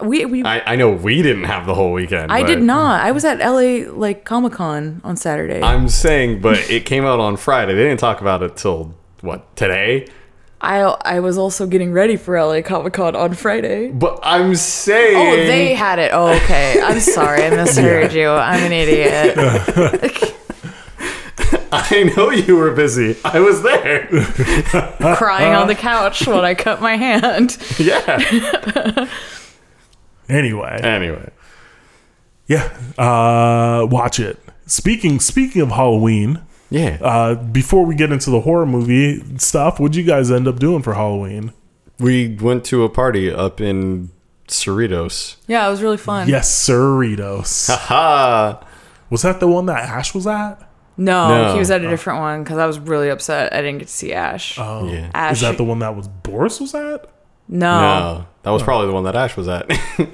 We 0.00 0.24
we 0.24 0.42
I, 0.44 0.58
I, 0.58 0.72
I 0.72 0.76
know 0.76 0.90
we 0.90 1.22
didn't 1.22 1.44
have 1.44 1.66
the 1.66 1.74
whole 1.74 1.92
weekend. 1.92 2.28
but 2.28 2.46
did 2.46 2.62
not. 2.62 3.00
I 3.04 3.12
was 3.12 3.24
at 3.24 3.38
LA 3.38 3.90
like 3.92 4.24
Comic 4.24 4.52
Con 4.54 5.00
on 5.04 5.16
Saturday. 5.16 5.62
I'm 5.62 5.88
saying, 5.88 6.40
but 6.40 6.58
it 6.70 6.86
came 6.86 7.04
out 7.04 7.20
on 7.20 7.36
Friday. 7.36 7.74
They 7.74 7.84
didn't 7.84 8.00
talk 8.00 8.20
about 8.20 8.42
it 8.42 8.56
till 8.56 8.94
what 9.20 9.54
today. 9.56 10.06
I 10.60 10.78
I 10.80 11.20
was 11.20 11.36
also 11.36 11.66
getting 11.66 11.92
ready 11.92 12.16
for 12.16 12.40
LA 12.40 12.62
Comic 12.62 12.94
Con 12.94 13.14
on 13.14 13.34
Friday. 13.34 13.90
But 13.90 14.18
I'm 14.22 14.54
saying, 14.54 15.16
Oh, 15.16 15.36
they 15.36 15.74
had 15.74 15.98
it. 15.98 16.10
Oh, 16.14 16.28
okay. 16.28 16.80
I'm 16.82 16.98
sorry. 17.00 17.42
I 17.44 17.50
misheard 17.56 18.12
you. 18.14 18.28
I'm 18.28 18.60
an 18.64 18.72
idiot. 18.72 19.36
I 21.72 22.10
know 22.16 22.30
you 22.30 22.56
were 22.56 22.70
busy. 22.72 23.16
I 23.24 23.40
was 23.40 23.62
there. 23.62 24.06
Crying 25.16 25.52
on 25.54 25.66
the 25.68 25.74
couch 25.78 26.26
when 26.26 26.44
I 26.44 26.54
cut 26.54 26.80
my 26.80 26.96
hand. 26.96 27.58
yeah. 27.78 29.06
Anyway, 30.28 30.80
Anyway, 30.82 31.30
yeah, 32.46 32.64
uh, 32.98 33.86
watch 33.86 34.18
it. 34.20 34.38
Speaking 34.66 35.20
speaking 35.20 35.62
of 35.62 35.70
Halloween, 35.70 36.42
yeah. 36.70 36.98
uh, 37.00 37.34
before 37.34 37.84
we 37.84 37.94
get 37.94 38.10
into 38.12 38.30
the 38.30 38.40
horror 38.40 38.66
movie 38.66 39.22
stuff, 39.38 39.78
what'd 39.78 39.94
you 39.96 40.02
guys 40.04 40.30
end 40.30 40.48
up 40.48 40.58
doing 40.58 40.82
for 40.82 40.94
Halloween? 40.94 41.52
we 41.98 42.36
went 42.36 42.62
to 42.66 42.84
a 42.84 42.88
party 42.90 43.32
up 43.32 43.58
in 43.60 44.10
Cerritos. 44.48 45.36
Yeah, 45.46 45.66
it 45.66 45.70
was 45.70 45.80
really 45.82 45.96
fun. 45.96 46.28
Yes, 46.28 46.50
Cerritos. 46.68 47.70
Ha! 47.86 48.62
was 49.10 49.22
that 49.22 49.40
the 49.40 49.48
one 49.48 49.66
that 49.66 49.78
Ash 49.88 50.12
was 50.14 50.26
at? 50.26 50.60
No, 50.98 51.28
No. 51.28 51.52
he 51.52 51.58
was 51.58 51.70
at 51.70 51.84
a 51.84 51.88
different 51.88 52.18
one 52.20 52.42
because 52.42 52.58
I 52.58 52.66
was 52.66 52.78
really 52.78 53.08
upset 53.10 53.52
I 53.52 53.56
didn't 53.62 53.78
get 53.78 53.88
to 53.88 53.94
see 53.94 54.12
Ash. 54.12 54.58
Oh, 54.58 54.88
Yeah. 54.92 55.10
Ash. 55.14 55.36
is 55.36 55.40
that 55.42 55.56
the 55.56 55.64
one 55.64 55.78
that 55.80 55.94
was 55.96 56.08
Boris 56.08 56.60
was 56.60 56.74
at? 56.74 57.08
No. 57.48 57.80
No, 57.80 58.26
that 58.42 58.50
was 58.50 58.62
probably 58.62 58.86
the 58.88 58.92
one 58.92 59.04
that 59.04 59.14
Ash 59.16 59.36
was 59.36 59.48
at. 59.48 59.70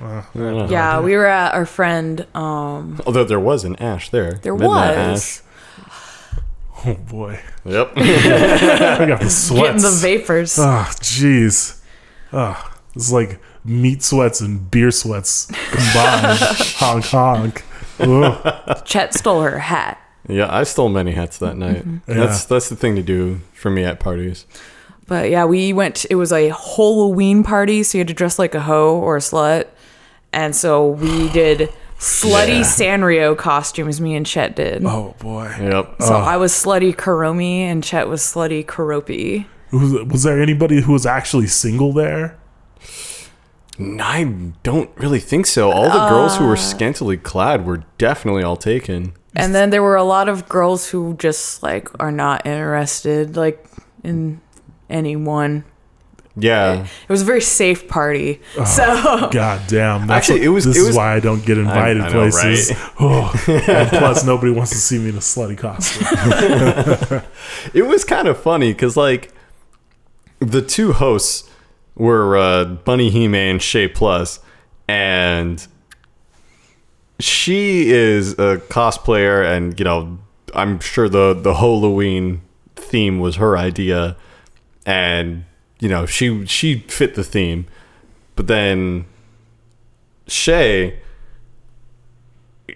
Oh, 0.00 0.66
yeah, 0.70 1.00
we 1.00 1.14
were 1.16 1.26
at 1.26 1.54
our 1.54 1.66
friend. 1.66 2.26
Um, 2.34 3.00
Although 3.06 3.24
there 3.24 3.38
was 3.40 3.64
an 3.64 3.76
Ash 3.76 4.08
there. 4.10 4.34
there 4.42 4.54
Midnight 4.54 5.10
was 5.10 5.42
Oh 6.86 6.94
boy, 6.94 7.40
Yep. 7.64 7.92
I 7.96 8.00
got 8.00 8.98
the 8.98 9.04
getting 9.16 9.28
sweats. 9.28 9.82
the 9.82 9.90
vapors. 10.08 10.58
Oh, 10.58 10.86
jeez. 11.00 11.80
Oh, 12.32 12.70
it's 12.94 13.10
like 13.12 13.40
meat 13.64 14.02
sweats 14.02 14.40
and 14.40 14.70
beer 14.70 14.90
sweats 14.90 15.46
combined. 15.46 16.38
honk 16.78 17.04
honk. 17.06 17.64
Ugh. 18.00 18.82
Chet 18.84 19.12
stole 19.12 19.42
her 19.42 19.58
hat. 19.58 20.00
yeah, 20.28 20.46
I 20.54 20.62
stole 20.62 20.88
many 20.88 21.12
hats 21.12 21.38
that 21.38 21.56
night. 21.56 21.84
Mm-hmm. 21.86 22.12
That's 22.18 22.44
that's 22.44 22.68
the 22.68 22.76
thing 22.76 22.94
to 22.96 23.02
do 23.02 23.40
for 23.52 23.70
me 23.70 23.82
at 23.84 23.98
parties. 24.00 24.46
But 25.08 25.30
yeah, 25.30 25.46
we 25.46 25.72
went. 25.72 26.06
It 26.10 26.14
was 26.14 26.32
a 26.32 26.50
Halloween 26.50 27.42
party, 27.42 27.82
so 27.82 27.98
you 27.98 28.00
had 28.00 28.08
to 28.08 28.14
dress 28.14 28.38
like 28.38 28.54
a 28.54 28.60
hoe 28.60 28.96
or 28.96 29.16
a 29.16 29.20
slut, 29.20 29.66
and 30.32 30.54
so 30.54 30.90
we 30.90 31.30
did 31.30 31.72
slutty 31.98 32.58
Yeah. 32.58 32.60
Sanrio 32.60 33.36
costumes. 33.36 34.00
Me 34.00 34.14
and 34.14 34.26
Chet 34.26 34.54
did. 34.54 34.84
Oh 34.84 35.16
boy. 35.18 35.52
Yep. 35.58 36.02
So 36.02 36.14
oh. 36.14 36.18
I 36.18 36.36
was 36.36 36.52
slutty 36.52 36.94
Kuromi, 36.94 37.60
and 37.60 37.82
Chet 37.82 38.06
was 38.06 38.20
slutty 38.20 38.64
Keroppi. 38.64 39.46
Was, 39.72 39.92
was 40.04 40.22
there 40.22 40.40
anybody 40.40 40.82
who 40.82 40.92
was 40.92 41.06
actually 41.06 41.46
single 41.46 41.92
there? 41.92 42.38
I 43.80 44.52
don't 44.62 44.90
really 44.96 45.20
think 45.20 45.46
so. 45.46 45.70
All 45.70 45.84
the 45.84 46.08
girls 46.08 46.36
who 46.36 46.46
were 46.46 46.54
uh, 46.54 46.56
scantily 46.56 47.16
clad 47.16 47.64
were 47.64 47.84
definitely 47.96 48.42
all 48.42 48.56
taken. 48.56 49.12
And 49.36 49.54
then 49.54 49.70
there 49.70 49.82
were 49.82 49.96
a 49.96 50.04
lot 50.04 50.28
of 50.28 50.48
girls 50.48 50.90
who 50.90 51.14
just 51.14 51.62
like 51.62 51.88
are 52.00 52.10
not 52.10 52.44
interested, 52.44 53.36
like 53.36 53.64
in 54.02 54.40
anyone. 54.90 55.64
Yeah. 56.40 56.84
It 56.84 57.08
was 57.08 57.22
a 57.22 57.24
very 57.24 57.40
safe 57.40 57.88
party. 57.88 58.40
So 58.64 59.28
God 59.32 59.60
damn. 59.66 60.06
That's 60.06 60.28
Actually, 60.30 60.44
it 60.44 60.48
was- 60.50 60.64
This 60.66 60.76
it 60.76 60.80
is 60.80 60.86
was- 60.88 60.96
why 60.96 61.14
I 61.14 61.20
don't 61.20 61.44
get 61.44 61.58
invited 61.58 62.00
I 62.02 62.06
know, 62.12 62.30
places. 62.30 62.70
right? 62.70 62.90
Oh, 63.00 63.44
and 63.68 63.88
plus, 63.90 64.24
nobody 64.24 64.52
wants 64.52 64.70
to 64.70 64.76
see 64.78 64.98
me 64.98 65.08
in 65.08 65.16
a 65.16 65.18
slutty 65.18 65.58
costume. 65.58 67.22
It 67.74 67.82
was 67.86 68.04
kind 68.04 68.28
of 68.28 68.40
funny 68.40 68.72
because 68.72 68.96
like 68.96 69.32
the 70.38 70.62
two 70.62 70.92
hosts 70.92 71.50
were 71.96 72.36
uh, 72.36 72.64
Bunny 72.64 73.10
Hime 73.10 73.34
and 73.34 73.60
Shay 73.60 73.88
Plus, 73.88 74.38
and 74.86 75.66
she 77.18 77.90
is 77.90 78.32
a 78.34 78.58
cosplayer, 78.68 79.44
and 79.44 79.76
you 79.78 79.84
know, 79.84 80.18
I'm 80.54 80.78
sure 80.78 81.08
the 81.08 81.34
the 81.34 81.54
Halloween 81.54 82.42
theme 82.76 83.18
was 83.18 83.36
her 83.36 83.58
idea, 83.58 84.16
and 84.88 85.44
you 85.80 85.88
know, 85.88 86.06
she 86.06 86.46
she 86.46 86.78
fit 86.80 87.14
the 87.14 87.22
theme, 87.22 87.66
but 88.36 88.46
then 88.46 89.04
Shay 90.26 90.98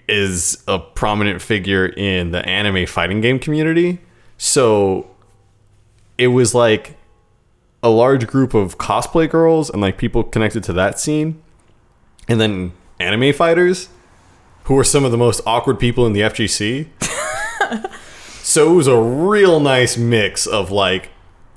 is 0.06 0.62
a 0.68 0.78
prominent 0.78 1.40
figure 1.40 1.86
in 1.86 2.30
the 2.30 2.46
anime 2.46 2.84
fighting 2.86 3.22
game 3.22 3.38
community, 3.38 3.98
so 4.36 5.10
it 6.18 6.28
was 6.28 6.54
like 6.54 6.96
a 7.82 7.88
large 7.88 8.26
group 8.26 8.52
of 8.52 8.76
cosplay 8.76 9.28
girls 9.28 9.70
and 9.70 9.80
like 9.80 9.96
people 9.96 10.22
connected 10.22 10.62
to 10.64 10.72
that 10.74 11.00
scene, 11.00 11.42
and 12.28 12.38
then 12.38 12.72
anime 13.00 13.32
fighters 13.32 13.88
who 14.64 14.74
were 14.74 14.84
some 14.84 15.04
of 15.04 15.12
the 15.12 15.18
most 15.18 15.40
awkward 15.46 15.80
people 15.80 16.06
in 16.06 16.12
the 16.12 16.20
FGC. 16.20 16.88
so 18.42 18.70
it 18.70 18.76
was 18.76 18.86
a 18.86 19.00
real 19.00 19.60
nice 19.60 19.96
mix 19.96 20.46
of 20.46 20.70
like 20.70 21.08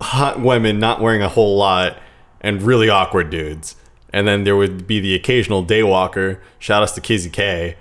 hot 0.02 0.40
women 0.40 0.80
not 0.80 1.02
wearing 1.02 1.22
a 1.22 1.30
whole 1.30 1.58
lot 1.58 1.98
and 2.42 2.62
really 2.62 2.90
awkward 2.90 3.30
dudes. 3.30 3.76
And 4.12 4.28
then 4.28 4.44
there 4.44 4.56
would 4.56 4.88
be 4.88 5.00
the 5.00 5.14
occasional 5.14 5.66
daywalker. 5.66 6.40
Shout 6.60 6.84
outs 6.84 6.94
to 6.94 7.02
Kizzy 7.02 7.30
K, 7.30 7.76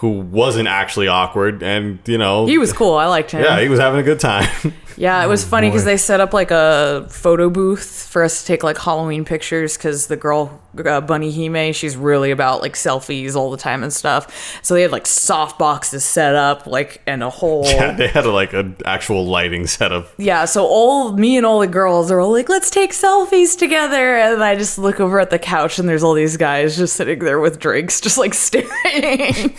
who 0.00 0.20
wasn't 0.20 0.66
actually 0.66 1.08
awkward, 1.08 1.62
and 1.62 1.98
you 2.06 2.16
know 2.18 2.46
He 2.46 2.56
was 2.58 2.72
cool. 2.72 2.94
I 2.94 3.06
liked 3.06 3.30
him. 3.32 3.42
yeah, 3.42 3.60
he 3.60 3.68
was 3.68 3.78
having 3.78 4.00
a 4.00 4.02
good 4.02 4.20
time. 4.20 4.48
Yeah, 4.96 5.24
it 5.24 5.28
was 5.28 5.42
funny 5.46 5.68
because 5.70 5.86
they 5.86 5.96
set 5.96 6.20
up 6.20 6.34
like 6.34 6.50
a 6.50 7.06
photo 7.08 7.48
booth 7.48 8.06
for 8.10 8.22
us 8.22 8.42
to 8.42 8.46
take 8.46 8.62
like 8.62 8.76
Halloween 8.76 9.24
pictures 9.24 9.78
because 9.78 10.08
the 10.08 10.16
girl 10.16 10.60
uh, 10.84 11.00
Bunny 11.00 11.32
Hime, 11.32 11.72
she's 11.72 11.96
really 11.96 12.30
about 12.30 12.60
like 12.60 12.74
selfies 12.74 13.34
all 13.34 13.50
the 13.50 13.56
time 13.56 13.82
and 13.82 13.90
stuff. 13.90 14.60
So 14.62 14.74
they 14.74 14.82
had 14.82 14.92
like 14.92 15.06
soft 15.06 15.58
boxes 15.58 16.04
set 16.04 16.34
up 16.34 16.66
like 16.66 17.00
and 17.06 17.22
a 17.22 17.30
whole 17.30 17.64
yeah, 17.64 17.92
they 17.92 18.08
had 18.08 18.26
like 18.26 18.52
an 18.52 18.76
actual 18.84 19.24
lighting 19.26 19.66
setup. 19.66 20.08
Yeah, 20.18 20.44
so 20.44 20.66
all 20.66 21.12
me 21.12 21.38
and 21.38 21.46
all 21.46 21.60
the 21.60 21.66
girls 21.66 22.10
are 22.10 22.20
all 22.20 22.32
like, 22.32 22.50
let's 22.50 22.68
take 22.68 22.90
selfies 22.92 23.56
together. 23.58 24.16
And 24.16 24.44
I 24.44 24.54
just 24.54 24.76
look 24.76 25.00
over 25.00 25.18
at 25.18 25.30
the 25.30 25.38
couch 25.38 25.78
and 25.78 25.88
there's 25.88 26.02
all 26.02 26.12
these 26.12 26.36
guys 26.36 26.76
just 26.76 26.94
sitting 26.96 27.20
there 27.20 27.40
with 27.40 27.58
drinks, 27.58 28.02
just 28.02 28.18
like 28.18 28.34
staring. 28.50 29.54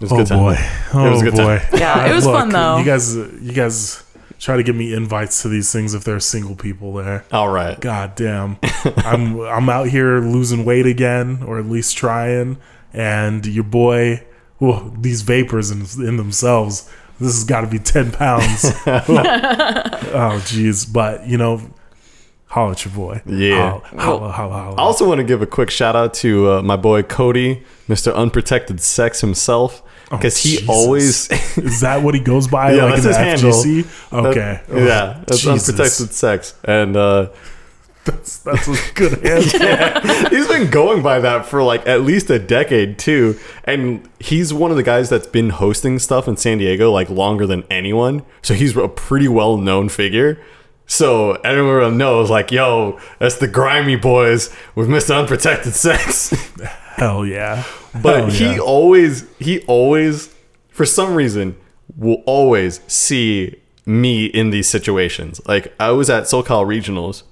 It 0.00 0.02
was 0.02 0.12
a 0.12 0.14
Oh 0.14 0.18
good 0.18 0.26
time. 0.26 0.38
boy! 0.38 0.56
Oh 0.94 1.06
It 1.06 1.10
was 1.10 1.20
a 1.22 1.24
good 1.24 1.34
boy! 1.34 1.58
time. 1.58 1.78
Yeah, 1.80 2.10
it 2.10 2.14
was 2.14 2.24
fun, 2.24 2.48
though. 2.50 2.78
You 2.78 2.84
guys, 2.84 3.16
you 3.16 3.52
guys 3.52 4.02
try 4.38 4.56
to 4.58 4.62
give 4.62 4.76
me 4.76 4.92
invites 4.92 5.40
to 5.42 5.48
these 5.48 5.72
things 5.72 5.94
if 5.94 6.04
there 6.04 6.14
are 6.16 6.20
single 6.20 6.54
people 6.54 6.92
there. 6.94 7.24
All 7.32 7.48
right. 7.48 7.80
God 7.80 8.14
damn! 8.14 8.58
I'm 8.98 9.40
I'm 9.40 9.68
out 9.70 9.88
here 9.88 10.18
losing 10.20 10.64
weight 10.64 10.86
again, 10.86 11.42
or 11.46 11.58
at 11.58 11.66
least 11.66 11.96
trying. 11.96 12.58
And 12.92 13.44
your 13.46 13.64
boy, 13.64 14.22
well, 14.60 14.94
these 14.98 15.22
vapors 15.22 15.70
in, 15.70 15.80
in 16.06 16.16
themselves, 16.16 16.90
this 17.20 17.34
has 17.34 17.44
got 17.44 17.62
to 17.62 17.66
be 17.66 17.78
ten 17.78 18.10
pounds. 18.12 18.64
oh 18.86 20.40
jeez, 20.44 20.90
but 20.92 21.26
you 21.26 21.36
know, 21.38 21.60
holla 22.46 22.72
at 22.72 22.84
your 22.84 22.94
boy. 22.94 23.22
Yeah. 23.26 23.80
holla, 23.80 23.98
holla, 23.98 24.32
holla, 24.32 24.54
holla. 24.54 24.76
I 24.76 24.80
also 24.82 25.06
want 25.08 25.18
to 25.18 25.24
give 25.24 25.42
a 25.42 25.46
quick 25.46 25.70
shout 25.70 25.96
out 25.96 26.14
to 26.14 26.50
uh, 26.52 26.62
my 26.62 26.76
boy 26.76 27.02
Cody, 27.02 27.62
Mr. 27.88 28.14
Unprotected 28.14 28.80
Sex 28.80 29.20
himself, 29.20 29.82
because 30.10 30.36
he 30.36 30.56
Oh, 30.56 30.60
Jesus. 30.60 30.68
always. 30.68 31.30
Is 31.58 31.80
that 31.80 32.02
what 32.02 32.14
he 32.14 32.20
goes 32.20 32.46
by? 32.48 32.74
Yeah, 32.74 32.84
like 32.84 32.98
in 32.98 33.04
that's 33.04 33.42
his 33.42 33.54
FGC? 33.64 34.12
Okay. 34.12 34.60
Oh, 34.70 34.78
yeah, 34.78 35.22
that's 35.26 35.40
Jesus. 35.40 35.68
unprotected 35.68 36.12
sex, 36.14 36.54
and 36.64 36.96
uh, 36.96 37.28
That's, 38.04 38.38
that's 38.38 38.68
a 38.68 38.94
good 38.94 39.24
answer. 39.26 39.58
yeah. 39.64 40.28
he's 40.28 40.46
been 40.46 40.70
going 40.70 41.02
by 41.02 41.18
that 41.18 41.44
for 41.46 41.62
like 41.64 41.84
at 41.88 42.02
least 42.02 42.30
a 42.30 42.38
decade 42.38 43.00
too. 43.00 43.36
And 43.64 44.08
he's 44.20 44.54
one 44.54 44.70
of 44.70 44.76
the 44.76 44.84
guys 44.84 45.08
that's 45.08 45.26
been 45.26 45.50
hosting 45.50 45.98
stuff 45.98 46.28
in 46.28 46.36
San 46.36 46.58
Diego 46.58 46.92
like 46.92 47.10
longer 47.10 47.48
than 47.48 47.64
anyone. 47.68 48.22
So 48.42 48.54
he's 48.54 48.76
a 48.76 48.86
pretty 48.86 49.26
well 49.26 49.56
known 49.56 49.88
figure. 49.88 50.40
So 50.88 51.32
everyone 51.42 51.98
knows, 51.98 52.30
like, 52.30 52.52
yo, 52.52 53.00
that's 53.18 53.38
the 53.38 53.48
grimy 53.48 53.96
boys 53.96 54.54
with 54.76 54.86
Mr. 54.88 55.18
Unprotected 55.18 55.72
Sex. 55.74 56.32
Hell 56.96 57.26
yeah. 57.26 57.64
But 58.02 58.16
Hell 58.16 58.30
he 58.30 58.44
yeah. 58.54 58.58
always, 58.58 59.26
he 59.38 59.60
always, 59.66 60.34
for 60.70 60.86
some 60.86 61.14
reason, 61.14 61.56
will 61.96 62.22
always 62.26 62.80
see 62.86 63.60
me 63.84 64.26
in 64.26 64.50
these 64.50 64.66
situations. 64.68 65.40
Like 65.46 65.74
I 65.78 65.90
was 65.90 66.08
at 66.08 66.24
SoCal 66.24 66.66
Regionals, 66.66 67.22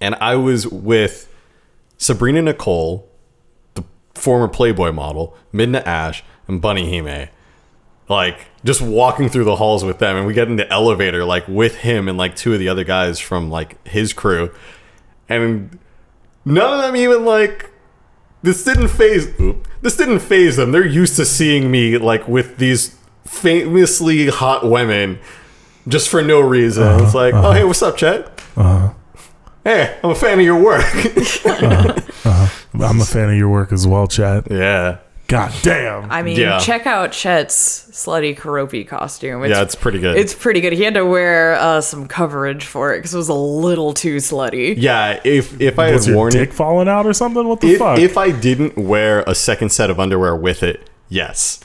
and 0.00 0.14
I 0.16 0.34
was 0.34 0.66
with 0.66 1.32
Sabrina 1.98 2.42
Nicole, 2.42 3.08
the 3.74 3.84
former 4.14 4.48
Playboy 4.48 4.92
model, 4.92 5.36
Midna 5.52 5.84
Ash, 5.86 6.24
and 6.46 6.60
Bunny 6.60 6.90
Hime. 6.90 7.28
Like 8.08 8.46
just 8.64 8.80
walking 8.80 9.28
through 9.28 9.44
the 9.44 9.56
halls 9.56 9.84
with 9.84 9.98
them, 9.98 10.16
and 10.16 10.26
we 10.26 10.34
get 10.34 10.48
in 10.48 10.56
the 10.56 10.68
elevator 10.72 11.24
like 11.24 11.46
with 11.46 11.76
him 11.76 12.08
and 12.08 12.18
like 12.18 12.34
two 12.34 12.52
of 12.52 12.58
the 12.58 12.68
other 12.68 12.84
guys 12.84 13.20
from 13.20 13.50
like 13.50 13.86
his 13.86 14.12
crew, 14.12 14.52
and 15.28 15.78
none 16.44 16.72
of 16.72 16.80
them 16.82 16.96
even 16.96 17.24
like 17.24 17.70
this 18.42 18.64
didn't 18.64 18.88
phase 18.88 19.26
this 19.80 19.96
didn't 19.96 20.20
phase 20.20 20.56
them. 20.56 20.72
They're 20.72 20.86
used 20.86 21.16
to 21.16 21.24
seeing 21.24 21.70
me 21.70 21.98
like 21.98 22.28
with 22.28 22.58
these 22.58 22.96
famously 23.24 24.28
hot 24.28 24.68
women 24.68 25.18
just 25.86 26.10
for 26.10 26.22
no 26.22 26.40
reason. 26.40 26.84
Uh-huh, 26.84 27.04
it's 27.04 27.14
like, 27.14 27.34
oh 27.34 27.52
hey, 27.52 27.58
uh-huh. 27.58 27.66
what's 27.68 27.82
up, 27.82 27.96
Chet? 27.96 28.26
Uh-huh. 28.56 28.92
Hey, 29.64 29.98
I'm 30.02 30.10
a 30.10 30.14
fan 30.14 30.38
of 30.38 30.44
your 30.44 30.62
work. 30.62 30.84
I'm 32.24 33.00
a 33.00 33.04
fan 33.04 33.30
of 33.30 33.36
your 33.36 33.48
work 33.50 33.72
as 33.72 33.86
well, 33.86 34.06
Chad. 34.06 34.46
yeah. 34.50 34.98
God 35.28 35.52
damn. 35.62 36.10
I 36.10 36.22
mean, 36.22 36.38
Yeah. 36.38 36.58
check 36.58 36.86
out 36.86 37.12
Chet's 37.12 37.84
slutty 37.92 38.34
Keroppi 38.36 38.88
costume. 38.88 39.44
It's, 39.44 39.50
Yeah, 39.54 39.62
it's 39.62 39.74
pretty 39.74 39.98
good. 40.00 40.16
It's 40.16 40.34
pretty 40.34 40.62
good. 40.62 40.72
He 40.72 40.82
had 40.84 40.94
to 40.94 41.04
wear 41.04 41.54
uh, 41.56 41.82
some 41.82 42.08
coverage 42.08 42.64
for 42.64 42.94
it 42.94 42.98
because 43.00 43.12
it 43.12 43.18
was 43.18 43.28
a 43.28 43.34
little 43.34 43.92
too 43.92 44.16
slutty. 44.16 44.74
yeah, 44.78 45.20
if 45.24 45.60
if 45.60 45.78
I 45.78 45.92
Was 45.92 46.06
had 46.06 46.14
worn 46.14 46.32
dick 46.32 46.48
it 46.48 46.54
falling 46.54 46.88
out 46.88 47.04
or 47.06 47.12
something? 47.12 47.46
What 47.46 47.60
the 47.60 47.72
if, 47.74 47.78
fuck? 47.78 47.98
if 47.98 48.16
I 48.16 48.30
didn't 48.30 48.78
wear 48.78 49.20
a 49.26 49.34
second 49.34 49.68
set 49.70 49.90
of 49.90 50.00
underwear 50.00 50.34
with 50.34 50.62
it, 50.62 50.88
yes. 51.10 51.60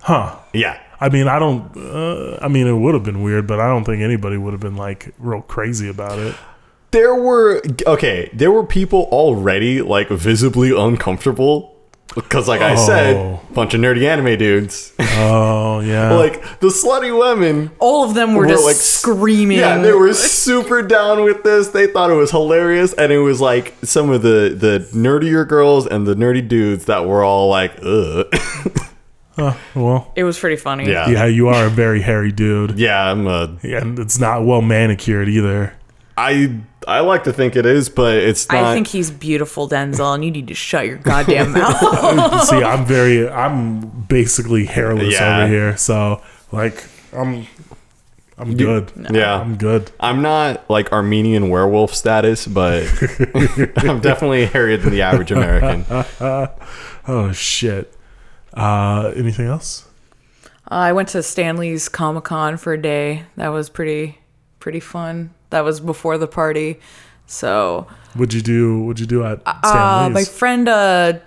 huh. 0.00 0.36
Yeah. 0.54 0.80
I 0.98 1.10
mean, 1.10 1.28
I 1.28 1.38
don't. 1.38 1.76
Uh, 1.76 2.38
I 2.40 2.48
mean, 2.48 2.66
it 2.66 2.72
would 2.72 2.94
have 2.94 3.04
been 3.04 3.22
weird, 3.22 3.46
but 3.46 3.60
I 3.60 3.66
don't 3.68 3.84
think 3.84 4.00
anybody 4.00 4.38
would 4.38 4.52
have 4.54 4.60
been 4.60 4.76
like 4.76 5.12
real 5.18 5.42
crazy 5.42 5.90
about 5.90 6.18
it. 6.18 6.34
There 6.92 7.14
were 7.14 7.60
okay, 7.86 8.30
there 8.32 8.50
were 8.50 8.64
people 8.64 9.08
already 9.12 9.82
like 9.82 10.08
visibly 10.08 10.70
uncomfortable 10.74 11.73
because 12.14 12.46
like 12.48 12.60
I 12.60 12.74
Oh. 12.74 12.86
said, 12.86 13.54
bunch 13.54 13.74
of 13.74 13.80
nerdy 13.80 14.06
anime 14.08 14.38
dudes. 14.38 14.92
Oh 15.00 15.80
yeah. 15.80 16.12
like 16.14 16.42
the 16.60 16.68
slutty 16.68 17.16
women 17.18 17.70
All 17.78 18.04
of 18.04 18.14
them 18.14 18.34
were, 18.34 18.42
Were, 18.42 18.48
just 18.48 18.64
like, 18.64 18.76
screaming. 18.76 19.58
Yeah, 19.58 19.78
they 19.78 19.92
were 19.92 20.12
super 20.14 20.82
down 20.82 21.24
with 21.24 21.42
this. 21.42 21.68
They 21.68 21.86
thought 21.86 22.10
it 22.10 22.14
was 22.14 22.30
hilarious, 22.30 22.92
and 22.94 23.12
it 23.12 23.18
was 23.18 23.40
like 23.40 23.74
some 23.82 24.10
of 24.10 24.22
the 24.22 24.54
the 24.56 24.86
nerdier 24.96 25.46
girls 25.48 25.86
and 25.86 26.06
the 26.06 26.14
nerdy 26.14 26.46
dudes 26.46 26.84
that 26.86 27.06
were 27.06 27.24
all 27.24 27.48
like, 27.48 27.72
"Ugh." 27.82 28.26
Huh, 29.36 29.54
well, 29.74 30.12
It 30.14 30.22
was 30.22 30.38
pretty 30.38 30.54
funny. 30.54 30.88
yeah, 30.88 31.08
yeah, 31.08 31.26
you 31.26 31.48
are 31.48 31.66
a 31.66 31.68
very 31.68 32.00
hairy 32.00 32.30
dude, 32.30 32.78
yeah. 32.78 33.10
I'm 33.10 33.26
a. 33.26 33.58
and 33.64 33.98
it's 33.98 34.20
not 34.20 34.44
well 34.46 34.62
manicured 34.62 35.28
either. 35.28 35.74
I 36.16 36.60
I 36.86 37.00
like 37.00 37.24
to 37.24 37.32
think 37.32 37.56
it 37.56 37.66
is, 37.66 37.88
but 37.88 38.16
it's 38.16 38.48
not. 38.48 38.62
I 38.64 38.74
think 38.74 38.86
he's 38.86 39.10
beautiful, 39.10 39.68
Denzel, 39.68 40.14
and 40.14 40.24
you 40.24 40.30
need 40.30 40.48
to 40.48 40.54
shut 40.54 40.86
your 40.86 40.96
goddamn 41.10 41.52
mouth. 41.52 42.44
See, 42.44 42.56
I'm 42.62 42.84
very. 42.84 43.28
I'm 43.28 43.80
basically 44.06 44.64
hairless 44.66 45.12
Yeah. 45.14 45.38
over 45.42 45.48
here, 45.48 45.76
so 45.76 46.22
like 46.52 46.84
I'm. 47.12 47.46
I'm 48.36 48.56
good. 48.56 48.90
yeah. 49.12 49.40
I'm 49.40 49.56
good. 49.56 49.92
I'm 50.00 50.20
not 50.20 50.68
like 50.68 50.90
Armenian 50.92 51.50
werewolf 51.50 51.94
status, 51.94 52.48
but 52.48 52.82
I'm 53.76 54.00
definitely 54.00 54.46
hairier 54.46 54.76
than 54.76 54.90
the 54.90 55.02
average 55.02 55.30
American. 55.32 55.84
Oh 57.06 57.32
shit. 57.32 57.92
Uh, 58.54 59.12
anything 59.14 59.46
else? 59.46 59.86
I 60.66 60.92
went 60.94 61.08
to 61.10 61.22
Stan 61.22 61.58
Lee's 61.58 61.90
Comic 61.90 62.24
Con 62.24 62.56
for 62.56 62.72
a 62.72 62.80
day. 62.80 63.24
That 63.36 63.48
was 63.48 63.68
pretty 63.68 64.18
pretty 64.58 64.80
fun. 64.80 65.33
That 65.54 65.62
was 65.62 65.78
before 65.78 66.18
the 66.18 66.26
party. 66.26 66.80
So 67.26 67.86
What'd 68.14 68.34
you 68.34 68.40
do? 68.40 68.80
What'd 68.80 68.98
you 68.98 69.06
do 69.06 69.24
at 69.24 69.40
uh, 69.46 70.10
my 70.12 70.24
friend 70.24 70.68
uh, 70.68 71.20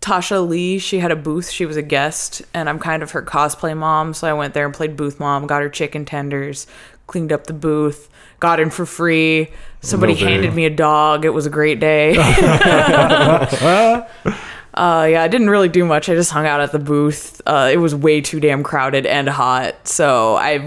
Tasha 0.00 0.48
Lee, 0.48 0.78
she 0.78 1.00
had 1.00 1.10
a 1.10 1.16
booth. 1.16 1.50
She 1.50 1.66
was 1.66 1.76
a 1.76 1.82
guest, 1.82 2.40
and 2.54 2.70
I'm 2.70 2.78
kind 2.78 3.02
of 3.02 3.10
her 3.10 3.22
cosplay 3.22 3.76
mom. 3.76 4.14
So 4.14 4.26
I 4.26 4.32
went 4.32 4.54
there 4.54 4.64
and 4.64 4.74
played 4.74 4.96
booth 4.96 5.20
mom. 5.20 5.46
Got 5.46 5.60
her 5.60 5.68
chicken 5.68 6.06
tenders, 6.06 6.66
cleaned 7.06 7.32
up 7.32 7.48
the 7.48 7.52
booth, 7.52 8.08
got 8.38 8.60
in 8.60 8.70
for 8.70 8.86
free. 8.86 9.50
Somebody 9.82 10.14
handed 10.14 10.54
me 10.54 10.64
a 10.64 10.70
dog. 10.70 11.26
It 11.26 11.34
was 11.34 11.44
a 11.44 11.50
great 11.50 11.80
day. 11.80 12.14
Uh, 14.72 15.08
yeah, 15.10 15.22
I 15.22 15.28
didn't 15.28 15.50
really 15.50 15.68
do 15.68 15.84
much. 15.84 16.08
I 16.08 16.14
just 16.14 16.30
hung 16.30 16.46
out 16.46 16.60
at 16.60 16.70
the 16.72 16.78
booth. 16.78 17.40
Uh, 17.44 17.70
it 17.72 17.78
was 17.78 17.94
way 17.94 18.20
too 18.20 18.38
damn 18.38 18.62
crowded 18.62 19.04
and 19.04 19.28
hot. 19.28 19.88
So 19.88 20.36
I 20.36 20.58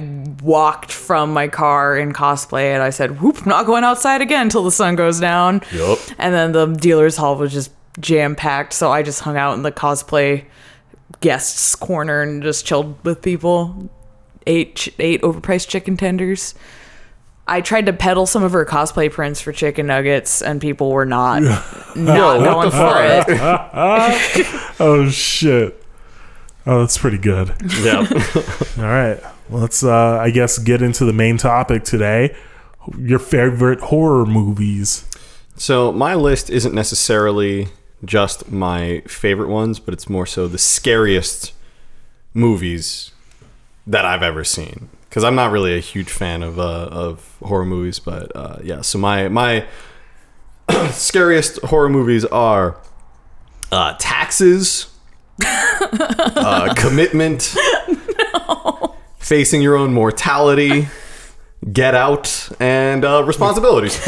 walked 0.42 0.92
from 0.92 1.32
my 1.32 1.48
car 1.48 1.98
in 1.98 2.12
cosplay 2.12 2.74
and 2.74 2.84
I 2.84 2.90
said, 2.90 3.22
whoop, 3.22 3.42
I'm 3.42 3.50
not 3.50 3.66
going 3.66 3.84
outside 3.84 4.22
again 4.22 4.44
until 4.44 4.64
the 4.64 4.72
sun 4.72 4.96
goes 4.96 5.20
down. 5.20 5.62
Yep. 5.74 6.00
And 6.18 6.34
then 6.34 6.52
the 6.52 6.66
dealer's 6.68 7.16
hall 7.16 7.38
was 7.38 7.54
just 7.54 7.72
jam 8.00 8.36
packed. 8.36 8.74
So 8.74 8.92
I 8.92 9.04
just 9.04 9.22
hung 9.22 9.38
out 9.38 9.54
in 9.54 9.64
the 9.64 9.72
cosplay 9.72 10.46
guests 11.22 11.76
corner 11.76 12.22
and 12.22 12.44
just 12.44 12.66
chilled 12.66 13.04
with 13.06 13.22
people. 13.22 13.90
Ate, 14.46 14.76
ch- 14.76 14.90
ate 15.00 15.22
overpriced 15.22 15.70
chicken 15.70 15.96
tenders. 15.96 16.56
I 17.48 17.60
tried 17.62 17.88
to 17.88 17.94
peddle 17.94 18.26
some 18.26 18.44
of 18.44 18.54
her 18.54 18.66
cosplay 18.66 19.12
prints 19.12 19.42
for 19.42 19.52
chicken 19.52 19.88
nuggets, 19.88 20.42
and 20.42 20.62
people 20.62 20.92
were 20.92 21.06
not 21.06 21.42
not 21.96 22.40
what 22.40 22.44
going 22.46 22.72
for 22.72 22.96
it. 23.04 24.48
Oh 24.80 25.10
shit. 25.10 25.84
Oh, 26.66 26.80
that's 26.80 26.98
pretty 26.98 27.18
good. 27.18 27.54
Yeah. 27.82 27.98
All 28.78 28.84
right. 28.84 29.20
Let's 29.50 29.84
uh 29.84 30.18
I 30.20 30.30
guess 30.32 30.58
get 30.58 30.82
into 30.82 31.04
the 31.06 31.14
main 31.14 31.38
topic 31.38 31.84
today. 31.84 32.36
Your 32.98 33.20
favorite 33.20 33.80
horror 33.82 34.26
movies. 34.26 35.06
so 35.56 35.92
my 35.92 36.16
list 36.16 36.50
isn't 36.50 36.74
necessarily 36.74 37.68
just 38.06 38.52
my 38.52 39.02
favorite 39.08 39.48
ones, 39.50 39.80
but 39.80 39.94
it's 39.94 40.10
more 40.10 40.26
so 40.26 40.48
the 40.48 40.58
scariest 40.58 41.54
movies 42.34 43.12
that 43.88 44.06
I've 44.06 44.24
ever 44.24 44.44
seen. 44.44 44.90
Because 45.14 45.24
I'm 45.24 45.36
not 45.36 45.52
really 45.52 45.78
a 45.78 45.80
huge 45.80 46.10
fan 46.10 46.42
of 46.42 46.58
uh, 46.58 46.88
of 46.92 47.38
horror 47.44 47.66
movies, 47.66 48.00
but 48.00 48.36
uh, 48.36 48.58
yeah. 48.64 48.82
So 48.82 48.98
my 48.98 49.28
my 49.30 49.64
scariest 50.90 51.62
horror 51.66 51.88
movies 51.88 52.26
are 52.26 52.78
uh, 53.72 53.96
Taxes, 54.00 54.92
uh, 55.46 56.74
Commitment, 56.78 57.56
Facing 59.20 59.62
Your 59.62 59.76
Own 59.76 59.94
Mortality, 59.94 60.88
Get 61.72 61.94
Out, 61.94 62.50
and 62.60 63.06
uh, 63.06 63.24
Responsibilities. 63.24 64.02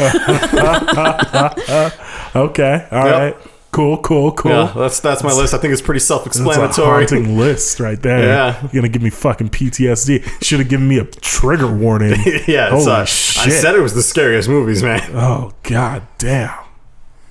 Okay. 2.36 2.86
all 2.90 3.04
right. 3.04 3.36
Yep. 3.76 3.76
Cool, 3.76 3.98
cool, 3.98 4.32
cool. 4.32 4.52
Yeah, 4.52 4.72
that's 4.74 5.00
that's 5.00 5.22
my 5.22 5.32
list. 5.32 5.52
I 5.52 5.58
think 5.58 5.72
it's 5.72 5.82
pretty 5.82 6.00
self-explanatory. 6.00 6.66
That's 6.66 6.78
a 6.78 6.82
self-explanatory. 6.82 7.20
haunting 7.20 7.38
list 7.38 7.78
right 7.78 8.00
there. 8.00 8.24
Yeah. 8.24 8.60
You're 8.62 8.82
gonna 8.82 8.88
give 8.88 9.02
me 9.02 9.10
fucking 9.10 9.50
PTSD. 9.50 10.42
Should 10.42 10.60
have 10.60 10.68
given 10.68 10.88
me 10.88 10.98
a 10.98 11.04
trigger 11.04 11.70
warning. 11.70 12.18
yeah, 12.46 12.70
Holy 12.70 12.80
it's, 12.80 12.86
uh, 12.86 13.04
shit. 13.04 13.46
I 13.46 13.50
said 13.50 13.74
it 13.74 13.80
was 13.80 13.94
the 13.94 14.02
scariest 14.02 14.48
movies, 14.48 14.82
man. 14.82 15.02
Oh 15.14 15.52
god 15.62 16.06
damn. 16.18 16.58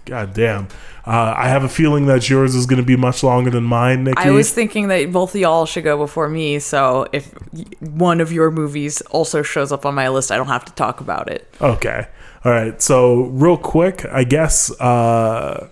God 0.06 0.34
damn. 0.36 0.68
Uh, 1.08 1.34
I 1.38 1.50
have 1.50 1.64
a 1.64 1.70
feeling 1.70 2.06
that 2.08 2.30
yours 2.30 2.56
is 2.56 2.66
going 2.66 2.78
to 2.78 2.86
be 2.86 2.96
much 2.96 3.24
longer 3.24 3.52
than 3.52 3.64
mine, 3.64 4.04
Nikki. 4.04 4.18
I 4.18 4.32
was 4.32 4.52
thinking 4.52 4.88
that 4.88 5.12
both 5.12 5.36
of 5.36 5.42
y'all 5.42 5.66
should 5.66 5.84
go 5.84 5.98
before 5.98 6.30
me, 6.30 6.58
so 6.58 7.08
if 7.12 7.32
one 7.80 8.22
of 8.22 8.32
your 8.32 8.50
movies 8.50 9.02
also 9.02 9.44
shows 9.44 9.72
up 9.72 9.86
on 9.86 9.94
my 9.94 10.10
list, 10.10 10.32
I 10.32 10.38
don't 10.38 10.48
have 10.48 10.66
to 10.66 10.74
talk 10.74 11.02
about 11.02 11.30
it. 11.30 11.48
Okay. 11.62 12.08
All 12.44 12.52
right. 12.52 12.80
So, 12.82 13.26
real 13.26 13.58
quick, 13.58 14.06
I 14.06 14.24
guess 14.24 14.72
uh, 14.80 15.70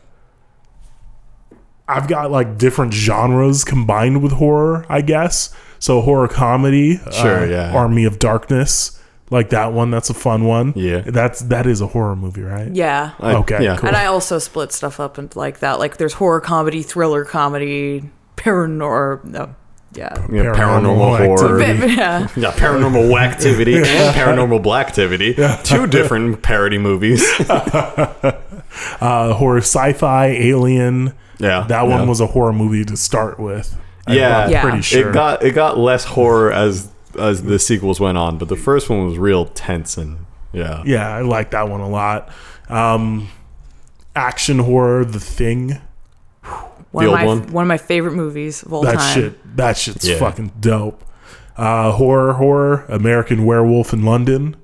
I've 1.88 2.08
got 2.08 2.32
like 2.32 2.58
different 2.58 2.94
genres 2.94 3.64
combined 3.64 4.24
with 4.24 4.34
horror, 4.34 4.86
I 4.90 5.02
guess. 5.02 5.54
So, 5.80 6.00
horror 6.02 6.30
comedy, 6.30 6.98
Sure, 7.12 7.40
uh, 7.42 7.46
yeah. 7.46 7.74
Army 7.76 8.06
of 8.06 8.18
Darkness, 8.20 8.98
like 9.30 9.50
that 9.50 9.74
one. 9.74 9.92
That's 9.92 10.10
a 10.10 10.14
fun 10.14 10.46
one. 10.46 10.72
Yeah. 10.78 11.02
That's 11.02 11.42
that 11.42 11.68
is 11.68 11.82
a 11.82 11.88
horror 11.88 12.16
movie, 12.16 12.42
right? 12.42 12.74
Yeah. 12.74 13.12
I- 13.20 13.36
Okay, 13.36 13.62
yeah. 13.64 13.76
cool. 13.76 13.88
And 13.90 13.98
I 13.98 14.06
also 14.06 14.40
split 14.40 14.72
stuff 14.72 15.00
up 15.02 15.18
and 15.18 15.36
like 15.36 15.60
that. 15.60 15.80
Like 15.80 15.98
there's 15.98 16.14
horror 16.14 16.40
comedy, 16.40 16.84
thriller 16.84 17.26
comedy, 17.26 18.10
paranormal. 18.38 19.26
No, 19.26 19.56
yeah. 19.96 20.26
Yeah, 20.32 20.54
Paranormal 20.54 20.56
paranormal, 20.56 21.26
horror. 21.26 21.62
activity. 21.62 21.94
yeah. 21.98 22.28
Yeah, 22.36 22.52
paranormal 22.52 23.20
activity 23.22 23.76
and 23.78 23.86
paranormal 24.16 24.62
black 24.64 24.88
activity. 24.88 25.36
Two 25.64 25.88
different 25.88 26.42
parody 26.42 26.78
movies. 26.78 27.24
Uh, 29.00 29.34
horror 29.34 29.60
sci-fi, 29.60 30.28
Alien. 30.28 31.14
Yeah, 31.40 31.66
That 31.68 31.84
one 31.84 32.02
yeah. 32.02 32.08
was 32.08 32.20
a 32.20 32.26
horror 32.28 32.54
movie 32.54 32.84
to 32.86 32.98
start 32.98 33.40
with. 33.40 33.76
I'm 34.08 34.16
Yeah. 34.18 34.48
Yeah. 34.50 34.62
pretty 34.64 34.82
sure. 34.82 35.10
It 35.10 35.14
got 35.14 35.44
it 35.44 35.52
got 35.52 35.78
less 35.78 36.06
horror 36.06 36.52
as 36.52 36.90
as 37.20 37.44
the 37.44 37.60
sequels 37.60 38.00
went 38.00 38.18
on, 38.18 38.38
but 38.40 38.48
the 38.50 38.56
first 38.56 38.90
one 38.90 39.06
was 39.06 39.18
real 39.20 39.46
tense 39.46 39.96
and 39.98 40.26
yeah. 40.54 40.82
Yeah, 40.86 41.08
I 41.08 41.22
like 41.22 41.52
that 41.52 41.70
one 41.70 41.82
a 41.82 41.90
lot. 41.90 42.30
Um, 42.68 43.30
action 44.16 44.58
horror, 44.60 45.06
The 45.06 45.20
Thing. 45.20 45.80
One 46.94 47.06
The 47.06 47.12
of 47.12 47.18
my 47.20 47.26
one? 47.26 47.52
one 47.52 47.64
of 47.64 47.68
my 47.68 47.78
favorite 47.78 48.14
movies 48.14 48.64
of 48.64 48.72
all 48.72 48.84
That 48.84 48.96
time. 48.96 49.14
shit. 49.14 49.58
That 49.58 49.78
shit's 49.78 50.08
Yeah. 50.08 50.18
fucking 50.20 50.54
dope. 50.62 51.04
Uh, 51.58 51.92
horror, 51.92 52.34
horror, 52.34 52.86
American 52.88 53.46
Werewolf 53.46 53.92
in 53.94 54.04
London. 54.06 54.56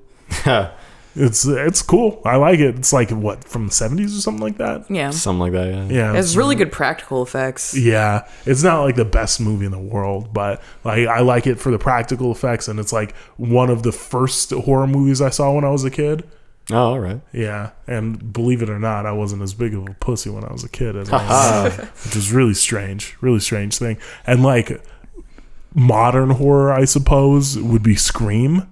It's 1.16 1.44
it's 1.44 1.82
cool. 1.82 2.22
I 2.24 2.36
like 2.36 2.60
it. 2.60 2.76
It's 2.76 2.92
like 2.92 3.10
what 3.10 3.42
from 3.42 3.66
the 3.66 3.72
seventies 3.72 4.16
or 4.16 4.20
something 4.20 4.42
like 4.44 4.58
that. 4.58 4.88
Yeah. 4.88 5.10
Something 5.10 5.40
like 5.40 5.52
that, 5.52 5.66
yeah. 5.68 5.88
Yeah, 6.12 6.16
It's 6.16 6.36
really 6.36 6.54
good 6.54 6.70
practical 6.70 7.20
effects. 7.24 7.76
Yeah, 7.76 8.26
it's 8.46 8.62
not 8.62 8.82
like 8.84 8.94
the 8.94 9.04
best 9.04 9.40
movie 9.40 9.66
in 9.66 9.72
the 9.72 9.78
world, 9.78 10.32
but 10.32 10.62
like 10.84 11.08
I 11.08 11.18
like 11.20 11.48
it 11.48 11.58
for 11.58 11.72
the 11.72 11.80
practical 11.80 12.30
effects, 12.30 12.68
and 12.68 12.78
it's 12.78 12.92
like 12.92 13.12
one 13.38 13.70
of 13.70 13.82
the 13.82 13.90
first 13.90 14.52
horror 14.52 14.86
movies 14.86 15.20
I 15.20 15.30
saw 15.30 15.52
when 15.52 15.64
I 15.64 15.70
was 15.70 15.84
a 15.84 15.90
kid. 15.90 16.22
Oh, 16.72 16.76
all 16.92 17.00
right. 17.00 17.20
Yeah, 17.32 17.70
and 17.86 18.32
believe 18.32 18.62
it 18.62 18.70
or 18.70 18.78
not, 18.78 19.06
I 19.06 19.12
wasn't 19.12 19.42
as 19.42 19.54
big 19.54 19.74
of 19.74 19.88
a 19.88 19.94
pussy 19.94 20.30
when 20.30 20.44
I 20.44 20.52
was 20.52 20.62
a 20.64 20.68
kid, 20.68 20.96
as 20.96 21.10
I 21.12 21.66
am 21.66 21.72
which 22.04 22.16
is 22.16 22.32
really 22.32 22.54
strange, 22.54 23.16
really 23.20 23.40
strange 23.40 23.76
thing. 23.78 23.98
And 24.26 24.42
like 24.42 24.80
modern 25.74 26.30
horror, 26.30 26.72
I 26.72 26.84
suppose, 26.84 27.58
would 27.58 27.82
be 27.82 27.94
Scream. 27.96 28.68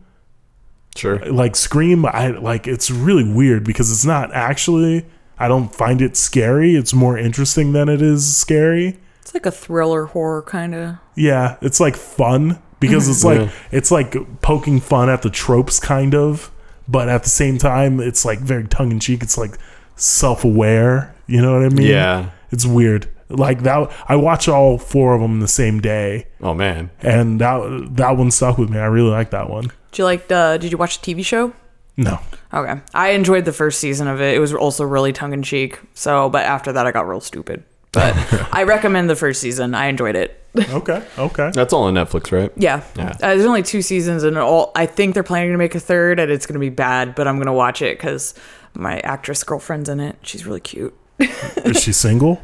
Sure. 0.96 1.18
Like 1.30 1.54
Scream, 1.56 2.04
I 2.06 2.28
like 2.30 2.66
it's 2.66 2.90
really 2.90 3.30
weird 3.30 3.64
because 3.64 3.90
it's 3.92 4.04
not 4.04 4.32
actually. 4.34 5.06
I 5.40 5.46
don't 5.46 5.72
find 5.72 6.02
it 6.02 6.16
scary. 6.16 6.74
It's 6.74 6.92
more 6.92 7.16
interesting 7.16 7.72
than 7.72 7.88
it 7.88 8.02
is 8.02 8.36
scary. 8.36 8.98
It's 9.20 9.32
like 9.34 9.46
a 9.46 9.52
thriller 9.52 10.06
horror 10.06 10.42
kind 10.42 10.74
of. 10.74 10.96
Yeah, 11.14 11.56
it's 11.60 11.78
like 11.78 11.94
fun 11.94 12.60
because 12.80 13.08
it's 13.08 13.22
like 13.24 13.42
Yeah. 13.42 13.50
it's 13.70 13.92
like 13.92 14.40
poking 14.42 14.80
fun 14.80 15.08
at 15.08 15.22
the 15.22 15.30
tropes 15.30 15.78
kind 15.78 16.14
of, 16.16 16.50
but 16.88 17.08
at 17.08 17.22
the 17.22 17.28
same 17.30 17.58
time 17.58 18.00
it's 18.00 18.24
like 18.24 18.38
very 18.40 18.66
tongue 18.66 18.90
in 18.90 18.98
cheek. 19.00 19.22
It's 19.22 19.36
like 19.38 19.58
self-aware, 19.96 21.14
you 21.26 21.40
know 21.42 21.52
what 21.54 21.64
I 21.64 21.68
mean? 21.68 21.86
Yeah. 21.86 22.30
It's 22.50 22.66
weird. 22.66 23.08
Like 23.30 23.62
that 23.64 23.90
I 24.08 24.16
watch 24.16 24.48
all 24.48 24.78
four 24.78 25.14
of 25.14 25.20
them 25.20 25.40
the 25.40 25.48
same 25.48 25.80
day 25.80 26.26
Oh 26.40 26.54
man. 26.54 26.90
and 27.02 27.38
that 27.42 27.88
that 27.96 28.16
one 28.16 28.30
stuck 28.30 28.56
with 28.56 28.70
me. 28.70 28.78
I 28.78 28.86
really 28.86 29.10
like 29.10 29.30
that 29.30 29.50
one. 29.50 29.64
Did 29.92 29.98
you 29.98 30.04
like 30.04 30.28
the? 30.28 30.58
Did 30.60 30.72
you 30.72 30.78
watch 30.78 31.00
the 31.00 31.14
TV 31.14 31.24
show? 31.24 31.52
No. 31.98 32.20
Okay, 32.54 32.80
I 32.94 33.10
enjoyed 33.10 33.44
the 33.44 33.52
first 33.52 33.80
season 33.80 34.06
of 34.08 34.20
it. 34.20 34.34
It 34.34 34.38
was 34.38 34.54
also 34.54 34.84
really 34.84 35.12
tongue 35.12 35.32
in 35.34 35.42
cheek. 35.42 35.78
So, 35.94 36.30
but 36.30 36.46
after 36.46 36.72
that, 36.72 36.86
I 36.86 36.92
got 36.92 37.06
real 37.08 37.20
stupid. 37.20 37.64
But 37.92 38.14
I 38.52 38.62
recommend 38.62 39.10
the 39.10 39.16
first 39.16 39.40
season. 39.40 39.74
I 39.74 39.86
enjoyed 39.86 40.16
it. 40.16 40.37
Okay. 40.56 41.02
Okay. 41.18 41.50
That's 41.52 41.72
all 41.72 41.84
on 41.84 41.94
Netflix, 41.94 42.32
right? 42.32 42.50
Yeah, 42.56 42.82
Yeah. 42.96 43.10
Uh, 43.22 43.28
there's 43.34 43.44
only 43.44 43.62
two 43.62 43.82
seasons, 43.82 44.24
and 44.24 44.36
all 44.38 44.72
I 44.74 44.86
think 44.86 45.14
they're 45.14 45.22
planning 45.22 45.52
to 45.52 45.58
make 45.58 45.74
a 45.74 45.80
third, 45.80 46.18
and 46.18 46.30
it's 46.32 46.46
gonna 46.46 46.58
be 46.58 46.70
bad. 46.70 47.14
But 47.14 47.28
I'm 47.28 47.38
gonna 47.38 47.52
watch 47.52 47.80
it 47.82 47.98
because 47.98 48.34
my 48.74 48.98
actress 49.00 49.44
girlfriend's 49.44 49.88
in 49.88 50.00
it. 50.00 50.16
She's 50.22 50.46
really 50.46 50.60
cute. 50.60 50.94
Is 51.18 51.80
she 51.82 51.92
single? 51.92 52.40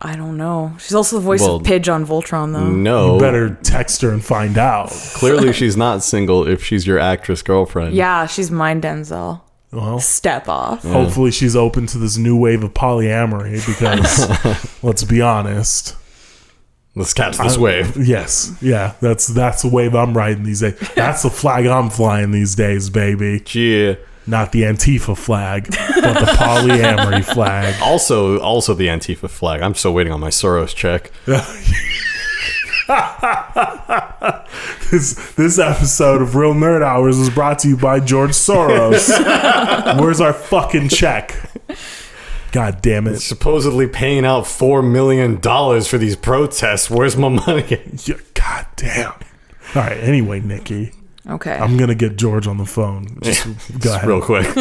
I 0.00 0.14
don't 0.14 0.36
know. 0.36 0.74
She's 0.78 0.94
also 0.94 1.16
the 1.16 1.22
voice 1.22 1.40
Well, 1.40 1.56
of 1.56 1.62
Pidge 1.64 1.92
on 1.92 2.06
Voltron, 2.06 2.52
though. 2.52 2.68
No. 2.68 3.14
You 3.14 3.20
better 3.20 3.54
text 3.64 4.00
her 4.02 4.10
and 4.12 4.24
find 4.24 4.56
out. 4.56 4.90
Clearly 4.90 5.52
she's 5.52 5.76
not 5.76 6.04
single 6.04 6.46
if 6.46 6.62
she's 6.62 6.86
your 6.86 7.00
actress 7.00 7.42
girlfriend. 7.42 7.94
Yeah, 7.94 8.26
she's 8.26 8.48
mine, 8.50 8.80
Denzel. 8.80 9.40
Well, 9.72 9.98
Step 9.98 10.48
off. 10.48 10.82
hopefully 10.84 11.30
she's 11.32 11.56
open 11.56 11.86
to 11.88 11.98
this 11.98 12.16
new 12.16 12.36
wave 12.36 12.62
of 12.62 12.74
polyamory 12.74 13.66
because 13.66 14.78
let's 14.84 15.02
be 15.04 15.20
honest. 15.20 15.96
Let's 16.98 17.14
catch 17.14 17.38
this 17.38 17.56
wave. 17.56 17.96
Yes, 17.96 18.52
yeah, 18.60 18.94
that's 19.00 19.28
that's 19.28 19.62
the 19.62 19.68
wave 19.68 19.94
I'm 19.94 20.16
riding 20.16 20.42
these 20.42 20.60
days. 20.60 20.78
That's 20.96 21.22
the 21.22 21.30
flag 21.30 21.64
I'm 21.66 21.90
flying 21.90 22.32
these 22.32 22.54
days, 22.56 22.90
baby. 22.90 23.42
Yeah. 23.52 23.94
Not 24.26 24.50
the 24.52 24.62
Antifa 24.62 25.16
flag, 25.16 25.68
but 25.70 26.18
the 26.18 26.26
polyamory 26.26 27.24
flag. 27.34 27.74
Also, 27.80 28.38
also 28.40 28.74
the 28.74 28.88
Antifa 28.88 29.30
flag. 29.30 29.62
I'm 29.62 29.74
still 29.74 29.94
waiting 29.94 30.12
on 30.12 30.20
my 30.20 30.28
Soros 30.28 30.74
check. 30.74 31.10
This 34.90 35.34
this 35.34 35.58
episode 35.58 36.22
of 36.22 36.34
Real 36.34 36.54
Nerd 36.54 36.82
Hours 36.82 37.18
is 37.18 37.28
brought 37.28 37.58
to 37.60 37.68
you 37.68 37.76
by 37.76 38.00
George 38.00 38.30
Soros. 38.30 39.10
Where's 40.00 40.20
our 40.22 40.32
fucking 40.32 40.88
check? 40.88 41.36
God 42.52 42.80
damn 42.82 43.06
it! 43.06 43.18
Supposedly 43.18 43.86
paying 43.86 44.24
out 44.24 44.46
four 44.46 44.82
million 44.82 45.38
dollars 45.40 45.86
for 45.86 45.98
these 45.98 46.16
protests. 46.16 46.88
Where's 46.90 47.16
my 47.16 47.28
money? 47.28 47.82
Yeah, 48.04 48.16
God 48.34 48.66
damn. 48.76 49.12
All 49.74 49.82
right. 49.82 49.98
Anyway, 49.98 50.40
Nikki, 50.40 50.92
Okay. 51.28 51.52
I'm 51.52 51.76
gonna 51.76 51.94
get 51.94 52.16
George 52.16 52.46
on 52.46 52.56
the 52.56 52.64
phone. 52.64 53.18
Just 53.22 53.44
go 53.80 53.94
ahead. 53.94 54.08
Real 54.08 54.22
quick. 54.22 54.46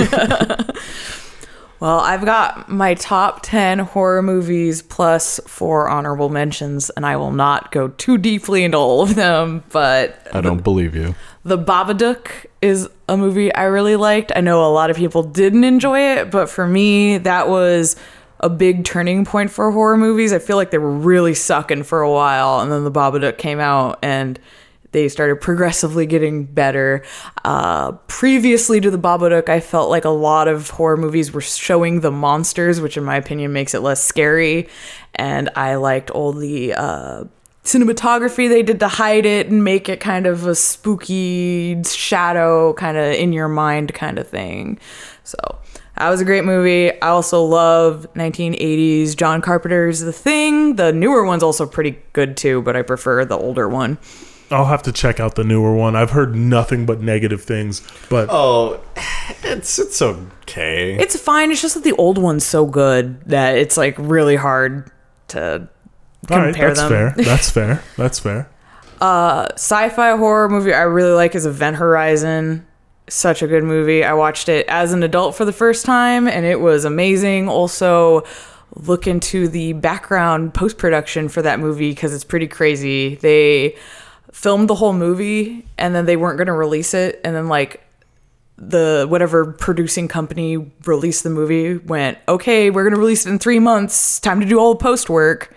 Well, 1.80 2.00
I've 2.00 2.26
got 2.26 2.70
my 2.70 2.96
top 2.96 3.42
10 3.44 3.80
horror 3.80 4.24
movies 4.24 4.82
plus 4.82 5.40
four 5.46 5.88
honorable 5.88 6.30
mentions, 6.30 6.90
and 6.92 7.06
I 7.06 7.18
will 7.18 7.32
not 7.32 7.72
go 7.72 7.90
too 7.90 8.18
deeply 8.18 8.64
into 8.64 8.78
all 8.78 9.02
of 9.02 9.14
them, 9.16 9.64
but 9.72 10.28
I 10.34 10.42
don't 10.42 10.64
believe 10.64 10.96
you. 10.96 11.14
The 11.44 11.58
Babadook 11.58 12.48
is 12.62 12.90
a 13.08 13.16
movie 13.16 13.54
I 13.54 13.66
really 13.66 13.96
liked. 13.96 14.32
I 14.36 14.42
know 14.42 14.66
a 14.66 14.74
lot 14.74 14.90
of 14.90 14.98
people 14.98 15.22
didn't 15.22 15.64
enjoy 15.64 16.00
it, 16.00 16.32
but 16.32 16.50
for 16.50 16.68
me, 16.68 17.20
that 17.20 17.48
was 17.48 17.96
a 18.40 18.50
big 18.50 18.84
turning 18.84 19.24
point 19.24 19.52
for 19.52 19.72
horror 19.72 19.98
movies. 19.98 20.34
I 20.34 20.40
feel 20.40 20.58
like 20.58 20.72
they 20.72 20.78
were 20.78 20.92
really 20.92 21.36
sucking 21.36 21.84
for 21.84 22.02
a 22.02 22.12
while, 22.12 22.60
and 22.60 22.72
then 22.72 22.84
The 22.86 22.92
Babadook 22.92 23.38
came 23.38 23.60
out, 23.60 24.00
and 24.02 24.40
they 24.92 25.10
started 25.10 25.42
progressively 25.42 26.06
getting 26.06 26.46
better. 26.46 27.04
Uh, 27.44 27.94
previously 28.08 28.80
to 28.80 28.90
the 28.90 28.98
Babadook, 28.98 29.50
I 29.50 29.60
felt 29.60 29.90
like 29.90 30.06
a 30.06 30.10
lot 30.10 30.48
of 30.48 30.70
horror 30.70 30.98
movies 30.98 31.32
were 31.32 31.42
showing 31.42 32.02
the 32.02 32.12
monsters, 32.12 32.80
which 32.80 32.98
in 32.98 33.04
my 33.04 33.16
opinion 33.18 33.54
makes 33.54 33.74
it 33.74 33.82
less 33.82 34.04
scary. 34.04 34.68
And 35.16 35.50
I 35.56 35.76
liked 35.76 36.10
all 36.12 36.32
the 36.32 36.74
uh, 36.74 37.26
cinematography 37.64 38.48
they 38.48 38.64
did 38.64 38.80
to 38.80 38.88
hide 38.88 39.26
it 39.26 39.48
and 39.48 39.64
make 39.64 39.90
it 39.90 40.00
kind 40.00 40.26
of 40.26 40.48
a 40.48 40.56
spooky 40.56 41.82
shadow, 41.84 42.74
kind 42.74 42.98
of 42.98 43.14
in 43.14 43.34
your 43.34 43.50
mind 43.50 43.94
kind 43.94 44.18
of 44.18 44.28
thing. 44.28 44.80
So 45.24 45.38
that 45.98 46.10
was 46.10 46.22
a 46.22 46.26
great 46.26 46.46
movie. 46.46 46.94
I 47.02 47.10
also 47.10 47.44
love 47.44 48.08
1980s 48.14 49.18
John 49.18 49.42
Carpenter's 49.42 50.00
The 50.00 50.14
Thing. 50.14 50.76
The 50.76 50.94
newer 50.94 51.26
one's 51.26 51.44
also 51.44 51.66
pretty 51.66 52.00
good 52.14 52.38
too, 52.38 52.62
but 52.62 52.76
I 52.76 52.84
prefer 52.84 53.26
the 53.26 53.38
older 53.38 53.68
one. 53.68 53.98
I'll 54.52 54.66
have 54.66 54.84
to 54.84 54.92
check 54.92 55.20
out 55.20 55.36
the 55.36 55.44
newer 55.44 55.76
one. 55.76 55.96
I've 55.96 56.12
heard 56.12 56.36
nothing 56.36 56.86
but 56.86 57.02
negative 57.02 57.44
things, 57.44 57.82
but 58.10 58.30
Oh, 58.32 58.80
it's 59.44 59.78
it's 59.80 60.02
okay. 60.02 60.96
It's 60.98 61.18
fine. 61.20 61.52
It's 61.52 61.62
just 61.62 61.76
that 61.76 61.84
the 61.84 61.94
old 61.94 62.18
one's 62.18 62.46
so 62.46 62.66
good 62.66 63.22
that 63.26 63.58
it's 63.58 63.76
like 63.78 63.96
really 63.98 64.36
hard 64.38 64.90
to 65.30 65.68
all 66.32 66.38
right, 66.40 66.46
compare 66.54 66.70
that's 66.70 66.80
them. 66.82 66.90
fair. 66.90 67.14
That's 67.26 67.50
fair. 67.50 67.84
That's 67.98 68.20
fair. 68.20 68.50
Uh, 69.00 69.48
sci-fi 69.54 70.18
horror 70.18 70.50
movie 70.50 70.74
I 70.74 70.82
really 70.82 71.12
like 71.14 71.36
is 71.36 71.46
Event 71.46 71.76
Horizon. 71.78 72.66
Such 73.10 73.42
a 73.42 73.48
good 73.48 73.64
movie. 73.64 74.04
I 74.04 74.14
watched 74.14 74.50
it 74.50 74.66
as 74.68 74.92
an 74.92 75.04
adult 75.04 75.36
for 75.36 75.46
the 75.46 75.54
first 75.54 75.86
time 75.86 76.28
and 76.28 76.46
it 76.46 76.60
was 76.60 76.84
amazing. 76.84 77.48
Also, 77.48 78.24
look 78.76 79.08
into 79.08 79.48
the 79.48 79.74
background 79.74 80.54
post-production 80.54 81.30
for 81.30 81.42
that 81.44 81.60
movie 81.60 81.92
because 81.92 82.14
it's 82.14 82.24
pretty 82.26 82.48
crazy. 82.48 83.16
They 83.16 83.76
filmed 84.38 84.70
the 84.70 84.76
whole 84.76 84.94
movie 84.94 85.66
and 85.80 85.96
then 85.96 86.06
they 86.06 86.16
weren't 86.16 86.38
going 86.38 86.46
to 86.46 86.54
release 86.54 86.94
it 86.94 87.20
and 87.24 87.36
then 87.36 87.48
like 87.48 87.82
the 88.58 89.08
whatever 89.10 89.52
producing 89.54 90.08
company 90.08 90.58
released 90.86 91.24
the 91.24 91.30
movie 91.32 91.78
went 91.78 92.20
okay 92.28 92.70
we're 92.70 92.84
going 92.84 92.94
to 92.94 93.00
release 93.00 93.26
it 93.26 93.32
in 93.32 93.40
three 93.40 93.58
months 93.58 94.20
time 94.20 94.40
to 94.40 94.46
do 94.46 94.60
all 94.60 94.76
the 94.76 94.80
post 94.80 95.10
work. 95.10 95.56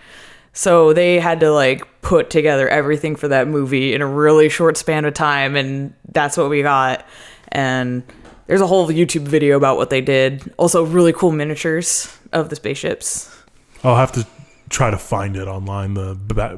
So 0.53 0.93
they 0.93 1.19
had 1.19 1.41
to 1.41 1.51
like 1.51 2.01
put 2.01 2.31
together 2.31 2.67
everything 2.67 3.15
for 3.15 3.27
that 3.27 3.47
movie 3.47 3.93
in 3.93 4.01
a 4.01 4.07
really 4.07 4.49
short 4.49 4.77
span 4.77 5.05
of 5.05 5.13
time 5.13 5.55
and 5.55 5.93
that's 6.11 6.35
what 6.35 6.49
we 6.49 6.63
got. 6.63 7.05
And 7.49 8.01
there's 8.47 8.61
a 8.61 8.67
whole 8.67 8.87
youtube 8.87 9.27
video 9.27 9.57
about 9.57 9.77
what 9.77 9.91
they 9.91 10.01
did. 10.01 10.51
Also 10.57 10.83
really 10.83 11.13
cool 11.13 11.31
miniatures 11.31 12.17
of 12.33 12.49
the 12.49 12.55
spaceships. 12.55 13.29
I'll 13.83 13.95
have 13.95 14.11
to 14.13 14.25
try 14.71 14.89
to 14.89 14.97
find 14.97 15.35
it 15.37 15.47
online. 15.47 15.93
The 15.93 16.15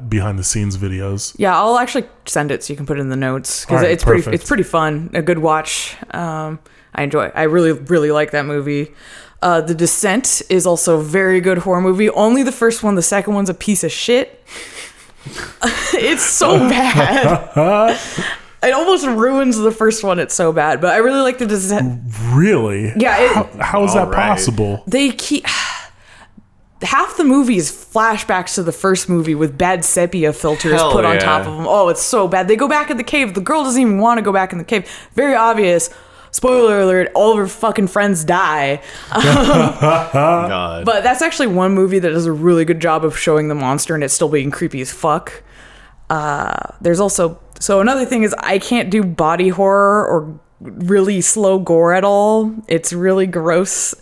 behind 0.08 0.38
the 0.38 0.44
scenes 0.44 0.76
videos. 0.78 1.34
Yeah, 1.38 1.56
I'll 1.58 1.78
actually 1.78 2.06
send 2.26 2.50
it 2.50 2.62
so 2.64 2.72
you 2.72 2.76
can 2.76 2.86
put 2.86 2.96
it 2.98 3.00
in 3.02 3.08
the 3.10 3.16
notes 3.16 3.64
because 3.64 3.78
All 3.78 3.82
right, 3.82 3.90
it's 3.92 4.04
pretty 4.04 4.30
it's 4.30 4.46
pretty 4.48 4.62
fun. 4.62 5.10
A 5.12 5.22
good 5.22 5.38
watch. 5.38 5.96
Um, 6.12 6.58
I 6.94 7.02
enjoy. 7.02 7.30
I 7.34 7.42
really 7.42 7.72
really 7.72 8.10
like 8.10 8.30
that 8.30 8.46
movie. 8.46 8.94
Uh, 9.42 9.60
the 9.60 9.74
Descent 9.74 10.40
is 10.48 10.66
also 10.66 10.98
a 10.98 11.02
very 11.02 11.40
good 11.42 11.58
horror 11.58 11.82
movie. 11.82 12.08
Only 12.08 12.42
the 12.42 12.52
first 12.52 12.82
one. 12.82 12.94
The 12.94 13.02
second 13.02 13.34
one's 13.34 13.50
a 13.50 13.54
piece 13.54 13.84
of 13.84 13.92
shit. 13.92 14.42
it's 15.92 16.24
so 16.24 16.58
bad. 16.70 18.00
it 18.62 18.72
almost 18.72 19.06
ruins 19.06 19.58
the 19.58 19.70
first 19.70 20.02
one. 20.02 20.18
It's 20.18 20.34
so 20.34 20.50
bad. 20.52 20.80
But 20.80 20.94
I 20.94 20.98
really 20.98 21.20
like 21.20 21.36
the 21.38 21.46
Descent. 21.46 22.02
Really? 22.32 22.92
Yeah, 22.96 23.18
it- 23.20 23.32
how, 23.32 23.50
how 23.60 23.84
is 23.84 23.92
that 23.94 24.04
All 24.06 24.10
right. 24.12 24.28
possible? 24.30 24.82
They 24.86 25.10
keep. 25.10 25.44
Half 26.84 27.16
the 27.16 27.24
movie 27.24 27.56
is 27.56 27.70
flashbacks 27.70 28.54
to 28.54 28.62
the 28.62 28.72
first 28.72 29.08
movie 29.08 29.34
with 29.34 29.56
bad 29.58 29.84
sepia 29.84 30.32
filters 30.32 30.72
Hell 30.72 30.92
put 30.92 31.04
on 31.04 31.18
top 31.18 31.46
of 31.46 31.56
them. 31.56 31.66
Oh, 31.66 31.88
it's 31.88 32.02
so 32.02 32.28
bad. 32.28 32.46
They 32.46 32.56
go 32.56 32.68
back 32.68 32.90
in 32.90 32.96
the 32.96 33.04
cave. 33.04 33.34
The 33.34 33.40
girl 33.40 33.64
doesn't 33.64 33.80
even 33.80 33.98
want 33.98 34.18
to 34.18 34.22
go 34.22 34.32
back 34.32 34.52
in 34.52 34.58
the 34.58 34.64
cave. 34.64 34.88
Very 35.14 35.34
obvious. 35.34 35.90
Spoiler 36.30 36.80
alert, 36.80 37.12
all 37.14 37.30
of 37.30 37.38
her 37.38 37.46
fucking 37.46 37.86
friends 37.86 38.24
die. 38.24 38.82
God. 39.12 40.84
But 40.84 41.04
that's 41.04 41.22
actually 41.22 41.46
one 41.46 41.74
movie 41.74 42.00
that 42.00 42.10
does 42.10 42.26
a 42.26 42.32
really 42.32 42.64
good 42.64 42.80
job 42.80 43.04
of 43.04 43.16
showing 43.16 43.48
the 43.48 43.54
monster 43.54 43.94
and 43.94 44.02
it 44.02 44.08
still 44.08 44.28
being 44.28 44.50
creepy 44.50 44.80
as 44.80 44.92
fuck. 44.92 45.44
Uh, 46.10 46.54
there's 46.80 47.00
also 47.00 47.40
so 47.60 47.80
another 47.80 48.04
thing 48.04 48.24
is 48.24 48.34
I 48.40 48.58
can't 48.58 48.90
do 48.90 49.04
body 49.04 49.48
horror 49.48 50.06
or 50.06 50.40
really 50.60 51.20
slow 51.20 51.58
gore 51.58 51.94
at 51.94 52.04
all. 52.04 52.54
It's 52.68 52.92
really 52.92 53.26
gross. 53.26 53.94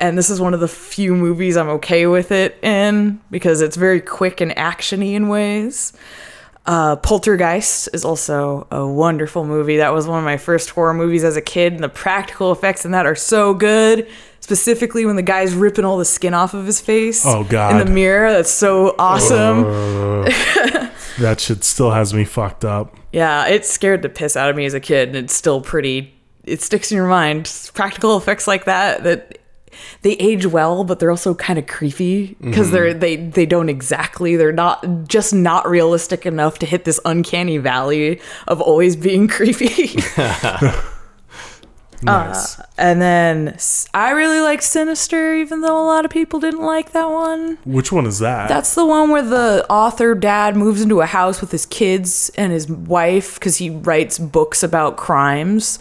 And 0.00 0.16
this 0.16 0.30
is 0.30 0.40
one 0.40 0.54
of 0.54 0.60
the 0.60 0.68
few 0.68 1.14
movies 1.14 1.58
I'm 1.58 1.68
okay 1.68 2.06
with 2.06 2.32
it 2.32 2.58
in 2.62 3.20
because 3.30 3.60
it's 3.60 3.76
very 3.76 4.00
quick 4.00 4.40
and 4.40 4.50
actiony 4.52 5.12
in 5.12 5.28
ways. 5.28 5.92
Uh, 6.66 6.96
Poltergeist 6.96 7.88
is 7.92 8.04
also 8.04 8.66
a 8.70 8.86
wonderful 8.86 9.44
movie. 9.44 9.76
That 9.76 9.92
was 9.92 10.06
one 10.06 10.18
of 10.18 10.24
my 10.24 10.38
first 10.38 10.70
horror 10.70 10.94
movies 10.94 11.24
as 11.24 11.36
a 11.36 11.42
kid, 11.42 11.72
and 11.72 11.82
the 11.82 11.88
practical 11.88 12.52
effects 12.52 12.84
in 12.84 12.92
that 12.92 13.06
are 13.06 13.14
so 13.14 13.54
good. 13.54 14.08
Specifically, 14.40 15.04
when 15.04 15.16
the 15.16 15.22
guy's 15.22 15.54
ripping 15.54 15.84
all 15.84 15.98
the 15.98 16.04
skin 16.04 16.32
off 16.32 16.54
of 16.54 16.64
his 16.64 16.80
face. 16.80 17.24
Oh, 17.26 17.44
God. 17.44 17.72
In 17.78 17.86
the 17.86 17.92
mirror, 17.92 18.30
that's 18.32 18.50
so 18.50 18.94
awesome. 18.98 19.64
That 21.18 21.40
shit 21.40 21.64
still 21.64 21.90
has 21.90 22.14
me 22.14 22.24
fucked 22.24 22.64
up. 22.64 22.96
Yeah, 23.12 23.46
it 23.48 23.66
scared 23.66 24.00
the 24.00 24.08
piss 24.08 24.36
out 24.36 24.48
of 24.48 24.56
me 24.56 24.64
as 24.64 24.72
a 24.72 24.80
kid, 24.80 25.08
and 25.08 25.16
it's 25.16 25.34
still 25.34 25.60
pretty. 25.60 26.14
It 26.44 26.62
sticks 26.62 26.90
in 26.90 26.96
your 26.96 27.08
mind. 27.08 27.70
Practical 27.74 28.16
effects 28.16 28.46
like 28.48 28.64
that 28.64 29.04
that 29.04 29.39
they 30.02 30.12
age 30.12 30.46
well, 30.46 30.84
but 30.84 30.98
they're 30.98 31.10
also 31.10 31.34
kind 31.34 31.58
of 31.58 31.66
creepy 31.66 32.36
because 32.40 32.70
they're 32.70 32.90
mm-hmm. 32.90 33.00
they 33.00 33.16
they 33.16 33.46
don't 33.46 33.68
exactly. 33.68 34.36
They're 34.36 34.52
not 34.52 35.08
just 35.08 35.34
not 35.34 35.68
realistic 35.68 36.26
enough 36.26 36.58
to 36.60 36.66
hit 36.66 36.84
this 36.84 37.00
uncanny 37.04 37.58
valley 37.58 38.20
of 38.48 38.60
always 38.60 38.96
being 38.96 39.28
creepy. 39.36 40.00
Uh, 42.06 42.28
nice. 42.28 42.58
and 42.78 43.02
then 43.02 43.58
I 43.92 44.12
really 44.12 44.40
like 44.40 44.62
Sinister, 44.62 45.34
even 45.34 45.60
though 45.60 45.78
a 45.78 45.84
lot 45.84 46.06
of 46.06 46.10
people 46.10 46.40
didn't 46.40 46.62
like 46.62 46.92
that 46.92 47.10
one. 47.10 47.58
Which 47.66 47.92
one 47.92 48.06
is 48.06 48.20
that? 48.20 48.48
That's 48.48 48.74
the 48.74 48.86
one 48.86 49.10
where 49.10 49.22
the 49.22 49.66
author 49.68 50.14
dad 50.14 50.56
moves 50.56 50.80
into 50.80 51.02
a 51.02 51.06
house 51.06 51.42
with 51.42 51.50
his 51.50 51.66
kids 51.66 52.30
and 52.38 52.52
his 52.52 52.70
wife 52.70 53.34
because 53.34 53.58
he 53.58 53.68
writes 53.68 54.18
books 54.18 54.62
about 54.62 54.96
crimes. 54.96 55.78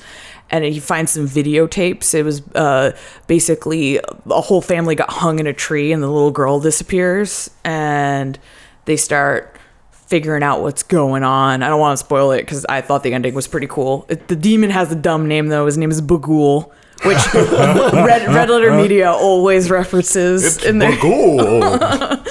And 0.51 0.65
he 0.65 0.79
finds 0.79 1.11
some 1.11 1.27
videotapes. 1.27 2.13
It 2.13 2.23
was 2.23 2.41
uh, 2.55 2.97
basically 3.27 3.97
a 3.97 4.41
whole 4.41 4.61
family 4.61 4.95
got 4.95 5.11
hung 5.11 5.39
in 5.39 5.45
a 5.47 5.53
tree, 5.53 5.91
and 5.91 6.01
the 6.01 6.07
little 6.07 6.31
girl 6.31 6.59
disappears. 6.59 7.49
And 7.63 8.39
they 8.85 8.97
start 8.97 9.55
figuring 9.91 10.41
out 10.41 10.61
what's 10.61 10.81
going 10.81 11.23
on. 11.23 11.61
I 11.61 11.67
don't 11.69 11.79
want 11.79 11.97
to 11.99 12.03
spoil 12.03 12.31
it 12.31 12.41
because 12.41 12.65
I 12.67 12.81
thought 12.81 13.03
the 13.03 13.13
ending 13.13 13.35
was 13.35 13.47
pretty 13.47 13.67
cool. 13.67 14.07
It, 14.09 14.27
the 14.27 14.35
demon 14.35 14.71
has 14.71 14.91
a 14.91 14.95
dumb 14.95 15.27
name 15.27 15.47
though. 15.49 15.67
His 15.67 15.77
name 15.77 15.91
is 15.91 16.01
Bughuul, 16.01 16.71
which 17.05 17.33
Red, 17.33 18.27
Red 18.33 18.49
Letter 18.49 18.75
Media 18.75 19.11
always 19.11 19.69
references 19.69 20.65
in 20.65 20.79
their 20.79 20.97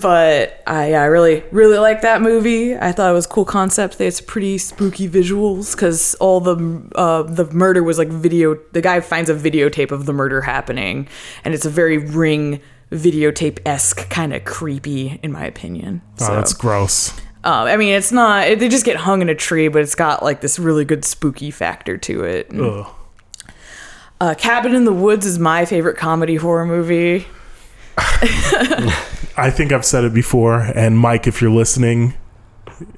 but 0.00 0.62
I, 0.66 0.94
I 0.94 1.04
really 1.04 1.42
really 1.50 1.78
like 1.78 2.02
that 2.02 2.22
movie. 2.22 2.76
I 2.76 2.92
thought 2.92 3.10
it 3.10 3.14
was 3.14 3.26
a 3.26 3.28
cool 3.28 3.44
concept. 3.44 3.98
They 3.98 4.04
had 4.06 4.14
some 4.14 4.26
pretty 4.26 4.58
spooky 4.58 5.08
visuals 5.08 5.74
because 5.74 6.14
all 6.16 6.40
the 6.40 6.82
uh, 6.94 7.22
the 7.22 7.44
murder 7.52 7.82
was 7.82 7.98
like 7.98 8.08
video. 8.08 8.56
The 8.72 8.80
guy 8.80 9.00
finds 9.00 9.28
a 9.30 9.34
videotape 9.34 9.90
of 9.92 10.06
the 10.06 10.12
murder 10.12 10.40
happening, 10.42 11.08
and 11.44 11.54
it's 11.54 11.66
a 11.66 11.70
very 11.70 11.98
ring 11.98 12.60
videotape 12.92 13.58
esque 13.66 14.08
kind 14.08 14.32
of 14.32 14.44
creepy, 14.44 15.20
in 15.22 15.30
my 15.32 15.44
opinion. 15.44 16.00
oh, 16.20 16.24
So, 16.26 16.34
that's 16.34 16.54
gross. 16.54 17.12
uh, 17.44 17.64
I 17.68 17.76
mean, 17.76 17.92
it's 17.94 18.10
not. 18.12 18.48
It, 18.48 18.58
they 18.60 18.68
just 18.68 18.84
get 18.86 18.96
hung 18.96 19.20
in 19.22 19.28
a 19.28 19.34
tree, 19.34 19.68
but 19.68 19.82
it's 19.82 19.94
got 19.94 20.22
like 20.22 20.40
this 20.40 20.58
really 20.58 20.84
good 20.86 21.04
spooky 21.04 21.50
factor 21.50 21.98
to 21.98 22.24
it. 22.24 22.50
And, 22.50 22.60
Ugh. 22.62 22.86
uh, 24.20 24.34
Cabin 24.38 24.74
in 24.74 24.84
the 24.86 24.92
Woods 24.92 25.26
is 25.26 25.38
my 25.38 25.64
favorite 25.66 25.98
comedy 25.98 26.36
horror 26.36 26.64
movie. 26.64 27.26
I 29.38 29.50
think 29.50 29.72
I've 29.72 29.84
said 29.84 30.04
it 30.04 30.12
before, 30.14 30.60
and 30.60 30.98
Mike, 30.98 31.26
if 31.26 31.40
you're 31.40 31.50
listening, 31.50 32.14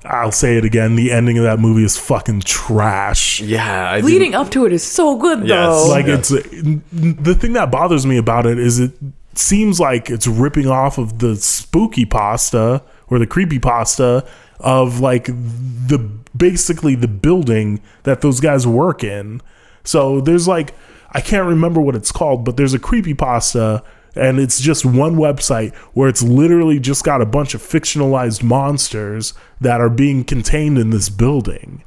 I'll 0.04 0.32
say 0.32 0.56
it 0.56 0.64
again. 0.64 0.96
The 0.96 1.10
ending 1.12 1.38
of 1.38 1.44
that 1.44 1.58
movie 1.58 1.84
is 1.84 1.96
fucking 1.96 2.40
trash. 2.40 3.40
yeah, 3.40 3.90
I 3.90 4.00
Leading 4.00 4.34
up 4.34 4.50
to 4.52 4.66
it 4.66 4.72
is 4.72 4.82
so 4.82 5.16
good 5.16 5.46
Yes. 5.46 5.48
though. 5.48 5.88
Like 5.88 6.06
Yeah. 6.06 6.14
it's 6.16 6.28
the 6.30 7.34
thing 7.38 7.52
that 7.54 7.70
bothers 7.70 8.06
me 8.06 8.16
about 8.16 8.46
it 8.46 8.58
is 8.58 8.78
it 8.80 8.92
seems 9.34 9.78
like 9.80 10.10
it's 10.10 10.26
ripping 10.26 10.66
off 10.66 10.98
of 10.98 11.18
the 11.20 11.36
spooky 11.36 12.04
pasta 12.04 12.82
or 13.08 13.18
the 13.18 13.26
creepy 13.26 13.58
pasta 13.58 14.24
of 14.58 15.00
like 15.00 15.26
the 15.26 15.98
basically 16.36 16.94
the 16.94 17.08
building 17.08 17.80
that 18.02 18.20
those 18.20 18.40
guys 18.40 18.66
work 18.66 19.02
in. 19.02 19.40
So 19.84 20.20
there's 20.20 20.46
like 20.46 20.74
I 21.12 21.20
can't 21.20 21.46
remember 21.48 21.80
what 21.80 21.96
it's 21.96 22.12
called, 22.12 22.44
but 22.44 22.56
there's 22.56 22.74
a 22.74 22.78
creepy 22.78 23.14
pasta 23.14 23.82
and 24.14 24.38
it's 24.38 24.60
just 24.60 24.84
one 24.84 25.16
website 25.16 25.74
where 25.94 26.08
it's 26.08 26.22
literally 26.22 26.78
just 26.80 27.04
got 27.04 27.22
a 27.22 27.26
bunch 27.26 27.54
of 27.54 27.62
fictionalized 27.62 28.42
monsters 28.42 29.34
that 29.60 29.80
are 29.80 29.90
being 29.90 30.24
contained 30.24 30.78
in 30.78 30.90
this 30.90 31.08
building. 31.08 31.84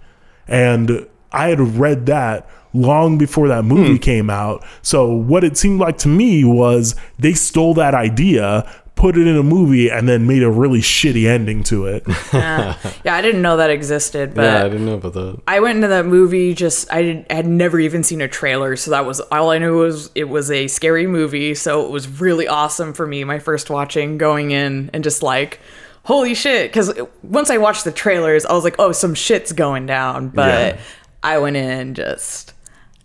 And 0.48 1.08
I 1.32 1.50
had 1.50 1.60
read 1.60 2.06
that 2.06 2.50
long 2.74 3.18
before 3.18 3.48
that 3.48 3.64
movie 3.64 3.96
hmm. 3.96 3.98
came 3.98 4.30
out. 4.30 4.66
So 4.82 5.12
what 5.12 5.44
it 5.44 5.58
seemed 5.58 5.80
like 5.80 5.98
to 6.00 6.08
me 6.08 6.44
was 6.44 6.96
they 7.20 7.34
stole 7.34 7.74
that 7.76 7.94
idea, 7.94 8.70
put 8.96 9.18
it 9.18 9.28
in 9.28 9.36
a 9.36 9.44
movie, 9.44 9.90
and 9.90 10.08
then 10.08 10.26
made 10.28 10.44
a 10.44 10.50
really 10.50 10.80
shitty 10.80 11.28
ending 11.28 11.64
to 11.64 11.86
it. 11.88 12.04
yeah, 12.34 12.76
I 13.06 13.22
didn't 13.22 13.42
know 13.42 13.58
that 13.58 13.70
existed, 13.70 14.34
but 14.34 14.44
yeah, 14.44 14.60
I 14.66 14.70
didn't 14.70 14.86
know 14.86 14.96
about 14.96 15.14
that. 15.14 15.42
I 15.48 15.60
went 15.60 15.76
into 15.78 15.90
that 15.90 16.06
movie 16.06 16.54
just 16.54 16.92
I 16.92 17.02
did, 17.02 17.26
had 17.30 17.46
never 17.48 17.80
even 17.80 18.04
seen 18.04 18.22
a 18.22 18.28
trailer, 18.28 18.76
so 18.76 18.92
that 18.92 19.06
was 19.06 19.20
all 19.20 19.50
I 19.52 19.58
knew 19.58 19.78
was 19.80 20.10
it 20.16 20.30
was 20.30 20.50
a 20.52 20.68
scary 20.68 21.08
movie. 21.08 21.54
So 21.56 21.86
it 21.86 21.92
was 21.92 22.08
really 22.22 22.48
awesome 22.48 22.94
for 22.94 23.06
me 23.06 23.24
my 23.24 23.40
first 23.40 23.70
watching 23.70 24.18
going 24.18 24.52
in 24.52 24.90
and 24.94 25.04
just 25.04 25.22
like 25.24 25.60
holy 26.06 26.34
shit 26.36 26.70
because 26.70 26.92
once 27.24 27.50
I 27.50 27.58
watched 27.58 27.84
the 27.86 27.92
trailers, 27.92 28.46
I 28.46 28.54
was 28.54 28.64
like, 28.64 28.76
oh, 28.80 28.92
some 28.92 29.16
shit's 29.16 29.52
going 29.54 29.86
down. 29.86 30.30
But 30.30 30.76
Yeah. 30.76 30.82
I 31.24 31.38
went 31.40 31.56
in 31.56 31.94
just 31.94 32.54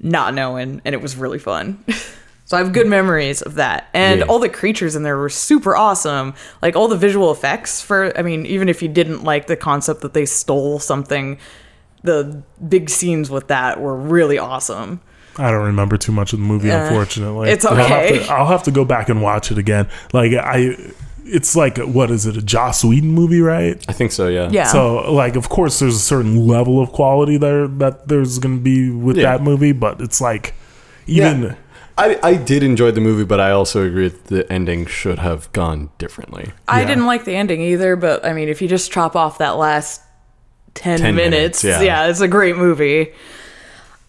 not 0.01 0.34
knowing, 0.34 0.82
and 0.84 0.95
it 0.95 1.01
was 1.01 1.16
really 1.16 1.39
fun. 1.39 1.84
So 2.49 2.57
I 2.57 2.61
have 2.61 2.72
good 2.72 2.86
memories 2.86 3.42
of 3.42 3.57
that. 3.57 3.88
And 3.92 4.20
Yeah. 4.20 4.26
all 4.26 4.38
the 4.38 4.49
creatures 4.49 4.96
in 4.96 5.03
there 5.03 5.18
were 5.18 5.28
super 5.28 5.76
awesome. 5.76 6.32
Like 6.62 6.76
all 6.76 6.88
the 6.88 6.96
visual 6.96 7.30
effects 7.30 7.82
for 7.82 8.11
I 8.18 8.22
mean, 8.22 8.46
even 8.46 8.70
if 8.70 8.80
you 8.82 8.88
didn't 8.88 9.22
like 9.22 9.49
the 9.49 9.57
concept 9.57 10.01
that 10.01 10.14
they 10.14 10.24
stole 10.24 10.78
something, 10.78 11.36
the 12.05 12.42
big 12.66 12.88
scenes 12.88 13.28
with 13.30 13.49
that 13.49 13.80
were 13.82 13.94
really 13.94 14.38
awesome. 14.38 15.01
I 15.36 15.51
don't 15.51 15.62
remember 15.66 15.99
too 15.99 16.11
much 16.11 16.32
of 16.32 16.38
the 16.38 16.44
movie, 16.46 16.70
Uh, 16.72 16.84
unfortunately. 16.86 17.51
it's 17.51 17.66
I'll 17.66 17.74
have, 17.76 17.90
okay. 17.90 18.18
to, 18.24 18.32
I'll 18.32 18.46
have 18.46 18.62
to 18.62 18.70
go 18.70 18.84
back 18.86 19.11
and 19.11 19.20
watch 19.20 19.51
it 19.53 19.59
again. 19.59 19.86
Like 20.14 20.32
I, 20.32 20.74
it's 21.26 21.55
like 21.55 21.76
what 21.76 22.11
is 22.11 22.24
it? 22.24 22.38
A 22.38 22.42
Joss 22.42 22.82
Whedon 22.82 23.11
movie, 23.11 23.42
right? 23.42 23.84
I 23.88 23.92
think 23.92 24.11
so. 24.11 24.26
Yeah. 24.28 24.49
Yeah. 24.51 24.64
So 24.64 25.12
like, 25.12 25.36
of 25.36 25.51
course, 25.51 25.80
there's 25.80 25.96
a 25.96 26.01
certain 26.14 26.46
level 26.49 26.80
of 26.80 26.92
quality 26.92 27.36
there 27.36 27.68
that 27.68 28.09
there's 28.09 28.38
going 28.38 28.57
to 28.57 28.62
be 28.62 28.90
with 28.90 29.18
Yeah. 29.18 29.32
that 29.36 29.42
movie, 29.44 29.72
but 29.72 30.01
it's 30.01 30.22
like 30.22 30.55
even. 31.07 31.42
Yeah. 31.42 31.55
I, 31.99 32.18
I 32.22 32.34
did 32.36 32.62
enjoy 32.62 32.92
the 32.92 33.01
movie, 33.01 33.24
but 33.24 33.40
I 33.40 33.51
also 33.51 33.84
agree 33.84 34.09
that 34.09 34.24
the 34.26 34.51
ending 34.53 34.86
should 34.86 35.18
have 35.18 35.53
gone 35.53 35.90
differently. 35.99 36.53
I 36.68 36.80
Yeah. 36.82 36.86
didn't 36.86 37.07
like 37.07 37.24
the 37.24 37.34
ending 37.34 37.61
either, 37.61 37.96
but 37.96 38.24
I 38.24 38.32
mean, 38.32 38.49
if 38.49 38.62
you 38.62 38.68
just 38.68 38.90
chop 38.92 39.16
off 39.16 39.38
that 39.38 39.57
last 39.57 40.01
10, 40.74 41.01
10 41.01 41.14
minutes, 41.16 41.64
minutes, 41.64 41.82
yeah. 41.82 42.05
yeah, 42.05 42.07
it's 42.09 42.20
a 42.20 42.28
great 42.28 42.57
movie. 42.57 43.12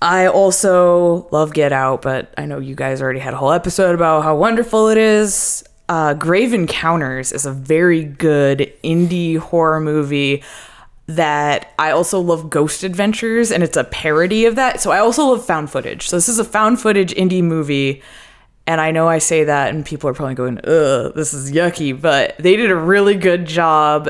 I 0.02 0.28
also 0.28 1.28
love 1.32 1.52
Get 1.54 1.74
Out, 1.74 2.02
but 2.02 2.34
I 2.38 2.46
know 2.46 2.60
you 2.60 2.76
guys 2.76 3.02
already 3.02 3.20
had 3.20 3.34
a 3.34 3.38
whole 3.38 3.52
episode 3.52 3.96
about 3.96 4.24
how 4.24 4.36
wonderful 4.36 4.88
it 4.90 4.98
is. 4.98 5.64
Uh, 5.90 6.14
Grave 6.14 6.54
Encounters 6.54 7.32
is 7.32 7.46
a 7.48 7.52
very 7.52 8.04
good 8.04 8.72
indie 8.84 9.38
horror 9.38 9.80
movie 9.82 10.44
that 11.10 11.74
I 11.80 11.90
also 11.90 12.20
love 12.20 12.52
Ghost 12.52 12.84
Adventures, 12.84 13.52
and 13.52 13.64
it's 13.64 13.76
a 13.76 13.84
parody 13.84 14.46
of 14.46 14.56
that. 14.56 14.80
So 14.80 14.92
I 14.92 15.00
also 15.00 15.26
love 15.26 15.44
found 15.44 15.72
footage. 15.72 16.08
So 16.08 16.16
this 16.16 16.30
is 16.30 16.38
a 16.38 16.46
found 16.46 16.80
footage 16.80 17.14
indie 17.16 17.44
movie. 17.44 18.04
And 18.68 18.80
I 18.80 18.92
know 18.92 19.08
I 19.08 19.18
say 19.18 19.44
that, 19.44 19.74
and 19.74 19.84
people 19.84 20.08
are 20.08 20.14
probably 20.14 20.36
going, 20.36 20.60
ugh, 20.60 21.14
this 21.16 21.34
is 21.34 21.52
yucky, 21.52 22.00
but 22.00 22.38
they 22.38 22.56
did 22.56 22.70
a 22.70 22.76
really 22.76 23.16
good 23.16 23.48
job. 23.48 24.10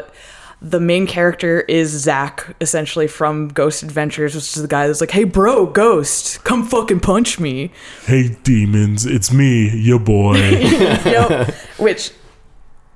The 0.61 0.81
main 0.81 1.07
character 1.07 1.61
is 1.61 1.91
Zach, 1.91 2.53
essentially 2.59 3.07
from 3.07 3.47
Ghost 3.47 3.81
Adventures, 3.81 4.35
which 4.35 4.57
is 4.57 4.61
the 4.61 4.67
guy 4.67 4.85
that's 4.87 4.99
like, 4.99 5.11
hey, 5.11 5.23
bro, 5.23 5.67
Ghost, 5.67 6.43
come 6.43 6.65
fucking 6.65 6.99
punch 6.99 7.39
me. 7.39 7.71
Hey 8.07 8.35
demons, 8.43 9.05
it's 9.05 9.31
me, 9.31 9.69
your 9.69 9.99
boy. 9.99 10.35
Yep. 11.05 11.53
Which 11.77 12.11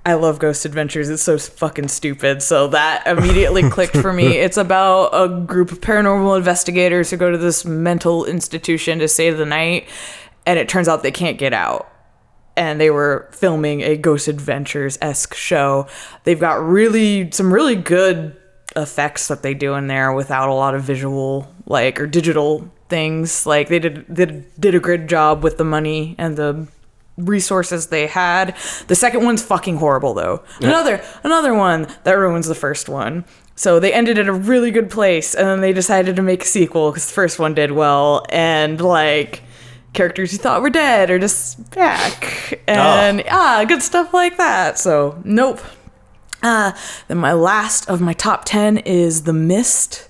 I 0.06 0.16
love 0.16 0.38
Ghost 0.38 0.66
Adventures. 0.66 1.10
It's 1.10 1.24
so 1.24 1.38
fucking 1.38 1.88
stupid. 1.88 2.42
So 2.42 2.68
that 2.68 3.08
immediately 3.08 3.70
clicked 3.70 3.96
for 3.96 4.12
me. 4.12 4.38
It's 4.38 4.58
about 4.58 5.10
a 5.14 5.30
group 5.30 5.72
of 5.72 5.80
paranormal 5.80 6.38
investigators 6.38 7.10
who 7.10 7.18
go 7.18 7.32
to 7.32 7.38
this 7.38 7.64
mental 7.64 8.26
institution 8.26 9.00
to 9.00 9.08
save 9.08 9.38
the 9.38 9.46
night, 9.46 9.88
and 10.46 10.60
it 10.60 10.68
turns 10.68 10.90
out 10.90 11.04
they 11.04 11.12
can't 11.12 11.38
get 11.38 11.54
out. 11.54 11.90
And 12.56 12.80
they 12.80 12.92
were 12.92 13.30
filming 13.32 13.82
a 13.82 13.96
Ghost 13.96 14.28
Adventures 14.28 14.98
esque 15.02 15.34
show. 15.34 15.88
They've 16.26 16.40
got 16.40 16.62
really 16.64 17.32
some 17.32 17.52
really 17.52 17.76
good 17.76 18.36
effects 18.76 19.28
that 19.30 19.42
they 19.42 19.54
do 19.54 19.74
in 19.76 19.88
there 19.88 20.12
without 20.12 20.50
a 20.50 20.54
lot 20.54 20.76
of 20.76 20.84
visual 20.84 21.52
like 21.66 22.00
or 22.00 22.08
digital 22.08 22.72
things. 22.90 23.46
Like 23.46 23.70
they 23.70 23.80
did 23.80 24.14
did 24.14 24.46
did 24.60 24.76
a 24.76 24.80
good 24.80 25.08
job 25.08 25.44
with 25.44 25.58
the 25.58 25.64
money 25.64 26.16
and 26.20 26.36
the 26.36 26.68
resources 27.18 27.88
they 27.88 28.08
had. 28.08 28.56
The 28.88 28.96
second 28.96 29.24
one's 29.24 29.44
fucking 29.44 29.78
horrible 29.78 30.14
though. 30.14 30.44
Another 30.62 31.04
another 31.24 31.54
one 31.54 31.88
that 32.04 32.14
ruins 32.14 32.48
the 32.48 32.56
first 32.56 32.90
one. 32.90 33.26
So 33.56 33.80
they 33.80 33.94
ended 33.94 34.18
at 34.18 34.28
a 34.28 34.34
really 34.34 34.72
good 34.72 34.90
place 34.90 35.36
and 35.36 35.48
then 35.48 35.62
they 35.62 35.74
decided 35.74 36.16
to 36.16 36.22
make 36.24 36.44
a 36.44 36.48
sequel 36.48 36.92
cuz 36.92 37.06
the 37.08 37.14
first 37.14 37.38
one 37.38 37.54
did 37.54 37.72
well 37.72 38.26
and 38.30 38.82
like 38.82 39.44
characters 39.94 40.34
you 40.34 40.40
thought 40.40 40.64
were 40.64 40.72
dead 40.72 41.12
are 41.12 41.20
just 41.20 41.70
back 41.70 42.60
and 42.68 43.24
ah 43.30 43.64
good 43.68 43.84
stuff 43.84 44.12
like 44.14 44.38
that. 44.38 44.80
So 44.80 45.22
nope. 45.24 45.62
Uh 46.42 46.72
then 47.08 47.18
my 47.18 47.34
last 47.34 47.88
of 47.90 48.02
my 48.02 48.14
top 48.14 48.44
10 48.46 48.78
is 48.80 49.24
The 49.24 49.34
Mist. 49.34 50.10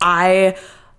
I 0.00 0.56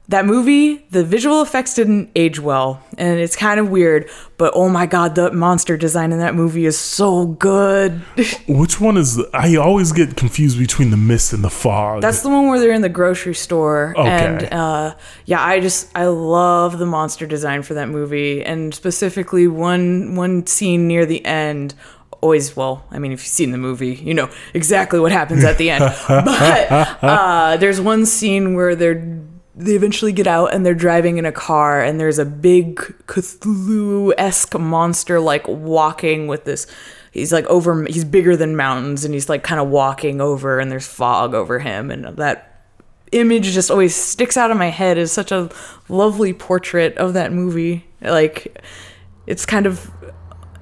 that 0.07 0.25
movie, 0.25 0.85
the 0.91 1.03
visual 1.03 1.41
effects 1.41 1.73
didn't 1.73 2.11
age 2.15 2.39
well, 2.39 2.83
and 2.97 3.19
it's 3.19 3.35
kind 3.35 3.59
of 3.59 3.69
weird. 3.69 4.07
But 4.37 4.53
oh 4.55 4.69
my 4.69 4.85
god, 4.85 5.15
the 5.15 5.31
monster 5.31 5.77
design 5.77 6.11
in 6.11 6.19
that 6.19 6.35
movie 6.35 6.65
is 6.65 6.77
so 6.77 7.25
good. 7.25 7.93
Which 8.47 8.79
one 8.79 8.97
is? 8.97 9.19
I 9.33 9.55
always 9.55 9.91
get 9.91 10.15
confused 10.15 10.59
between 10.59 10.91
the 10.91 10.97
mist 10.97 11.33
and 11.33 11.43
the 11.43 11.49
fog. 11.49 12.01
That's 12.01 12.21
the 12.21 12.29
one 12.29 12.47
where 12.47 12.59
they're 12.59 12.71
in 12.71 12.81
the 12.83 12.89
grocery 12.89 13.33
store, 13.33 13.93
Okay. 13.97 14.09
and 14.09 14.53
uh, 14.53 14.95
yeah, 15.25 15.43
I 15.43 15.59
just 15.59 15.89
I 15.97 16.05
love 16.05 16.77
the 16.77 16.85
monster 16.85 17.25
design 17.25 17.63
for 17.63 17.73
that 17.73 17.89
movie, 17.89 18.43
and 18.43 18.75
specifically 18.75 19.47
one 19.47 20.15
one 20.15 20.45
scene 20.45 20.87
near 20.87 21.05
the 21.05 21.25
end. 21.25 21.73
Always, 22.21 22.55
well, 22.55 22.85
I 22.89 22.97
mean, 22.97 23.11
if 23.11 23.19
you've 23.19 23.27
seen 23.27 23.51
the 23.51 23.57
movie, 23.57 23.95
you 23.95 24.13
know 24.13 24.29
exactly 24.53 24.99
what 24.99 25.11
happens 25.11 25.43
at 25.43 25.57
the 25.57 25.69
end. 25.69 25.83
but 26.07 26.71
uh, 27.03 27.57
there's 27.57 27.79
one 27.81 28.05
scene 28.05 28.55
where 28.55 28.75
they're 28.75 29.19
they 29.57 29.73
eventually 29.73 30.11
get 30.11 30.27
out 30.27 30.53
and 30.53 30.65
they're 30.65 30.73
driving 30.73 31.17
in 31.17 31.25
a 31.25 31.31
car 31.31 31.81
and 31.81 31.99
there's 31.99 32.19
a 32.19 32.25
big 32.25 32.75
Cthulhu-esque 33.07 34.59
monster 34.59 35.19
like 35.19 35.47
walking 35.47 36.27
with 36.27 36.43
this 36.43 36.67
he's 37.11 37.31
like 37.31 37.45
over 37.45 37.85
he's 37.85 38.03
bigger 38.03 38.35
than 38.35 38.55
mountains 38.55 39.05
and 39.05 39.13
he's 39.13 39.29
like 39.29 39.43
kind 39.43 39.61
of 39.61 39.69
walking 39.69 40.19
over 40.19 40.59
and 40.59 40.71
there's 40.71 40.87
fog 40.87 41.33
over 41.33 41.59
him 41.59 41.89
and 41.89 42.17
that 42.17 42.55
image 43.11 43.53
just 43.53 43.71
always 43.71 43.95
sticks 43.95 44.37
out 44.37 44.51
of 44.51 44.57
my 44.57 44.69
head 44.69 44.97
as 44.97 45.11
such 45.11 45.31
a 45.31 45.49
lovely 45.89 46.33
portrait 46.33 46.97
of 46.97 47.13
that 47.13 47.31
movie. 47.31 47.85
Like 48.01 48.61
it's 49.27 49.45
kind 49.45 49.65
of 49.65 49.89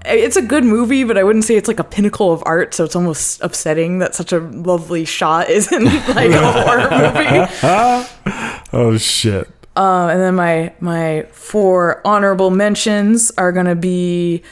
it's 0.06 0.36
a 0.36 0.41
good 0.41 0.64
movie, 0.64 1.04
but 1.04 1.18
I 1.18 1.24
wouldn't 1.24 1.45
say 1.45 1.56
it's 1.56 1.68
like 1.68 1.80
a 1.80 1.84
pinnacle 1.84 2.32
of 2.32 2.43
art. 2.45 2.74
So 2.74 2.84
it's 2.84 2.95
almost 2.95 3.41
upsetting 3.41 3.99
that 3.99 4.16
such 4.16 4.34
a 4.34 4.39
lovely 4.39 5.06
shot 5.06 5.49
isn't 5.49 5.84
like 6.16 6.32
a 6.32 6.51
horror 6.51 6.89
movie. 6.89 8.68
oh 8.74 8.97
shit. 8.97 9.49
Um, 9.76 10.10
and 10.10 10.22
then 10.22 10.36
my 10.36 10.74
my 10.80 11.28
four 11.32 12.01
honorable 12.06 12.51
mentions 12.51 13.32
are 13.38 13.51
gonna 13.51 13.76
be 13.76 14.43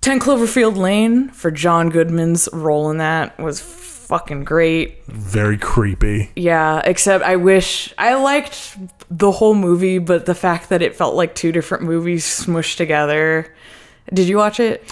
Ten 0.00 0.20
Cloverfield 0.20 0.76
Lane 0.76 1.28
for 1.30 1.50
John 1.50 1.90
Goodman's 1.90 2.48
role 2.52 2.90
in 2.90 2.98
that 2.98 3.38
was 3.38 3.60
fucking 3.60 4.44
great. 4.44 5.04
Very 5.06 5.58
creepy. 5.58 6.30
Yeah, 6.36 6.80
except 6.84 7.24
I 7.24 7.36
wish 7.36 7.92
I 7.98 8.14
liked 8.14 8.78
the 9.10 9.32
whole 9.32 9.54
movie, 9.54 9.98
but 9.98 10.24
the 10.24 10.34
fact 10.34 10.68
that 10.68 10.82
it 10.82 10.94
felt 10.94 11.14
like 11.14 11.34
two 11.34 11.52
different 11.52 11.84
movies 11.84 12.24
smushed 12.24 12.76
together. 12.76 13.52
Did 14.12 14.28
you 14.28 14.36
watch 14.36 14.60
it? 14.60 14.82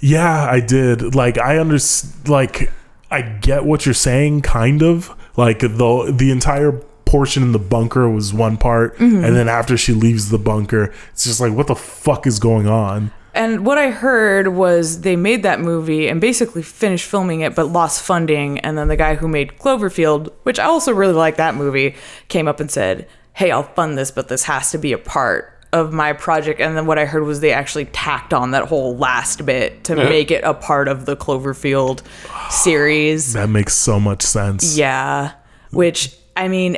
Yeah, 0.00 0.44
I 0.50 0.60
did. 0.60 1.14
Like 1.14 1.38
I 1.38 1.58
understand. 1.58 2.28
Like 2.28 2.72
I 3.10 3.22
get 3.22 3.64
what 3.64 3.84
you're 3.86 3.94
saying, 3.94 4.42
kind 4.42 4.82
of. 4.82 5.14
Like 5.36 5.60
the 5.60 6.12
the 6.16 6.30
entire 6.30 6.72
portion 7.04 7.42
in 7.42 7.52
the 7.52 7.58
bunker 7.58 8.08
was 8.08 8.32
one 8.32 8.56
part, 8.56 8.96
Mm-hmm. 8.96 9.24
and 9.24 9.36
then 9.36 9.48
after 9.48 9.76
she 9.76 9.92
leaves 9.92 10.30
the 10.30 10.38
bunker, 10.38 10.92
it's 11.12 11.24
just 11.24 11.40
like, 11.40 11.52
what 11.52 11.66
the 11.66 11.74
fuck 11.74 12.26
is 12.26 12.38
going 12.38 12.66
on? 12.66 13.10
And 13.34 13.64
what 13.64 13.78
I 13.78 13.90
heard 13.90 14.48
was 14.48 15.00
they 15.02 15.16
made 15.16 15.42
that 15.42 15.58
movie 15.60 16.08
and 16.08 16.20
basically 16.20 16.62
finished 16.62 17.06
filming 17.06 17.40
it, 17.40 17.54
but 17.54 17.66
lost 17.66 18.02
funding. 18.02 18.58
And 18.60 18.76
then 18.76 18.88
the 18.88 18.96
guy 18.96 19.14
who 19.14 19.26
made 19.28 19.56
Cloverfield, 19.58 20.30
which 20.42 20.58
I 20.58 20.64
also 20.64 20.92
really 20.92 21.14
like 21.14 21.36
that 21.36 21.54
movie, 21.54 21.94
came 22.28 22.46
up 22.46 22.60
and 22.60 22.70
said, 22.70 23.08
Hey, 23.34 23.50
I'll 23.50 23.62
fund 23.62 23.96
this, 23.96 24.10
but 24.10 24.28
this 24.28 24.44
has 24.44 24.70
to 24.72 24.78
be 24.78 24.92
a 24.92 24.98
part 24.98 25.58
of 25.72 25.92
my 25.92 26.12
project. 26.12 26.60
And 26.60 26.76
then 26.76 26.86
what 26.86 26.98
I 26.98 27.06
heard 27.06 27.22
was 27.22 27.40
they 27.40 27.52
actually 27.52 27.86
tacked 27.86 28.34
on 28.34 28.50
that 28.50 28.64
whole 28.64 28.96
last 28.96 29.44
bit 29.46 29.84
to 29.84 29.96
make 29.96 30.30
it 30.30 30.44
a 30.44 30.52
part 30.52 30.86
of 30.86 31.06
the 31.06 31.16
Cloverfield 31.16 32.02
series. 32.50 33.32
That 33.32 33.48
makes 33.48 33.74
so 33.74 33.98
much 33.98 34.22
sense. 34.22 34.76
Yeah. 34.76 35.32
Which, 35.70 36.14
I 36.36 36.48
mean, 36.48 36.76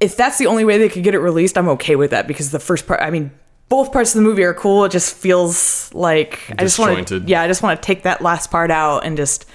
if 0.00 0.16
that's 0.16 0.36
the 0.36 0.46
only 0.46 0.64
way 0.64 0.76
they 0.76 0.90
could 0.90 1.02
get 1.02 1.14
it 1.14 1.20
released, 1.20 1.56
I'm 1.56 1.68
okay 1.70 1.96
with 1.96 2.10
that 2.10 2.26
because 2.26 2.50
the 2.50 2.58
first 2.60 2.86
part, 2.86 3.00
I 3.00 3.10
mean, 3.10 3.30
both 3.68 3.92
parts 3.92 4.14
of 4.14 4.22
the 4.22 4.28
movie 4.28 4.44
are 4.44 4.54
cool. 4.54 4.84
It 4.84 4.92
just 4.92 5.14
feels 5.14 5.92
like 5.94 6.52
I 6.58 6.62
just 6.62 6.78
want 6.78 7.08
to, 7.08 7.20
yeah, 7.20 7.40
I 7.40 7.48
just 7.48 7.62
want 7.62 7.80
to 7.80 7.86
take 7.86 8.02
that 8.02 8.20
last 8.20 8.50
part 8.50 8.70
out 8.70 9.04
and 9.04 9.16
just 9.16 9.46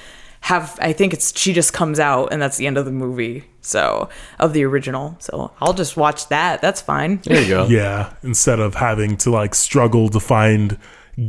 have. 0.41 0.77
I 0.81 0.93
think 0.93 1.13
it's 1.13 1.37
she 1.37 1.53
just 1.53 1.73
comes 1.73 1.99
out 1.99 2.31
and 2.31 2.41
that's 2.41 2.57
the 2.57 2.67
end 2.67 2.77
of 2.77 2.85
the 2.85 2.91
movie. 2.91 3.45
So 3.61 4.09
of 4.39 4.53
the 4.53 4.63
original. 4.63 5.15
So 5.19 5.51
I'll 5.61 5.73
just 5.73 5.95
watch 5.97 6.27
that. 6.29 6.61
That's 6.61 6.81
fine. 6.81 7.21
There 7.23 7.41
you 7.41 7.47
go. 7.47 7.65
Yeah, 7.69 8.13
instead 8.23 8.59
of 8.59 8.75
having 8.75 9.17
to 9.17 9.31
like 9.31 9.55
struggle 9.55 10.09
to 10.09 10.19
find 10.19 10.77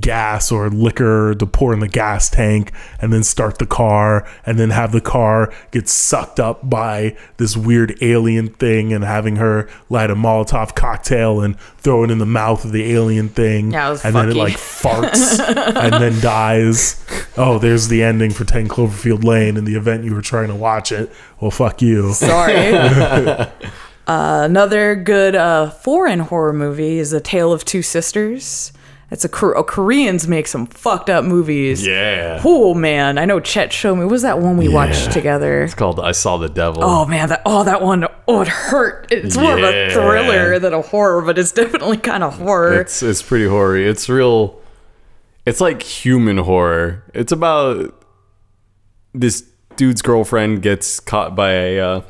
gas 0.00 0.52
or 0.52 0.70
liquor 0.70 1.34
to 1.34 1.46
pour 1.46 1.72
in 1.72 1.80
the 1.80 1.88
gas 1.88 2.30
tank 2.30 2.72
and 3.00 3.12
then 3.12 3.22
start 3.22 3.58
the 3.58 3.66
car 3.66 4.26
and 4.46 4.58
then 4.58 4.70
have 4.70 4.92
the 4.92 5.00
car 5.00 5.52
get 5.70 5.88
sucked 5.88 6.38
up 6.38 6.68
by 6.68 7.16
this 7.36 7.56
weird 7.56 7.96
alien 8.00 8.48
thing 8.48 8.92
and 8.92 9.04
having 9.04 9.36
her 9.36 9.68
light 9.88 10.10
a 10.10 10.14
Molotov 10.14 10.74
cocktail 10.74 11.40
and 11.40 11.58
throw 11.78 12.04
it 12.04 12.10
in 12.10 12.18
the 12.18 12.26
mouth 12.26 12.64
of 12.64 12.72
the 12.72 12.92
alien 12.92 13.28
thing 13.28 13.72
Yeah, 13.72 13.96
and 14.04 14.14
then 14.14 14.30
it 14.30 14.36
like 14.36 14.54
farts 14.54 15.38
and 15.76 15.94
then 15.94 16.20
dies. 16.20 17.04
Oh, 17.36 17.58
there's 17.58 17.88
the 17.88 18.02
ending 18.02 18.30
for 18.30 18.44
10 18.44 18.68
Cloverfield 18.68 19.24
Lane 19.24 19.56
in 19.56 19.64
the 19.64 19.74
event 19.74 20.04
you 20.04 20.14
were 20.14 20.22
trying 20.22 20.48
to 20.48 20.54
watch 20.54 20.92
it. 20.92 21.10
Well, 21.40 21.50
fuck 21.50 21.82
you. 21.82 22.12
Sorry. 22.12 22.72
uh, 22.74 23.48
another 24.06 24.94
good 24.94 25.34
uh, 25.34 25.70
foreign 25.70 26.20
horror 26.20 26.52
movie 26.52 26.98
is 26.98 27.12
A 27.12 27.20
Tale 27.20 27.52
of 27.52 27.64
Two 27.64 27.82
Sisters. 27.82 28.72
It's 29.12 29.26
a, 29.26 29.28
Kor- 29.28 29.54
oh, 29.58 29.62
Koreans 29.62 30.26
make 30.26 30.46
some 30.46 30.64
fucked 30.66 31.10
up 31.10 31.22
movies. 31.22 31.86
Yeah. 31.86 32.40
Oh 32.42 32.72
man, 32.72 33.18
I 33.18 33.26
know 33.26 33.40
Chet 33.40 33.70
showed 33.70 33.96
me. 33.96 34.04
What 34.06 34.10
was 34.10 34.22
that 34.22 34.38
one 34.38 34.56
we 34.56 34.70
watched 34.70 35.12
together? 35.12 35.64
It's 35.64 35.74
called 35.74 36.00
I 36.00 36.12
Saw 36.12 36.38
the 36.38 36.48
Devil. 36.48 36.82
Oh 36.82 37.04
man, 37.04 37.28
that 37.28 37.42
oh 37.44 37.62
that 37.62 37.82
one 37.82 38.06
oh 38.26 38.40
it 38.40 38.48
hurt. 38.48 39.08
It's 39.10 39.36
more 39.36 39.58
of 39.58 39.62
a 39.62 39.90
thriller 39.90 40.58
than 40.58 40.72
a 40.72 40.80
horror, 40.80 41.20
but 41.20 41.36
it's 41.36 41.52
definitely 41.52 41.98
kind 41.98 42.24
of 42.24 42.38
horror. 42.38 42.80
It's 42.80 43.02
it's 43.02 43.20
pretty 43.20 43.46
horror. 43.46 43.76
It's 43.76 44.08
real. 44.08 44.58
It's 45.44 45.60
like 45.60 45.82
human 45.82 46.38
horror. 46.38 47.04
It's 47.12 47.32
about 47.32 48.02
this 49.12 49.42
dude's 49.76 50.00
girlfriend 50.00 50.62
gets 50.62 51.00
caught 51.00 51.36
by 51.36 51.50
a 51.50 51.78
uh, 51.80 52.02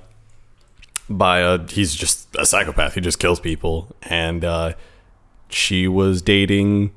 by 1.10 1.40
a 1.40 1.68
he's 1.68 1.96
just 1.96 2.28
a 2.36 2.46
psychopath. 2.46 2.94
He 2.94 3.00
just 3.00 3.18
kills 3.18 3.40
people, 3.40 3.92
and 4.02 4.44
uh, 4.44 4.74
she 5.52 5.86
was 5.88 6.22
dating 6.22 6.92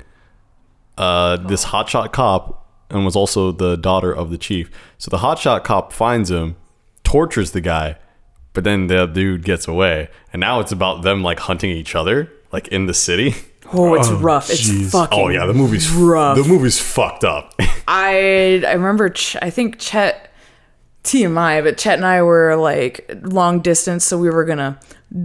uh, 0.97 1.38
this 1.38 1.66
hotshot 1.66 2.12
cop 2.12 2.68
and 2.89 3.03
was 3.06 3.16
also 3.16 3.51
the 3.51 3.76
daughter 3.76 4.12
of 4.14 4.30
the 4.30 4.38
chief. 4.38 4.70
So 4.97 5.10
the 5.10 5.18
hotshot 5.18 5.64
cop 5.64 5.91
finds 5.91 6.32
him, 6.32 6.56
tortures 7.03 7.51
the 7.51 7.62
guy, 7.62 7.97
but 8.53 8.64
then 8.64 8.88
the 8.88 9.06
dude 9.06 9.43
gets 9.43 9.68
away, 9.68 10.10
and 10.32 10.39
now 10.39 10.60
it's 10.60 10.72
about 10.72 11.01
them 11.01 11.24
like 11.24 11.39
hunting 11.39 11.72
each 11.72 11.95
other, 11.95 12.32
like 12.51 12.68
in 12.70 12.86
the 12.86 12.93
city. 12.93 13.36
oh, 13.74 13.95
it's 13.95 14.08
Oh, 14.10 14.18
rough. 14.20 14.49
It's 14.49 14.91
fucking. 14.91 15.20
Oh 15.20 15.28
yeah, 15.30 15.45
the 15.45 15.53
movie's 15.53 15.89
rough. 15.89 16.38
The 16.38 16.43
movie's 16.47 16.80
fucked 16.80 17.24
up. 17.24 17.53
I 17.88 18.64
I 18.66 18.74
remember 18.74 19.10
Ch- 19.10 19.36
I 19.41 19.49
think 19.49 19.80
Chet 19.80 20.32
TMI, 21.06 21.64
but 21.64 21.78
Chet 21.78 21.97
and 21.97 22.06
I 22.06 22.22
were 22.22 22.56
like 22.56 23.10
long 23.24 23.62
distance, 23.62 24.03
so 24.03 24.18
we 24.18 24.30
were 24.30 24.45
gonna 24.45 24.80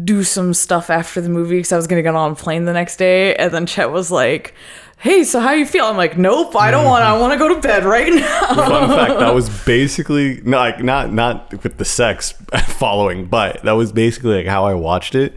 do 0.04 0.22
some 0.22 0.54
stuff 0.54 0.90
after 0.90 1.20
the 1.20 1.28
movie 1.28 1.56
because 1.56 1.72
I 1.72 1.76
was 1.76 1.86
gonna 1.86 2.02
get 2.02 2.14
on 2.14 2.32
a 2.32 2.34
plane 2.34 2.64
the 2.64 2.72
next 2.72 2.96
day, 2.96 3.34
and 3.34 3.52
then 3.52 3.66
Chet 3.66 3.90
was 3.90 4.10
like. 4.10 4.54
Hey, 4.98 5.24
so 5.24 5.40
how 5.40 5.52
you 5.52 5.64
feel? 5.64 5.86
I'm 5.86 5.96
like, 5.96 6.18
nope, 6.18 6.54
I 6.54 6.70
don't 6.70 6.84
want. 6.84 7.02
I 7.02 7.18
want 7.18 7.32
to 7.32 7.38
go 7.38 7.48
to 7.54 7.58
bed 7.58 7.86
right 7.86 8.12
now. 8.12 8.54
Fun 8.54 8.88
fact: 8.90 9.18
that 9.18 9.34
was 9.34 9.48
basically 9.64 10.42
not 10.42 10.74
like 10.74 10.84
not 10.84 11.10
not 11.10 11.62
with 11.62 11.78
the 11.78 11.86
sex 11.86 12.32
following, 12.66 13.24
but 13.24 13.62
that 13.62 13.72
was 13.72 13.92
basically 13.92 14.34
like 14.34 14.46
how 14.46 14.66
I 14.66 14.74
watched 14.74 15.14
it. 15.14 15.34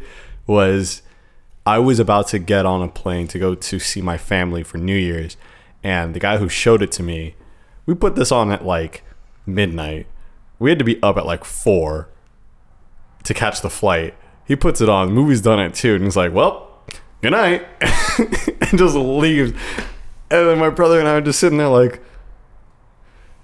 Was 0.47 1.01
I 1.65 1.79
was 1.79 1.97
about 1.99 2.27
to 2.29 2.39
get 2.39 2.65
on 2.65 2.81
a 2.81 2.89
plane 2.89 3.27
to 3.29 3.39
go 3.39 3.55
to 3.55 3.79
see 3.79 4.01
my 4.01 4.17
family 4.17 4.63
for 4.63 4.79
New 4.79 4.97
Year's, 4.97 5.37
and 5.81 6.13
the 6.13 6.19
guy 6.19 6.39
who 6.39 6.49
showed 6.49 6.81
it 6.81 6.91
to 6.93 7.03
me, 7.03 7.35
we 7.85 7.93
put 7.93 8.15
this 8.15 8.33
on 8.33 8.51
at 8.51 8.65
like 8.65 9.05
midnight. 9.45 10.07
We 10.63 10.69
had 10.71 10.79
to 10.79 10.85
be 10.85 10.97
up 11.03 11.17
at 11.17 11.25
like 11.25 11.43
four 11.43 12.07
to 13.25 13.33
catch 13.33 13.59
the 13.59 13.69
flight. 13.69 14.15
He 14.45 14.55
puts 14.55 14.79
it 14.79 14.87
on. 14.87 15.07
The 15.09 15.13
movie's 15.13 15.41
done 15.41 15.59
at 15.59 15.73
two, 15.73 15.95
and 15.95 16.05
he's 16.05 16.15
like, 16.15 16.31
"Well, 16.31 16.69
good 17.21 17.31
night," 17.31 17.65
and 17.81 18.79
just 18.79 18.95
leaves. 18.95 19.51
And 20.31 20.47
then 20.47 20.59
my 20.59 20.69
brother 20.69 20.99
and 20.99 21.07
I 21.07 21.15
are 21.15 21.21
just 21.21 21.41
sitting 21.41 21.57
there 21.57 21.67
like, 21.67 22.01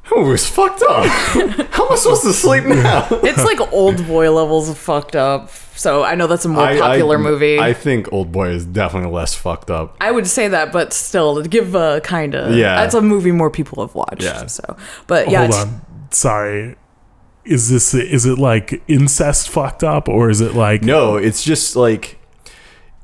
"That 0.06 0.16
movie's 0.16 0.48
fucked 0.48 0.82
up. 0.82 1.06
How 1.72 1.88
am 1.88 1.92
I 1.92 1.96
supposed 1.96 2.24
to 2.24 2.32
sleep 2.32 2.64
now?" 2.64 3.06
it's 3.12 3.44
like 3.44 3.60
old 3.74 4.08
boy 4.08 4.32
levels 4.32 4.70
of 4.70 4.78
fucked 4.78 5.18
up. 5.18 5.50
So 5.50 6.06
I 6.06 6.16
know 6.16 6.26
that's 6.26 6.46
a 6.46 6.50
more 6.50 6.68
popular 6.78 7.20
movie. 7.20 7.60
I 7.60 7.74
think 7.74 8.14
Old 8.14 8.32
Boy 8.32 8.52
is 8.52 8.66
definitely 8.66 9.12
less 9.12 9.36
fucked 9.36 9.70
up. 9.70 9.98
I 10.00 10.12
would 10.12 10.28
say 10.28 10.48
that, 10.48 10.72
but 10.72 10.94
still, 10.94 11.42
give 11.44 11.76
uh, 11.76 11.96
a 11.98 12.02
kind 12.02 12.34
of 12.34 12.56
Yeah. 12.56 12.78
that's 12.78 12.96
a 12.96 13.02
movie 13.02 13.34
more 13.34 13.50
people 13.50 13.86
have 13.86 13.94
watched. 13.94 14.24
Yeah. 14.24 14.46
So, 14.46 14.78
but 15.08 15.30
yeah, 15.30 15.48
Hold 15.48 15.68
on. 15.68 15.82
Sorry. 16.12 16.76
Is 17.46 17.70
this 17.70 17.94
is 17.94 18.26
it 18.26 18.38
like 18.38 18.82
incest 18.88 19.50
fucked 19.50 19.84
up 19.84 20.08
or 20.08 20.30
is 20.30 20.42
it 20.42 20.54
like 20.56 20.82
No, 20.84 21.16
it's 21.16 21.44
just 21.44 21.76
like 21.76 22.18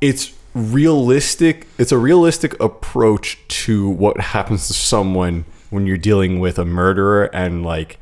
it's 0.02 0.34
realistic. 0.54 1.68
It's 1.78 1.92
a 1.92 1.98
realistic 1.98 2.60
approach 2.60 3.40
to 3.66 3.90
what 3.90 4.20
happens 4.20 4.68
to 4.68 4.74
someone 4.74 5.46
when 5.70 5.88
you're 5.88 5.98
dealing 5.98 6.40
with 6.40 6.60
a 6.60 6.66
murderer 6.66 7.26
and 7.34 7.66
like 7.66 7.98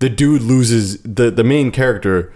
the 0.00 0.08
dude 0.08 0.42
loses 0.42 1.00
the 1.02 1.30
the 1.30 1.44
main 1.44 1.70
character 1.70 2.32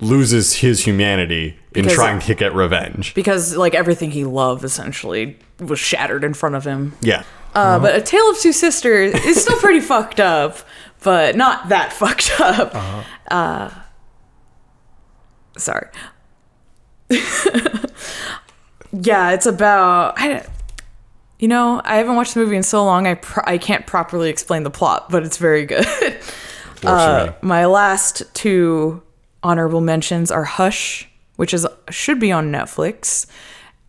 loses 0.00 0.54
his 0.56 0.84
humanity 0.84 1.56
in 1.74 1.82
Because- 1.84 1.94
trying 1.94 2.18
to 2.20 2.34
get 2.34 2.54
revenge. 2.54 3.14
because 3.14 3.56
like 3.56 3.74
everything 3.74 4.10
he 4.10 4.24
loved 4.24 4.64
essentially 4.64 5.36
was 5.60 5.78
shattered 5.78 6.24
in 6.24 6.34
front 6.34 6.54
of 6.54 6.64
him. 6.64 6.94
Yeah. 7.00 7.22
Uh, 7.54 7.78
but 7.78 7.94
A 7.94 8.00
Tale 8.00 8.30
of 8.30 8.38
Two 8.40 8.52
Sisters 8.52 9.14
is 9.26 9.42
still 9.42 9.58
pretty 9.58 9.80
fucked 9.92 10.18
up, 10.20 10.56
but 11.02 11.36
not 11.36 11.68
that 11.68 11.92
fucked 11.98 12.32
up. 12.40 12.74
Uh, 13.30 13.70
sorry. 15.56 15.88
yeah, 18.92 19.30
it's 19.32 19.46
about. 19.46 20.14
I, 20.16 20.46
you 21.38 21.48
know, 21.48 21.80
I 21.84 21.96
haven't 21.96 22.16
watched 22.16 22.34
the 22.34 22.40
movie 22.40 22.56
in 22.56 22.62
so 22.62 22.84
long. 22.84 23.06
I 23.06 23.14
pro- 23.14 23.44
I 23.46 23.58
can't 23.58 23.86
properly 23.86 24.30
explain 24.30 24.62
the 24.62 24.70
plot, 24.70 25.10
but 25.10 25.24
it's 25.24 25.36
very 25.38 25.66
good. 25.66 25.86
Uh, 26.84 27.32
my 27.42 27.66
last 27.66 28.22
two 28.34 29.02
honorable 29.42 29.80
mentions 29.80 30.30
are 30.30 30.44
Hush, 30.44 31.08
which 31.36 31.54
is 31.54 31.66
should 31.90 32.18
be 32.18 32.32
on 32.32 32.50
Netflix. 32.50 33.26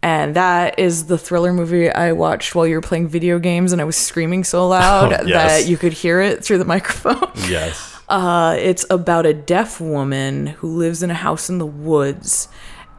And 0.03 0.35
that 0.35 0.77
is 0.77 1.05
the 1.05 1.17
thriller 1.17 1.53
movie 1.53 1.89
I 1.89 2.11
watched 2.11 2.53
while 2.55 2.67
you 2.67 2.75
were 2.75 2.81
playing 2.81 3.07
video 3.07 3.39
games 3.39 3.71
and 3.71 3.81
I 3.81 3.85
was 3.85 3.95
screaming 3.95 4.43
so 4.43 4.67
loud 4.67 5.13
Oh, 5.19 5.23
yes. 5.25 5.63
that 5.63 5.69
you 5.69 5.77
could 5.77 5.93
hear 5.93 6.19
it 6.19 6.43
through 6.43 6.57
the 6.57 6.65
microphone. 6.75 7.31
yes. 7.47 7.97
Uh, 8.09 8.55
it's 8.59 8.85
about 8.89 9.25
a 9.25 9.33
deaf 9.33 9.79
woman 9.79 10.47
who 10.47 10.67
lives 10.75 11.01
in 11.01 11.09
a 11.09 11.13
house 11.15 11.49
in 11.49 11.57
the 11.57 11.65
woods 11.65 12.49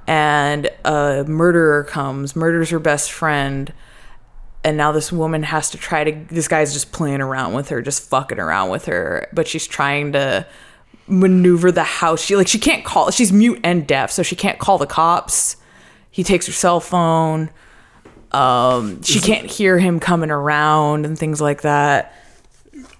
and 0.06 0.70
a 0.84 1.24
murderer 1.28 1.84
comes, 1.84 2.34
murders 2.34 2.70
her 2.70 2.78
best 2.78 3.12
friend, 3.12 3.72
and 4.64 4.76
now 4.78 4.90
this 4.92 5.12
woman 5.12 5.42
has 5.42 5.70
to 5.70 5.78
try 5.78 6.04
to 6.04 6.34
this 6.34 6.48
guy's 6.48 6.72
just 6.72 6.90
playing 6.90 7.20
around 7.20 7.52
with 7.52 7.68
her, 7.68 7.82
just 7.82 8.08
fucking 8.08 8.38
around 8.38 8.70
with 8.70 8.86
her, 8.86 9.28
but 9.32 9.46
she's 9.46 9.66
trying 9.66 10.12
to 10.12 10.46
maneuver 11.06 11.70
the 11.70 11.84
house. 11.84 12.22
She 12.22 12.34
like 12.36 12.48
she 12.48 12.58
can't 12.58 12.82
call 12.84 13.10
she's 13.10 13.30
mute 13.32 13.60
and 13.62 13.86
deaf, 13.86 14.10
so 14.10 14.22
she 14.22 14.36
can't 14.36 14.58
call 14.58 14.78
the 14.78 14.86
cops. 14.86 15.56
He 16.14 16.22
takes 16.22 16.46
her 16.46 16.52
cell 16.52 16.78
phone. 16.78 17.50
Um, 18.30 19.02
she 19.02 19.18
can't 19.18 19.50
hear 19.50 19.80
him 19.80 19.98
coming 19.98 20.30
around 20.30 21.06
and 21.06 21.18
things 21.18 21.40
like 21.40 21.62
that. 21.62 22.14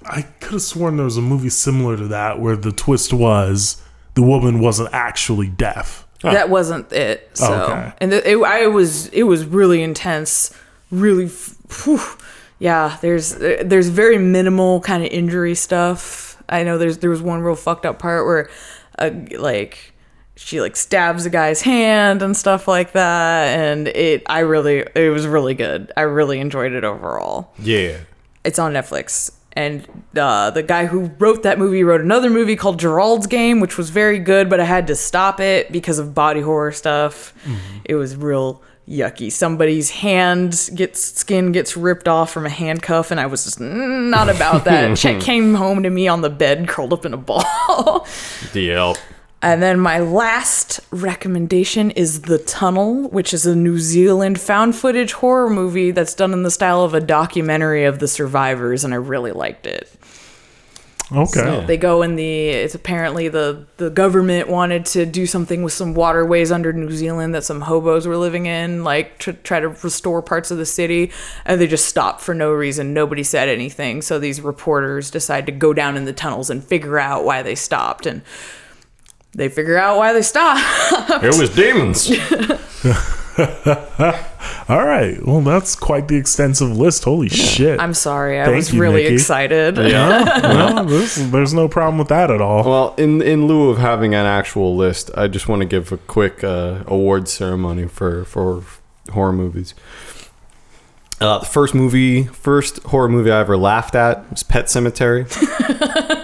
I 0.04 0.22
could 0.40 0.54
have 0.54 0.62
sworn 0.62 0.96
there 0.96 1.04
was 1.04 1.16
a 1.16 1.22
movie 1.22 1.48
similar 1.48 1.96
to 1.96 2.08
that 2.08 2.40
where 2.40 2.56
the 2.56 2.72
twist 2.72 3.12
was 3.12 3.80
the 4.14 4.22
woman 4.22 4.58
wasn't 4.58 4.90
actually 4.92 5.46
deaf. 5.48 6.06
That 6.22 6.48
wasn't 6.48 6.90
it. 6.92 7.30
So, 7.34 7.52
Okay. 7.52 7.92
and 7.98 8.12
it, 8.12 8.26
it, 8.26 8.36
I 8.42 8.66
was 8.66 9.06
it 9.08 9.22
was 9.24 9.44
really 9.44 9.80
intense. 9.80 10.52
Really, 10.90 11.26
whew. 11.84 12.00
yeah. 12.58 12.96
There's 13.00 13.36
there's 13.36 13.88
very 13.90 14.18
minimal 14.18 14.80
kind 14.80 15.04
of 15.04 15.10
injury 15.12 15.54
stuff. 15.54 16.42
I 16.48 16.64
know 16.64 16.78
there's 16.78 16.98
there 16.98 17.10
was 17.10 17.22
one 17.22 17.42
real 17.42 17.54
fucked 17.54 17.86
up 17.86 17.98
part 18.00 18.26
where, 18.26 18.48
uh, 18.98 19.10
like, 19.38 19.93
she 20.36 20.60
like 20.60 20.76
stabs 20.76 21.26
a 21.26 21.30
guy's 21.30 21.62
hand 21.62 22.22
and 22.22 22.36
stuff 22.36 22.66
like 22.66 22.92
that, 22.92 23.58
and 23.58 23.88
it 23.88 24.22
I 24.26 24.40
really 24.40 24.84
it 24.94 25.10
was 25.12 25.26
really 25.26 25.54
good. 25.54 25.92
I 25.96 26.02
really 26.02 26.40
enjoyed 26.40 26.72
it 26.72 26.84
overall. 26.84 27.52
Yeah. 27.58 27.98
It's 28.44 28.58
on 28.58 28.72
Netflix. 28.72 29.32
And 29.56 29.86
uh, 30.16 30.50
the 30.50 30.64
guy 30.64 30.86
who 30.86 31.12
wrote 31.20 31.44
that 31.44 31.60
movie 31.60 31.84
wrote 31.84 32.00
another 32.00 32.28
movie 32.28 32.56
called 32.56 32.80
Gerald's 32.80 33.28
Game, 33.28 33.60
which 33.60 33.78
was 33.78 33.88
very 33.88 34.18
good, 34.18 34.50
but 34.50 34.58
I 34.58 34.64
had 34.64 34.88
to 34.88 34.96
stop 34.96 35.38
it 35.38 35.70
because 35.70 36.00
of 36.00 36.12
body 36.12 36.40
horror 36.40 36.72
stuff. 36.72 37.32
It 37.84 37.94
was 37.94 38.16
real 38.16 38.60
yucky. 38.88 39.30
Somebody's 39.30 39.90
hand 39.90 40.70
gets 40.74 41.00
skin 41.00 41.52
gets 41.52 41.76
ripped 41.76 42.08
off 42.08 42.32
from 42.32 42.46
a 42.46 42.50
handcuff, 42.50 43.12
and 43.12 43.20
I 43.20 43.26
was 43.26 43.44
just 43.44 43.60
not 43.60 44.28
about 44.28 44.64
that. 44.64 44.96
Chet 44.98 45.22
came 45.22 45.54
home 45.54 45.84
to 45.84 45.90
me 45.90 46.08
on 46.08 46.20
the 46.20 46.30
bed, 46.30 46.66
curled 46.68 46.92
up 46.92 47.06
in 47.06 47.14
a 47.14 47.16
ball. 47.16 48.06
Yep. 48.52 48.96
And 49.44 49.62
then 49.62 49.78
my 49.78 49.98
last 49.98 50.80
recommendation 50.90 51.90
is 51.90 52.22
The 52.22 52.38
Tunnel, 52.38 53.10
which 53.10 53.34
is 53.34 53.44
a 53.44 53.54
New 53.54 53.78
Zealand 53.78 54.40
found 54.40 54.74
footage 54.74 55.12
horror 55.12 55.50
movie 55.50 55.90
that's 55.90 56.14
done 56.14 56.32
in 56.32 56.44
the 56.44 56.50
style 56.50 56.80
of 56.80 56.94
a 56.94 57.00
documentary 57.00 57.84
of 57.84 57.98
the 57.98 58.08
survivors, 58.08 58.84
and 58.84 58.94
I 58.94 58.96
really 58.96 59.32
liked 59.32 59.66
it. 59.66 59.94
Okay. 61.12 61.26
So 61.26 61.60
they 61.66 61.76
go 61.76 62.00
in 62.00 62.16
the. 62.16 62.48
It's 62.48 62.74
apparently 62.74 63.28
the 63.28 63.66
the 63.76 63.90
government 63.90 64.48
wanted 64.48 64.86
to 64.86 65.04
do 65.04 65.26
something 65.26 65.62
with 65.62 65.74
some 65.74 65.92
waterways 65.92 66.50
under 66.50 66.72
New 66.72 66.90
Zealand 66.90 67.34
that 67.34 67.44
some 67.44 67.60
hobos 67.60 68.06
were 68.06 68.16
living 68.16 68.46
in, 68.46 68.82
like 68.82 69.18
to 69.18 69.34
try 69.34 69.60
to 69.60 69.68
restore 69.68 70.22
parts 70.22 70.50
of 70.50 70.56
the 70.56 70.64
city, 70.64 71.12
and 71.44 71.60
they 71.60 71.66
just 71.66 71.84
stopped 71.84 72.22
for 72.22 72.32
no 72.32 72.50
reason. 72.50 72.94
Nobody 72.94 73.22
said 73.22 73.50
anything, 73.50 74.00
so 74.00 74.18
these 74.18 74.40
reporters 74.40 75.10
decide 75.10 75.44
to 75.44 75.52
go 75.52 75.74
down 75.74 75.98
in 75.98 76.06
the 76.06 76.14
tunnels 76.14 76.48
and 76.48 76.64
figure 76.64 76.98
out 76.98 77.26
why 77.26 77.42
they 77.42 77.54
stopped, 77.54 78.06
and 78.06 78.22
they 79.34 79.48
figure 79.48 79.76
out 79.76 79.96
why 79.96 80.12
they 80.12 80.22
stopped. 80.22 80.62
It 81.24 81.36
was 81.38 81.50
demons. 81.54 82.10
All 84.68 84.84
right. 84.84 85.24
Well, 85.26 85.40
that's 85.40 85.74
quite 85.76 86.08
the 86.08 86.16
extensive 86.16 86.76
list. 86.76 87.04
Holy 87.04 87.28
shit. 87.28 87.78
I'm 87.80 87.94
sorry, 87.94 88.40
I 88.40 88.44
Thank 88.44 88.56
was 88.56 88.72
you, 88.72 88.80
really 88.80 89.02
Nikki. 89.02 89.14
excited. 89.14 89.76
yeah. 89.76 90.40
well, 90.42 90.84
this, 90.84 91.16
there's 91.16 91.52
no 91.52 91.68
problem 91.68 91.98
with 91.98 92.08
that 92.08 92.30
at 92.30 92.40
all. 92.40 92.64
Well, 92.64 92.94
in 92.96 93.20
in 93.22 93.46
lieu 93.46 93.70
of 93.70 93.78
having 93.78 94.14
an 94.14 94.26
actual 94.26 94.76
list, 94.76 95.10
I 95.16 95.28
just 95.28 95.48
want 95.48 95.60
to 95.60 95.66
give 95.66 95.92
a 95.92 95.96
quick 95.98 96.42
uh, 96.44 96.84
award 96.86 97.28
ceremony 97.28 97.86
for 97.88 98.24
for 98.24 98.62
horror 99.12 99.32
movies. 99.32 99.74
Uh, 101.20 101.38
the 101.38 101.46
first 101.46 101.74
movie, 101.74 102.24
first 102.24 102.82
horror 102.84 103.08
movie 103.08 103.30
I 103.30 103.40
ever 103.40 103.56
laughed 103.56 103.94
at 103.94 104.28
was 104.30 104.42
Pet 104.42 104.66
Sematary. 104.66 105.30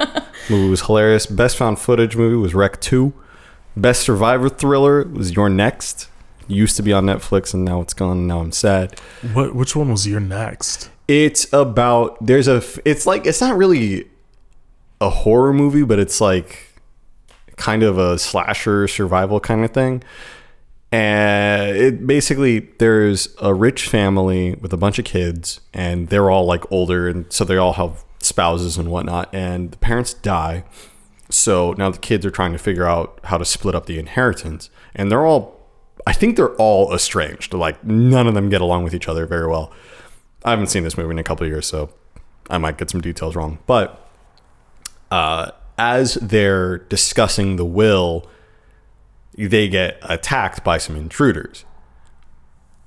movie 0.51 0.69
was 0.69 0.83
hilarious. 0.83 1.27
Best 1.27 1.57
found 1.57 1.79
footage 1.79 2.17
movie 2.17 2.37
was 2.37 2.55
REC 2.55 2.81
Two. 2.81 3.15
Best 3.77 4.03
survivor 4.03 4.49
thriller 4.49 5.05
was 5.05 5.35
You're 5.35 5.49
Next. 5.49 6.09
Used 6.49 6.77
to 6.77 6.83
be 6.83 6.93
on 6.93 7.07
Netflix 7.07 7.55
and 7.55 7.65
now 7.65 7.81
it's 7.81 7.95
gone. 7.95 8.27
Now 8.27 8.41
I'm 8.41 8.53
sad. 8.53 8.99
What? 9.33 9.55
Which 9.55 9.77
one 9.77 9.91
was 9.91 10.07
You're 10.07 10.21
Next? 10.21 10.91
It's 11.07 11.51
about 11.53 12.25
there's 12.25 12.49
a. 12.49 12.63
it's 12.85 13.07
like 13.07 13.27
it's 13.27 13.41
not 13.41 13.57
really 13.57 14.09
a 15.01 15.11
horror 15.11 15.53
movie, 15.53 15.85
but 15.85 15.99
it's 15.99 16.21
like 16.21 16.71
kind 17.57 17.83
of 17.83 17.99
a 17.99 18.19
slasher 18.19 18.89
survival 18.89 19.39
kind 19.39 19.65
of 19.65 19.71
thing. 19.71 20.03
And 20.93 21.77
it 21.77 22.07
basically 22.07 22.61
there's 22.79 23.35
a 23.41 23.55
rich 23.55 23.87
family 23.87 24.55
with 24.55 24.73
a 24.73 24.77
bunch 24.77 24.99
of 24.99 25.05
kids, 25.05 25.61
and 25.73 26.09
they're 26.09 26.31
all 26.31 26.47
like 26.47 26.71
older, 26.73 27.09
and 27.09 27.33
so 27.33 27.45
they 27.45 27.57
all 27.57 27.75
have 27.75 28.05
spouses 28.31 28.79
and 28.79 28.91
whatnot. 28.91 29.29
And 29.35 29.71
the 29.71 29.77
parents 29.77 30.15
die, 30.15 30.65
so 31.29 31.75
now 31.77 31.91
the 31.91 31.99
kids 31.99 32.25
are 32.25 32.31
trying 32.31 32.53
to 32.53 32.59
figure 32.59 32.87
out 32.87 33.21
how 33.25 33.37
to 33.37 33.45
split 33.45 33.75
up 33.75 33.87
the 33.87 33.99
inheritance, 33.99 34.71
and 34.95 35.11
they're 35.11 35.27
all, 35.27 35.61
I 36.07 36.13
think 36.13 36.37
they're 36.37 36.55
all 36.57 36.95
estranged. 36.95 37.53
Like 37.53 37.85
none 37.85 38.27
of 38.27 38.35
them 38.35 38.49
get 38.49 38.61
along 38.61 38.85
with 38.85 38.95
each 38.95 39.09
other 39.09 39.27
very 39.27 39.47
well. 39.47 39.73
I 40.45 40.51
haven't 40.51 40.69
seen 40.69 40.85
this 40.85 40.97
movie 40.97 41.11
in 41.11 41.19
a 41.19 41.25
couple 41.25 41.47
years, 41.47 41.67
so 41.67 41.91
I 42.49 42.59
might 42.59 42.79
get 42.79 42.89
some 42.91 43.01
details 43.01 43.37
wrong. 43.37 43.59
But 43.67 44.09
uh, 45.11 45.51
as 45.79 46.15
they're 46.15 46.79
discussing 46.79 47.57
the 47.57 47.65
will, 47.65 48.27
they 49.37 49.69
get 49.69 49.99
attacked 50.03 50.65
by 50.65 50.79
some 50.79 50.97
intruders, 50.97 51.65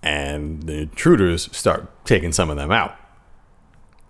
and 0.02 0.64
the 0.64 0.82
intruders 0.82 1.56
start 1.56 2.06
taking 2.06 2.32
some 2.32 2.50
of 2.50 2.58
them 2.58 2.72
out. 2.72 2.96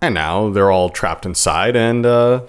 And 0.04 0.14
now 0.14 0.50
they're 0.50 0.70
all 0.70 0.90
trapped 0.90 1.24
inside 1.26 1.76
and 1.76 2.04
uh, 2.04 2.42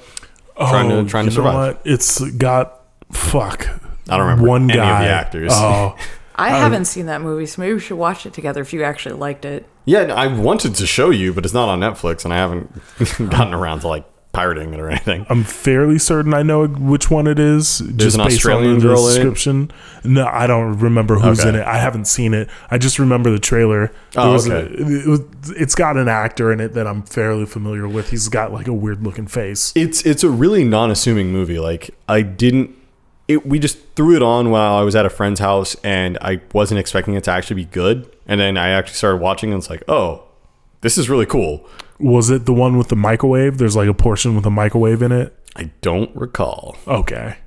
trying 0.57 0.89
to 0.89 1.09
trying 1.09 1.25
to 1.29 1.31
Oh, 1.31 1.43
know 1.43 1.49
survive. 1.51 1.75
what? 1.75 1.81
It's 1.85 2.21
got 2.31 2.81
fuck. 3.11 3.67
I 4.09 4.17
don't 4.17 4.27
remember 4.27 4.47
one 4.47 4.63
any 4.69 4.73
of 4.79 4.85
the 4.85 5.05
guy. 5.05 5.05
actors. 5.07 5.51
Oh, 5.53 5.95
I 6.35 6.49
haven't 6.49 6.85
seen 6.85 7.05
that 7.05 7.21
movie, 7.21 7.45
so 7.45 7.61
maybe 7.61 7.75
we 7.75 7.79
should 7.79 7.97
watch 7.97 8.25
it 8.25 8.33
together 8.33 8.61
if 8.61 8.73
you 8.73 8.83
actually 8.83 9.15
liked 9.15 9.45
it. 9.45 9.65
Yeah, 9.85 10.01
I 10.13 10.27
wanted 10.27 10.75
to 10.75 10.85
show 10.85 11.09
you, 11.09 11.31
but 11.33 11.45
it's 11.45 11.53
not 11.53 11.69
on 11.69 11.79
Netflix, 11.79 12.25
and 12.25 12.33
I 12.33 12.37
haven't 12.37 13.29
gotten 13.31 13.53
around 13.53 13.79
to 13.81 13.87
like 13.87 14.03
pirating 14.35 14.73
it 14.73 14.79
or 14.79 14.89
anything. 14.89 15.25
I'm 15.29 15.43
fairly 15.43 15.97
certain 15.97 16.33
I 16.33 16.43
know 16.43 16.67
which 16.67 17.09
one 17.09 17.25
it 17.27 17.39
is. 17.39 17.79
just 17.95 18.17
an 18.17 18.25
based 18.25 18.37
Australian 18.37 18.73
on 18.73 18.79
the 18.79 18.91
it? 18.93 18.95
description. 18.95 19.71
No, 20.03 20.25
I 20.25 20.45
don't 20.47 20.77
remember 20.79 21.15
who's 21.15 21.39
Okay. 21.39 21.49
in 21.49 21.55
it. 21.55 21.65
I 21.65 21.77
haven't 21.77 22.05
seen 22.05 22.33
it. 22.33 22.49
I 22.69 22.77
just 22.77 22.99
remember 22.99 23.31
the 23.31 23.39
trailer. 23.39 23.91
Oh, 24.15 24.33
a- 24.33 24.37
okay. 24.39 24.73
it 24.73 25.07
was- 25.07 25.21
it's 25.55 25.75
got 25.75 25.97
an 25.97 26.07
actor 26.07 26.51
in 26.51 26.59
it 26.59 26.73
that 26.73 26.85
I'm 26.87 27.03
fairly 27.03 27.45
familiar 27.45 27.87
with. 27.87 28.09
He's 28.09 28.27
got 28.27 28.51
like 28.51 28.67
a 28.67 28.73
weird 28.73 29.03
looking 29.03 29.27
face. 29.27 29.71
It's 29.75 30.05
it's 30.05 30.23
a 30.23 30.29
really 30.29 30.63
non-assuming 30.63 31.31
movie. 31.31 31.59
Like 31.59 31.91
I 32.09 32.21
didn't. 32.21 32.71
It, 33.27 33.47
we 33.47 33.57
just 33.57 33.79
threw 33.95 34.15
it 34.15 34.21
on 34.21 34.51
while 34.51 34.75
I 34.75 34.81
was 34.83 34.95
at 34.95 35.05
a 35.05 35.09
friend's 35.09 35.39
house, 35.39 35.75
and 35.83 36.17
I 36.21 36.41
wasn't 36.53 36.79
expecting 36.79 37.15
it 37.15 37.23
to 37.23 37.31
actually 37.31 37.55
be 37.55 37.65
good. 37.65 38.07
And 38.27 38.39
then 38.39 38.55
I 38.57 38.69
actually 38.69 38.93
started 38.95 39.17
watching, 39.21 39.51
and 39.51 39.57
it's 39.59 39.69
like, 39.69 39.81
oh, 39.87 40.23
this 40.81 40.95
is 40.97 41.09
really 41.09 41.25
cool. 41.25 41.65
Was 41.99 42.29
it 42.29 42.45
the 42.45 42.53
one 42.53 42.77
with 42.77 42.89
the 42.89 42.95
microwave? 42.95 43.57
There's 43.57 43.75
like 43.75 43.87
a 43.87 43.93
portion 43.93 44.35
with 44.35 44.45
a 44.45 44.49
microwave 44.49 45.01
in 45.01 45.11
it. 45.11 45.35
I 45.55 45.71
don't 45.81 46.13
recall. 46.15 46.75
Okay. 46.87 47.37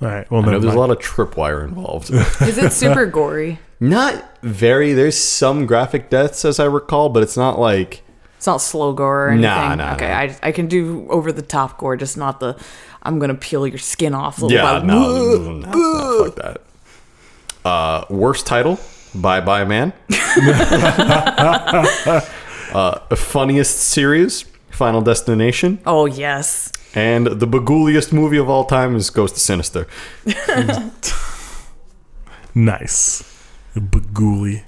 All 0.00 0.08
right. 0.08 0.30
Well, 0.30 0.42
I 0.42 0.46
know 0.46 0.52
never 0.52 0.62
there's 0.62 0.74
a 0.74 0.78
lot 0.78 0.90
of 0.90 0.98
tripwire 0.98 1.62
involved. 1.64 2.10
Is 2.10 2.58
it 2.58 2.72
super 2.72 3.06
gory? 3.06 3.58
not 3.78 4.40
very. 4.42 4.92
There's 4.94 5.18
some 5.18 5.66
graphic 5.66 6.08
deaths, 6.10 6.44
as 6.44 6.58
I 6.58 6.64
recall, 6.64 7.08
but 7.10 7.22
it's 7.22 7.36
not 7.36 7.58
like 7.58 8.02
It's 8.38 8.46
not 8.46 8.58
slow 8.62 8.92
gore 8.94 9.26
or 9.26 9.28
anything. 9.28 9.42
Nah, 9.50 9.74
nah, 9.74 9.94
okay, 9.94 10.08
nah. 10.08 10.18
I, 10.18 10.36
I 10.44 10.52
can 10.52 10.66
do 10.66 11.06
over 11.10 11.30
the 11.32 11.42
top 11.42 11.76
gore, 11.78 11.96
just 11.96 12.16
not 12.16 12.40
the 12.40 12.58
I'm 13.02 13.18
gonna 13.18 13.34
peel 13.34 13.66
your 13.66 13.78
skin 13.78 14.14
off. 14.14 14.40
Little 14.40 14.56
yeah, 14.56 14.80
by- 14.80 14.86
no, 14.86 15.00
no, 15.00 15.52
no, 15.52 15.72
no, 15.72 16.24
fuck 16.24 16.36
that. 16.36 16.62
Uh, 17.68 18.04
worst 18.08 18.46
title: 18.46 18.78
Bye 19.14 19.40
Bye 19.40 19.64
Man. 19.64 19.92
uh, 22.72 22.98
funniest 23.16 23.78
series: 23.78 24.44
Final 24.70 25.00
Destination. 25.00 25.80
Oh 25.86 26.06
yes. 26.06 26.72
And 26.94 27.26
the 27.26 27.46
bagooliest 27.46 28.12
movie 28.12 28.38
of 28.38 28.48
all 28.48 28.64
time 28.64 28.96
is 28.96 29.10
Ghost 29.10 29.34
of 29.34 29.40
Sinister. 29.40 29.86
nice. 32.54 33.22
A 33.74 33.80
bagooly. 33.80 34.62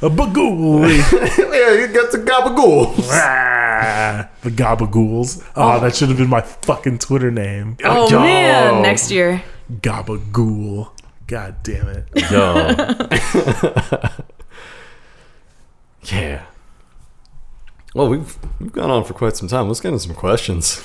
A 0.00 0.08
bagooly. 0.08 0.98
yeah, 1.38 1.72
you 1.74 1.88
got 1.88 2.12
the 2.12 2.18
gabagool. 2.18 2.94
Ah, 3.10 4.28
the 4.42 4.50
Gabagools. 4.50 5.44
Oh, 5.56 5.80
that 5.80 5.96
should 5.96 6.08
have 6.08 6.18
been 6.18 6.28
my 6.28 6.40
fucking 6.40 6.98
Twitter 6.98 7.32
name. 7.32 7.76
Oh 7.84 8.08
Yo. 8.08 8.20
man, 8.20 8.82
next 8.82 9.10
year. 9.10 9.42
Gabagool. 9.72 10.90
God 11.26 11.56
damn 11.62 11.88
it. 11.88 12.06
Yo. 12.30 12.54
yeah. 16.16 16.44
Well, 17.98 18.08
we've 18.08 18.38
we've 18.60 18.70
gone 18.70 18.92
on 18.92 19.02
for 19.02 19.12
quite 19.12 19.36
some 19.36 19.48
time. 19.48 19.66
Let's 19.66 19.80
get 19.80 19.88
into 19.88 19.98
some 19.98 20.14
questions. 20.14 20.80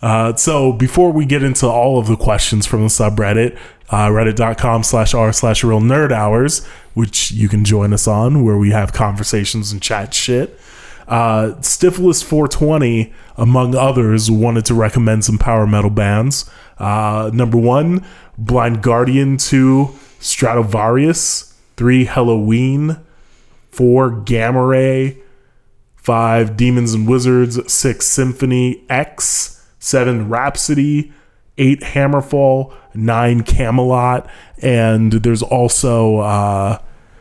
Uh, 0.00 0.36
so 0.36 0.72
before 0.72 1.10
we 1.10 1.26
get 1.26 1.42
into 1.42 1.66
all 1.66 1.98
of 1.98 2.06
the 2.06 2.14
questions 2.14 2.64
from 2.64 2.82
the 2.82 2.86
subreddit, 2.86 3.58
uh, 3.90 4.06
reddit.com 4.06 4.84
slash 4.84 5.14
r 5.14 5.32
slash 5.32 5.64
real 5.64 5.80
nerd 5.80 6.12
hours, 6.12 6.64
which 6.94 7.32
you 7.32 7.48
can 7.48 7.64
join 7.64 7.92
us 7.92 8.06
on 8.06 8.44
where 8.44 8.56
we 8.56 8.70
have 8.70 8.92
conversations 8.92 9.72
and 9.72 9.82
chat 9.82 10.14
shit. 10.14 10.60
Uh, 11.08 11.60
Stifless 11.60 12.22
420, 12.22 13.12
among 13.36 13.74
others, 13.74 14.30
wanted 14.30 14.64
to 14.66 14.74
recommend 14.74 15.24
some 15.24 15.38
power 15.38 15.66
metal 15.66 15.90
bands. 15.90 16.48
Uh, 16.78 17.32
number 17.34 17.58
one, 17.58 18.06
Blind 18.38 18.80
Guardian. 18.80 19.38
Two, 19.38 19.88
Stratovarius. 20.20 21.52
Three, 21.76 22.06
Helloween. 22.06 23.00
Four, 23.72 24.12
Gamma 24.12 24.64
Ray. 24.64 25.18
Five, 26.08 26.56
Demons 26.56 26.94
and 26.94 27.06
Wizards. 27.06 27.70
Six, 27.70 28.06
Symphony 28.06 28.82
X. 28.88 29.62
Seven, 29.78 30.30
Rhapsody. 30.30 31.12
Eight, 31.58 31.80
Hammerfall. 31.80 32.72
Nine, 32.94 33.42
Kamelot. 33.42 34.26
And 34.62 35.12
there's 35.12 35.42
also 35.42 36.16
uh, 36.20 36.78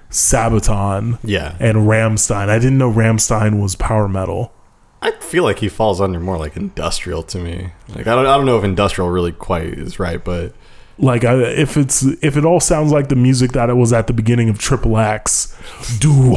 Sabaton 0.09 1.19
Yeah. 1.23 1.55
and 1.59 1.79
Rammstein. 1.79 2.47
I 2.49 2.59
didn't 2.59 2.77
know 2.77 2.91
Rammstein 2.91 3.61
was 3.61 3.75
power 3.75 4.07
metal. 4.07 4.53
I 5.01 5.11
feel 5.11 5.43
like 5.43 5.59
he 5.59 5.67
falls 5.69 5.99
under 6.01 6.19
more 6.19 6.37
like 6.37 6.55
industrial 6.57 7.23
to 7.23 7.39
me. 7.39 7.71
Like 7.89 8.07
I 8.07 8.15
don't, 8.15 8.25
I 8.25 8.35
don't 8.37 8.45
know 8.45 8.57
if 8.57 8.63
industrial 8.63 9.09
really 9.09 9.31
quite 9.33 9.65
is 9.67 9.99
right, 9.99 10.23
but 10.23 10.53
Like 10.99 11.23
I, 11.23 11.35
if 11.35 11.77
it's 11.77 12.03
if 12.03 12.37
it 12.37 12.45
all 12.45 12.59
sounds 12.59 12.91
like 12.91 13.09
the 13.09 13.15
music 13.15 13.51
that 13.51 13.69
it 13.69 13.75
was 13.75 13.93
at 13.93 14.07
the 14.07 14.13
beginning 14.13 14.49
of 14.49 14.57
Triple 14.57 14.97
X, 14.97 15.55
do 15.99 16.33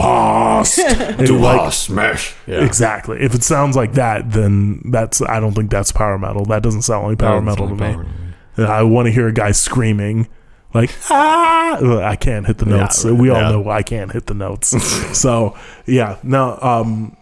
like 1.39 1.73
smash. 1.73 2.35
Yeah. 2.47 2.65
exactly. 2.65 3.21
If 3.21 3.35
it 3.35 3.43
sounds 3.43 3.75
like 3.75 3.95
that, 3.95 4.33
then 4.33 4.83
that's 4.85 5.23
I 5.23 5.41
don't 5.41 5.55
think 5.55 5.71
that's 5.71 5.93
power 5.93 6.19
metal. 6.19 6.45
That 6.45 6.63
doesn't 6.63 6.83
sound 6.83 7.07
like 7.07 7.19
power 7.19 7.41
metal 7.41 7.69
to 7.69 7.75
me. 7.75 8.05
I 8.59 8.83
want 8.83 9.07
to 9.07 9.13
hear 9.13 9.29
a 9.29 9.33
guy 9.33 9.53
screaming 9.53 10.29
like 10.73 10.91
ah. 11.11 12.03
I 12.03 12.17
can't 12.17 12.47
hit 12.47 12.59
the 12.59 12.67
notes. 12.67 13.05
right, 13.05 13.15
we 13.15 13.29
all 13.31 13.41
yeah. 13.41 13.51
know 13.51 13.71
I 13.71 13.83
can't 13.83 14.13
hit 14.13 14.27
the 14.27 14.35
notes. 14.35 14.69
so 15.19 15.59
yeah, 15.87 16.19
no. 16.23 16.59
Um, 16.61 17.17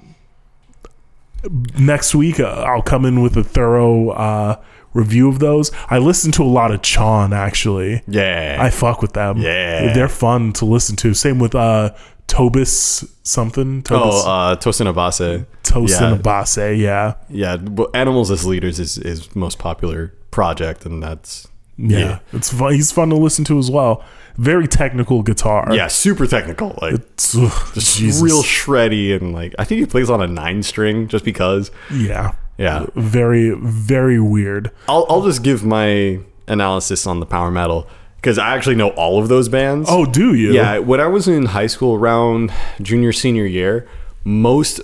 next 1.79 2.15
week 2.15 2.41
uh, 2.41 2.65
I'll 2.67 2.83
come 2.83 3.05
in 3.05 3.23
with 3.23 3.37
a 3.37 3.45
thorough 3.45 4.11
uh, 4.11 4.63
review 4.95 5.29
of 5.29 5.39
those. 5.39 5.71
I 5.89 5.99
listen 5.99 6.33
to 6.33 6.43
a 6.43 6.45
lot 6.45 6.71
of 6.71 6.83
Chon 6.83 7.33
actually. 7.33 8.03
Yeah. 8.07 8.57
I 8.61 8.71
fuck 8.71 9.03
with 9.03 9.13
them. 9.13 9.39
Yeah. 9.39 9.93
they're 9.93 10.09
fun 10.09 10.53
to 10.55 10.65
listen 10.65 10.97
to. 10.97 11.15
Same 11.15 11.39
with 11.39 11.55
uh 11.55 11.95
Tobis 12.29 13.09
something. 13.23 13.83
Tobis 13.83 14.23
oh, 14.25 14.31
uh, 14.31 14.57
Tosin 14.57 14.93
Abasi. 14.93 15.47
Tosin 15.63 16.17
yeah. 16.17 16.19
Abasi. 16.19 16.79
Yeah, 16.79 17.15
Yeah, 17.29 17.57
well, 17.57 17.89
Animals 17.95 18.31
as 18.31 18.45
Leaders 18.47 18.79
is 18.79 18.97
his 18.97 19.35
most 19.35 19.59
popular 19.59 20.15
project, 20.31 20.85
and 20.85 21.03
that's 21.03 21.49
yeah. 21.79 22.19
It's 22.33 22.53
fun. 22.53 22.75
He's 22.75 22.93
fun 22.93 23.11
to 23.11 23.17
listen 23.17 23.45
to 23.47 23.59
as 23.59 23.71
well. 23.71 24.05
Very 24.37 24.69
technical 24.69 25.23
guitar. 25.23 25.75
yeah, 25.75 25.89
super 25.89 26.27
technical, 26.27 26.79
like 26.83 26.95
It's, 26.95 27.35
ugh, 27.37 27.75
just 27.75 27.99
Jesus. 27.99 28.23
real 28.23 28.43
shreddy, 28.43 29.17
and 29.17 29.33
like 29.33 29.55
I 29.59 29.65
think 29.65 29.81
he 29.81 29.87
plays 29.87 30.11
on 30.11 30.23
a 30.23 30.27
nine 30.27 30.63
string 30.63 31.09
just 31.09 31.25
because. 31.25 31.71
Yeah. 31.91 32.33
Yeah, 32.59 32.87
Very 32.97 33.51
very 33.57 34.21
weird. 34.21 34.71
I'll 34.89 35.07
I'll 35.09 35.23
just 35.23 35.43
give 35.43 35.65
my 35.65 36.19
analysis 36.49 37.07
on 37.07 37.21
the 37.21 37.27
power 37.27 37.51
metal 37.51 37.89
because 38.17 38.37
I 38.37 38.55
actually 38.57 38.75
know 38.75 38.89
all 38.91 39.21
of 39.23 39.29
those 39.29 39.49
bands. 39.49 39.89
Oh, 39.91 40.05
do 40.05 40.35
you? 40.35 40.53
Yeah, 40.53 40.79
when 40.79 41.01
I 41.01 41.07
was 41.07 41.29
in 41.29 41.47
high 41.47 41.69
school 41.69 41.95
around 41.95 42.53
junior 42.83 43.13
senior 43.13 43.47
year, 43.47 43.89
most 44.25 44.81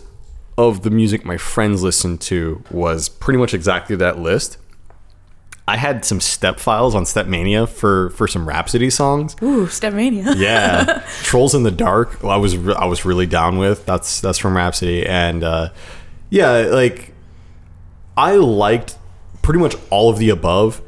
of 0.56 0.82
the 0.82 0.90
music 0.90 1.24
my 1.24 1.36
friends 1.36 1.82
listened 1.82 2.20
to 2.20 2.62
was 2.70 3.09
pretty 3.09 3.38
much 3.38 3.52
exactly 3.52 3.96
that 3.96 4.20
list. 4.20 4.56
I 5.66 5.76
had 5.78 6.05
some 6.05 6.20
step 6.20 6.60
files 6.60 6.94
on 6.94 7.05
Stepmania 7.05 7.66
for 7.68 8.10
for 8.10 8.28
some 8.28 8.46
Rhapsody 8.46 8.90
songs. 8.90 9.34
Ooh, 9.42 9.66
Stepmania. 9.66 10.34
Yeah, 10.36 11.02
Trolls 11.22 11.55
in 11.56 11.62
the 11.64 11.70
Dark. 11.72 12.22
I 12.22 12.36
was 12.36 12.55
I 12.68 12.84
was 12.84 13.05
really 13.05 13.26
down 13.26 13.59
with. 13.59 13.84
That's 13.86 14.20
that's 14.20 14.38
from 14.38 14.56
Rhapsody, 14.56 15.05
and 15.06 15.42
uh, 15.42 15.70
yeah, 16.30 16.51
like 16.70 17.13
I 18.16 18.36
liked 18.36 18.96
pretty 19.42 19.60
much 19.60 19.76
all 19.90 20.10
of 20.10 20.18
the 20.18 20.30
above 20.30 20.82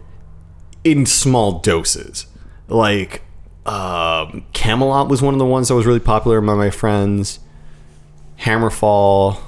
in 0.85 1.07
small 1.07 1.61
doses. 1.61 2.27
Like 2.69 3.23
um, 3.67 4.45
Kamelot 4.53 5.09
was 5.09 5.23
one 5.23 5.35
of 5.35 5.39
the 5.39 5.45
ones 5.45 5.69
that 5.69 5.75
was 5.75 5.87
really 5.87 6.01
popular 6.01 6.39
among 6.39 6.59
my 6.59 6.71
friends. 6.71 7.41
Hammerfall. 8.41 9.39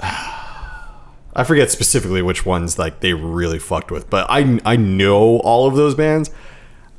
I 0.00 1.44
forget 1.44 1.70
specifically 1.70 2.22
which 2.22 2.44
ones 2.44 2.76
like 2.78 3.00
they 3.00 3.14
really 3.14 3.60
fucked 3.60 3.92
with, 3.92 4.10
but 4.10 4.26
I 4.28 4.58
I 4.64 4.76
know 4.76 5.38
all 5.38 5.68
of 5.68 5.76
those 5.76 5.94
bands. 5.94 6.30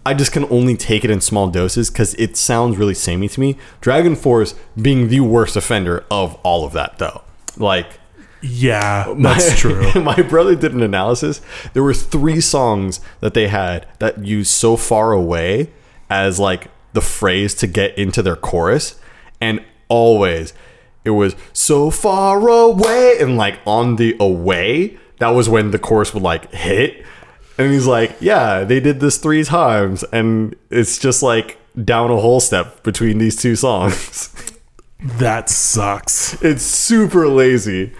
I 0.05 0.15
just 0.15 0.31
can 0.31 0.45
only 0.45 0.75
take 0.75 1.03
it 1.03 1.11
in 1.11 1.21
small 1.21 1.47
doses 1.49 1.91
because 1.91 2.15
it 2.15 2.35
sounds 2.35 2.77
really 2.77 2.95
samey 2.95 3.27
to 3.27 3.39
me. 3.39 3.57
Dragon 3.81 4.15
Force 4.15 4.55
being 4.81 5.09
the 5.09 5.19
worst 5.19 5.55
offender 5.55 6.05
of 6.09 6.35
all 6.43 6.65
of 6.65 6.73
that, 6.73 6.97
though. 6.97 7.21
Like 7.57 7.99
Yeah, 8.41 9.13
that's 9.19 9.59
true. 9.59 9.91
my 10.01 10.21
brother 10.21 10.55
did 10.55 10.73
an 10.73 10.81
analysis. 10.81 11.41
There 11.73 11.83
were 11.83 11.93
three 11.93 12.41
songs 12.41 12.99
that 13.19 13.33
they 13.33 13.47
had 13.47 13.87
that 13.99 14.25
used 14.25 14.51
so 14.51 14.75
far 14.77 15.11
away 15.11 15.71
as 16.09 16.39
like 16.39 16.67
the 16.93 17.01
phrase 17.01 17.53
to 17.55 17.67
get 17.67 17.97
into 17.97 18.21
their 18.21 18.35
chorus, 18.35 18.99
and 19.39 19.63
always 19.87 20.53
it 21.03 21.11
was 21.11 21.35
so 21.53 21.89
far 21.89 22.47
away 22.47 23.17
and 23.19 23.37
like 23.37 23.59
on 23.65 23.95
the 23.95 24.15
away. 24.19 24.97
That 25.19 25.29
was 25.29 25.47
when 25.49 25.71
the 25.71 25.79
chorus 25.79 26.13
would 26.13 26.23
like 26.23 26.51
hit, 26.51 27.05
and 27.57 27.71
he's 27.71 27.85
like, 27.87 28.15
"Yeah, 28.19 28.63
they 28.63 28.79
did 28.79 28.99
this 28.99 29.17
three 29.17 29.43
times, 29.43 30.03
and 30.11 30.55
it's 30.69 30.97
just 30.97 31.21
like 31.21 31.57
down 31.83 32.09
a 32.11 32.17
whole 32.17 32.39
step 32.39 32.83
between 32.83 33.17
these 33.19 33.35
two 33.35 33.55
songs." 33.55 34.33
That 35.17 35.49
sucks. 35.49 36.39
it's 36.43 36.61
super 36.61 37.27
lazy. 37.27 37.91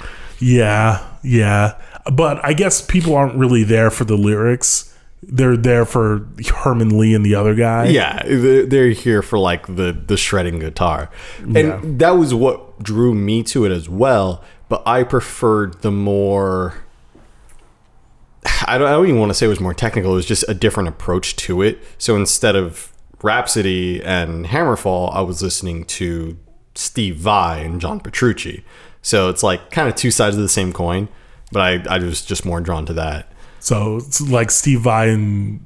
Yeah, 0.42 1.06
yeah. 1.24 1.76
But 2.12 2.44
I 2.44 2.54
guess 2.54 2.82
people 2.82 3.16
aren't 3.16 3.36
really 3.36 3.64
there 3.64 3.90
for 3.92 4.04
the 4.06 4.18
lyrics. 4.18 4.88
They're 5.24 5.56
there 5.56 5.86
for 5.86 6.28
Herman 6.64 6.98
Li 6.98 7.14
and 7.14 7.24
the 7.24 7.36
other 7.36 7.54
guy. 7.54 7.86
Yeah, 7.90 8.24
they're 8.26 8.90
here 8.90 9.22
for 9.22 9.38
like 9.38 9.68
the 9.68 9.92
the 10.08 10.18
shredding 10.18 10.58
guitar, 10.60 11.12
and 11.40 11.56
Yeah. 11.56 11.80
that 11.84 12.12
was 12.18 12.34
what 12.34 12.82
drew 12.82 13.14
me 13.14 13.44
to 13.44 13.64
it 13.66 13.72
as 13.72 13.88
well. 13.88 14.44
But 14.68 14.82
I 14.88 15.04
preferred 15.04 15.82
the 15.84 15.92
more. 15.92 16.74
I 18.66 18.78
don't, 18.80 18.88
I 18.88 18.92
don't 18.92 19.06
even 19.06 19.20
want 19.20 19.30
to 19.30 19.34
say 19.36 19.46
it 19.46 19.50
was 19.50 19.60
more 19.60 19.74
technical. 19.74 20.14
It 20.14 20.16
was 20.16 20.26
just 20.26 20.44
a 20.48 20.54
different 20.56 20.90
approach 20.90 21.36
to 21.38 21.62
it. 21.62 21.80
So 22.00 22.16
instead 22.16 22.56
of 22.56 22.92
Rhapsody 23.22 24.02
and 24.04 24.46
Hammerfall, 24.48 25.14
I 25.16 25.22
was 25.22 25.44
listening 25.44 25.86
to 25.86 26.38
Steve 26.74 27.18
Vai 27.18 27.60
and 27.62 27.80
John 27.80 28.00
Petrucci. 28.00 28.64
So 29.02 29.30
it's 29.30 29.44
like 29.44 29.72
kind 29.72 29.88
of 29.90 29.96
two 29.96 30.12
sides 30.12 30.36
of 30.36 30.42
the 30.42 30.50
same 30.50 30.72
coin. 30.74 31.08
But 31.52 31.88
I, 31.88 31.96
I 31.96 31.98
was 32.00 32.22
just 32.24 32.46
more 32.46 32.62
drawn 32.62 32.86
to 32.86 32.94
that. 32.94 33.32
So 33.60 33.98
it's 33.98 34.22
like 34.22 34.50
Steve 34.52 34.82
Vai 34.82 35.10
and 35.10 35.66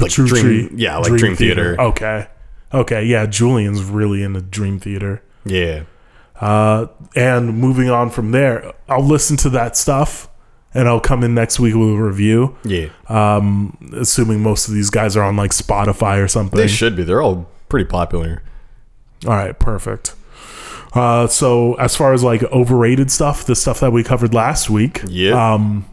Like 0.00 0.10
Dream- 0.12 0.70
yeah, 0.76 0.96
like 0.98 1.12
Dream 1.14 1.36
Theater. 1.36 1.80
Okay. 1.80 2.26
Okay. 2.72 3.04
Yeah. 3.04 3.26
Julian's 3.26 3.82
really 3.82 4.22
into 4.22 4.40
Dream 4.42 4.78
Theater. 4.78 5.22
Yeah. 5.44 5.82
Uh, 6.40 6.86
and 7.14 7.58
moving 7.58 7.88
on 7.90 8.10
from 8.10 8.30
there, 8.32 8.72
I'll 8.88 9.02
listen 9.04 9.36
to 9.38 9.50
that 9.50 9.76
stuff 9.76 10.28
and 10.74 10.86
I'll 10.86 11.00
come 11.00 11.24
in 11.24 11.34
next 11.34 11.58
week 11.58 11.74
with 11.74 11.88
a 11.88 11.96
review. 11.96 12.56
Yeah. 12.64 12.88
Um, 13.08 13.76
assuming 13.96 14.42
most 14.42 14.68
of 14.68 14.74
these 14.74 14.90
guys 14.90 15.16
are 15.16 15.22
on 15.24 15.36
like 15.36 15.52
Spotify 15.52 16.22
or 16.22 16.28
something. 16.28 16.58
They 16.58 16.68
should 16.68 16.94
be. 16.94 17.02
They're 17.04 17.22
all 17.22 17.48
pretty 17.68 17.86
popular. 17.86 18.42
All 19.26 19.32
right, 19.32 19.58
perfect. 19.58 20.14
Uh, 20.96 21.26
so 21.26 21.74
as 21.74 21.94
far 21.94 22.12
as 22.14 22.22
like 22.24 22.42
overrated 22.44 23.10
stuff, 23.10 23.44
the 23.44 23.54
stuff 23.54 23.80
that 23.80 23.92
we 23.92 24.02
covered 24.02 24.32
last 24.34 24.70
week, 24.70 25.02
Yeah. 25.06 25.54
um, 25.54 25.84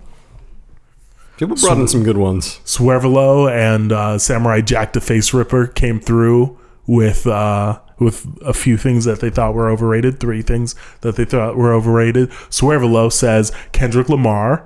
People 1.37 1.55
brought 1.55 1.77
in 1.79 1.87
some 1.87 2.03
good 2.03 2.17
ones. 2.17 2.59
Swervelo 2.63 3.51
and 3.51 3.91
uh, 3.91 4.17
Samurai 4.17 4.61
Jack 4.61 4.93
the 4.93 5.01
Face 5.01 5.33
Ripper 5.33 5.67
came 5.67 5.99
through 5.99 6.57
with 6.85 7.25
uh, 7.27 7.79
with 7.99 8.25
a 8.45 8.53
few 8.53 8.77
things 8.77 9.05
that 9.05 9.19
they 9.19 9.29
thought 9.31 9.53
were 9.55 9.69
overrated. 9.69 10.19
Three 10.19 10.41
things 10.43 10.75
that 11.01 11.15
they 11.15 11.25
thought 11.25 11.55
were 11.57 11.73
overrated. 11.73 12.29
Swervelo 12.49 13.11
says 13.11 13.51
Kendrick 13.71 14.09
Lamar, 14.09 14.63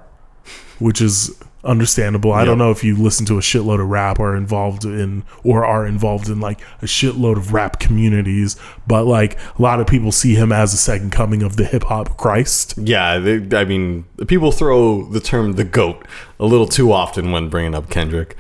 which 0.80 1.02
is 1.02 1.36
understandable. 1.68 2.32
I 2.32 2.46
don't 2.46 2.58
know 2.58 2.72
if 2.72 2.84
you 2.84 2.96
listen 2.96 3.26
to 3.28 3.38
a 3.38 3.42
shitload 3.42 3.82
of 3.82 3.90
rap 3.90 4.20
or 4.20 4.36
involved 4.36 4.86
in 4.86 5.24
or 5.44 5.66
are 5.66 5.86
involved 5.86 6.30
in 6.30 6.40
like 6.40 6.62
a 6.82 6.86
shitload 6.86 7.38
of 7.38 7.54
rap 7.54 7.80
communities, 7.80 8.56
but 8.88 9.06
like 9.06 9.38
a 9.58 9.62
lot 9.62 9.80
of 9.80 9.88
people 9.88 10.12
see 10.12 10.36
him 10.36 10.52
as 10.52 10.74
a 10.74 10.78
second 10.78 11.12
coming 11.12 11.44
of 11.44 11.58
the 11.58 11.66
hip 11.66 11.84
hop 11.84 12.18
Christ. 12.18 12.76
Yeah, 12.78 13.20
they, 13.20 13.58
I 13.58 13.66
mean, 13.66 14.06
people 14.28 14.52
throw 14.52 15.04
the 15.06 15.20
term 15.20 15.54
"the 15.54 15.64
goat" 15.64 16.08
a 16.40 16.46
little 16.46 16.68
too 16.68 16.92
often 16.92 17.32
when 17.32 17.50
bringing 17.50 17.76
up 17.76 17.90
Kendrick. 17.90 18.36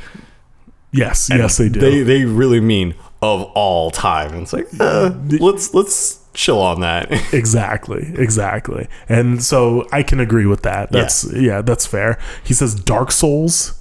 Yes, 0.91 1.29
yes, 1.29 1.57
they 1.57 1.69
do. 1.69 1.79
They 1.79 2.01
they 2.01 2.25
really 2.25 2.61
mean 2.61 2.95
of 3.21 3.43
all 3.55 3.91
time. 3.91 4.33
It's 4.41 4.53
like, 4.53 4.67
uh, 4.79 5.11
let's 5.39 5.73
let's 5.73 6.23
chill 6.37 6.61
on 6.61 6.79
that. 6.81 7.07
Exactly, 7.33 8.13
exactly. 8.15 8.87
And 9.09 9.43
so 9.43 9.87
I 9.91 10.03
can 10.03 10.19
agree 10.19 10.45
with 10.45 10.61
that. 10.61 10.91
That's 10.91 11.29
yeah, 11.33 11.61
that's 11.61 11.85
fair. 11.85 12.17
He 12.43 12.53
says 12.53 12.75
Dark 12.75 13.11
Souls 13.11 13.73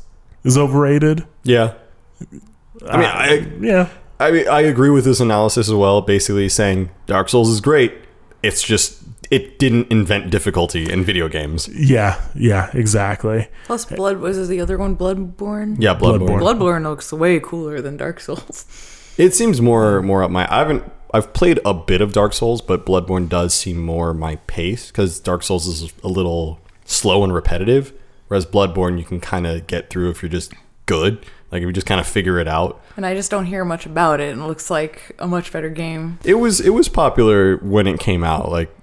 is 0.43 0.57
overrated. 0.59 1.27
yeah. 1.45 1.75
I 2.89 2.97
mean, 2.97 3.07
uh, 3.07 3.13
I 3.13 3.53
Yeah. 3.61 3.89
I 4.19 4.31
mean, 4.31 4.49
I 4.49 4.61
agree 4.63 4.91
with 4.91 5.05
this 5.05 5.21
analysis 5.21 5.69
as 5.69 5.75
well. 5.75 6.01
Basically, 6.01 6.49
saying 6.49 6.91
Dark 7.07 7.29
Souls 7.29 7.51
is 7.51 7.61
great. 7.61 7.93
It's 8.43 8.63
just 8.63 9.03
it 9.31 9.59
didn't 9.59 9.91
invent 9.91 10.31
difficulty 10.31 10.91
in 10.91 11.05
video 11.05 11.29
games. 11.29 11.69
Yeah, 11.69 12.21
yeah, 12.35 12.71
exactly. 12.73 13.49
Plus, 13.67 13.85
Blood 13.85 14.19
was 14.19 14.49
the 14.49 14.61
other 14.61 14.79
one, 14.79 14.97
Bloodborne. 14.97 15.77
Yeah, 15.79 15.95
Bloodborne. 15.95 16.41
Bloodborne. 16.41 16.41
Bloodborne 16.41 16.83
looks 16.85 17.13
way 17.13 17.41
cooler 17.41 17.81
than 17.81 17.97
Dark 17.97 18.21
Souls. 18.21 18.65
It 19.19 19.35
seems 19.35 19.61
more 19.61 20.03
more 20.03 20.23
up 20.23 20.31
my. 20.31 20.47
I 20.51 20.59
haven't. 20.59 20.85
I've 21.15 21.33
played 21.33 21.61
a 21.65 21.73
bit 21.75 22.01
of 22.01 22.13
Dark 22.13 22.33
Souls, 22.33 22.61
but 22.61 22.85
Bloodborne 22.85 23.29
does 23.29 23.55
seem 23.55 23.79
more 23.83 24.13
my 24.13 24.37
pace 24.47 24.89
because 24.89 25.21
Dark 25.21 25.43
Souls 25.43 25.67
is 25.67 25.93
a 26.03 26.09
little 26.09 26.59
slow 26.85 27.23
and 27.25 27.33
repetitive, 27.33 27.93
whereas 28.29 28.45
Bloodborne 28.47 28.99
you 28.99 29.05
can 29.05 29.21
kind 29.21 29.47
of 29.47 29.67
get 29.67 29.89
through 29.91 30.11
if 30.11 30.23
you're 30.23 30.29
just 30.31 30.53
good. 30.87 31.25
Like 31.53 31.63
if 31.63 31.67
you 31.67 31.73
just 31.73 31.87
kind 31.87 32.01
of 32.01 32.07
figure 32.09 32.39
it 32.41 32.49
out. 32.49 32.81
And 32.97 33.07
I 33.07 33.15
just 33.15 33.31
don't 33.31 33.47
hear 33.47 33.65
much 33.65 33.87
about 33.87 34.21
it, 34.21 34.33
and 34.33 34.43
it 34.43 34.47
looks 34.47 34.69
like 34.69 35.13
a 35.21 35.27
much 35.29 35.53
better 35.53 35.71
game. 35.71 36.19
It 36.25 36.35
was 36.35 36.61
it 36.61 36.71
was 36.71 36.89
popular 36.89 37.57
when 37.59 37.87
it 37.87 38.01
came 38.01 38.25
out. 38.25 38.51
Like 38.51 38.75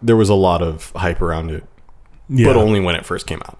there 0.00 0.16
was 0.16 0.28
a 0.28 0.34
lot 0.34 0.62
of 0.62 0.92
hype 0.94 1.20
around 1.20 1.50
it, 1.50 1.64
Yeah, 2.28 2.46
but 2.46 2.56
only 2.56 2.78
when 2.80 2.94
it 2.94 3.04
first 3.04 3.26
came 3.26 3.40
out. 3.42 3.58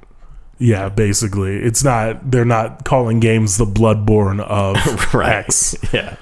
yeah. 0.59 0.89
Basically, 0.89 1.57
it's 1.57 1.83
not. 1.83 2.31
They're 2.31 2.45
not 2.45 2.85
calling 2.85 3.19
games 3.19 3.57
the 3.59 3.65
Bloodborne 3.67 4.41
of 4.41 4.77
X. 5.15 5.75
Yeah. 5.93 6.15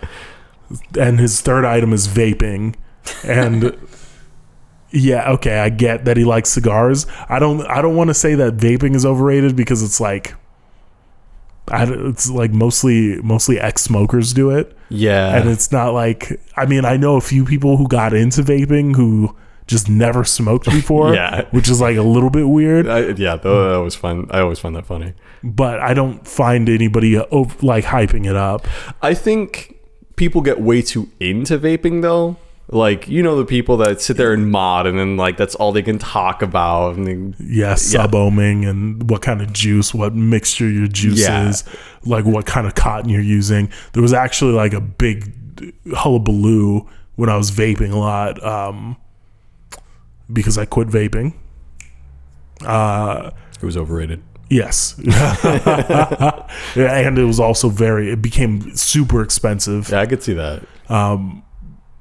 And 0.99 1.19
his 1.19 1.41
third 1.41 1.65
item 1.65 1.93
is 1.93 2.09
vaping, 2.09 2.75
and. 3.25 3.77
Yeah, 4.93 5.31
okay, 5.35 5.61
I 5.61 5.69
get 5.69 6.05
that 6.07 6.17
he 6.17 6.25
likes 6.25 6.51
cigars. 6.51 7.07
I 7.29 7.39
don't 7.39 7.65
I 7.67 7.81
don't 7.81 7.95
want 7.95 8.09
to 8.09 8.15
say 8.15 8.35
that 8.35 8.57
vaping 8.57 8.97
is 8.97 9.07
overrated 9.07 9.55
because 9.55 9.85
it's 9.85 10.01
like 10.01 10.35
I, 11.69 11.85
it's 11.85 12.29
like 12.29 12.51
mostly 12.51 13.23
mostly 13.23 13.61
ex 13.61 13.83
smokers 13.83 14.33
do 14.33 14.51
it. 14.51 14.77
Yeah. 14.89 15.37
and 15.37 15.49
it's 15.49 15.71
not 15.71 15.95
like 15.95 16.41
I 16.57 16.67
mean 16.67 16.85
I 16.85 16.97
know 16.97 17.15
a 17.15 17.21
few 17.21 17.45
people 17.45 17.77
who 17.77 17.87
got 17.87 18.13
into 18.13 18.43
vaping 18.43 18.97
who 18.97 19.37
just 19.69 19.89
never 19.89 20.25
smoked 20.25 20.65
before. 20.71 21.15
Yeah. 21.15 21.45
which 21.53 21.69
is 21.69 21.81
like 21.81 21.97
a 21.97 22.03
little 22.03 22.31
bit 22.31 22.49
weird. 22.49 22.89
I, 22.89 23.11
yeah, 23.11 23.37
that 23.37 23.81
was 23.85 23.95
fun. 23.95 24.27
I 24.33 24.41
always 24.41 24.59
find 24.59 24.75
that 24.75 24.87
funny. 24.87 25.15
But 25.45 25.79
I 25.79 25.95
don't 25.95 26.27
find 26.27 26.69
anybody 26.69 27.17
like 27.17 27.85
hyping 27.85 28.29
it 28.29 28.35
up. 28.35 28.67
I 29.01 29.15
think 29.15 29.77
people 30.21 30.43
get 30.43 30.61
way 30.61 30.83
too 30.83 31.09
into 31.19 31.59
vaping 31.59 32.03
though. 32.03 32.37
Like 32.69 33.09
you 33.09 33.23
know 33.23 33.37
the 33.37 33.45
people 33.47 33.79
that 33.79 34.01
sit 34.01 34.17
there 34.19 34.33
and 34.33 34.49
mod 34.51 34.87
and 34.87 34.97
then 34.99 35.17
like 35.17 35.37
that's 35.37 35.55
all 35.57 35.73
they 35.73 35.83
can 35.83 35.99
talk 35.99 36.43
about 36.43 36.95
and 36.97 37.35
they, 37.35 37.45
Yeah, 37.45 37.75
sub 37.75 38.13
ohming 38.13 38.69
and 38.69 39.11
what 39.11 39.23
kind 39.23 39.41
of 39.41 39.53
juice, 39.53 39.93
what 39.95 40.15
mixture 40.15 40.69
your 40.69 40.87
juice 40.87 41.21
Yeah. 41.21 41.49
is, 41.49 41.65
like 42.05 42.25
what 42.27 42.47
kind 42.47 42.67
of 42.69 42.75
cotton 42.77 43.09
you're 43.11 43.23
using. 43.23 43.71
There 43.95 44.03
was 44.03 44.13
actually 44.13 44.53
like 44.53 44.73
a 44.75 44.81
big 44.81 45.33
hullabaloo 45.95 46.87
when 47.17 47.29
I 47.29 47.37
was 47.37 47.51
vaping 47.51 47.93
a 47.93 47.99
lot 47.99 48.41
um, 48.45 48.97
because 50.33 50.57
I 50.59 50.65
quit 50.67 50.87
vaping. 50.89 51.35
Uh, 52.65 53.31
it 53.61 53.65
was 53.65 53.77
overrated. 53.77 54.23
Yes. 54.51 54.95
and 56.77 57.19
it 57.19 57.25
was 57.25 57.41
also 57.41 57.69
very, 57.69 58.11
it 58.11 58.21
became 58.23 58.75
super 58.77 59.23
expensive. 59.23 59.89
Yeah, 59.91 60.01
I 60.01 60.07
could 60.07 60.23
see 60.23 60.35
that. 60.35 60.63
Um, 60.89 61.43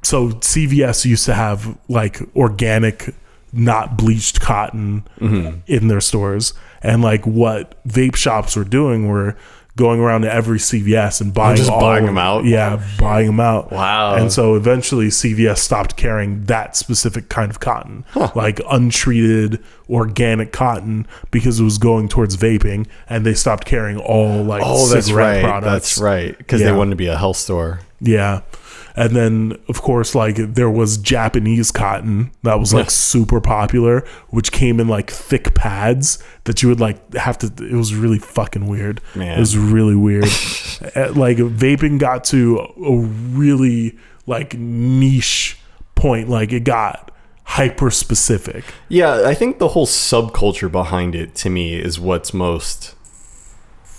so 0.04 0.30
CVS 0.30 1.06
used 1.06 1.26
to 1.26 1.34
have 1.34 1.78
like 1.88 2.20
organic, 2.36 3.14
not 3.54 3.98
bleached 3.98 4.42
cotton 4.42 5.08
Mm-hmm. 5.20 5.60
in 5.68 5.88
their 5.88 6.02
stores, 6.02 6.54
and 6.82 7.02
like 7.02 7.26
what 7.26 7.86
vape 7.88 8.16
shops 8.16 8.56
were 8.56 8.64
doing 8.64 9.08
were 9.08 9.36
going 9.80 10.00
around 10.02 10.22
to 10.22 10.32
every 10.34 10.60
CVS 10.60 11.22
and 11.22 11.34
buying 11.34 11.56
just 11.56 11.70
all 11.72 11.80
buying 11.80 12.06
them 12.06 12.18
out? 12.18 12.44
Yeah, 12.44 12.86
buying 13.00 13.28
them 13.28 13.40
out. 13.40 13.72
Wow. 13.72 14.16
And 14.16 14.32
so 14.32 14.56
eventually 14.56 15.08
CVS 15.08 15.58
stopped 15.60 15.96
carrying 15.96 16.44
that 16.46 16.76
specific 16.76 17.30
kind 17.30 17.50
of 17.50 17.60
cotton, 17.62 18.04
like 18.36 18.60
untreated 18.70 19.64
organic 19.90 20.52
cotton, 20.52 21.08
because 21.32 21.60
it 21.60 21.64
was 21.64 21.78
going 21.78 22.10
towards 22.10 22.36
vaping, 22.38 22.86
and 23.10 23.26
they 23.26 23.34
stopped 23.34 23.66
carrying 23.66 23.98
all 23.98 24.44
like 24.44 24.62
Oh, 24.66 24.86
that's 24.88 25.08
cigarette 25.08 25.44
right. 25.44 25.44
products. 25.50 25.72
That's 25.72 25.98
right. 25.98 26.38
Because 26.38 26.62
Yeah. 26.62 26.72
they 26.72 26.78
wanted 26.78 26.92
to 26.92 26.96
be 26.98 27.08
a 27.08 27.18
health 27.18 27.38
store. 27.38 27.80
Yeah. 28.02 28.42
And 29.00 29.16
then, 29.16 29.58
of 29.70 29.82
course, 29.82 30.14
like 30.14 30.36
there 30.36 30.70
was 30.70 30.98
Japanese 30.98 31.72
cotton 31.72 32.32
that 32.44 32.60
was 32.60 32.74
like 32.74 32.92
super 32.92 33.40
popular, 33.40 34.06
which 34.28 34.52
came 34.52 34.78
in 34.78 34.90
like 34.90 35.10
thick 35.10 35.56
pads 35.56 36.22
that 36.44 36.62
you 36.62 36.68
would 36.68 36.82
like 36.82 37.14
have 37.14 37.38
to. 37.38 37.46
It 37.64 37.78
was 37.78 37.96
really 37.96 38.20
fucking 38.20 38.68
weird. 38.68 39.00
Man. 39.16 39.38
It 39.38 39.40
was 39.40 39.58
really 39.58 39.96
weird. 39.96 40.26
Uh, 40.96 41.12
like 41.14 41.36
vaping 41.36 42.00
got 42.00 42.24
to 42.24 42.58
a 42.58 42.98
really 42.98 43.98
like 44.26 44.54
niche 44.54 45.58
point. 45.94 46.30
Like 46.30 46.54
it 46.54 46.64
got 46.64 47.12
hyper 47.44 47.92
specific. 47.92 48.64
Yeah, 48.88 49.24
I 49.26 49.34
think 49.34 49.60
the 49.60 49.70
whole 49.70 49.86
subculture 49.86 50.72
behind 50.72 51.16
it 51.16 51.36
to 51.36 51.50
me 51.50 51.76
is 51.76 52.00
what's 52.00 52.34
most 52.34 52.96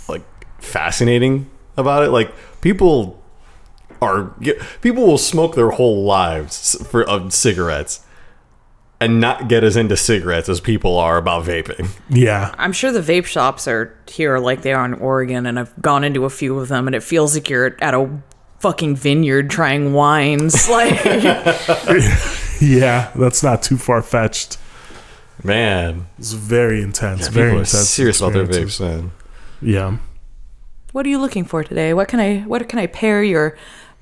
like 0.09 0.25
fascinating 0.59 1.51
about 1.77 2.03
it. 2.03 2.09
Like 2.09 2.33
people 2.63 3.20
are 4.03 4.35
people 4.81 5.07
will 5.07 5.19
smoke 5.19 5.55
their 5.55 5.71
whole 5.71 6.05
lives 6.05 6.77
for 6.91 7.03
of 7.05 7.33
cigarettes 7.33 8.05
and 9.03 9.19
not 9.21 9.49
get 9.49 9.65
as 9.65 9.77
into 9.77 9.97
cigarettes 9.97 10.49
as 10.49 10.61
people 10.61 10.99
are 10.99 11.17
about 11.17 11.45
vaping. 11.45 11.89
Yeah. 12.11 12.55
I'm 12.59 12.73
sure 12.73 12.93
the 12.93 13.01
vape 13.01 13.25
shops 13.27 13.67
are 13.67 13.97
here 14.07 14.39
like 14.39 14.61
they 14.63 14.73
are 14.75 14.85
in 14.85 14.95
Oregon, 14.95 15.47
and 15.47 15.59
I've 15.59 15.73
gone 15.81 16.05
into 16.05 16.25
a 16.27 16.31
few 16.31 16.59
of 16.59 16.69
them, 16.69 16.87
and 16.87 16.95
it 16.95 17.03
feels 17.03 17.35
like 17.35 17.49
you're 17.49 17.77
at 17.81 17.95
a 17.95 18.11
fucking 18.59 18.97
vineyard 18.97 19.49
trying 19.49 19.95
wines. 19.95 20.69
Like, 20.71 21.03
Yeah. 22.61 23.11
That's 23.17 23.43
not 23.43 23.63
too 23.63 23.79
far 23.79 24.03
fetched. 24.03 24.59
Man, 25.43 26.07
It's 26.19 26.33
very 26.33 26.83
intense. 26.83 27.29
very 27.29 27.47
people 27.49 27.59
are 27.61 27.63
intense. 27.63 27.89
serious 27.89 28.21
about 28.21 28.35
their 28.35 28.43
experiences. 28.43 28.81
vapes, 28.81 29.01
man. 29.01 29.11
Yeah. 29.63 29.97
what 30.93 31.07
are 31.07 31.09
you 31.09 31.19
looking 31.19 31.45
for 31.45 31.65
today? 31.65 31.95
What 31.95 32.09
can 32.09 32.21
I 32.21 32.41
what 32.41 32.69
can 32.69 32.79
I 32.79 32.87
pair 32.87 33.23
your 33.23 33.57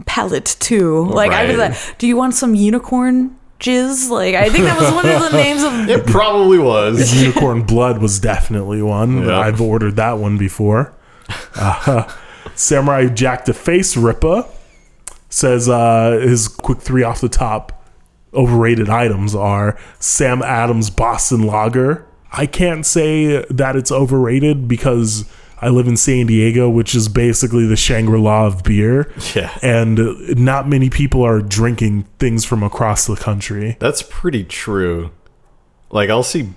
palate 0.07 0.57
too. 0.61 1.05
Like, 1.07 1.33
I 1.33 1.47
was 1.47 1.57
like, 1.57 1.99
Do 1.99 2.07
you 2.07 2.17
want 2.17 2.35
some 2.35 2.55
unicorn 2.55 3.37
jizz? 3.61 4.09
Like, 4.11 4.35
I 4.35 4.49
think 4.49 4.65
that 4.65 4.79
was 4.79 4.91
one 4.93 5.07
of 5.07 5.31
the 5.31 5.37
names 5.43 5.63
of. 5.63 5.89
It 5.89 6.07
probably 6.07 6.59
was. 6.59 7.15
Unicorn 7.23 7.63
Blood 7.63 8.01
was 8.01 8.19
definitely 8.21 8.83
one. 8.83 9.27
Yeah. 9.27 9.39
I've 9.39 9.61
ordered 9.61 9.97
that 9.97 10.19
one 10.19 10.39
before. 10.39 10.95
Uh, 11.55 12.11
Samurai 12.55 13.07
Jack 13.09 13.45
the 13.45 13.55
Face 13.55 13.97
Ripper 13.97 14.45
says 15.29 15.69
uh, 15.69 16.19
his 16.23 16.49
quick 16.49 16.79
three 16.79 17.03
off 17.03 17.21
the 17.21 17.29
top 17.29 17.75
overrated 18.35 18.89
items 18.89 19.35
are 19.35 19.79
Sam 19.99 20.43
Adams 20.43 20.91
Boston 20.91 21.43
Lager. 21.43 22.07
I 22.33 22.47
can't 22.47 22.85
say 22.85 23.45
that 23.45 23.75
it's 23.77 23.91
overrated 23.93 24.69
because 24.69 25.25
I 25.61 25.69
live 25.71 25.89
in 25.89 25.97
San 25.97 26.27
Diego, 26.27 26.69
which 26.71 26.95
is 26.95 27.09
basically 27.09 27.67
the 27.67 27.77
Shangri 27.77 28.19
La 28.21 28.47
of 28.47 28.63
beer. 28.63 29.13
Yeah. 29.35 29.57
And 29.63 29.99
not 30.39 30.69
many 30.69 30.89
people 30.91 31.23
are 31.25 31.41
drinking 31.41 32.05
things 32.19 32.45
from 32.45 32.63
across 32.63 33.07
the 33.07 33.17
country. 33.17 33.77
That's 33.81 34.03
pretty 34.03 34.45
true. 34.45 35.11
Like 35.91 36.11
I'll 36.11 36.23
see 36.23 36.51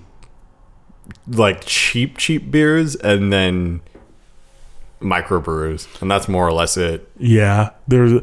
like 1.26 1.64
cheap 1.64 2.16
cheap 2.16 2.50
beers 2.50 2.94
and 2.96 3.32
then 3.32 3.80
microbrews 5.00 6.00
and 6.00 6.10
that's 6.10 6.28
more 6.28 6.46
or 6.46 6.52
less 6.52 6.76
it. 6.76 7.10
Yeah, 7.18 7.70
there's 7.88 8.22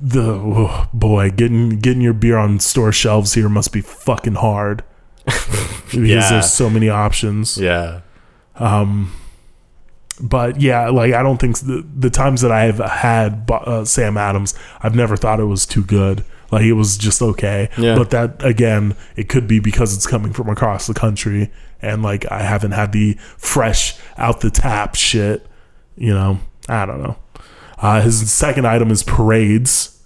the 0.00 0.22
oh, 0.32 0.88
boy 0.94 1.30
getting 1.30 1.78
getting 1.78 2.00
your 2.00 2.14
beer 2.14 2.38
on 2.38 2.58
store 2.58 2.92
shelves 2.92 3.34
here 3.34 3.48
must 3.50 3.72
be 3.72 3.82
fucking 3.82 4.36
hard 4.36 4.82
because 5.26 5.94
Yeah. 5.94 6.30
there's 6.30 6.50
so 6.50 6.70
many 6.70 6.88
options. 6.88 7.58
Yeah. 7.58 8.00
Um, 8.56 9.12
But 10.20 10.60
yeah, 10.60 10.88
like 10.90 11.14
I 11.14 11.22
don't 11.22 11.40
think 11.40 11.58
the, 11.58 11.86
the 11.96 12.10
times 12.10 12.42
that 12.42 12.52
I 12.52 12.64
have 12.64 12.78
had 12.78 13.50
uh, 13.50 13.84
Sam 13.84 14.16
Adams, 14.16 14.54
I've 14.82 14.94
never 14.94 15.16
thought 15.16 15.40
it 15.40 15.44
was 15.44 15.66
too 15.66 15.82
good. 15.82 16.24
Like 16.50 16.64
it 16.64 16.72
was 16.72 16.98
just 16.98 17.22
okay. 17.22 17.70
Yeah. 17.78 17.94
But 17.96 18.10
that 18.10 18.44
again, 18.44 18.96
it 19.16 19.28
could 19.28 19.46
be 19.46 19.60
because 19.60 19.94
it's 19.94 20.06
coming 20.06 20.32
from 20.32 20.48
across 20.48 20.86
the 20.86 20.94
country, 20.94 21.50
and 21.80 22.02
like 22.02 22.30
I 22.30 22.42
haven't 22.42 22.72
had 22.72 22.92
the 22.92 23.14
fresh 23.36 23.96
out 24.18 24.40
the 24.40 24.50
tap 24.50 24.94
shit. 24.94 25.46
You 25.96 26.12
know, 26.12 26.40
I 26.68 26.86
don't 26.86 27.02
know. 27.02 27.16
Uh, 27.78 28.02
his 28.02 28.30
second 28.30 28.66
item 28.66 28.90
is 28.90 29.02
parades. 29.02 29.99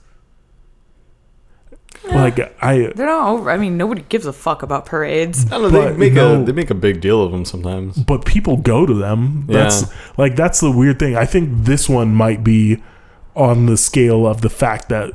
Like 2.06 2.38
I, 2.62 2.92
They're 2.94 3.06
not 3.06 3.28
over. 3.28 3.50
I 3.50 3.56
mean, 3.56 3.76
nobody 3.76 4.04
gives 4.08 4.26
a 4.26 4.32
fuck 4.32 4.62
about 4.62 4.84
parades. 4.86 5.46
I 5.46 5.50
don't 5.50 5.62
know, 5.62 5.68
they 5.70 5.84
But 5.90 5.98
make 5.98 6.12
no- 6.12 6.42
a 6.42 6.44
they 6.44 6.52
make 6.52 6.70
a 6.70 6.74
big 6.74 7.00
deal 7.00 7.22
of 7.22 7.32
them 7.32 7.44
sometimes. 7.44 7.96
but 7.96 8.24
people 8.24 8.56
go 8.58 8.84
to 8.86 8.92
them. 8.94 9.44
That's 9.48 9.82
Yeah. 9.82 9.88
like 10.18 10.36
that's 10.36 10.60
the 10.60 10.70
weird 10.70 10.98
thing. 10.98 11.16
I 11.16 11.24
think 11.24 11.48
this 11.52 11.88
one 11.88 12.14
might 12.14 12.44
be 12.44 12.82
on 13.34 13.66
the 13.66 13.76
scale 13.76 14.26
of 14.26 14.42
the 14.42 14.50
fact 14.50 14.88
that 14.90 15.12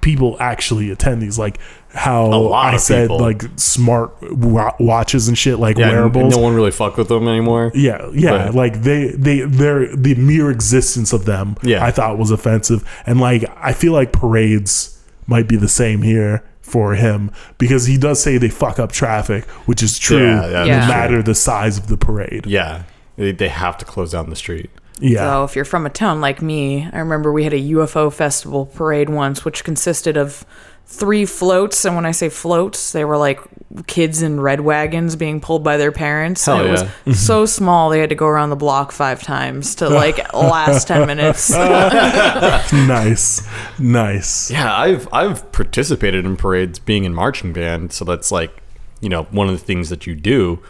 people 0.00 0.36
actually 0.38 0.90
attend 0.90 1.22
these. 1.22 1.38
Like 1.38 1.58
how 1.94 2.26
lot 2.26 2.72
I 2.72 2.74
of 2.76 2.80
said, 2.82 3.04
people. 3.04 3.18
like 3.20 3.42
smart 3.56 4.12
wa- 4.30 4.74
watches 4.78 5.26
and 5.28 5.36
shit, 5.36 5.58
like 5.58 5.76
Yeah, 5.78 5.88
wearables. 5.90 6.36
no 6.36 6.42
one 6.42 6.54
really 6.54 6.70
fuck 6.70 6.96
with 6.98 7.08
them 7.08 7.26
anymore. 7.26 7.72
yeah, 7.74 8.06
yeah, 8.12 8.46
But- 8.46 8.54
like 8.54 8.82
they, 8.82 9.08
they, 9.08 9.40
they're 9.40 9.96
the 9.96 10.14
mere 10.14 10.50
existence 10.50 11.12
of 11.14 11.24
them. 11.24 11.56
Yeah. 11.62 11.84
I 11.84 11.90
thought 11.90 12.18
was 12.18 12.30
offensive, 12.30 12.84
and 13.06 13.18
like 13.18 13.44
I 13.56 13.72
feel 13.72 13.92
like 13.94 14.12
parades 14.12 14.94
might 15.28 15.46
be 15.46 15.56
the 15.56 15.68
same 15.68 16.02
here 16.02 16.42
for 16.60 16.94
him 16.94 17.30
because 17.56 17.86
he 17.86 17.96
does 17.96 18.20
say 18.20 18.38
they 18.38 18.48
fuck 18.48 18.78
up 18.78 18.90
traffic, 18.90 19.44
which 19.66 19.82
is 19.82 19.98
true. 19.98 20.26
Yeah, 20.26 20.46
yeah, 20.46 20.64
no 20.64 20.66
that's 20.66 20.86
true. 20.86 20.94
matter 20.94 21.22
the 21.22 21.34
size 21.34 21.78
of 21.78 21.86
the 21.86 21.96
parade. 21.96 22.46
Yeah. 22.46 22.82
They, 23.16 23.32
they 23.32 23.48
have 23.48 23.78
to 23.78 23.84
close 23.84 24.12
down 24.12 24.30
the 24.30 24.36
street. 24.36 24.70
Yeah. 25.00 25.18
So 25.18 25.44
if 25.44 25.54
you're 25.54 25.64
from 25.64 25.86
a 25.86 25.90
town 25.90 26.20
like 26.20 26.42
me, 26.42 26.88
I 26.92 26.98
remember 26.98 27.32
we 27.32 27.44
had 27.44 27.52
a 27.52 27.60
UFO 27.60 28.12
festival 28.12 28.66
parade 28.66 29.08
once, 29.08 29.44
which 29.44 29.64
consisted 29.64 30.16
of 30.16 30.44
three 30.88 31.26
floats. 31.26 31.84
And 31.84 31.94
when 31.94 32.06
I 32.06 32.12
say 32.12 32.30
floats, 32.30 32.92
they 32.92 33.04
were 33.04 33.18
like 33.18 33.40
kids 33.86 34.22
in 34.22 34.40
red 34.40 34.62
wagons 34.62 35.14
being 35.16 35.38
pulled 35.40 35.62
by 35.62 35.76
their 35.76 35.92
parents. 35.92 36.44
Hell 36.46 36.60
and 36.60 36.68
it 36.68 36.80
yeah. 36.80 36.90
was 37.04 37.20
so 37.26 37.44
small 37.46 37.90
they 37.90 38.00
had 38.00 38.08
to 38.08 38.14
go 38.14 38.26
around 38.26 38.50
the 38.50 38.56
block 38.56 38.90
five 38.90 39.22
times 39.22 39.74
to 39.76 39.88
like 39.88 40.32
last 40.32 40.88
ten 40.88 41.06
minutes. 41.06 41.50
nice, 42.72 43.46
nice. 43.78 44.50
Yeah, 44.50 44.74
I've 44.74 45.06
I've 45.12 45.52
participated 45.52 46.24
in 46.24 46.36
parades 46.36 46.78
being 46.78 47.04
in 47.04 47.14
marching 47.14 47.52
band, 47.52 47.92
so 47.92 48.04
that's 48.04 48.32
like, 48.32 48.56
you 49.00 49.10
know, 49.10 49.24
one 49.24 49.48
of 49.48 49.58
the 49.58 49.64
things 49.64 49.90
that 49.90 50.06
you 50.06 50.14
do. 50.14 50.62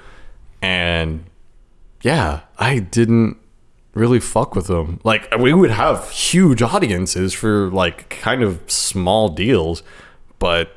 And 0.61 1.25
yeah, 2.03 2.41
I 2.59 2.81
didn't 2.81 3.37
really 3.95 4.21
fuck 4.21 4.57
with 4.57 4.67
them. 4.67 5.01
Like 5.05 5.33
we 5.39 5.53
would 5.53 5.71
have 5.71 6.11
huge 6.11 6.61
audiences 6.61 7.33
for 7.33 7.71
like 7.71 8.11
kind 8.11 8.43
of 8.43 8.61
small 8.67 9.29
deals, 9.29 9.85
but 10.39 10.71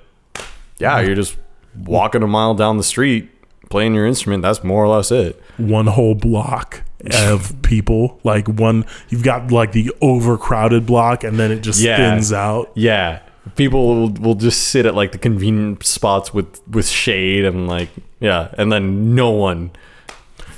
yeah, 0.80 1.00
you're 1.02 1.16
just 1.16 1.38
walking 1.86 2.24
a 2.24 2.28
mile 2.28 2.54
down 2.54 2.78
the 2.78 2.84
street 2.84 3.30
playing 3.70 3.94
your 3.96 4.06
instrument. 4.06 4.42
That's 4.44 4.64
more 4.64 4.84
or 4.84 4.88
less 4.90 5.12
it. 5.12 5.42
One 5.58 5.88
whole 5.88 6.16
block 6.16 6.84
of 7.14 7.62
people, 7.62 8.20
like 8.24 8.48
one. 8.48 8.86
You've 9.10 9.24
got 9.24 9.52
like 9.52 9.72
the 9.72 9.92
overcrowded 10.02 10.86
block, 10.86 11.24
and 11.24 11.40
then 11.40 11.52
it 11.52 11.62
just 11.62 11.80
Yeah. 11.82 11.98
thins 11.98 12.34
out. 12.34 12.72
Yeah. 12.76 13.20
People 13.56 13.88
will, 13.88 14.10
will 14.10 14.36
just 14.36 14.68
sit 14.68 14.86
at 14.86 14.94
like 14.94 15.12
the 15.14 15.18
convenient 15.18 15.84
spots 15.86 16.34
with 16.34 16.62
with 16.68 16.88
shade 16.88 17.44
and 17.46 17.68
like 17.68 17.90
yeah, 18.20 18.54
and 18.58 18.72
then 18.72 19.16
no 19.16 19.32
one. 19.32 19.72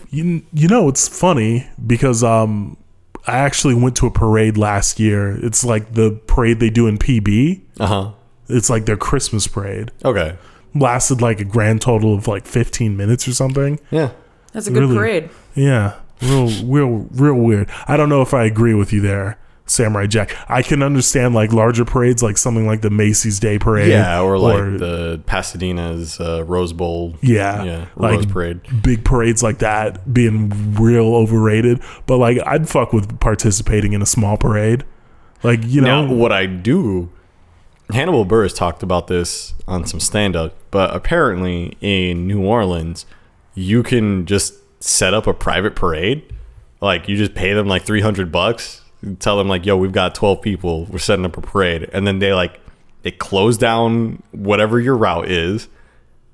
You, 0.10 0.44
you 0.54 0.68
know, 0.68 0.90
it's 0.90 1.08
funny 1.08 1.68
because 1.88 2.24
um, 2.24 2.78
I 3.26 3.38
actually 3.38 3.74
went 3.74 3.96
to 3.98 4.06
a 4.06 4.12
parade 4.12 4.58
last 4.58 5.00
year. 5.00 5.32
It's 5.44 5.64
like 5.64 5.94
the 5.94 6.20
parade 6.28 6.60
they 6.60 6.70
do 6.70 6.86
in 6.88 6.98
PB. 7.00 7.62
Uh 7.80 7.88
huh. 7.88 8.12
It's 8.54 8.70
like 8.70 8.86
their 8.86 8.98
Christmas 8.98 9.48
parade. 9.48 9.92
Okay. 10.06 10.38
Lasted 10.76 11.22
like 11.22 11.40
a 11.40 11.46
grand 11.46 11.82
total 11.82 12.14
of 12.16 12.28
like 12.28 12.46
15 12.46 12.96
minutes 12.98 13.28
or 13.28 13.34
something. 13.34 13.80
Yeah. 13.92 14.12
That's 14.54 14.68
a 14.68 14.72
good 14.72 14.82
Really? 14.84 14.96
parade. 14.96 15.30
Yeah, 15.56 15.94
real, 16.22 16.50
real, 16.66 17.08
real 17.12 17.36
weird. 17.36 17.70
I 17.88 17.98
don't 17.98 18.10
know 18.10 18.22
if 18.22 18.34
I 18.34 18.44
agree 18.46 18.74
with 18.76 18.94
you 18.94 19.02
there, 19.02 19.38
Samurai 19.66 20.06
Jack. 20.08 20.36
I 20.50 20.62
can 20.62 20.84
understand 20.84 21.34
like 21.36 21.52
larger 21.54 21.86
parades, 21.86 22.22
like 22.22 22.38
something 22.38 22.66
like 22.68 22.82
the 22.82 22.90
Macy's 22.92 23.40
Day 23.40 23.58
Parade. 23.60 23.90
Yeah, 23.90 24.22
or 24.22 24.38
like 24.38 24.78
the 24.80 25.22
Pasadena's 25.26 26.20
uh, 26.20 26.44
Rose 26.46 26.72
Bowl. 26.74 27.16
yeah, 27.22 27.64
yeah, 27.64 27.86
like 27.96 28.16
Rose 28.18 28.26
Parade. 28.28 28.84
big 28.84 29.04
parades 29.06 29.42
like 29.44 29.58
that 29.60 30.12
being 30.14 30.50
real 30.76 31.16
overrated. 31.16 31.82
But 32.06 32.18
like, 32.18 32.38
I'd 32.46 32.68
fuck 32.70 32.94
with 32.94 33.20
participating 33.20 33.94
in 33.94 34.02
a 34.02 34.08
small 34.08 34.38
parade. 34.38 34.84
Like 35.44 35.60
you 35.66 35.82
know, 35.82 36.06
Now, 36.06 36.14
what 36.14 36.32
I 36.32 36.46
do, 36.46 37.10
Hannibal 37.94 38.26
Buress 38.26 38.56
talked 38.56 38.84
about 38.84 39.08
this 39.08 39.54
on 39.68 39.86
some 39.86 40.00
stand 40.00 40.36
up, 40.36 40.56
but 40.72 40.96
apparently 40.96 41.78
in 41.80 42.28
New 42.28 42.44
Orleans, 42.44 43.06
you 43.56 43.84
can 43.84 44.26
just 44.26 44.56
set 44.84 45.14
up 45.14 45.28
a 45.28 45.34
private 45.34 45.76
parade. 45.76 46.24
Like, 46.82 47.08
you 47.08 47.16
just 47.16 47.36
pay 47.36 47.54
them 47.54 47.68
like 47.68 47.84
300 47.84 48.32
bucks, 48.32 48.82
tell 49.20 49.38
them, 49.38 49.48
like, 49.48 49.66
yo, 49.66 49.78
we've 49.78 49.92
got 49.92 50.16
12 50.16 50.42
people, 50.42 50.86
we're 50.86 50.98
setting 50.98 51.26
up 51.26 51.38
a 51.38 51.42
parade. 51.42 51.90
And 51.94 52.06
then 52.06 52.20
they, 52.20 52.34
like, 52.34 52.60
they 53.04 53.12
close 53.12 53.58
down 53.58 54.22
whatever 54.32 54.80
your 54.80 54.98
route 54.98 55.30
is. 55.30 55.70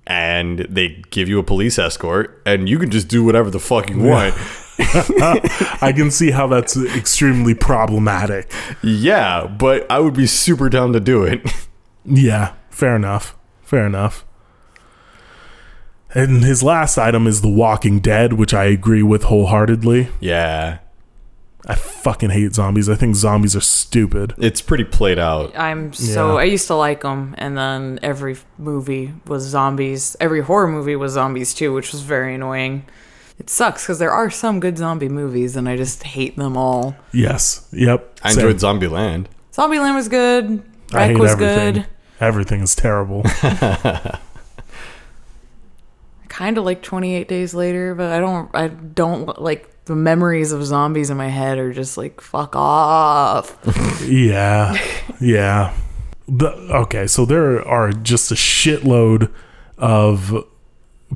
And 0.07 0.59
they 0.61 1.03
give 1.11 1.29
you 1.29 1.37
a 1.37 1.43
police 1.43 1.77
escort, 1.77 2.41
and 2.43 2.67
you 2.67 2.79
can 2.79 2.89
just 2.89 3.07
do 3.09 3.23
whatever 3.23 3.51
the 3.51 3.59
fuck 3.59 3.91
you 3.91 3.99
want. 3.99 4.33
I 5.81 5.93
can 5.95 6.09
see 6.11 6.31
how 6.31 6.47
that's 6.47 6.77
extremely 6.77 7.53
problematic. 7.53 8.51
Yeah, 8.81 9.45
but 9.47 9.89
I 9.91 9.99
would 9.99 10.13
be 10.15 10.25
super 10.27 10.69
down 10.69 10.93
to 10.93 10.99
do 10.99 11.23
it. 11.23 11.41
Yeah, 12.05 12.53
fair 12.69 12.95
enough. 12.95 13.35
Fair 13.61 13.85
enough. 13.85 14.25
And 16.15 16.43
his 16.43 16.63
last 16.63 16.97
item 16.97 17.27
is 17.27 17.41
The 17.41 17.49
Walking 17.49 17.99
Dead, 17.99 18.33
which 18.33 18.53
I 18.53 18.65
agree 18.65 19.03
with 19.03 19.23
wholeheartedly. 19.23 20.09
yeah, 20.19 20.79
I 21.67 21.75
fucking 21.75 22.31
hate 22.31 22.55
zombies. 22.55 22.89
I 22.89 22.95
think 22.95 23.15
zombies 23.15 23.55
are 23.55 23.61
stupid. 23.61 24.33
it's 24.39 24.61
pretty 24.61 24.85
played 24.85 25.19
out. 25.19 25.55
I'm 25.59 25.93
so 25.93 26.33
Yeah. 26.37 26.41
I 26.41 26.43
used 26.45 26.65
to 26.67 26.73
like 26.75 27.01
them, 27.01 27.35
and 27.37 27.55
then 27.55 27.99
every 28.01 28.37
movie 28.57 29.13
was 29.27 29.43
zombies. 29.43 30.15
Every 30.19 30.41
horror 30.41 30.67
movie 30.67 30.95
was 30.95 31.11
zombies 31.13 31.53
too, 31.53 31.73
which 31.73 31.91
was 31.91 32.01
very 32.01 32.33
annoying. 32.33 32.85
It 33.39 33.49
sucks 33.49 33.83
because 33.83 33.99
there 33.99 34.11
are 34.11 34.29
some 34.29 34.59
good 34.59 34.77
zombie 34.77 35.09
movies, 35.09 35.55
and 35.55 35.67
I 35.69 35.77
just 35.77 36.03
hate 36.03 36.35
them 36.35 36.57
all. 36.57 36.95
Yes. 37.13 37.67
Yep. 37.71 38.19
I 38.21 38.31
Same. 38.31 38.45
enjoyed 38.47 38.61
Zombieland. 38.61 39.27
Zombieland 39.53 39.95
was 39.95 40.09
good. 40.09 40.61
I 40.93 40.97
REC 40.97 41.07
hate 41.11 41.19
was 41.19 41.31
everything. 41.31 41.73
good. 41.73 41.85
Everything 42.19 42.61
is 42.61 42.75
terrible. 42.75 43.23
Kind 46.27 46.57
of 46.57 46.63
like 46.63 46.81
28 46.81 47.27
Days 47.27 47.53
Later, 47.53 47.95
but 47.95 48.11
I 48.11 48.19
don't. 48.19 48.49
I 48.53 48.67
don't 48.67 49.41
like 49.41 49.85
the 49.85 49.95
memories 49.95 50.51
of 50.51 50.63
zombies 50.63 51.09
in 51.09 51.17
my 51.17 51.27
head 51.29 51.57
are 51.57 51.73
just 51.73 51.97
like 51.97 52.21
fuck 52.21 52.55
off. 52.55 53.57
yeah. 54.07 54.77
Yeah. 55.19 55.73
The, 56.27 56.49
okay, 56.51 57.07
so 57.07 57.25
there 57.25 57.65
are 57.67 57.91
just 57.91 58.31
a 58.31 58.35
shitload 58.35 59.33
of 59.77 60.45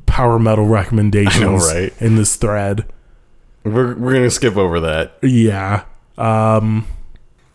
power 0.06 0.38
metal 0.38 0.66
recommendations 0.66 1.64
right? 1.72 1.92
in 2.00 2.16
this 2.16 2.36
thread. 2.36 2.84
We're, 3.64 3.94
we're 3.96 4.12
gonna 4.12 4.30
skip 4.30 4.56
over 4.56 4.80
that. 4.80 5.18
Yeah. 5.22 5.84
Um, 6.18 6.86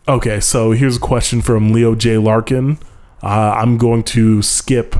okay, 0.08 0.40
so 0.40 0.72
here's 0.72 0.96
a 0.96 1.00
question 1.00 1.40
from 1.42 1.72
Leo 1.72 1.94
J. 1.94 2.18
Larkin. 2.18 2.78
Uh, 3.22 3.54
I'm 3.56 3.76
going 3.78 4.02
to 4.04 4.42
skip 4.42 4.96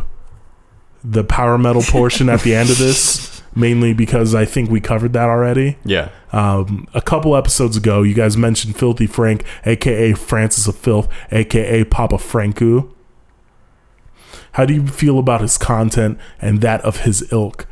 the 1.03 1.25
power 1.25 1.57
metal 1.59 1.83
portion 1.87 2.29
at 2.29 2.41
the 2.43 2.55
end 2.55 2.69
of 2.71 2.79
this, 2.79 3.43
mainly 3.57 3.93
because 3.95 4.35
I 4.35 4.45
think 4.45 4.71
we 4.71 4.81
covered 4.81 5.13
that 5.15 5.29
already. 5.29 5.79
Yeah, 5.85 6.11
Um, 6.33 6.87
a 6.95 7.01
couple 7.01 7.35
episodes 7.35 7.77
ago, 7.77 8.03
you 8.03 8.15
guys 8.15 8.37
mentioned 8.37 8.77
Filthy 8.77 9.07
Frank, 9.07 9.45
aka 9.65 10.13
Francis 10.13 10.67
of 10.69 10.77
Filth, 10.77 11.09
aka 11.33 11.85
Papa 11.85 12.17
Franku. 12.17 12.93
How 14.53 14.65
do 14.65 14.75
you 14.75 14.87
feel 14.87 15.19
about 15.19 15.41
his 15.41 15.57
content 15.59 16.19
and 16.41 16.61
that 16.61 16.81
of 16.83 17.01
his 17.01 17.31
ilk? 17.33 17.67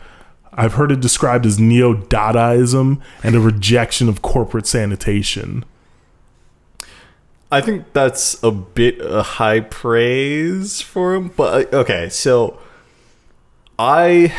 I've 0.53 0.75
heard 0.75 0.91
it 0.91 1.01
described 1.01 1.47
as 1.47 1.59
neo 1.59 1.95
Dadaism 1.95 3.01
and 3.23 3.35
a 3.35 3.41
rejection 3.41 4.09
of 4.09 4.23
corporate 4.23 4.67
sanitation. 4.67 5.65
I 7.51 7.61
think 7.61 7.93
that's 7.93 8.43
a 8.43 8.51
bit 8.51 9.01
of 9.01 9.25
high 9.25 9.61
praise 9.61 10.81
for 10.81 11.15
him. 11.15 11.29
But 11.29 11.73
uh, 11.73 11.79
okay, 11.79 12.09
so 12.09 12.59
I 13.79 14.35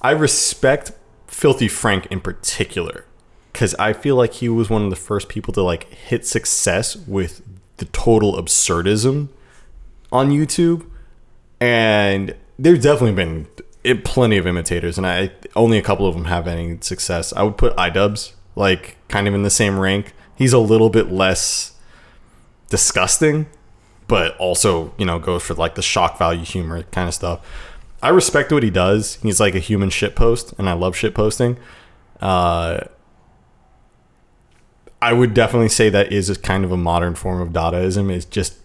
I 0.00 0.12
respect 0.12 0.92
Filthy 1.26 1.68
Frank 1.68 2.06
in 2.06 2.20
particular 2.20 3.04
because 3.52 3.74
I 3.74 3.92
feel 3.92 4.16
like 4.16 4.34
he 4.34 4.48
was 4.48 4.70
one 4.70 4.82
of 4.82 4.90
the 4.90 4.96
first 4.96 5.28
people 5.28 5.52
to 5.54 5.62
like 5.62 5.92
hit 5.92 6.26
success 6.26 6.96
with 6.96 7.42
the 7.76 7.84
total 7.86 8.34
absurdism 8.34 9.28
on 10.10 10.30
YouTube, 10.30 10.86
and 11.60 12.34
there's 12.58 12.82
definitely 12.82 13.12
been 13.12 13.48
it, 13.84 14.04
plenty 14.04 14.36
of 14.36 14.46
imitators, 14.46 14.98
and 14.98 15.06
I 15.06 15.30
only 15.56 15.78
a 15.78 15.82
couple 15.82 16.06
of 16.06 16.14
them 16.14 16.26
have 16.26 16.46
any 16.46 16.78
success. 16.80 17.32
I 17.34 17.42
would 17.42 17.56
put 17.56 17.74
iDubbbz 17.76 18.32
like 18.56 18.96
kind 19.08 19.28
of 19.28 19.34
in 19.34 19.42
the 19.42 19.50
same 19.50 19.78
rank. 19.78 20.12
He's 20.34 20.52
a 20.52 20.58
little 20.58 20.90
bit 20.90 21.10
less 21.10 21.76
disgusting, 22.68 23.46
but 24.06 24.36
also 24.36 24.94
you 24.98 25.06
know 25.06 25.18
goes 25.18 25.42
for 25.42 25.54
like 25.54 25.74
the 25.74 25.82
shock 25.82 26.18
value 26.18 26.44
humor 26.44 26.82
kind 26.84 27.08
of 27.08 27.14
stuff. 27.14 27.40
I 28.02 28.08
respect 28.08 28.50
what 28.52 28.62
he 28.62 28.70
does. 28.70 29.16
He's 29.16 29.40
like 29.40 29.54
a 29.54 29.58
human 29.58 29.90
shit 29.90 30.16
post, 30.16 30.54
and 30.58 30.68
I 30.68 30.72
love 30.72 30.96
shit 30.96 31.14
posting. 31.14 31.58
Uh, 32.20 32.80
I 35.02 35.12
would 35.12 35.32
definitely 35.32 35.68
say 35.68 35.88
that 35.88 36.12
is 36.12 36.28
a 36.28 36.38
kind 36.38 36.64
of 36.64 36.72
a 36.72 36.76
modern 36.76 37.14
form 37.14 37.40
of 37.40 37.50
Dadaism. 37.50 38.12
Is 38.12 38.24
just 38.24 38.58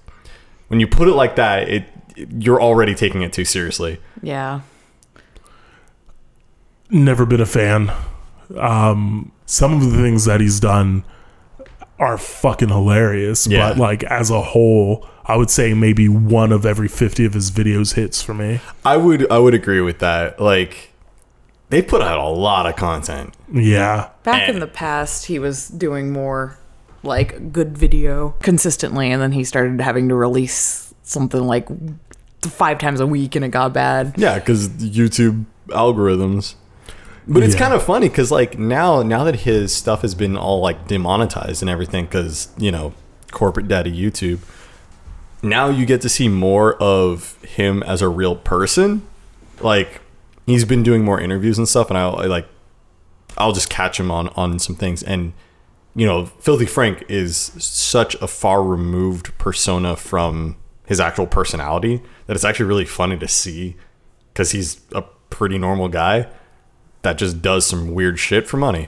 when 0.67 0.79
you 0.79 0.87
put 0.87 1.07
it 1.07 1.13
like 1.13 1.35
that, 1.37 1.69
it 1.69 1.85
you're 2.15 2.61
already 2.61 2.95
taking 2.95 3.21
it 3.21 3.33
too 3.33 3.45
seriously. 3.45 3.99
Yeah. 4.21 4.61
Never 6.89 7.25
been 7.25 7.41
a 7.41 7.45
fan. 7.45 7.91
Um, 8.57 9.31
some 9.45 9.73
of 9.73 9.81
the 9.91 9.97
things 9.97 10.25
that 10.25 10.39
he's 10.39 10.59
done 10.59 11.03
are 11.99 12.17
fucking 12.17 12.69
hilarious, 12.69 13.47
Yeah. 13.47 13.69
but 13.69 13.77
like 13.77 14.03
as 14.03 14.29
a 14.29 14.41
whole, 14.41 15.07
I 15.25 15.35
would 15.35 15.49
say 15.49 15.73
maybe 15.73 16.07
one 16.07 16.51
of 16.51 16.65
every 16.65 16.87
50 16.87 17.25
of 17.25 17.33
his 17.33 17.49
videos 17.49 17.95
hits 17.95 18.21
for 18.21 18.33
me. 18.33 18.59
I 18.83 18.97
would 18.97 19.29
I 19.31 19.39
would 19.39 19.55
agree 19.55 19.81
with 19.81 19.99
that. 19.99 20.39
Like 20.39 20.91
they 21.69 21.81
put 21.81 22.01
out 22.01 22.19
a 22.19 22.29
lot 22.29 22.67
of 22.67 22.75
content. 22.75 23.33
Yeah. 23.51 24.09
Back 24.23 24.47
in 24.49 24.59
the 24.59 24.67
past, 24.67 25.25
he 25.25 25.39
was 25.39 25.67
doing 25.69 26.11
more 26.11 26.59
like 27.01 27.51
good 27.51 27.75
video 27.75 28.35
consistently, 28.41 29.11
and 29.11 29.19
then 29.21 29.31
he 29.31 29.43
started 29.43 29.81
having 29.81 30.07
to 30.09 30.15
release 30.15 30.93
something 31.01 31.41
like 31.41 31.67
five 32.49 32.77
times 32.77 32.99
a 32.99 33.07
week, 33.07 33.35
and 33.35 33.43
it 33.45 33.49
got 33.49 33.73
bad. 33.73 34.13
Yeah, 34.17 34.39
because 34.39 34.69
YouTube 34.69 35.45
algorithms. 35.69 36.55
But 37.27 37.41
it's 37.43 37.55
Yeah. 37.55 37.59
kind 37.61 37.73
of 37.73 37.81
funny 37.83 38.07
because 38.09 38.31
like 38.31 38.59
now, 38.59 39.01
now 39.01 39.23
that 39.23 39.37
his 39.41 39.73
stuff 39.73 40.01
has 40.03 40.13
been 40.13 40.37
all 40.37 40.59
like 40.61 40.87
demonetized 40.87 41.61
and 41.63 41.69
everything, 41.69 42.05
because 42.05 42.49
you 42.57 42.71
know 42.71 42.93
corporate 43.31 43.67
daddy 43.67 43.91
YouTube. 43.91 44.39
Now 45.41 45.69
you 45.69 45.85
get 45.85 46.01
to 46.01 46.09
see 46.09 46.27
more 46.29 46.75
of 46.75 47.37
him 47.43 47.83
as 47.83 48.01
a 48.01 48.09
real 48.09 48.35
person. 48.35 49.01
Like 49.59 50.01
he's 50.45 50.65
been 50.65 50.83
doing 50.83 51.03
more 51.03 51.19
interviews 51.19 51.57
and 51.57 51.67
stuff, 51.67 51.89
and 51.89 51.97
I, 51.97 52.07
I 52.09 52.25
like 52.25 52.47
I'll 53.37 53.51
just 53.53 53.69
catch 53.69 53.99
him 53.99 54.11
on 54.11 54.29
on 54.29 54.59
some 54.59 54.75
things 54.75 55.03
and 55.03 55.33
you 55.95 56.05
know 56.05 56.25
filthy 56.39 56.65
frank 56.65 57.03
is 57.09 57.35
such 57.57 58.15
a 58.21 58.27
far 58.27 58.63
removed 58.63 59.37
persona 59.37 59.95
from 59.95 60.55
his 60.85 60.99
actual 60.99 61.27
personality 61.27 62.01
that 62.27 62.35
it's 62.35 62.45
actually 62.45 62.65
really 62.65 62.85
funny 62.85 63.17
to 63.17 63.27
see 63.27 63.75
because 64.33 64.51
he's 64.51 64.81
a 64.93 65.01
pretty 65.29 65.57
normal 65.57 65.87
guy 65.87 66.27
that 67.01 67.17
just 67.17 67.41
does 67.41 67.65
some 67.65 67.93
weird 67.93 68.17
shit 68.19 68.47
for 68.47 68.57
money 68.57 68.87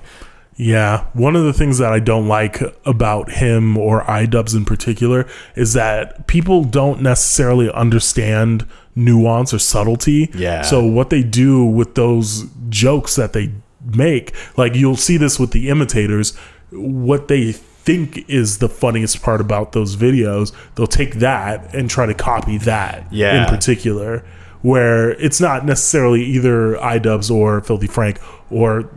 Yeah, 0.57 1.05
one 1.13 1.35
of 1.35 1.43
the 1.43 1.53
things 1.53 1.77
that 1.77 1.93
I 1.93 1.99
don't 1.99 2.27
like 2.27 2.61
about 2.83 3.31
him 3.33 3.77
or 3.77 4.03
iDubbbz 4.05 4.55
in 4.55 4.65
particular 4.65 5.27
is 5.55 5.73
that 5.73 6.25
people 6.25 6.63
don't 6.63 7.01
necessarily 7.01 7.71
understand 7.71 8.65
nuance 8.95 9.53
or 9.53 9.59
subtlety. 9.59 10.31
Yeah. 10.33 10.63
So 10.63 10.83
what 10.83 11.11
they 11.11 11.21
do 11.21 11.63
with 11.63 11.93
those 11.93 12.45
jokes 12.69 13.15
that 13.17 13.33
they 13.33 13.51
make, 13.85 14.33
like 14.57 14.73
you'll 14.73 14.97
see 14.97 15.17
this 15.17 15.39
with 15.39 15.51
the 15.51 15.69
imitators, 15.69 16.35
what 16.71 17.27
they 17.27 17.53
think 17.87 18.29
is 18.29 18.57
the 18.57 18.67
funniest 18.69 19.21
part 19.23 19.39
about 19.41 19.71
those 19.71 19.95
videos. 19.95 20.51
They'll 20.75 20.87
take 20.87 21.15
that 21.15 21.73
and 21.73 21.89
try 21.89 22.05
to 22.05 22.13
copy 22.13 22.57
that 22.59 23.07
Yeah. 23.11 23.43
in 23.43 23.49
particular, 23.49 24.23
where 24.61 25.11
it's 25.11 25.39
not 25.39 25.65
necessarily 25.65 26.23
either 26.25 26.75
iDubbbz 26.75 27.31
or 27.31 27.61
Filthy 27.61 27.87
Frank 27.87 28.19
or 28.51 28.89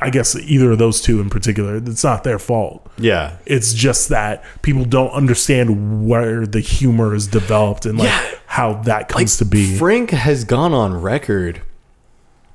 I 0.00 0.10
guess 0.10 0.36
either 0.36 0.72
of 0.72 0.78
those 0.78 1.00
two 1.00 1.20
in 1.20 1.28
particular. 1.28 1.76
It's 1.76 2.04
not 2.04 2.22
their 2.24 2.38
fault. 2.38 2.88
Yeah. 2.98 3.36
It's 3.46 3.72
just 3.74 4.08
that 4.10 4.44
people 4.62 4.84
don't 4.84 5.10
understand 5.10 6.06
where 6.08 6.46
the 6.46 6.60
humor 6.60 7.14
is 7.14 7.26
developed 7.26 7.84
and 7.86 7.98
like 7.98 8.08
Yeah. 8.08 8.20
how 8.46 8.74
that 8.84 9.08
comes 9.08 9.36
to 9.38 9.44
be. 9.44 9.76
Frank 9.76 10.10
has 10.10 10.44
gone 10.44 10.72
on 10.72 11.00
record. 11.00 11.62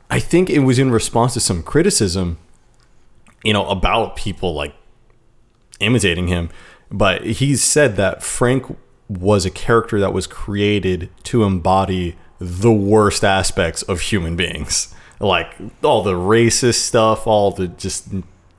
I 0.09 0.19
think 0.19 0.49
it 0.49 0.59
was 0.59 0.79
in 0.79 0.89
response 0.91 1.33
to 1.33 1.39
some 1.41 1.63
criticism, 1.63 2.37
you 3.43 3.51
know, 3.53 3.67
about 3.67 4.15
people 4.15 4.53
like 4.53 4.73
imitating 5.83 6.27
him. 6.27 6.49
But 6.91 7.25
he 7.25 7.55
said 7.55 7.95
that 7.97 8.23
Frank 8.23 8.77
was 9.09 9.45
a 9.45 9.51
character 9.51 9.99
that 9.99 10.13
was 10.13 10.27
created 10.27 11.09
to 11.23 11.43
embody 11.43 12.15
the 12.39 12.71
worst 12.71 13.23
aspects 13.23 13.81
of 13.83 14.01
human 14.01 14.35
beings. 14.35 14.93
Like 15.19 15.53
all 15.83 16.03
the 16.03 16.13
racist 16.13 16.79
stuff, 16.79 17.27
all 17.27 17.51
the 17.51 17.67
just 17.67 18.09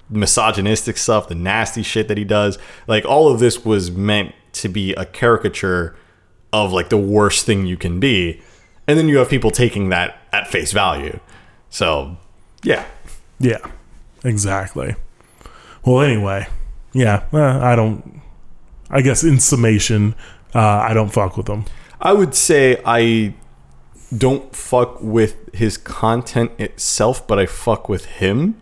misogynistic 0.08 0.96
stuff, 0.96 1.28
the 1.28 1.34
nasty 1.34 1.82
shit 1.82 2.08
that 2.08 2.18
he 2.18 2.24
does. 2.24 2.58
Like 2.86 3.04
all 3.04 3.28
of 3.28 3.40
this 3.40 3.64
was 3.64 3.90
meant 3.90 4.34
to 4.54 4.68
be 4.68 4.94
a 4.94 5.04
caricature 5.04 5.96
of 6.52 6.72
like 6.72 6.88
the 6.88 6.96
worst 6.96 7.44
thing 7.44 7.66
you 7.66 7.76
can 7.76 8.00
be. 8.00 8.40
And 8.86 8.98
then 8.98 9.08
you 9.08 9.18
have 9.18 9.28
people 9.28 9.50
taking 9.50 9.88
that 9.88 10.18
at 10.32 10.46
face 10.48 10.72
value. 10.72 11.18
So, 11.70 12.16
yeah. 12.62 12.84
Yeah, 13.40 13.70
exactly. 14.22 14.94
Well, 15.84 16.00
anyway, 16.02 16.46
yeah, 16.94 17.24
uh, 17.32 17.58
I 17.60 17.76
don't. 17.76 18.22
I 18.90 19.02
guess 19.02 19.22
in 19.24 19.40
summation, 19.40 20.14
uh, 20.54 20.58
I 20.60 20.94
don't 20.94 21.10
fuck 21.12 21.36
with 21.36 21.46
them. 21.46 21.64
I 22.00 22.12
would 22.12 22.34
say 22.34 22.80
I 22.84 23.34
don't 24.16 24.54
fuck 24.54 25.00
with 25.02 25.52
his 25.54 25.76
content 25.76 26.52
itself, 26.58 27.26
but 27.26 27.38
I 27.38 27.46
fuck 27.46 27.88
with 27.88 28.04
him. 28.06 28.56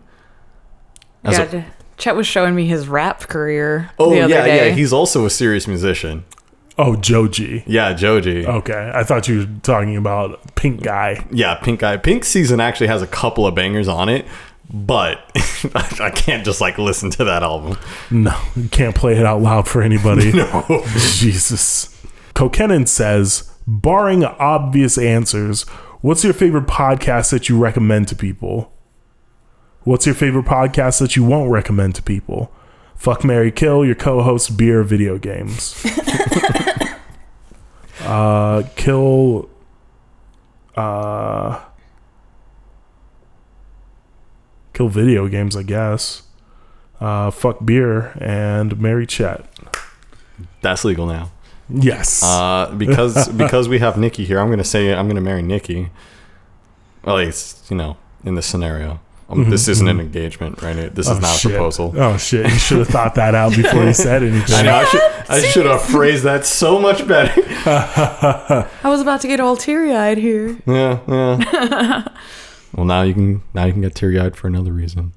As 1.23 1.37
a- 1.37 1.57
Yeah, 1.57 1.63
Chet 1.97 2.15
was 2.15 2.25
showing 2.27 2.55
me 2.55 2.65
his 2.65 2.87
rap 2.87 3.21
career. 3.27 3.91
oh 3.99 4.11
the 4.11 4.21
other 4.21 4.33
yeah, 4.33 4.45
day. 4.45 4.69
yeah. 4.69 4.73
He's 4.75 4.91
also 4.93 5.25
a 5.25 5.29
serious 5.29 5.67
musician. 5.67 6.25
Oh, 6.75 6.95
Joji. 6.95 7.63
Yeah, 7.67 7.93
Joji. 7.93 8.47
Okay, 8.47 8.91
I 8.95 9.03
thought 9.03 9.27
you 9.27 9.39
were 9.41 9.47
talking 9.61 9.95
about 9.95 10.55
Pink 10.55 10.81
Guy. 10.81 11.23
Yeah, 11.31 11.53
Pink 11.55 11.83
Eye. 11.83 11.97
Pink 11.97 12.25
season 12.25 12.59
actually 12.59 12.87
has 12.87 13.03
a 13.03 13.07
couple 13.07 13.45
of 13.45 13.53
bangers 13.53 13.87
on 13.87 14.09
it, 14.09 14.25
but 14.73 15.31
I 16.01 16.11
can't 16.13 16.43
just 16.43 16.59
like 16.59 16.79
listen 16.79 17.11
to 17.11 17.23
that 17.25 17.43
album. 17.43 17.77
No, 18.09 18.37
you 18.55 18.67
can't 18.69 18.95
play 18.95 19.15
it 19.15 19.25
out 19.25 19.41
loud 19.41 19.67
for 19.67 19.81
anybody. 19.81 20.31
No. 20.43 20.83
Jesus. 20.95 21.89
Kokenin 22.33 22.87
says, 22.87 23.51
barring 23.67 24.25
obvious 24.25 24.97
answers, 24.97 25.63
what's 26.01 26.23
your 26.23 26.33
favorite 26.33 26.65
podcast 26.65 27.29
that 27.29 27.47
you 27.49 27.57
recommend 27.57 28.07
to 28.07 28.15
people? 28.15 28.73
What's 29.83 30.05
your 30.07 30.15
favorite 30.15 30.45
podcast 30.45 30.99
that 30.99 31.15
you 31.15 31.23
won't 31.23 31.51
recommend 31.51 31.93
to 31.95 32.01
people? 32.01 32.51
Fuck 32.95 33.23
Mary 33.23 33.51
Kill, 33.51 33.85
your 33.85 33.95
co-host 33.95 34.57
beer 34.57 34.81
video 34.83 35.17
games. 35.19 35.85
uh 38.01 38.63
kill 38.75 39.49
uh 40.75 41.63
kill 44.73 44.89
video 44.89 45.27
games, 45.27 45.55
I 45.55 45.63
guess. 45.63 46.23
Uh 46.99 47.31
fuck 47.31 47.65
beer 47.65 48.17
and 48.21 48.79
marry 48.79 49.05
Chet. 49.05 49.45
That's 50.61 50.85
legal 50.85 51.05
now. 51.05 51.31
Yes. 51.69 52.21
Uh, 52.23 52.73
because 52.77 53.27
because 53.43 53.67
we 53.69 53.79
have 53.79 53.97
Nikki 53.97 54.25
here, 54.25 54.39
I'm 54.39 54.49
gonna 54.49 54.63
say 54.63 54.93
I'm 54.93 55.07
gonna 55.07 55.21
marry 55.21 55.41
Nikki. 55.41 55.89
Well, 57.03 57.17
at 57.17 57.25
least 57.25 57.69
you 57.71 57.77
know 57.77 57.97
in 58.23 58.35
this 58.35 58.45
scenario. 58.45 58.99
Um, 59.29 59.49
This 59.49 59.67
isn't 59.69 59.87
an 59.87 59.99
engagement, 60.01 60.61
right? 60.61 60.93
This 60.93 61.07
is 61.07 61.13
Mm-hmm, 61.13 61.23
Oh, 61.23 61.27
not 61.27 61.35
a 61.35 61.39
shit. 61.39 61.51
proposal. 61.51 61.93
Oh 61.97 62.17
shit! 62.17 62.45
You 62.45 62.59
should 62.59 62.77
have 62.79 62.89
thought 62.89 63.15
that 63.15 63.33
out 63.33 63.55
before 63.55 63.83
you 63.85 63.93
said 63.93 64.21
anything. 64.29 64.55
I 64.55 64.61
know. 64.63 64.75
I 64.75 64.85
should, 64.85 65.01
I 65.29 65.39
should 65.39 65.65
have 65.65 65.81
phrased 65.81 66.23
that 66.23 66.45
so 66.45 66.77
much 66.79 67.07
better. 67.07 67.41
I 67.65 68.89
was 68.89 69.01
about 69.01 69.21
to 69.21 69.27
get 69.27 69.39
all 69.39 69.55
teary 69.55 69.93
eyed 69.95 70.17
here. 70.17 70.57
yeah, 70.67 70.99
yeah. 71.07 72.07
Well, 72.73 72.85
now 72.85 73.01
you 73.03 73.13
can 73.13 73.43
now 73.53 73.65
you 73.65 73.73
can 73.73 73.81
get 73.81 73.95
teary 73.95 74.19
eyed 74.19 74.35
for 74.35 74.47
another 74.47 74.71
reason, 74.71 75.13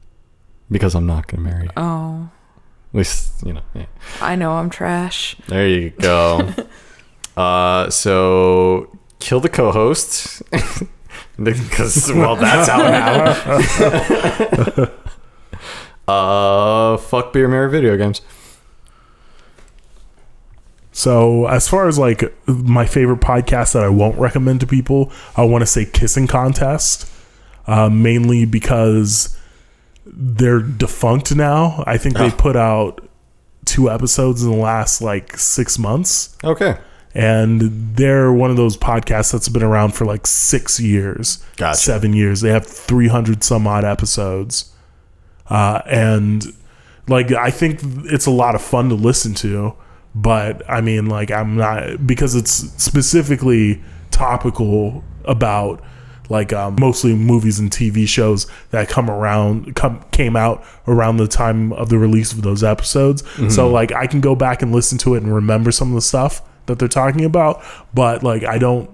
because 0.71 0.95
I'm 0.95 1.07
not 1.07 1.27
gonna 1.27 1.43
marry 1.43 1.65
you. 1.65 1.71
Oh, 1.77 2.31
At 2.93 2.99
least 2.99 3.45
you 3.45 3.53
know. 3.55 3.63
Yeah. 3.75 3.87
I 4.21 4.37
know 4.37 4.53
I'm 4.53 4.71
trash. 4.71 5.37
There 5.49 5.69
you 5.69 5.91
go. 5.91 6.53
uh, 7.37 7.91
so 7.91 8.97
kill 9.19 9.41
the 9.41 9.49
co-host. 9.49 10.43
Because 11.43 12.11
well, 12.15 12.37
that's 12.37 12.69
out 12.71 12.91
now. 14.79 14.91
uh, 16.13 16.97
fuck 16.97 17.33
beer, 17.35 17.47
marry 17.47 17.71
video 17.71 17.97
games. 17.99 18.23
So, 20.93 21.47
as 21.47 21.69
far 21.69 21.89
as 21.89 21.99
like 21.99 22.35
my 22.47 22.87
favorite 22.87 23.21
podcast 23.21 23.75
that 23.75 23.85
I 23.85 23.91
won't 23.91 24.19
recommend 24.19 24.61
to 24.61 24.67
people, 24.67 25.13
I 25.37 25.45
want 25.45 25.61
to 25.61 25.67
say 25.67 25.85
Kissing 25.85 26.27
Contest, 26.27 27.07
uh, 27.67 27.89
mainly 27.91 28.45
because 28.45 29.37
they're 30.07 30.61
defunct 30.61 31.35
now. 31.35 31.83
I 31.87 31.97
think 31.99 32.17
they 32.17 32.29
Oh. 32.29 32.37
put 32.37 32.57
out 32.57 33.09
two 33.65 33.91
episodes 33.91 34.43
in 34.45 34.51
the 34.51 34.57
last 34.57 35.01
like 35.03 35.37
six 35.37 35.79
months. 35.79 36.37
Okay. 36.45 36.77
and 37.19 37.95
they're 37.97 38.31
one 38.31 38.51
of 38.51 38.59
those 38.59 38.77
podcasts 38.77 39.33
that's 39.33 39.49
been 39.49 39.63
around 39.63 39.95
for 39.95 40.05
like 40.05 40.27
six 40.27 40.79
years, 40.79 41.43
Gotcha. 41.57 41.79
seven 41.79 42.13
years. 42.13 42.43
They 42.43 42.51
have 42.51 42.67
300 42.67 43.43
some 43.43 43.67
odd 43.67 43.87
episodes. 43.87 44.71
Uh, 45.49 45.81
and 45.87 46.45
like, 47.09 47.33
I 47.33 47.51
think 47.51 47.81
it's 48.05 48.27
a 48.27 48.31
lot 48.31 48.55
of 48.55 48.61
fun 48.61 48.91
to 48.91 48.95
listen 48.95 49.33
to, 49.37 49.73
but 50.15 50.63
I 50.69 50.83
mean, 50.83 51.07
like, 51.07 51.31
I'm 51.31 51.57
not 51.57 52.07
because 52.07 52.35
it's 52.35 52.51
specifically 52.77 53.83
topical 54.11 55.03
about 55.25 55.83
like 56.29 56.53
um, 56.53 56.77
mostly 56.81 57.15
movies 57.15 57.59
and 57.59 57.71
TV 57.71 58.07
shows 58.09 58.47
that 58.71 58.89
come 58.89 59.11
around 59.11 59.75
come 59.77 60.05
came 60.11 60.37
out 60.37 60.65
around 60.89 61.19
the 61.19 61.29
time 61.29 61.73
of 61.75 61.89
the 61.89 61.99
release 61.99 62.33
of 62.33 62.43
those 62.43 62.65
episodes. 62.65 63.23
So 63.51 63.69
like 63.69 63.93
I 63.93 64.07
can 64.07 64.21
go 64.21 64.35
back 64.35 64.63
and 64.63 64.73
listen 64.73 64.99
to 64.99 65.15
it 65.15 65.23
and 65.23 65.35
remember 65.35 65.71
some 65.73 65.89
of 65.89 65.95
the 65.95 66.01
stuff 66.01 66.43
that 66.67 66.79
they're 66.79 66.89
talking 66.89 67.25
about, 67.25 67.63
but 67.95 68.23
like 68.23 68.45
I 68.45 68.59
don't 68.59 68.91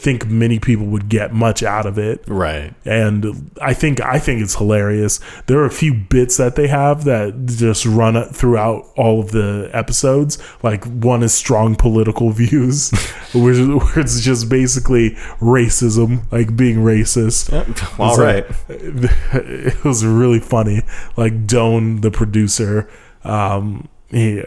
think 0.00 0.26
many 0.26 0.58
people 0.58 0.86
would 0.86 1.08
get 1.08 1.32
much 1.32 1.62
out 1.62 1.84
of 1.84 1.98
it 1.98 2.24
Right. 2.26 2.72
and 2.86 3.50
I 3.60 3.74
think 3.74 4.00
I 4.00 4.18
think 4.18 4.40
it's 4.42 4.56
hilarious. 4.56 5.20
There 5.46 5.58
are 5.58 5.66
a 5.66 5.70
few 5.70 5.92
bits 5.94 6.36
that 6.38 6.56
they 6.56 6.68
have 6.68 7.04
that 7.04 7.44
just 7.46 7.84
run 7.84 8.14
throughout 8.32 8.86
all 8.96 9.20
of 9.20 9.30
the 9.32 9.68
episodes. 9.74 10.38
Like 10.62 10.84
one 10.86 11.22
is 11.22 11.34
strong 11.34 11.74
political 11.76 12.30
views, 12.42 12.90
where, 13.32 13.54
where 13.54 13.98
it's 14.00 14.20
just 14.20 14.48
basically 14.48 15.10
racism, 15.40 16.22
like 16.32 16.56
being 16.56 16.78
racist. 16.78 17.50
Yep. 17.52 18.00
All 18.00 18.16
right. 18.16 18.46
like- 18.68 19.10
it 19.34 19.84
was 19.84 20.04
really 20.04 20.40
funny. 20.40 20.82
Like 21.16 21.46
Doan, 21.46 22.00
the 22.00 22.10
producer, 22.10 22.88
um, 23.24 23.88
he 24.10 24.42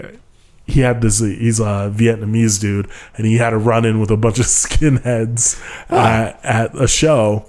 he 0.73 0.81
had 0.81 1.01
this. 1.01 1.19
He's 1.19 1.59
a 1.59 1.93
Vietnamese 1.95 2.59
dude, 2.59 2.89
and 3.15 3.25
he 3.25 3.37
had 3.37 3.53
a 3.53 3.57
run 3.57 3.85
in 3.85 3.99
with 3.99 4.11
a 4.11 4.17
bunch 4.17 4.39
of 4.39 4.45
skinheads 4.45 5.61
uh, 5.89 6.33
at 6.43 6.75
a 6.79 6.87
show, 6.87 7.45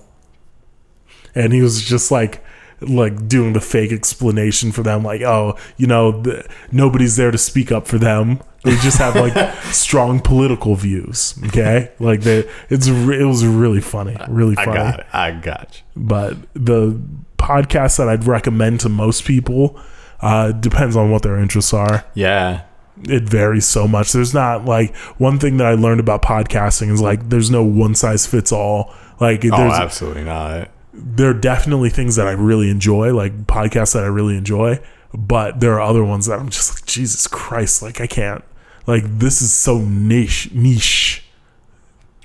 and 1.35 1.53
he 1.53 1.61
was 1.61 1.85
just 1.85 2.11
like 2.11 2.45
like 2.81 3.29
doing 3.29 3.55
the 3.55 3.61
fake 3.61 3.93
explanation 3.93 4.71
for 4.71 4.83
them 4.83 5.03
like 5.03 5.23
oh 5.23 5.57
you 5.79 5.87
know 5.87 6.21
the, 6.21 6.47
nobody's 6.71 7.17
there 7.17 7.31
to 7.31 7.39
speak 7.39 7.73
up 7.73 7.87
for 7.87 7.97
them 7.97 8.43
they 8.63 8.77
just 8.79 8.99
have 8.99 9.15
like 9.15 9.55
strong 9.73 10.21
political 10.21 10.75
views 10.75 11.39
okay 11.47 11.91
like 11.99 12.21
they 12.23 12.47
it's 12.69 12.87
it 12.87 13.25
was 13.25 13.47
really 13.47 13.81
funny 13.81 14.15
really 14.29 14.55
funny 14.57 14.73
I 14.73 14.75
got 14.75 15.01
it. 15.01 15.07
I 15.15 15.31
got 15.31 15.83
you. 15.95 16.03
but 16.03 16.37
the 16.53 17.01
podcast 17.39 17.97
that 17.99 18.09
I'd 18.09 18.25
recommend 18.25 18.81
to 18.81 18.91
most 18.91 19.25
people 19.25 19.81
uh, 20.21 20.53
depends 20.53 20.97
on 20.97 21.11
what 21.11 21.23
their 21.23 21.37
interests 21.39 21.75
are. 21.75 22.05
Yeah. 22.15 22.63
It 23.03 23.25
varies 23.25 23.67
so 23.67 23.89
much. 23.89 24.13
There's 24.13 24.33
not 24.33 24.65
like 24.65 24.95
one 25.19 25.39
thing 25.41 25.57
that 25.57 25.67
I 25.67 25.75
learned 25.75 25.99
about 26.01 26.23
podcasting 26.23 26.91
is 26.93 27.01
like 27.03 27.29
there's 27.29 27.51
no 27.51 27.63
one 27.65 27.95
size 27.95 28.27
fits 28.27 28.53
all. 28.53 28.95
Like 29.21 29.45
Oh, 29.45 29.57
there's 29.57 29.73
absolutely 29.73 30.25
not. 30.25 30.71
there 30.93 31.31
are 31.31 31.35
definitely 31.35 31.91
things 31.91 32.15
that 32.17 32.27
I 32.29 32.33
really 32.33 32.71
enjoy, 32.71 33.13
like 33.13 33.47
podcasts 33.47 33.95
that 33.95 34.05
I 34.05 34.07
really 34.07 34.37
enjoy, 34.37 34.81
but 35.13 35.59
there 35.61 35.73
are 35.75 35.81
other 35.81 36.05
ones 36.05 36.27
that 36.27 36.39
I'm 36.39 36.49
just 36.51 36.75
like 36.77 36.87
Jesus 36.87 37.27
Christ, 37.27 37.83
like 37.83 38.01
I 38.01 38.07
can't. 38.07 38.45
Like 38.87 39.05
this 39.19 39.43
is 39.43 39.53
so 39.53 39.79
niche, 39.81 40.53
niche, 40.53 41.25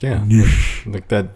Yeah. 0.01 0.23
niche. 0.25 0.83
Like 0.85 1.07
that 1.07 1.29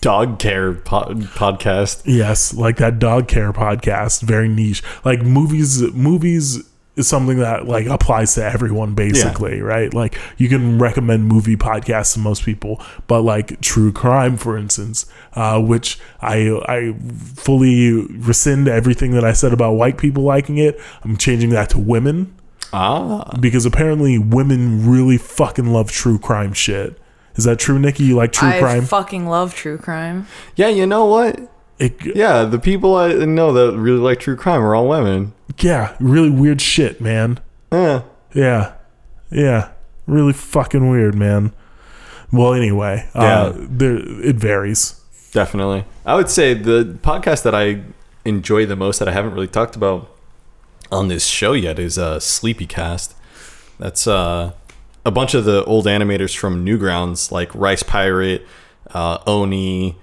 dog 0.00 0.38
care 0.38 0.74
po- 0.74 1.14
podcast. 1.14 2.02
Yes, 2.04 2.54
like 2.54 2.76
that 2.76 2.98
dog 2.98 3.26
care 3.26 3.52
podcast, 3.52 4.22
very 4.22 4.48
niche. 4.48 4.82
Like 5.04 5.22
movies, 5.22 5.82
movies 5.92 6.62
is 6.96 7.08
something 7.08 7.38
that 7.38 7.66
like 7.66 7.86
applies 7.86 8.34
to 8.34 8.44
everyone 8.44 8.94
basically, 8.94 9.60
right? 9.60 9.92
Like 9.92 10.16
you 10.36 10.48
can 10.48 10.78
recommend 10.78 11.26
movie 11.26 11.56
podcasts 11.56 12.14
to 12.14 12.20
most 12.20 12.44
people, 12.44 12.80
but 13.08 13.22
like 13.22 13.60
true 13.60 13.92
crime, 13.92 14.36
for 14.36 14.56
instance, 14.56 15.06
uh, 15.34 15.60
which 15.60 15.98
I 16.22 16.50
I 16.68 16.94
fully 17.34 17.92
rescind 18.06 18.68
everything 18.68 19.12
that 19.12 19.24
I 19.24 19.32
said 19.32 19.52
about 19.52 19.72
white 19.72 19.98
people 19.98 20.22
liking 20.22 20.58
it. 20.58 20.80
I'm 21.02 21.16
changing 21.16 21.50
that 21.50 21.70
to 21.70 21.78
women 21.78 22.34
Ah, 22.72 23.36
because 23.40 23.66
apparently 23.66 24.18
women 24.18 24.88
really 24.88 25.16
fucking 25.18 25.66
love 25.72 25.90
true 25.90 26.18
crime 26.18 26.52
shit. 26.52 26.98
Is 27.36 27.44
that 27.44 27.58
true, 27.58 27.78
Nikki? 27.80 28.04
You 28.04 28.14
like 28.16 28.32
true 28.32 28.48
I 28.48 28.60
crime? 28.60 28.84
fucking 28.84 29.26
love 29.26 29.54
true 29.54 29.78
crime. 29.78 30.26
yeah. 30.54 30.68
You 30.68 30.86
know 30.86 31.04
what? 31.06 31.40
It, 31.78 31.94
Yeah, 32.16 32.44
the 32.44 32.58
people 32.58 32.94
I 32.96 33.12
know 33.12 33.52
that 33.52 33.76
really 33.76 33.98
like 33.98 34.20
true 34.20 34.36
crime 34.36 34.62
are 34.62 34.74
all 34.74 34.88
women. 34.88 35.32
yeah, 35.60 35.96
really 36.00 36.30
weird 36.30 36.60
shit, 36.60 37.00
man. 37.00 37.40
Yeah. 37.72 38.02
Yeah. 38.34 38.72
Yeah. 39.30 39.70
Really 40.06 40.32
fucking 40.32 40.88
weird, 40.90 41.14
man. 41.14 41.52
Well, 42.32 42.54
anyway, 42.54 43.08
uh, 43.14 43.22
Yeah. 43.22 43.52
there 43.56 43.96
it 43.96 44.36
varies. 44.36 45.00
Definitely. 45.32 45.84
I 46.06 46.14
would 46.14 46.28
say 46.30 46.54
the 46.54 46.96
podcast 47.02 47.42
that 47.42 47.54
I 47.54 47.80
enjoy 48.24 48.66
the 48.66 48.76
most 48.76 48.98
that 49.00 49.08
I 49.08 49.12
haven't 49.12 49.34
really 49.34 49.48
talked 49.48 49.74
about 49.76 50.08
on 50.92 51.08
this 51.08 51.26
show 51.26 51.52
yet 51.54 51.78
is 51.78 51.98
uh, 51.98 52.20
Sleepy 52.20 52.66
Cast. 52.66 53.14
That's 53.80 54.06
uh, 54.06 54.52
a 55.04 55.10
bunch 55.10 55.34
of 55.34 55.44
the 55.44 55.64
old 55.64 55.86
animators 55.86 56.36
from 56.36 56.64
Newgrounds, 56.64 57.32
like 57.32 57.52
Rice 57.54 57.82
Pirate, 57.82 58.46
uh, 58.92 59.18
Oni, 59.26 59.96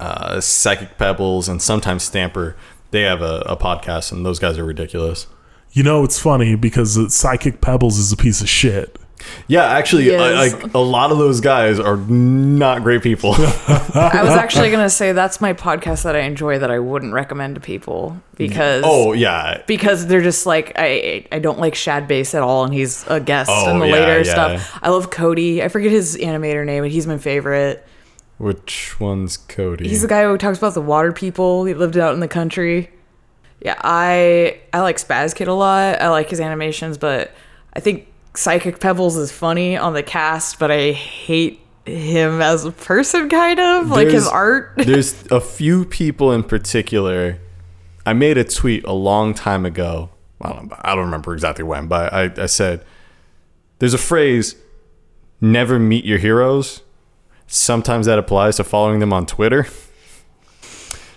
uh, 0.00 0.40
Psychic 0.40 0.98
Pebbles, 0.98 1.48
and 1.48 1.60
sometimes 1.62 2.02
Stamper. 2.04 2.56
They 2.90 3.02
have 3.02 3.20
a, 3.20 3.42
a 3.46 3.56
podcast, 3.56 4.12
and 4.12 4.24
those 4.24 4.38
guys 4.38 4.56
are 4.58 4.64
ridiculous. 4.64 5.26
You 5.72 5.82
know, 5.82 6.04
it's 6.04 6.18
funny 6.18 6.54
because 6.56 6.96
uh, 6.96 7.08
Psychic 7.10 7.60
Pebbles 7.60 7.98
is 7.98 8.12
a 8.12 8.16
piece 8.16 8.40
of 8.40 8.48
shit. 8.48 8.98
Yeah, 9.48 9.64
actually, 9.64 10.06
Yes. 10.06 10.20
I, 10.20 10.56
like 10.56 10.74
a 10.74 10.78
lot 10.78 11.10
of 11.10 11.18
those 11.18 11.40
guys 11.40 11.80
are 11.80 11.96
not 11.96 12.82
great 12.84 13.02
people. 13.02 13.34
I 13.36 14.20
was 14.22 14.30
actually 14.30 14.70
gonna 14.70 14.88
say 14.88 15.10
that's 15.12 15.40
my 15.40 15.52
podcast 15.52 16.04
that 16.04 16.14
I 16.14 16.20
enjoy 16.20 16.60
that 16.60 16.70
I 16.70 16.78
wouldn't 16.78 17.12
recommend 17.12 17.56
to 17.56 17.60
people 17.60 18.16
because 18.36 18.84
oh 18.86 19.12
yeah, 19.14 19.62
because 19.66 20.06
they're 20.06 20.22
just 20.22 20.46
like 20.46 20.72
I 20.76 21.26
I 21.32 21.40
don't 21.40 21.58
like 21.58 21.74
Shad 21.74 22.06
Base 22.06 22.32
at 22.34 22.42
all, 22.42 22.64
and 22.64 22.72
he's 22.72 23.04
a 23.08 23.18
guest 23.18 23.50
Oh, 23.52 23.70
in 23.72 23.80
the 23.80 23.86
yeah, 23.86 23.92
later 23.92 24.18
yeah. 24.18 24.22
stuff. 24.32 24.78
I 24.82 24.88
love 24.90 25.10
Cody. 25.10 25.62
I 25.64 25.68
forget 25.68 25.90
his 25.90 26.16
animator 26.16 26.64
name, 26.64 26.84
and 26.84 26.92
he's 26.92 27.06
my 27.08 27.18
favorite. 27.18 27.84
Which 28.38 28.98
one's 28.98 29.36
Cody? 29.36 29.88
He's 29.88 30.02
the 30.02 30.08
guy 30.08 30.24
who 30.24 30.38
talks 30.38 30.58
about 30.58 30.74
the 30.74 30.80
water 30.80 31.12
people. 31.12 31.64
He 31.64 31.74
lived 31.74 31.96
out 31.96 32.14
in 32.14 32.20
the 32.20 32.28
country. 32.28 32.90
Yeah, 33.60 33.74
I 33.82 34.60
I 34.72 34.80
like 34.80 34.96
Spaz 34.96 35.34
Kid 35.34 35.48
a 35.48 35.54
lot. 35.54 36.00
I 36.00 36.08
like 36.08 36.30
his 36.30 36.40
animations, 36.40 36.96
but 36.96 37.32
I 37.74 37.80
think 37.80 38.06
Psychic 38.34 38.78
Pebbles 38.78 39.16
is 39.16 39.32
funny 39.32 39.76
on 39.76 39.94
the 39.94 40.02
cast, 40.02 40.60
but 40.60 40.70
I 40.70 40.92
hate 40.92 41.60
him 41.84 42.40
as 42.40 42.64
a 42.64 42.70
person, 42.70 43.28
kind 43.28 43.58
of 43.58 43.90
like 43.90 44.08
his 44.08 44.28
art. 44.28 44.72
There's 44.76 45.26
a 45.32 45.40
few 45.40 45.84
people 45.84 46.32
in 46.32 46.44
particular. 46.44 47.38
I 48.06 48.12
made 48.12 48.38
a 48.38 48.44
tweet 48.44 48.84
a 48.84 48.92
long 48.92 49.34
time 49.34 49.66
ago. 49.66 50.10
I 50.40 50.52
don't, 50.52 50.72
I 50.78 50.94
don't 50.94 51.06
remember 51.06 51.34
exactly 51.34 51.64
when, 51.64 51.88
but 51.88 52.12
I, 52.12 52.30
I 52.42 52.46
said, 52.46 52.84
there's 53.80 53.92
a 53.92 53.98
phrase, 53.98 54.54
never 55.40 55.78
meet 55.78 56.04
your 56.04 56.18
heroes. 56.18 56.82
Sometimes 57.48 58.06
that 58.06 58.18
applies 58.18 58.56
to 58.56 58.64
following 58.64 59.00
them 59.00 59.12
on 59.12 59.26
Twitter. 59.26 59.66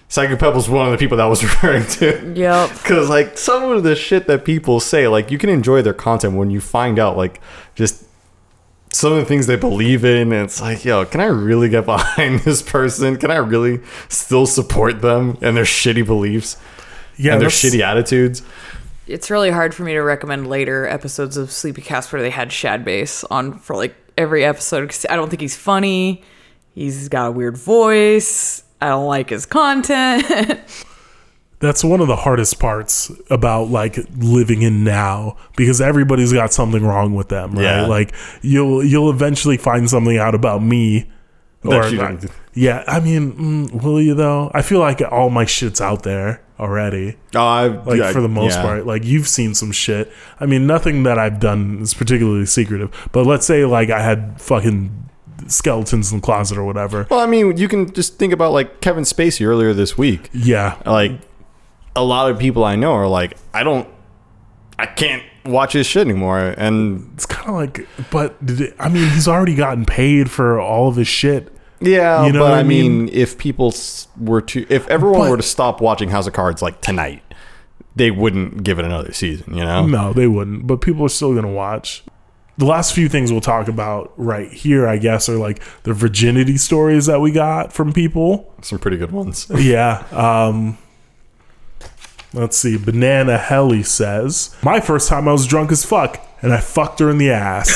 Psychic 0.08 0.40
Pebble's 0.40 0.70
one 0.70 0.88
of 0.88 0.92
the 0.92 0.98
people 0.98 1.18
that 1.18 1.24
I 1.24 1.30
was 1.30 1.44
referring 1.44 1.86
to. 1.86 2.34
Yep. 2.36 2.70
Because, 2.70 3.10
like, 3.10 3.38
some 3.38 3.72
of 3.72 3.84
the 3.84 3.96
shit 3.96 4.28
that 4.28 4.44
people 4.44 4.80
say, 4.80 5.08
like, 5.08 5.30
you 5.30 5.38
can 5.38 5.50
enjoy 5.50 5.82
their 5.82 5.94
content 5.94 6.36
when 6.36 6.50
you 6.50 6.60
find 6.60 7.00
out, 7.00 7.16
like, 7.16 7.40
just 7.76 8.06
some 8.94 9.14
of 9.14 9.20
the 9.20 9.26
things 9.26 9.48
they 9.48 9.56
believe 9.56 10.04
in. 10.04 10.34
And 10.34 10.46
it's 10.46 10.62
like, 10.62 10.84
yo, 10.84 11.06
can 11.06 11.22
I 11.22 11.26
really 11.28 11.70
get 11.70 11.86
behind 11.86 12.40
this 12.40 12.62
person? 12.62 13.18
Can 13.18 13.32
I 13.32 13.38
really 13.38 13.82
still 14.10 14.46
support 14.46 15.02
them 15.02 15.38
and 15.42 15.56
their 15.56 15.64
shitty 15.64 16.06
beliefs 16.06 16.58
Yeah, 17.18 17.34
and 17.34 17.42
their 17.42 17.50
shitty 17.50 17.82
attitudes? 17.82 18.42
It's 19.08 19.30
really 19.30 19.50
hard 19.50 19.74
for 19.74 19.84
me 19.84 19.94
to 19.94 20.02
recommend 20.02 20.48
later 20.48 20.88
episodes 20.88 21.36
of 21.36 21.52
Sleepy 21.52 21.82
Cast 21.82 22.14
where 22.14 22.22
they 22.22 22.30
had 22.30 22.52
Shad 22.52 22.86
Base 22.86 23.24
on 23.26 23.60
for 23.60 23.76
like 23.76 23.96
every 24.18 24.44
episode 24.44 24.82
because 24.82 25.06
I 25.10 25.16
don't 25.16 25.30
think 25.30 25.42
he's 25.42 25.56
funny. 25.56 26.22
He's 26.74 27.10
got 27.10 27.28
a 27.28 27.32
weird 27.32 27.58
voice. 27.58 28.64
I 28.82 28.90
don't 28.90 29.06
like 29.08 29.30
his 29.30 29.46
content. 29.46 30.26
That's 31.60 31.84
one 31.84 32.02
of 32.02 32.08
the 32.08 32.16
hardest 32.16 32.60
parts 32.60 33.12
about 33.30 33.70
like 33.70 34.00
living 34.18 34.64
in 34.64 34.84
now 34.84 35.38
because 35.56 35.80
everybody's 35.80 36.34
got 36.34 36.52
something 36.52 36.84
wrong 36.84 37.14
with 37.14 37.30
them, 37.30 37.54
right? 37.54 37.62
Yeah. 37.64 37.86
Like 37.86 38.16
you'll 38.42 38.84
you'll 38.84 39.12
eventually 39.12 39.58
find 39.58 39.88
something 39.88 40.18
out 40.18 40.34
about 40.34 40.64
me. 40.64 41.12
That 41.64 41.92
you 41.92 41.98
don't- 42.00 42.26
yeah, 42.56 42.84
I 42.88 43.00
mean, 43.00 43.34
mm, 43.70 43.84
will 43.84 44.02
you 44.02 44.16
though? 44.16 44.50
I 44.56 44.64
feel 44.64 44.80
like 44.80 45.02
all 45.12 45.30
my 45.30 45.46
shit's 45.46 45.80
out 45.80 46.02
there 46.02 46.42
already. 46.62 47.18
Oh, 47.36 47.40
I, 47.40 47.68
like 47.68 48.14
for 48.14 48.22
the 48.22 48.30
most 48.30 48.56
yeah. 48.56 48.62
part 48.62 48.86
like 48.86 49.04
you've 49.04 49.28
seen 49.28 49.56
some 49.56 49.72
shit 49.72 50.12
i 50.40 50.46
mean 50.46 50.68
nothing 50.68 51.04
that 51.04 51.18
i've 51.18 51.40
done 51.40 51.80
is 51.82 51.94
particularly 51.94 52.46
secretive 52.46 53.10
but 53.12 53.26
let's 53.26 53.46
say 53.46 53.66
like 53.66 53.90
i 53.90 54.02
had 54.02 54.40
fucking 54.40 55.10
skeletons 55.48 56.12
in 56.12 56.20
the 56.20 56.22
closet 56.22 56.58
or 56.58 56.64
whatever 56.64 57.08
Well, 57.10 57.20
I 57.20 57.26
mean, 57.26 57.58
you 57.58 57.68
can 57.68 57.92
just 57.94 58.18
think 58.20 58.32
about, 58.32 58.54
like, 58.54 58.80
Kevin 58.80 59.04
Spacey 59.04 59.46
earlier 59.46 59.74
this 59.74 59.98
week. 59.98 60.30
yeah 60.34 60.78
Like, 60.86 61.14
a 61.96 62.04
lot 62.04 62.30
of 62.30 62.38
people 62.38 62.64
I 62.64 62.76
know 62.76 62.94
are 62.94 63.08
like, 63.08 63.38
I 63.54 63.64
don't, 63.64 63.88
I 64.78 64.86
can't 64.86 65.24
watch 65.46 65.74
his 65.74 65.88
shit 65.88 66.08
anymore. 66.08 66.54
And 66.58 67.12
it's 67.16 67.26
kind 67.26 67.50
of 67.50 67.56
like 67.56 67.88
but 68.12 68.44
did 68.46 68.62
it, 68.62 68.76
i 68.80 68.88
mean 68.88 69.10
he's 69.10 69.28
already 69.28 69.56
gotten 69.56 69.86
paid 69.86 70.30
for 70.30 70.60
all 70.62 70.88
of 70.88 70.96
his 70.96 71.08
shit 71.08 71.52
Yeah, 71.82 72.26
You 72.26 72.32
know 72.34 72.40
but 72.42 72.54
I 72.54 72.64
mean, 72.64 73.06
mean? 73.06 73.14
if 73.14 73.38
people 73.38 73.74
were 74.20 74.42
to, 74.42 74.66
if 74.70 74.88
everyone 74.88 75.22
But- 75.22 75.30
were 75.32 75.38
to 75.38 75.44
stop 75.44 75.82
watching 75.82 76.10
House 76.10 76.28
of 76.28 76.34
Cards 76.34 76.62
like 76.62 76.82
tonight, 76.82 77.24
they 77.96 78.12
wouldn't 78.12 78.64
give 78.64 78.80
it 78.80 78.86
another 78.86 79.12
season. 79.14 79.56
You 79.58 79.64
know? 79.66 79.86
no 79.86 80.14
they 80.14 80.28
wouldn't 80.28 80.66
but 80.68 80.80
people 80.82 81.06
are 81.06 81.10
still 81.10 81.34
gonna 81.36 81.52
watch 81.52 82.04
the 82.58 82.66
last 82.66 82.94
few 82.94 83.10
things 83.10 83.32
we'll 83.32 83.42
talk 83.42 83.68
about 83.68 84.14
right 84.18 84.52
here 84.52 84.88
i 84.88 84.98
guess 84.98 85.28
are 85.28 85.38
like 85.38 85.62
the 85.84 85.94
virginity 85.94 86.56
stories 86.58 87.08
that 87.08 87.20
we 87.20 87.32
got 87.32 87.74
from 87.74 87.92
people 87.92 88.54
Some 88.62 88.80
pretty 88.80 88.98
good 88.98 89.12
ones. 89.12 89.48
yeah. 89.58 90.04
Um, 90.12 90.78
let's 92.34 92.58
see. 92.58 92.78
Banana 92.78 93.38
Helly 93.38 93.84
says, 93.84 94.56
My 94.64 94.80
first 94.80 95.10
time 95.10 95.28
I 95.28 95.32
was 95.34 95.48
drunk 95.48 95.72
as 95.72 95.84
fuck, 95.86 96.20
and 96.42 96.54
I 96.54 96.60
fucked 96.60 97.00
her 97.00 97.10
in 97.10 97.18
the 97.18 97.32
ass. 97.32 97.70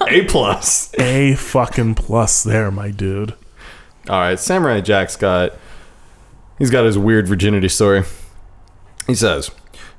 A 0.08 0.24
plus. 0.26 0.92
A 0.98 1.34
fucking 1.34 1.94
plus 1.94 2.42
there, 2.42 2.70
my 2.70 2.90
dude. 2.90 3.34
All 4.08 4.20
right, 4.20 4.38
Samurai 4.38 4.80
Jack's 4.80 5.16
got, 5.16 5.52
he's 6.58 6.70
got 6.70 6.84
his 6.84 6.96
weird 6.96 7.28
virginity 7.28 7.68
story. 7.68 8.04
He 9.06 9.14
says, 9.14 9.50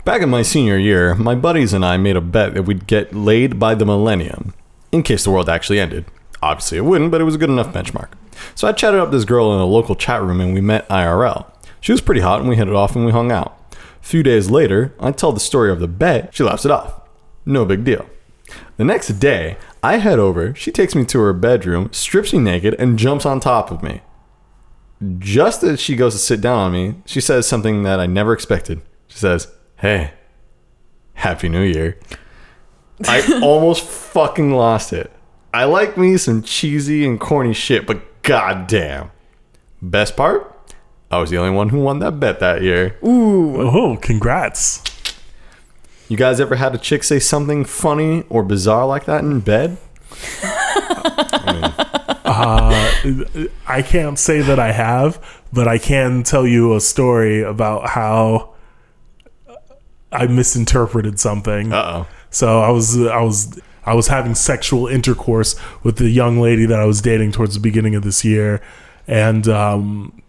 back 0.06 0.22
in 0.22 0.30
my 0.30 0.41
senior 0.41 0.78
year, 0.78 1.14
my 1.16 1.36
buddies 1.36 1.74
and 1.74 1.86
I 1.86 1.98
made 1.98 2.16
a 2.16 2.22
bet 2.22 2.53
that 2.53 2.64
we'd 2.64 2.88
get 2.88 3.14
laid 3.14 3.60
by 3.60 3.76
the 3.76 3.86
millennium, 3.86 4.53
in 4.91 5.03
case 5.03 5.24
the 5.24 5.32
world 5.32 5.49
actually 5.49 5.80
ended. 5.80 6.06
Obviously, 6.41 6.78
it 6.78 6.86
wouldn't, 6.86 7.11
but 7.11 7.22
it 7.22 7.26
was 7.26 7.36
a 7.36 7.38
good 7.38 7.49
enough 7.49 7.74
benchmark. 7.74 8.10
So 8.56 8.68
I 8.68 8.72
chatted 8.72 8.99
up 8.99 9.11
this 9.11 9.26
girl 9.26 9.53
in 9.53 9.60
a 9.60 9.66
local 9.66 9.95
chat 9.95 10.22
room, 10.22 10.40
and 10.40 10.53
we 10.53 10.61
met 10.61 10.88
IRL. 10.90 11.45
She 11.82 11.91
was 11.91 12.02
pretty 12.02 12.22
hot, 12.22 12.40
and 12.40 12.49
we 12.49 12.56
hit 12.56 12.68
it 12.68 12.74
off, 12.76 12.95
and 12.95 13.06
we 13.06 13.11
hung 13.11 13.32
out. 13.32 13.57
A 13.74 14.06
few 14.06 14.24
days 14.24 14.49
later, 14.49 14.95
I 14.99 15.11
tell 15.11 15.34
the 15.34 15.40
story 15.40 15.72
of 15.72 15.80
the 15.80 15.88
bet. 15.88 16.34
She 16.34 16.44
laughs 16.44 16.66
it 16.66 16.72
off. 16.72 16.98
No 17.49 17.65
big 17.65 17.84
deal. 17.84 18.07
The 18.77 18.84
next 18.84 19.07
day, 19.19 19.57
I 19.81 19.97
head 19.97 20.19
over. 20.19 20.53
She 20.53 20.71
takes 20.71 20.93
me 20.93 21.03
to 21.05 21.19
her 21.19 21.34
bedroom, 21.34 21.91
strips 21.91 22.31
me 22.31 22.38
naked, 22.38 22.76
and 22.77 22.99
jumps 22.99 23.26
on 23.26 23.39
top 23.39 23.71
of 23.71 23.81
me. 23.81 24.01
Just 25.17 25.63
as 25.63 25.80
she 25.80 25.95
goes 25.95 26.13
to 26.13 26.19
sit 26.19 26.41
down 26.41 26.59
on 26.59 26.71
me, 26.71 26.95
she 27.05 27.19
says 27.19 27.47
something 27.47 27.81
that 27.84 27.99
I 27.99 28.05
never 28.05 28.34
expected. 28.34 28.81
She 29.07 29.17
says, 29.17 29.51
Hey, 29.77 30.13
Happy 31.15 31.49
New 31.49 31.63
Year. 31.63 31.97
I 33.07 33.39
almost 33.43 33.81
fucking 33.84 34.51
lost 34.51 34.93
it. 34.93 35.11
I 35.51 35.63
like 35.63 35.97
me 35.97 36.17
some 36.17 36.43
cheesy 36.43 37.03
and 37.03 37.19
corny 37.19 37.53
shit, 37.53 37.88
but 37.88 38.21
goddamn. 38.21 39.09
Best 39.81 40.15
part? 40.15 40.55
I 41.09 41.17
was 41.17 41.31
the 41.31 41.38
only 41.38 41.55
one 41.55 41.69
who 41.69 41.80
won 41.80 41.97
that 41.99 42.19
bet 42.19 42.39
that 42.41 42.61
year. 42.61 42.99
Ooh. 43.03 43.59
Oh, 43.59 43.97
congrats. 43.99 44.84
You 46.10 46.18
guys 46.18 46.40
ever 46.40 46.56
had 46.56 46.73
a 46.73 46.80
chick 46.80 47.03
say 47.03 47.19
something 47.19 47.64
funny 47.64 48.23
or 48.30 48.41
bizarre 48.41 48.88
like 48.88 49.06
that 49.06 49.23
in 49.23 49.41
bed? 49.41 49.77
I 53.68 53.84
can't 53.86 54.18
say 54.18 54.41
that 54.41 54.60
I 54.60 54.72
have, 54.72 55.44
but 55.53 55.68
I 55.68 55.77
can 55.77 56.23
tell 56.23 56.48
you 56.48 56.76
a 56.76 56.81
story 56.81 57.44
about 57.44 57.90
how 57.90 58.56
I 60.11 60.26
misinterpreted 60.26 61.19
something. 61.19 61.72
Uh 61.72 62.06
oh. 62.07 62.14
So 62.31 62.60
I 62.60 62.72
was 62.72 62.99
I 62.99 63.22
was 63.22 63.60
I 63.86 63.94
was 63.94 64.07
having 64.07 64.34
sexual 64.34 64.88
intercourse 64.88 65.56
with 65.84 65.98
the 65.98 66.10
young 66.10 66.40
lady 66.40 66.65
that 66.65 66.80
I 66.80 66.86
was 66.86 67.02
dating 67.02 67.34
towards 67.34 67.53
the 67.53 67.60
beginning 67.60 67.94
of 67.94 68.03
this 68.03 68.26
year, 68.26 68.61
and 69.07 69.48
um, 69.48 70.23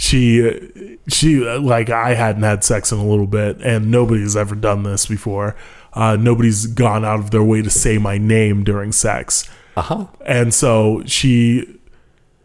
she 0.00 0.98
she 1.08 1.36
like 1.40 1.90
I 1.90 2.14
hadn't 2.14 2.42
had 2.42 2.64
sex 2.64 2.90
in 2.90 2.98
a 2.98 3.04
little 3.06 3.26
bit, 3.26 3.60
and 3.60 3.90
nobody's 3.90 4.34
ever 4.34 4.54
done 4.54 4.82
this 4.82 5.04
before. 5.04 5.54
Uh, 5.92 6.16
nobody's 6.18 6.66
gone 6.66 7.04
out 7.04 7.18
of 7.18 7.30
their 7.32 7.42
way 7.42 7.60
to 7.60 7.68
say 7.68 7.98
my 7.98 8.16
name 8.16 8.64
during 8.64 8.92
sex. 8.92 9.48
Uh 9.76 9.82
huh. 9.82 10.06
and 10.26 10.52
so 10.54 11.02
she 11.06 11.78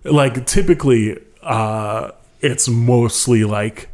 like 0.03 0.45
typically 0.45 1.17
uh 1.41 2.11
it's 2.41 2.67
mostly 2.69 3.43
like 3.43 3.89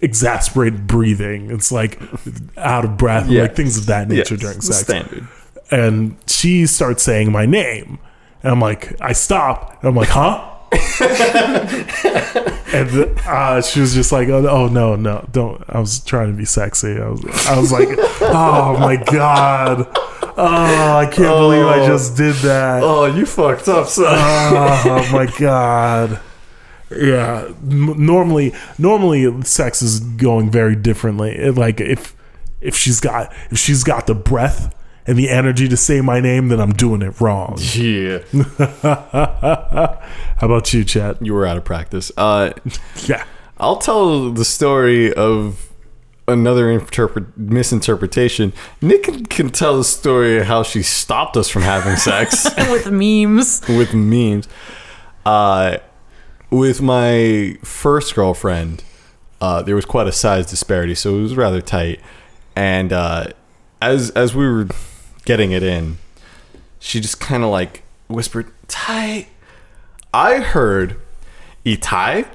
exasperated 0.00 0.86
breathing 0.86 1.50
it's 1.50 1.70
like 1.72 2.00
out 2.56 2.84
of 2.86 2.96
breath 2.96 3.28
Yeah. 3.28 3.42
like 3.42 3.54
things 3.54 3.76
of 3.78 3.86
that 3.86 4.08
nature 4.08 4.36
during 4.36 4.60
sex 4.62 4.80
Standard. 4.80 5.28
and 5.70 6.16
she 6.26 6.66
starts 6.66 7.02
saying 7.02 7.30
my 7.32 7.44
name 7.46 7.98
and 8.42 8.52
i'm 8.52 8.60
like 8.60 8.98
i 9.00 9.12
stop 9.12 9.76
and 9.80 9.88
i'm 9.88 9.94
like 9.96 10.08
huh 10.08 10.52
and 12.72 13.18
uh, 13.26 13.62
she 13.62 13.80
was 13.80 13.94
just 13.94 14.12
like, 14.12 14.28
oh, 14.28 14.46
oh 14.48 14.68
no, 14.68 14.96
no, 14.96 15.26
don't. 15.32 15.62
I 15.68 15.78
was 15.80 16.00
trying 16.00 16.30
to 16.32 16.36
be 16.36 16.44
sexy. 16.44 16.98
I 17.00 17.08
was, 17.08 17.24
I 17.46 17.58
was 17.58 17.72
like, 17.72 17.88
oh 18.20 18.76
my 18.78 18.96
god, 18.96 19.86
oh, 20.36 20.96
I 20.96 21.06
can't 21.06 21.38
believe 21.38 21.66
I 21.66 21.86
just 21.86 22.16
did 22.16 22.34
that. 22.36 22.82
Oh, 22.82 23.06
you 23.06 23.26
fucked 23.26 23.68
up, 23.68 23.86
son. 23.86 24.06
oh 24.08 25.08
my 25.12 25.26
god 25.38 26.20
yeah 26.88 27.52
normally 27.64 28.54
normally 28.78 29.42
sex 29.42 29.82
is 29.82 29.98
going 29.98 30.48
very 30.48 30.76
differently 30.76 31.32
It- 31.32 31.56
like 31.56 31.80
if 31.80 32.14
if 32.60 32.76
she's 32.76 33.00
got 33.00 33.32
if 33.50 33.58
she's 33.58 33.82
got 33.82 34.06
the 34.06 34.14
breath 34.14 34.72
and 35.06 35.16
the 35.18 35.28
energy 35.28 35.68
to 35.68 35.76
say 35.76 36.00
my 36.00 36.20
name 36.20 36.48
then 36.48 36.60
i'm 36.60 36.72
doing 36.72 37.02
it 37.02 37.20
wrong 37.20 37.56
yeah. 37.74 38.18
how 38.82 40.46
about 40.46 40.72
you 40.72 40.84
chat 40.84 41.20
You 41.20 41.34
were 41.34 41.46
out 41.46 41.56
of 41.56 41.64
practice. 41.64 42.10
Uh, 42.16 42.52
yeah 43.06 43.24
I'll 43.58 43.78
tell 43.78 44.30
the 44.32 44.44
story 44.44 45.12
of 45.14 45.70
another 46.28 46.70
interpret 46.70 47.38
misinterpretation. 47.38 48.52
Nick 48.82 49.04
can, 49.04 49.24
can 49.26 49.48
tell 49.50 49.78
the 49.78 49.84
story 49.84 50.38
of 50.38 50.46
how 50.46 50.62
she 50.62 50.82
stopped 50.82 51.36
us 51.36 51.48
from 51.48 51.62
having 51.62 51.96
sex. 51.96 52.46
with 52.70 52.90
memes. 52.90 53.62
with 53.68 53.94
memes. 53.94 54.48
Uh, 55.24 55.78
with 56.50 56.82
my 56.82 57.56
first 57.62 58.14
girlfriend, 58.14 58.84
uh, 59.40 59.62
there 59.62 59.74
was 59.74 59.84
quite 59.84 60.06
a 60.06 60.12
size 60.12 60.46
disparity, 60.46 60.94
so 60.94 61.16
it 61.16 61.22
was 61.22 61.34
rather 61.34 61.60
tight. 61.60 62.00
And 62.54 62.92
uh, 62.92 63.28
as 63.80 64.10
as 64.10 64.34
we 64.34 64.46
were 64.46 64.68
getting 65.26 65.52
it 65.52 65.62
in, 65.62 65.98
she 66.78 67.00
just 67.00 67.20
kind 67.20 67.44
of 67.44 67.50
like 67.50 67.82
whispered, 68.08 68.50
"Tight." 68.68 69.28
I 70.14 70.38
heard 70.38 70.98
"itai," 71.66 72.26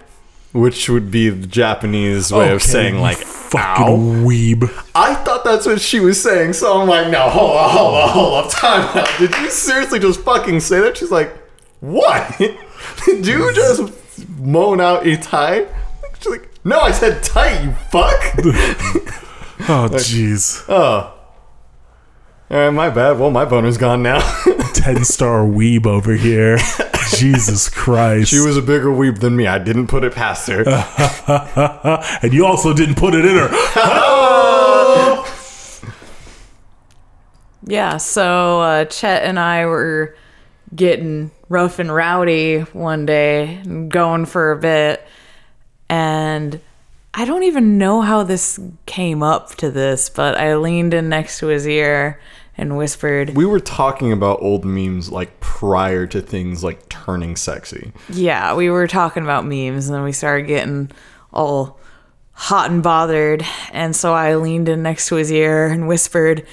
which 0.52 0.90
would 0.90 1.10
be 1.10 1.30
the 1.30 1.48
Japanese 1.48 2.32
way 2.32 2.52
of 2.52 2.62
saying 2.62 3.00
like 3.00 3.18
fucking 3.18 3.86
"ow." 3.88 3.98
weeb 4.26 4.70
I 4.94 5.16
thought 5.16 5.44
that's 5.44 5.66
what 5.66 5.82
she 5.82 6.00
was 6.00 6.22
saying, 6.22 6.54
so 6.54 6.80
I'm 6.80 6.88
like, 6.88 7.10
no, 7.10 7.30
hold 7.30 7.52
on, 7.52 7.70
hold 7.70 7.96
on, 7.96 8.10
hold 8.10 8.44
on, 8.44 8.50
time 8.50 8.98
out. 8.98 9.10
Did 9.18 9.36
you 9.38 9.50
seriously 9.50 10.00
just 10.00 10.22
fucking 10.22 10.60
say 10.60 10.80
that? 10.82 10.98
She's 10.98 11.12
like, 11.12 11.34
what? 11.80 12.38
Did 13.06 13.26
you 13.26 13.54
just 13.54 14.30
moan 14.38 14.82
out 14.82 15.04
tie? 15.22 15.66
She's 16.20 16.28
like, 16.28 16.50
no, 16.64 16.80
I 16.80 16.92
said 16.92 17.24
tight, 17.24 17.64
you 17.64 17.72
fuck. 17.72 18.22
oh 19.70 19.90
jeez 19.92 20.66
oh. 20.70 21.18
Alright, 22.52 22.74
my 22.74 22.90
bad. 22.90 23.18
Well, 23.18 23.32
my 23.32 23.46
boner's 23.46 23.78
gone 23.78 24.04
now. 24.04 24.20
10 24.74 25.06
star 25.06 25.44
weeb 25.44 25.86
over 25.86 26.14
here 26.14 26.58
jesus 27.16 27.70
christ 27.70 28.32
she 28.32 28.40
was 28.40 28.58
a 28.58 28.62
bigger 28.64 28.88
weeb 28.88 29.20
than 29.20 29.36
me. 29.36 29.46
I 29.46 29.60
didn't 29.60 29.88
put 29.88 30.04
it 30.04 30.16
past 30.16 30.48
her. 30.48 30.64
and 32.24 32.34
you 32.34 32.46
also 32.48 32.74
didn't 32.74 32.96
put 32.96 33.14
it 33.14 33.24
in 33.26 33.36
her 33.38 33.50
Yeah, 37.64 37.98
so 37.98 38.62
uh, 38.62 38.86
Chet 38.86 39.24
and 39.24 39.40
I 39.40 39.68
were 39.68 40.18
getting 40.76 41.30
rough 41.48 41.78
and 41.78 41.94
rowdy 41.94 42.62
one 42.62 43.06
day, 43.06 43.60
and 43.64 43.90
going 43.90 44.26
for 44.26 44.52
a 44.52 44.58
bit, 44.58 45.06
and 45.88 46.60
I 47.14 47.26
don't 47.26 47.44
even 47.44 47.78
know 47.78 48.02
how 48.02 48.24
this 48.24 48.60
came 48.88 49.22
up 49.22 49.56
to 49.58 49.70
this, 49.70 50.10
but 50.10 50.36
I 50.38 50.56
leaned 50.56 50.96
in 50.96 51.08
next 51.08 51.38
to 51.40 51.48
his 51.48 51.68
ear 51.68 52.20
and 52.62 52.78
whispered, 52.78 53.32
we 53.32 53.44
were 53.44 53.60
talking 53.60 54.12
about 54.12 54.40
old 54.40 54.64
memes 54.64 55.12
like 55.12 55.40
prior 55.40 56.06
to 56.06 56.22
things 56.22 56.64
like 56.64 56.88
turning 56.90 57.36
sexy. 57.36 57.92
Yeah, 58.08 58.54
we 58.56 58.70
were 58.70 58.88
talking 58.88 59.24
about 59.24 59.46
memes, 59.46 59.88
and 59.88 59.96
then 59.96 60.04
we 60.04 60.12
started 60.12 60.46
getting 60.46 60.92
all 61.34 61.80
hot 62.34 62.70
and 62.70 62.84
bothered, 62.84 63.44
and 63.74 63.96
so 63.96 64.14
I 64.14 64.36
leaned 64.36 64.70
in 64.70 64.84
next 64.84 65.08
to 65.08 65.16
his 65.16 65.32
ear 65.32 65.66
and 65.66 65.88
whispered, 65.88 66.46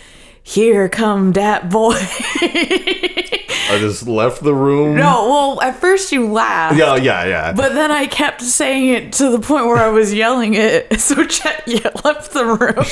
"Here 0.43 0.89
come 0.89 1.31
dat 1.31 1.69
boy." 1.69 2.01
I 3.70 3.78
just 3.78 4.07
left 4.07 4.43
the 4.43 4.55
room. 4.55 4.97
no, 4.97 5.28
well, 5.28 5.61
at 5.61 5.77
first 5.77 6.11
you 6.11 6.27
laughed. 6.31 6.77
Yeah, 6.77 6.97
yeah, 6.97 7.24
yeah. 7.24 7.53
But 7.53 7.74
then 7.74 7.90
I 7.90 8.07
kept 8.07 8.40
saying 8.40 8.89
it 8.89 9.12
to 9.15 9.31
the 9.31 9.39
point 9.39 9.66
where 9.66 9.77
I 9.77 9.89
was 9.89 10.15
yelling 10.15 10.55
it, 10.55 11.01
so 11.01 11.27
Chet 11.27 11.65
yeah, 11.66 11.90
left 12.05 12.32
the 12.32 12.45
room. 12.47 12.85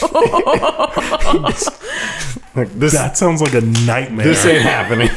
Like, 2.57 2.73
this, 2.73 2.93
that 2.95 3.19
sounds 3.19 3.43
like 3.43 3.53
a 3.53 3.61
nightmare 3.61 4.25
this 4.25 4.43
ain't 4.47 4.63
happening. 4.63 5.11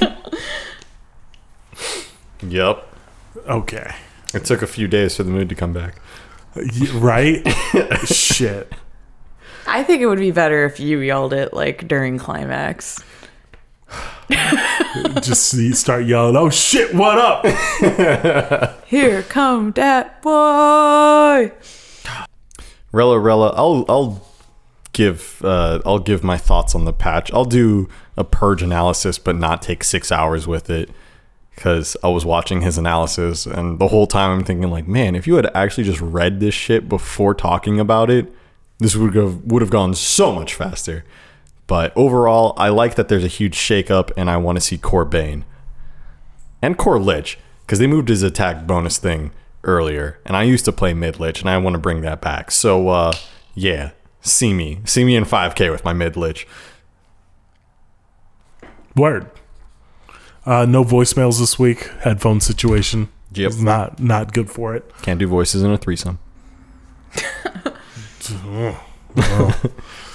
yep. 2.46 2.86
okay 3.48 3.96
It 4.34 4.44
took 4.44 4.62
a 4.62 4.68
few 4.68 4.90
days 4.90 5.16
for 5.16 5.24
the 5.24 5.32
mood 5.32 5.48
to 5.48 5.56
come 5.56 5.72
back. 5.72 6.02
Right 6.92 7.48
shit 8.04 8.74
I 9.66 9.84
think 9.84 10.02
it 10.02 10.08
would 10.08 10.20
be 10.20 10.32
better 10.32 10.66
if 10.66 10.82
you 10.82 11.00
yelled 11.00 11.32
it 11.32 11.54
like 11.54 11.88
during 11.88 12.18
climax. 12.18 13.02
just 15.22 15.54
you 15.54 15.74
start 15.74 16.06
yelling 16.06 16.36
oh 16.36 16.50
shit 16.50 16.94
what 16.94 17.18
up 17.18 17.46
Here 18.90 19.22
come 19.22 19.70
dat 19.72 20.20
boy. 20.24 21.52
Rella, 22.92 23.20
Rella, 23.20 23.54
I'll 23.56 23.86
I'll 23.88 24.28
give 24.94 25.42
uh, 25.44 25.80
I'll 25.86 26.00
give 26.00 26.24
my 26.24 26.38
thoughts 26.38 26.74
on 26.74 26.86
the 26.86 26.94
patch. 26.94 27.32
I'll 27.32 27.46
do 27.46 27.88
a 28.18 28.24
purge 28.24 28.64
analysis, 28.64 29.20
but 29.20 29.36
not 29.36 29.62
take 29.62 29.84
six 29.84 30.12
hours 30.12 30.48
with 30.48 30.72
it 30.72 30.90
because 31.54 31.96
I 32.04 32.08
was 32.08 32.26
watching 32.26 32.62
his 32.62 32.80
analysis, 32.80 33.46
and 33.46 33.78
the 33.78 33.90
whole 33.90 34.08
time 34.08 34.32
I'm 34.32 34.44
thinking 34.44 34.72
like, 34.72 34.88
man, 34.88 35.14
if 35.14 35.28
you 35.28 35.36
had 35.36 35.56
actually 35.56 35.84
just 35.84 36.02
read 36.02 36.40
this 36.40 36.56
shit 36.56 36.90
before 36.90 37.36
talking 37.36 37.80
about 37.80 38.10
it, 38.10 38.34
this 38.80 38.96
would 38.96 39.14
have 39.14 39.44
would 39.44 39.62
have 39.62 39.70
gone 39.70 39.94
so 39.94 40.34
much 40.34 40.56
faster. 40.56 41.06
But 41.70 41.94
overall, 41.96 42.56
I 42.58 42.70
like 42.70 42.96
that 42.96 43.10
there's 43.10 43.24
a 43.24 43.28
huge 43.28 43.56
shakeup, 43.56 44.10
and 44.18 44.28
I 44.28 44.38
want 44.38 44.56
to 44.56 44.60
see 44.60 44.76
core 44.76 45.06
Bane 45.06 45.46
and 46.64 46.76
Core 46.76 47.00
Lich 47.00 47.38
because 47.62 47.78
they 47.78 47.86
moved 47.86 48.10
his 48.10 48.24
attack 48.24 48.66
bonus 48.66 48.98
thing 48.98 49.30
earlier, 49.64 50.20
and 50.26 50.36
I 50.36 50.42
used 50.42 50.66
to 50.66 50.72
play 50.72 50.96
mid 50.96 51.20
Lich, 51.20 51.42
and 51.42 51.50
I 51.50 51.60
want 51.60 51.76
to 51.76 51.80
bring 51.80 52.02
that 52.02 52.22
back. 52.22 52.50
So, 52.50 52.90
uh, 52.90 53.14
yeah, 53.54 53.92
see 54.20 54.52
me, 54.52 54.80
see 54.84 55.04
me 55.04 55.16
in 55.16 55.26
5K 55.26 55.72
with 55.72 55.86
my 55.86 55.94
mid 55.94 56.18
Lich. 56.18 56.48
Word. 58.96 59.30
Uh, 60.48 60.66
no 60.66 60.84
voicemails 60.84 61.38
this 61.40 61.60
week. 61.60 61.84
Headphone 62.00 62.42
situation. 62.42 63.10
Yep. 63.34 63.52
Not 63.60 64.00
not 64.00 64.34
good 64.34 64.50
for 64.50 64.76
it. 64.76 64.92
Can't 65.04 65.20
do 65.20 65.28
voices 65.28 65.62
in 65.62 65.70
a 65.70 65.78
threesome. 65.78 66.18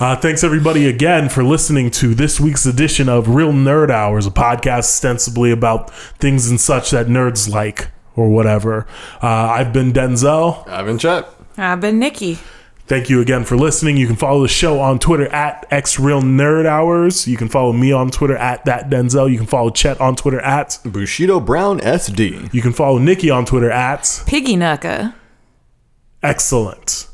Uh, 0.00 0.14
thanks 0.14 0.44
everybody 0.44 0.86
again 0.88 1.28
for 1.28 1.42
listening 1.42 1.90
to 1.90 2.14
this 2.14 2.38
week's 2.38 2.64
edition 2.64 3.08
of 3.08 3.34
Real 3.34 3.52
Nerd 3.52 3.90
Hours, 3.90 4.26
a 4.28 4.30
podcast 4.30 4.78
ostensibly 4.78 5.50
about 5.50 5.92
things 6.20 6.48
and 6.48 6.60
such 6.60 6.92
that 6.92 7.08
nerds 7.08 7.50
like 7.50 7.88
or 8.14 8.28
whatever. 8.28 8.86
Uh, 9.20 9.26
I've 9.26 9.72
been 9.72 9.92
Denzel. 9.92 10.66
I've 10.68 10.86
been 10.86 10.98
Chet. 10.98 11.28
I've 11.56 11.80
been 11.80 11.98
Nikki. 11.98 12.38
Thank 12.86 13.10
you 13.10 13.20
again 13.20 13.44
for 13.44 13.56
listening. 13.56 13.96
You 13.96 14.06
can 14.06 14.14
follow 14.14 14.42
the 14.42 14.48
show 14.48 14.78
on 14.78 15.00
Twitter 15.00 15.26
at 15.34 15.68
XRealNerdHours. 15.70 17.26
You 17.26 17.36
can 17.36 17.48
follow 17.48 17.72
me 17.72 17.90
on 17.90 18.10
Twitter 18.10 18.36
at 18.36 18.64
that 18.66 18.88
Denzel. 18.88 19.28
You 19.28 19.36
can 19.36 19.48
follow 19.48 19.70
Chet 19.70 20.00
on 20.00 20.14
Twitter 20.14 20.40
at. 20.40 20.78
Bushido 20.84 21.40
Brown 21.40 21.80
SD. 21.80 22.54
You 22.54 22.62
can 22.62 22.72
follow 22.72 22.98
Nikki 22.98 23.30
on 23.30 23.44
Twitter 23.44 23.70
at. 23.70 24.22
Piggy 24.26 24.54
Nuka. 24.54 25.16
Excellent. 26.22 27.08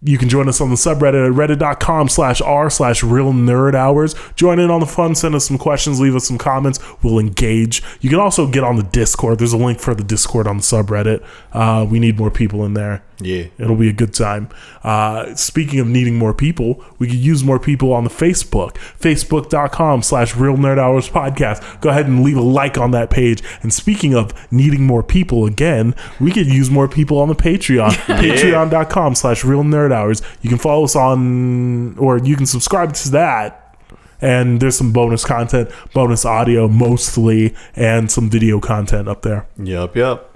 You 0.00 0.16
can 0.16 0.28
join 0.28 0.48
us 0.48 0.60
on 0.60 0.70
the 0.70 0.76
subreddit 0.76 1.26
at 1.26 1.32
reddit.com 1.32 2.08
slash 2.08 2.40
r 2.40 2.70
slash 2.70 3.02
real 3.02 3.32
nerd 3.32 3.74
hours. 3.74 4.14
Join 4.36 4.60
in 4.60 4.70
on 4.70 4.78
the 4.78 4.86
fun, 4.86 5.16
send 5.16 5.34
us 5.34 5.44
some 5.44 5.58
questions, 5.58 6.00
leave 6.00 6.14
us 6.14 6.26
some 6.26 6.38
comments. 6.38 6.78
We'll 7.02 7.18
engage. 7.18 7.82
You 8.00 8.08
can 8.08 8.20
also 8.20 8.46
get 8.46 8.62
on 8.62 8.76
the 8.76 8.84
Discord. 8.84 9.40
There's 9.40 9.52
a 9.52 9.56
link 9.56 9.80
for 9.80 9.96
the 9.96 10.04
Discord 10.04 10.46
on 10.46 10.58
the 10.58 10.62
subreddit. 10.62 11.24
Uh, 11.52 11.84
we 11.84 11.98
need 11.98 12.16
more 12.16 12.30
people 12.30 12.64
in 12.64 12.74
there. 12.74 13.02
Yeah. 13.20 13.46
It'll 13.58 13.76
be 13.76 13.88
a 13.88 13.92
good 13.92 14.14
time. 14.14 14.48
Uh, 14.82 15.34
speaking 15.34 15.80
of 15.80 15.88
needing 15.88 16.16
more 16.16 16.32
people, 16.32 16.84
we 16.98 17.08
could 17.08 17.16
use 17.16 17.42
more 17.42 17.58
people 17.58 17.92
on 17.92 18.04
the 18.04 18.10
Facebook, 18.10 18.76
facebook.com 18.98 20.02
slash 20.02 20.36
real 20.36 20.56
nerd 20.56 20.78
hours 20.78 21.08
podcast. 21.08 21.80
Go 21.80 21.90
ahead 21.90 22.06
and 22.06 22.22
leave 22.22 22.36
a 22.36 22.42
like 22.42 22.78
on 22.78 22.92
that 22.92 23.10
page. 23.10 23.42
And 23.62 23.72
speaking 23.72 24.14
of 24.14 24.32
needing 24.52 24.86
more 24.86 25.02
people 25.02 25.46
again, 25.46 25.94
we 26.20 26.30
could 26.30 26.46
use 26.46 26.70
more 26.70 26.88
people 26.88 27.18
on 27.18 27.28
the 27.28 27.34
Patreon, 27.34 27.90
patreon.com 28.20 29.14
slash 29.16 29.44
real 29.44 29.64
nerd 29.64 29.87
hours. 29.92 30.22
You 30.42 30.48
can 30.48 30.58
follow 30.58 30.84
us 30.84 30.96
on, 30.96 31.96
or 31.98 32.18
you 32.18 32.36
can 32.36 32.46
subscribe 32.46 32.94
to 32.94 33.10
that. 33.10 33.64
And 34.20 34.60
there's 34.60 34.76
some 34.76 34.92
bonus 34.92 35.24
content, 35.24 35.70
bonus 35.94 36.24
audio 36.24 36.66
mostly, 36.66 37.54
and 37.76 38.10
some 38.10 38.28
video 38.28 38.58
content 38.58 39.08
up 39.08 39.22
there. 39.22 39.46
Yep, 39.62 39.94
yep. 39.96 40.30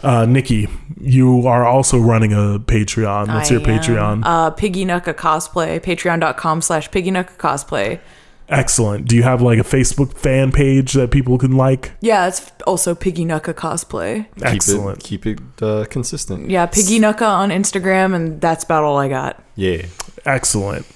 Uh, 0.00 0.26
Nikki, 0.26 0.68
you 1.00 1.48
are 1.48 1.64
also 1.64 1.98
running 1.98 2.32
a 2.32 2.60
Patreon. 2.60 3.34
What's 3.34 3.50
I 3.50 3.54
your 3.54 3.68
am. 3.68 3.80
Patreon? 3.80 4.22
Uh, 4.24 4.50
Piggy 4.50 4.84
Nuka 4.84 5.12
Cosplay, 5.12 5.80
patreon.com 5.80 6.62
slash 6.62 6.88
Piggy 6.90 7.10
Nuka 7.10 7.32
Cosplay. 7.34 7.98
Excellent. 8.48 9.06
Do 9.06 9.14
you 9.14 9.22
have 9.24 9.42
like 9.42 9.58
a 9.58 9.62
Facebook 9.62 10.14
fan 10.16 10.52
page 10.52 10.94
that 10.94 11.10
people 11.10 11.36
can 11.36 11.52
like? 11.56 11.92
Yeah, 12.00 12.26
it's 12.28 12.50
also 12.66 12.94
Piggy 12.94 13.24
Nuka 13.24 13.52
Cosplay. 13.52 14.26
Excellent. 14.42 15.00
Keep 15.00 15.26
it, 15.26 15.38
keep 15.38 15.62
it 15.62 15.62
uh, 15.62 15.84
consistent. 15.86 16.48
Yeah, 16.48 16.64
Piggy 16.66 16.98
Nuka 16.98 17.26
on 17.26 17.50
Instagram, 17.50 18.14
and 18.14 18.40
that's 18.40 18.64
about 18.64 18.84
all 18.84 18.96
I 18.96 19.08
got. 19.08 19.42
Yeah. 19.54 19.86
Excellent. 20.24 20.86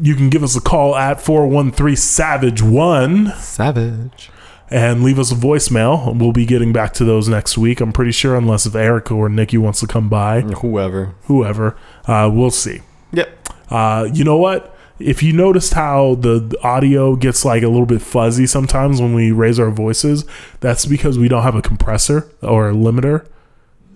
You 0.00 0.14
can 0.14 0.28
give 0.28 0.42
us 0.42 0.56
a 0.56 0.60
call 0.60 0.96
at 0.96 1.20
413 1.20 1.96
Savage 1.96 2.62
1 2.62 3.32
Savage. 3.36 4.30
and 4.70 5.02
leave 5.02 5.18
us 5.18 5.30
a 5.32 5.34
voicemail. 5.34 6.16
We'll 6.16 6.32
be 6.32 6.46
getting 6.46 6.72
back 6.72 6.92
to 6.94 7.04
those 7.04 7.28
next 7.28 7.58
week, 7.58 7.80
I'm 7.80 7.92
pretty 7.92 8.12
sure, 8.12 8.36
unless 8.36 8.66
if 8.66 8.74
Erica 8.74 9.14
or 9.14 9.28
Nikki 9.28 9.58
wants 9.58 9.80
to 9.80 9.86
come 9.86 10.08
by. 10.08 10.40
Whoever. 10.42 11.14
Whoever. 11.24 11.76
Uh, 12.06 12.30
we'll 12.32 12.50
see. 12.50 12.80
Yep. 13.12 13.48
Uh, 13.70 14.08
you 14.12 14.24
know 14.24 14.36
what? 14.36 14.74
If 14.98 15.22
you 15.22 15.32
noticed 15.32 15.74
how 15.74 16.16
the 16.16 16.56
audio 16.62 17.16
gets 17.16 17.44
like 17.44 17.62
a 17.62 17.68
little 17.68 17.86
bit 17.86 18.02
fuzzy 18.02 18.46
sometimes 18.46 19.00
when 19.00 19.14
we 19.14 19.30
raise 19.32 19.58
our 19.60 19.70
voices, 19.70 20.24
that's 20.60 20.86
because 20.86 21.18
we 21.18 21.28
don't 21.28 21.42
have 21.42 21.54
a 21.54 21.62
compressor 21.62 22.30
or 22.42 22.70
a 22.70 22.72
limiter 22.72 23.26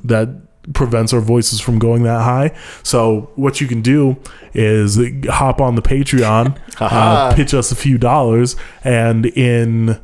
that 0.05 0.29
prevents 0.75 1.13
our 1.13 1.21
voices 1.21 1.61
from 1.61 1.79
going 1.79 2.05
that 2.05 2.23
high. 2.23 2.57
So 2.83 3.33
what 3.35 3.61
you 3.61 3.67
can 3.67 3.83
do 3.83 4.17
is 4.55 4.99
hop 5.27 5.61
on 5.61 5.75
the 5.75 5.83
Patreon, 5.83 6.59
uh, 6.81 7.35
pitch 7.35 7.53
us 7.53 7.73
a 7.73 7.77
few 7.77 7.99
dollars, 7.99 8.57
and 8.85 9.27
in 9.27 10.01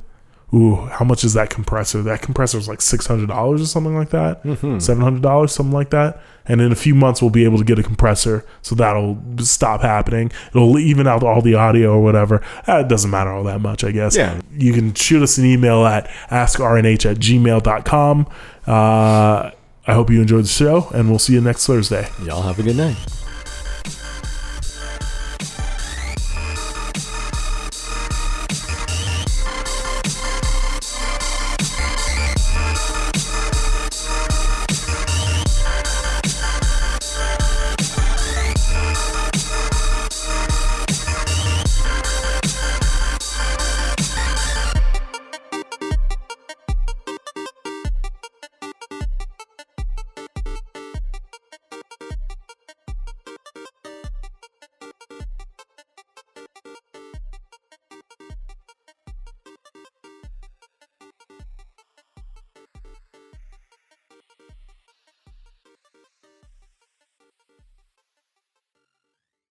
ooh, 0.55 0.77
how 0.87 1.05
much 1.05 1.25
is 1.25 1.35
that 1.35 1.51
compressor? 1.51 2.03
That 2.03 2.23
compressor 2.23 2.59
is 2.59 2.69
like 2.69 2.81
six 2.81 3.07
hundred 3.07 3.29
dollars 3.29 3.61
or 3.63 3.67
something 3.67 3.95
like 3.95 4.11
that, 4.11 4.43
seven 4.81 5.03
hundred 5.03 5.23
dollars, 5.23 5.53
something 5.53 5.73
like 5.73 5.91
that. 5.91 6.21
And 6.51 6.63
in 6.63 6.73
a 6.73 6.77
few 6.77 6.95
months, 6.95 7.21
we'll 7.21 7.31
be 7.31 7.45
able 7.45 7.59
to 7.59 7.65
get 7.65 7.79
a 7.79 7.83
compressor, 7.83 8.43
so 8.63 8.75
that'll 8.75 9.19
stop 9.41 9.83
happening. 9.83 10.33
It'll 10.49 10.79
even 10.79 11.07
out 11.07 11.23
all 11.23 11.43
the 11.43 11.55
audio 11.55 11.93
or 11.93 12.03
whatever. 12.03 12.43
Uh, 12.67 12.79
it 12.79 12.89
doesn't 12.89 13.11
matter 13.11 13.31
all 13.31 13.45
that 13.45 13.61
much, 13.61 13.85
I 13.85 13.91
guess. 13.93 14.17
Yeah. 14.17 14.41
You 14.53 14.73
can 14.73 14.95
shoot 14.95 15.23
us 15.23 15.37
an 15.37 15.45
email 15.45 15.85
at 15.85 16.09
askrnh 16.31 17.11
at 17.11 17.19
gmail.com. 17.19 18.27
Uh, 18.67 19.51
I 19.87 19.95
hope 19.95 20.11
you 20.11 20.23
enjoyed 20.23 20.45
the 20.45 20.49
show, 20.49 20.89
and 20.95 21.11
we'll 21.11 21.19
see 21.19 21.35
you 21.35 21.43
next 21.43 21.67
Thursday. 21.67 22.09
Y'all 22.25 22.43
have 22.43 22.59
a 22.59 22.63
good 22.63 22.77
night. 22.77 22.97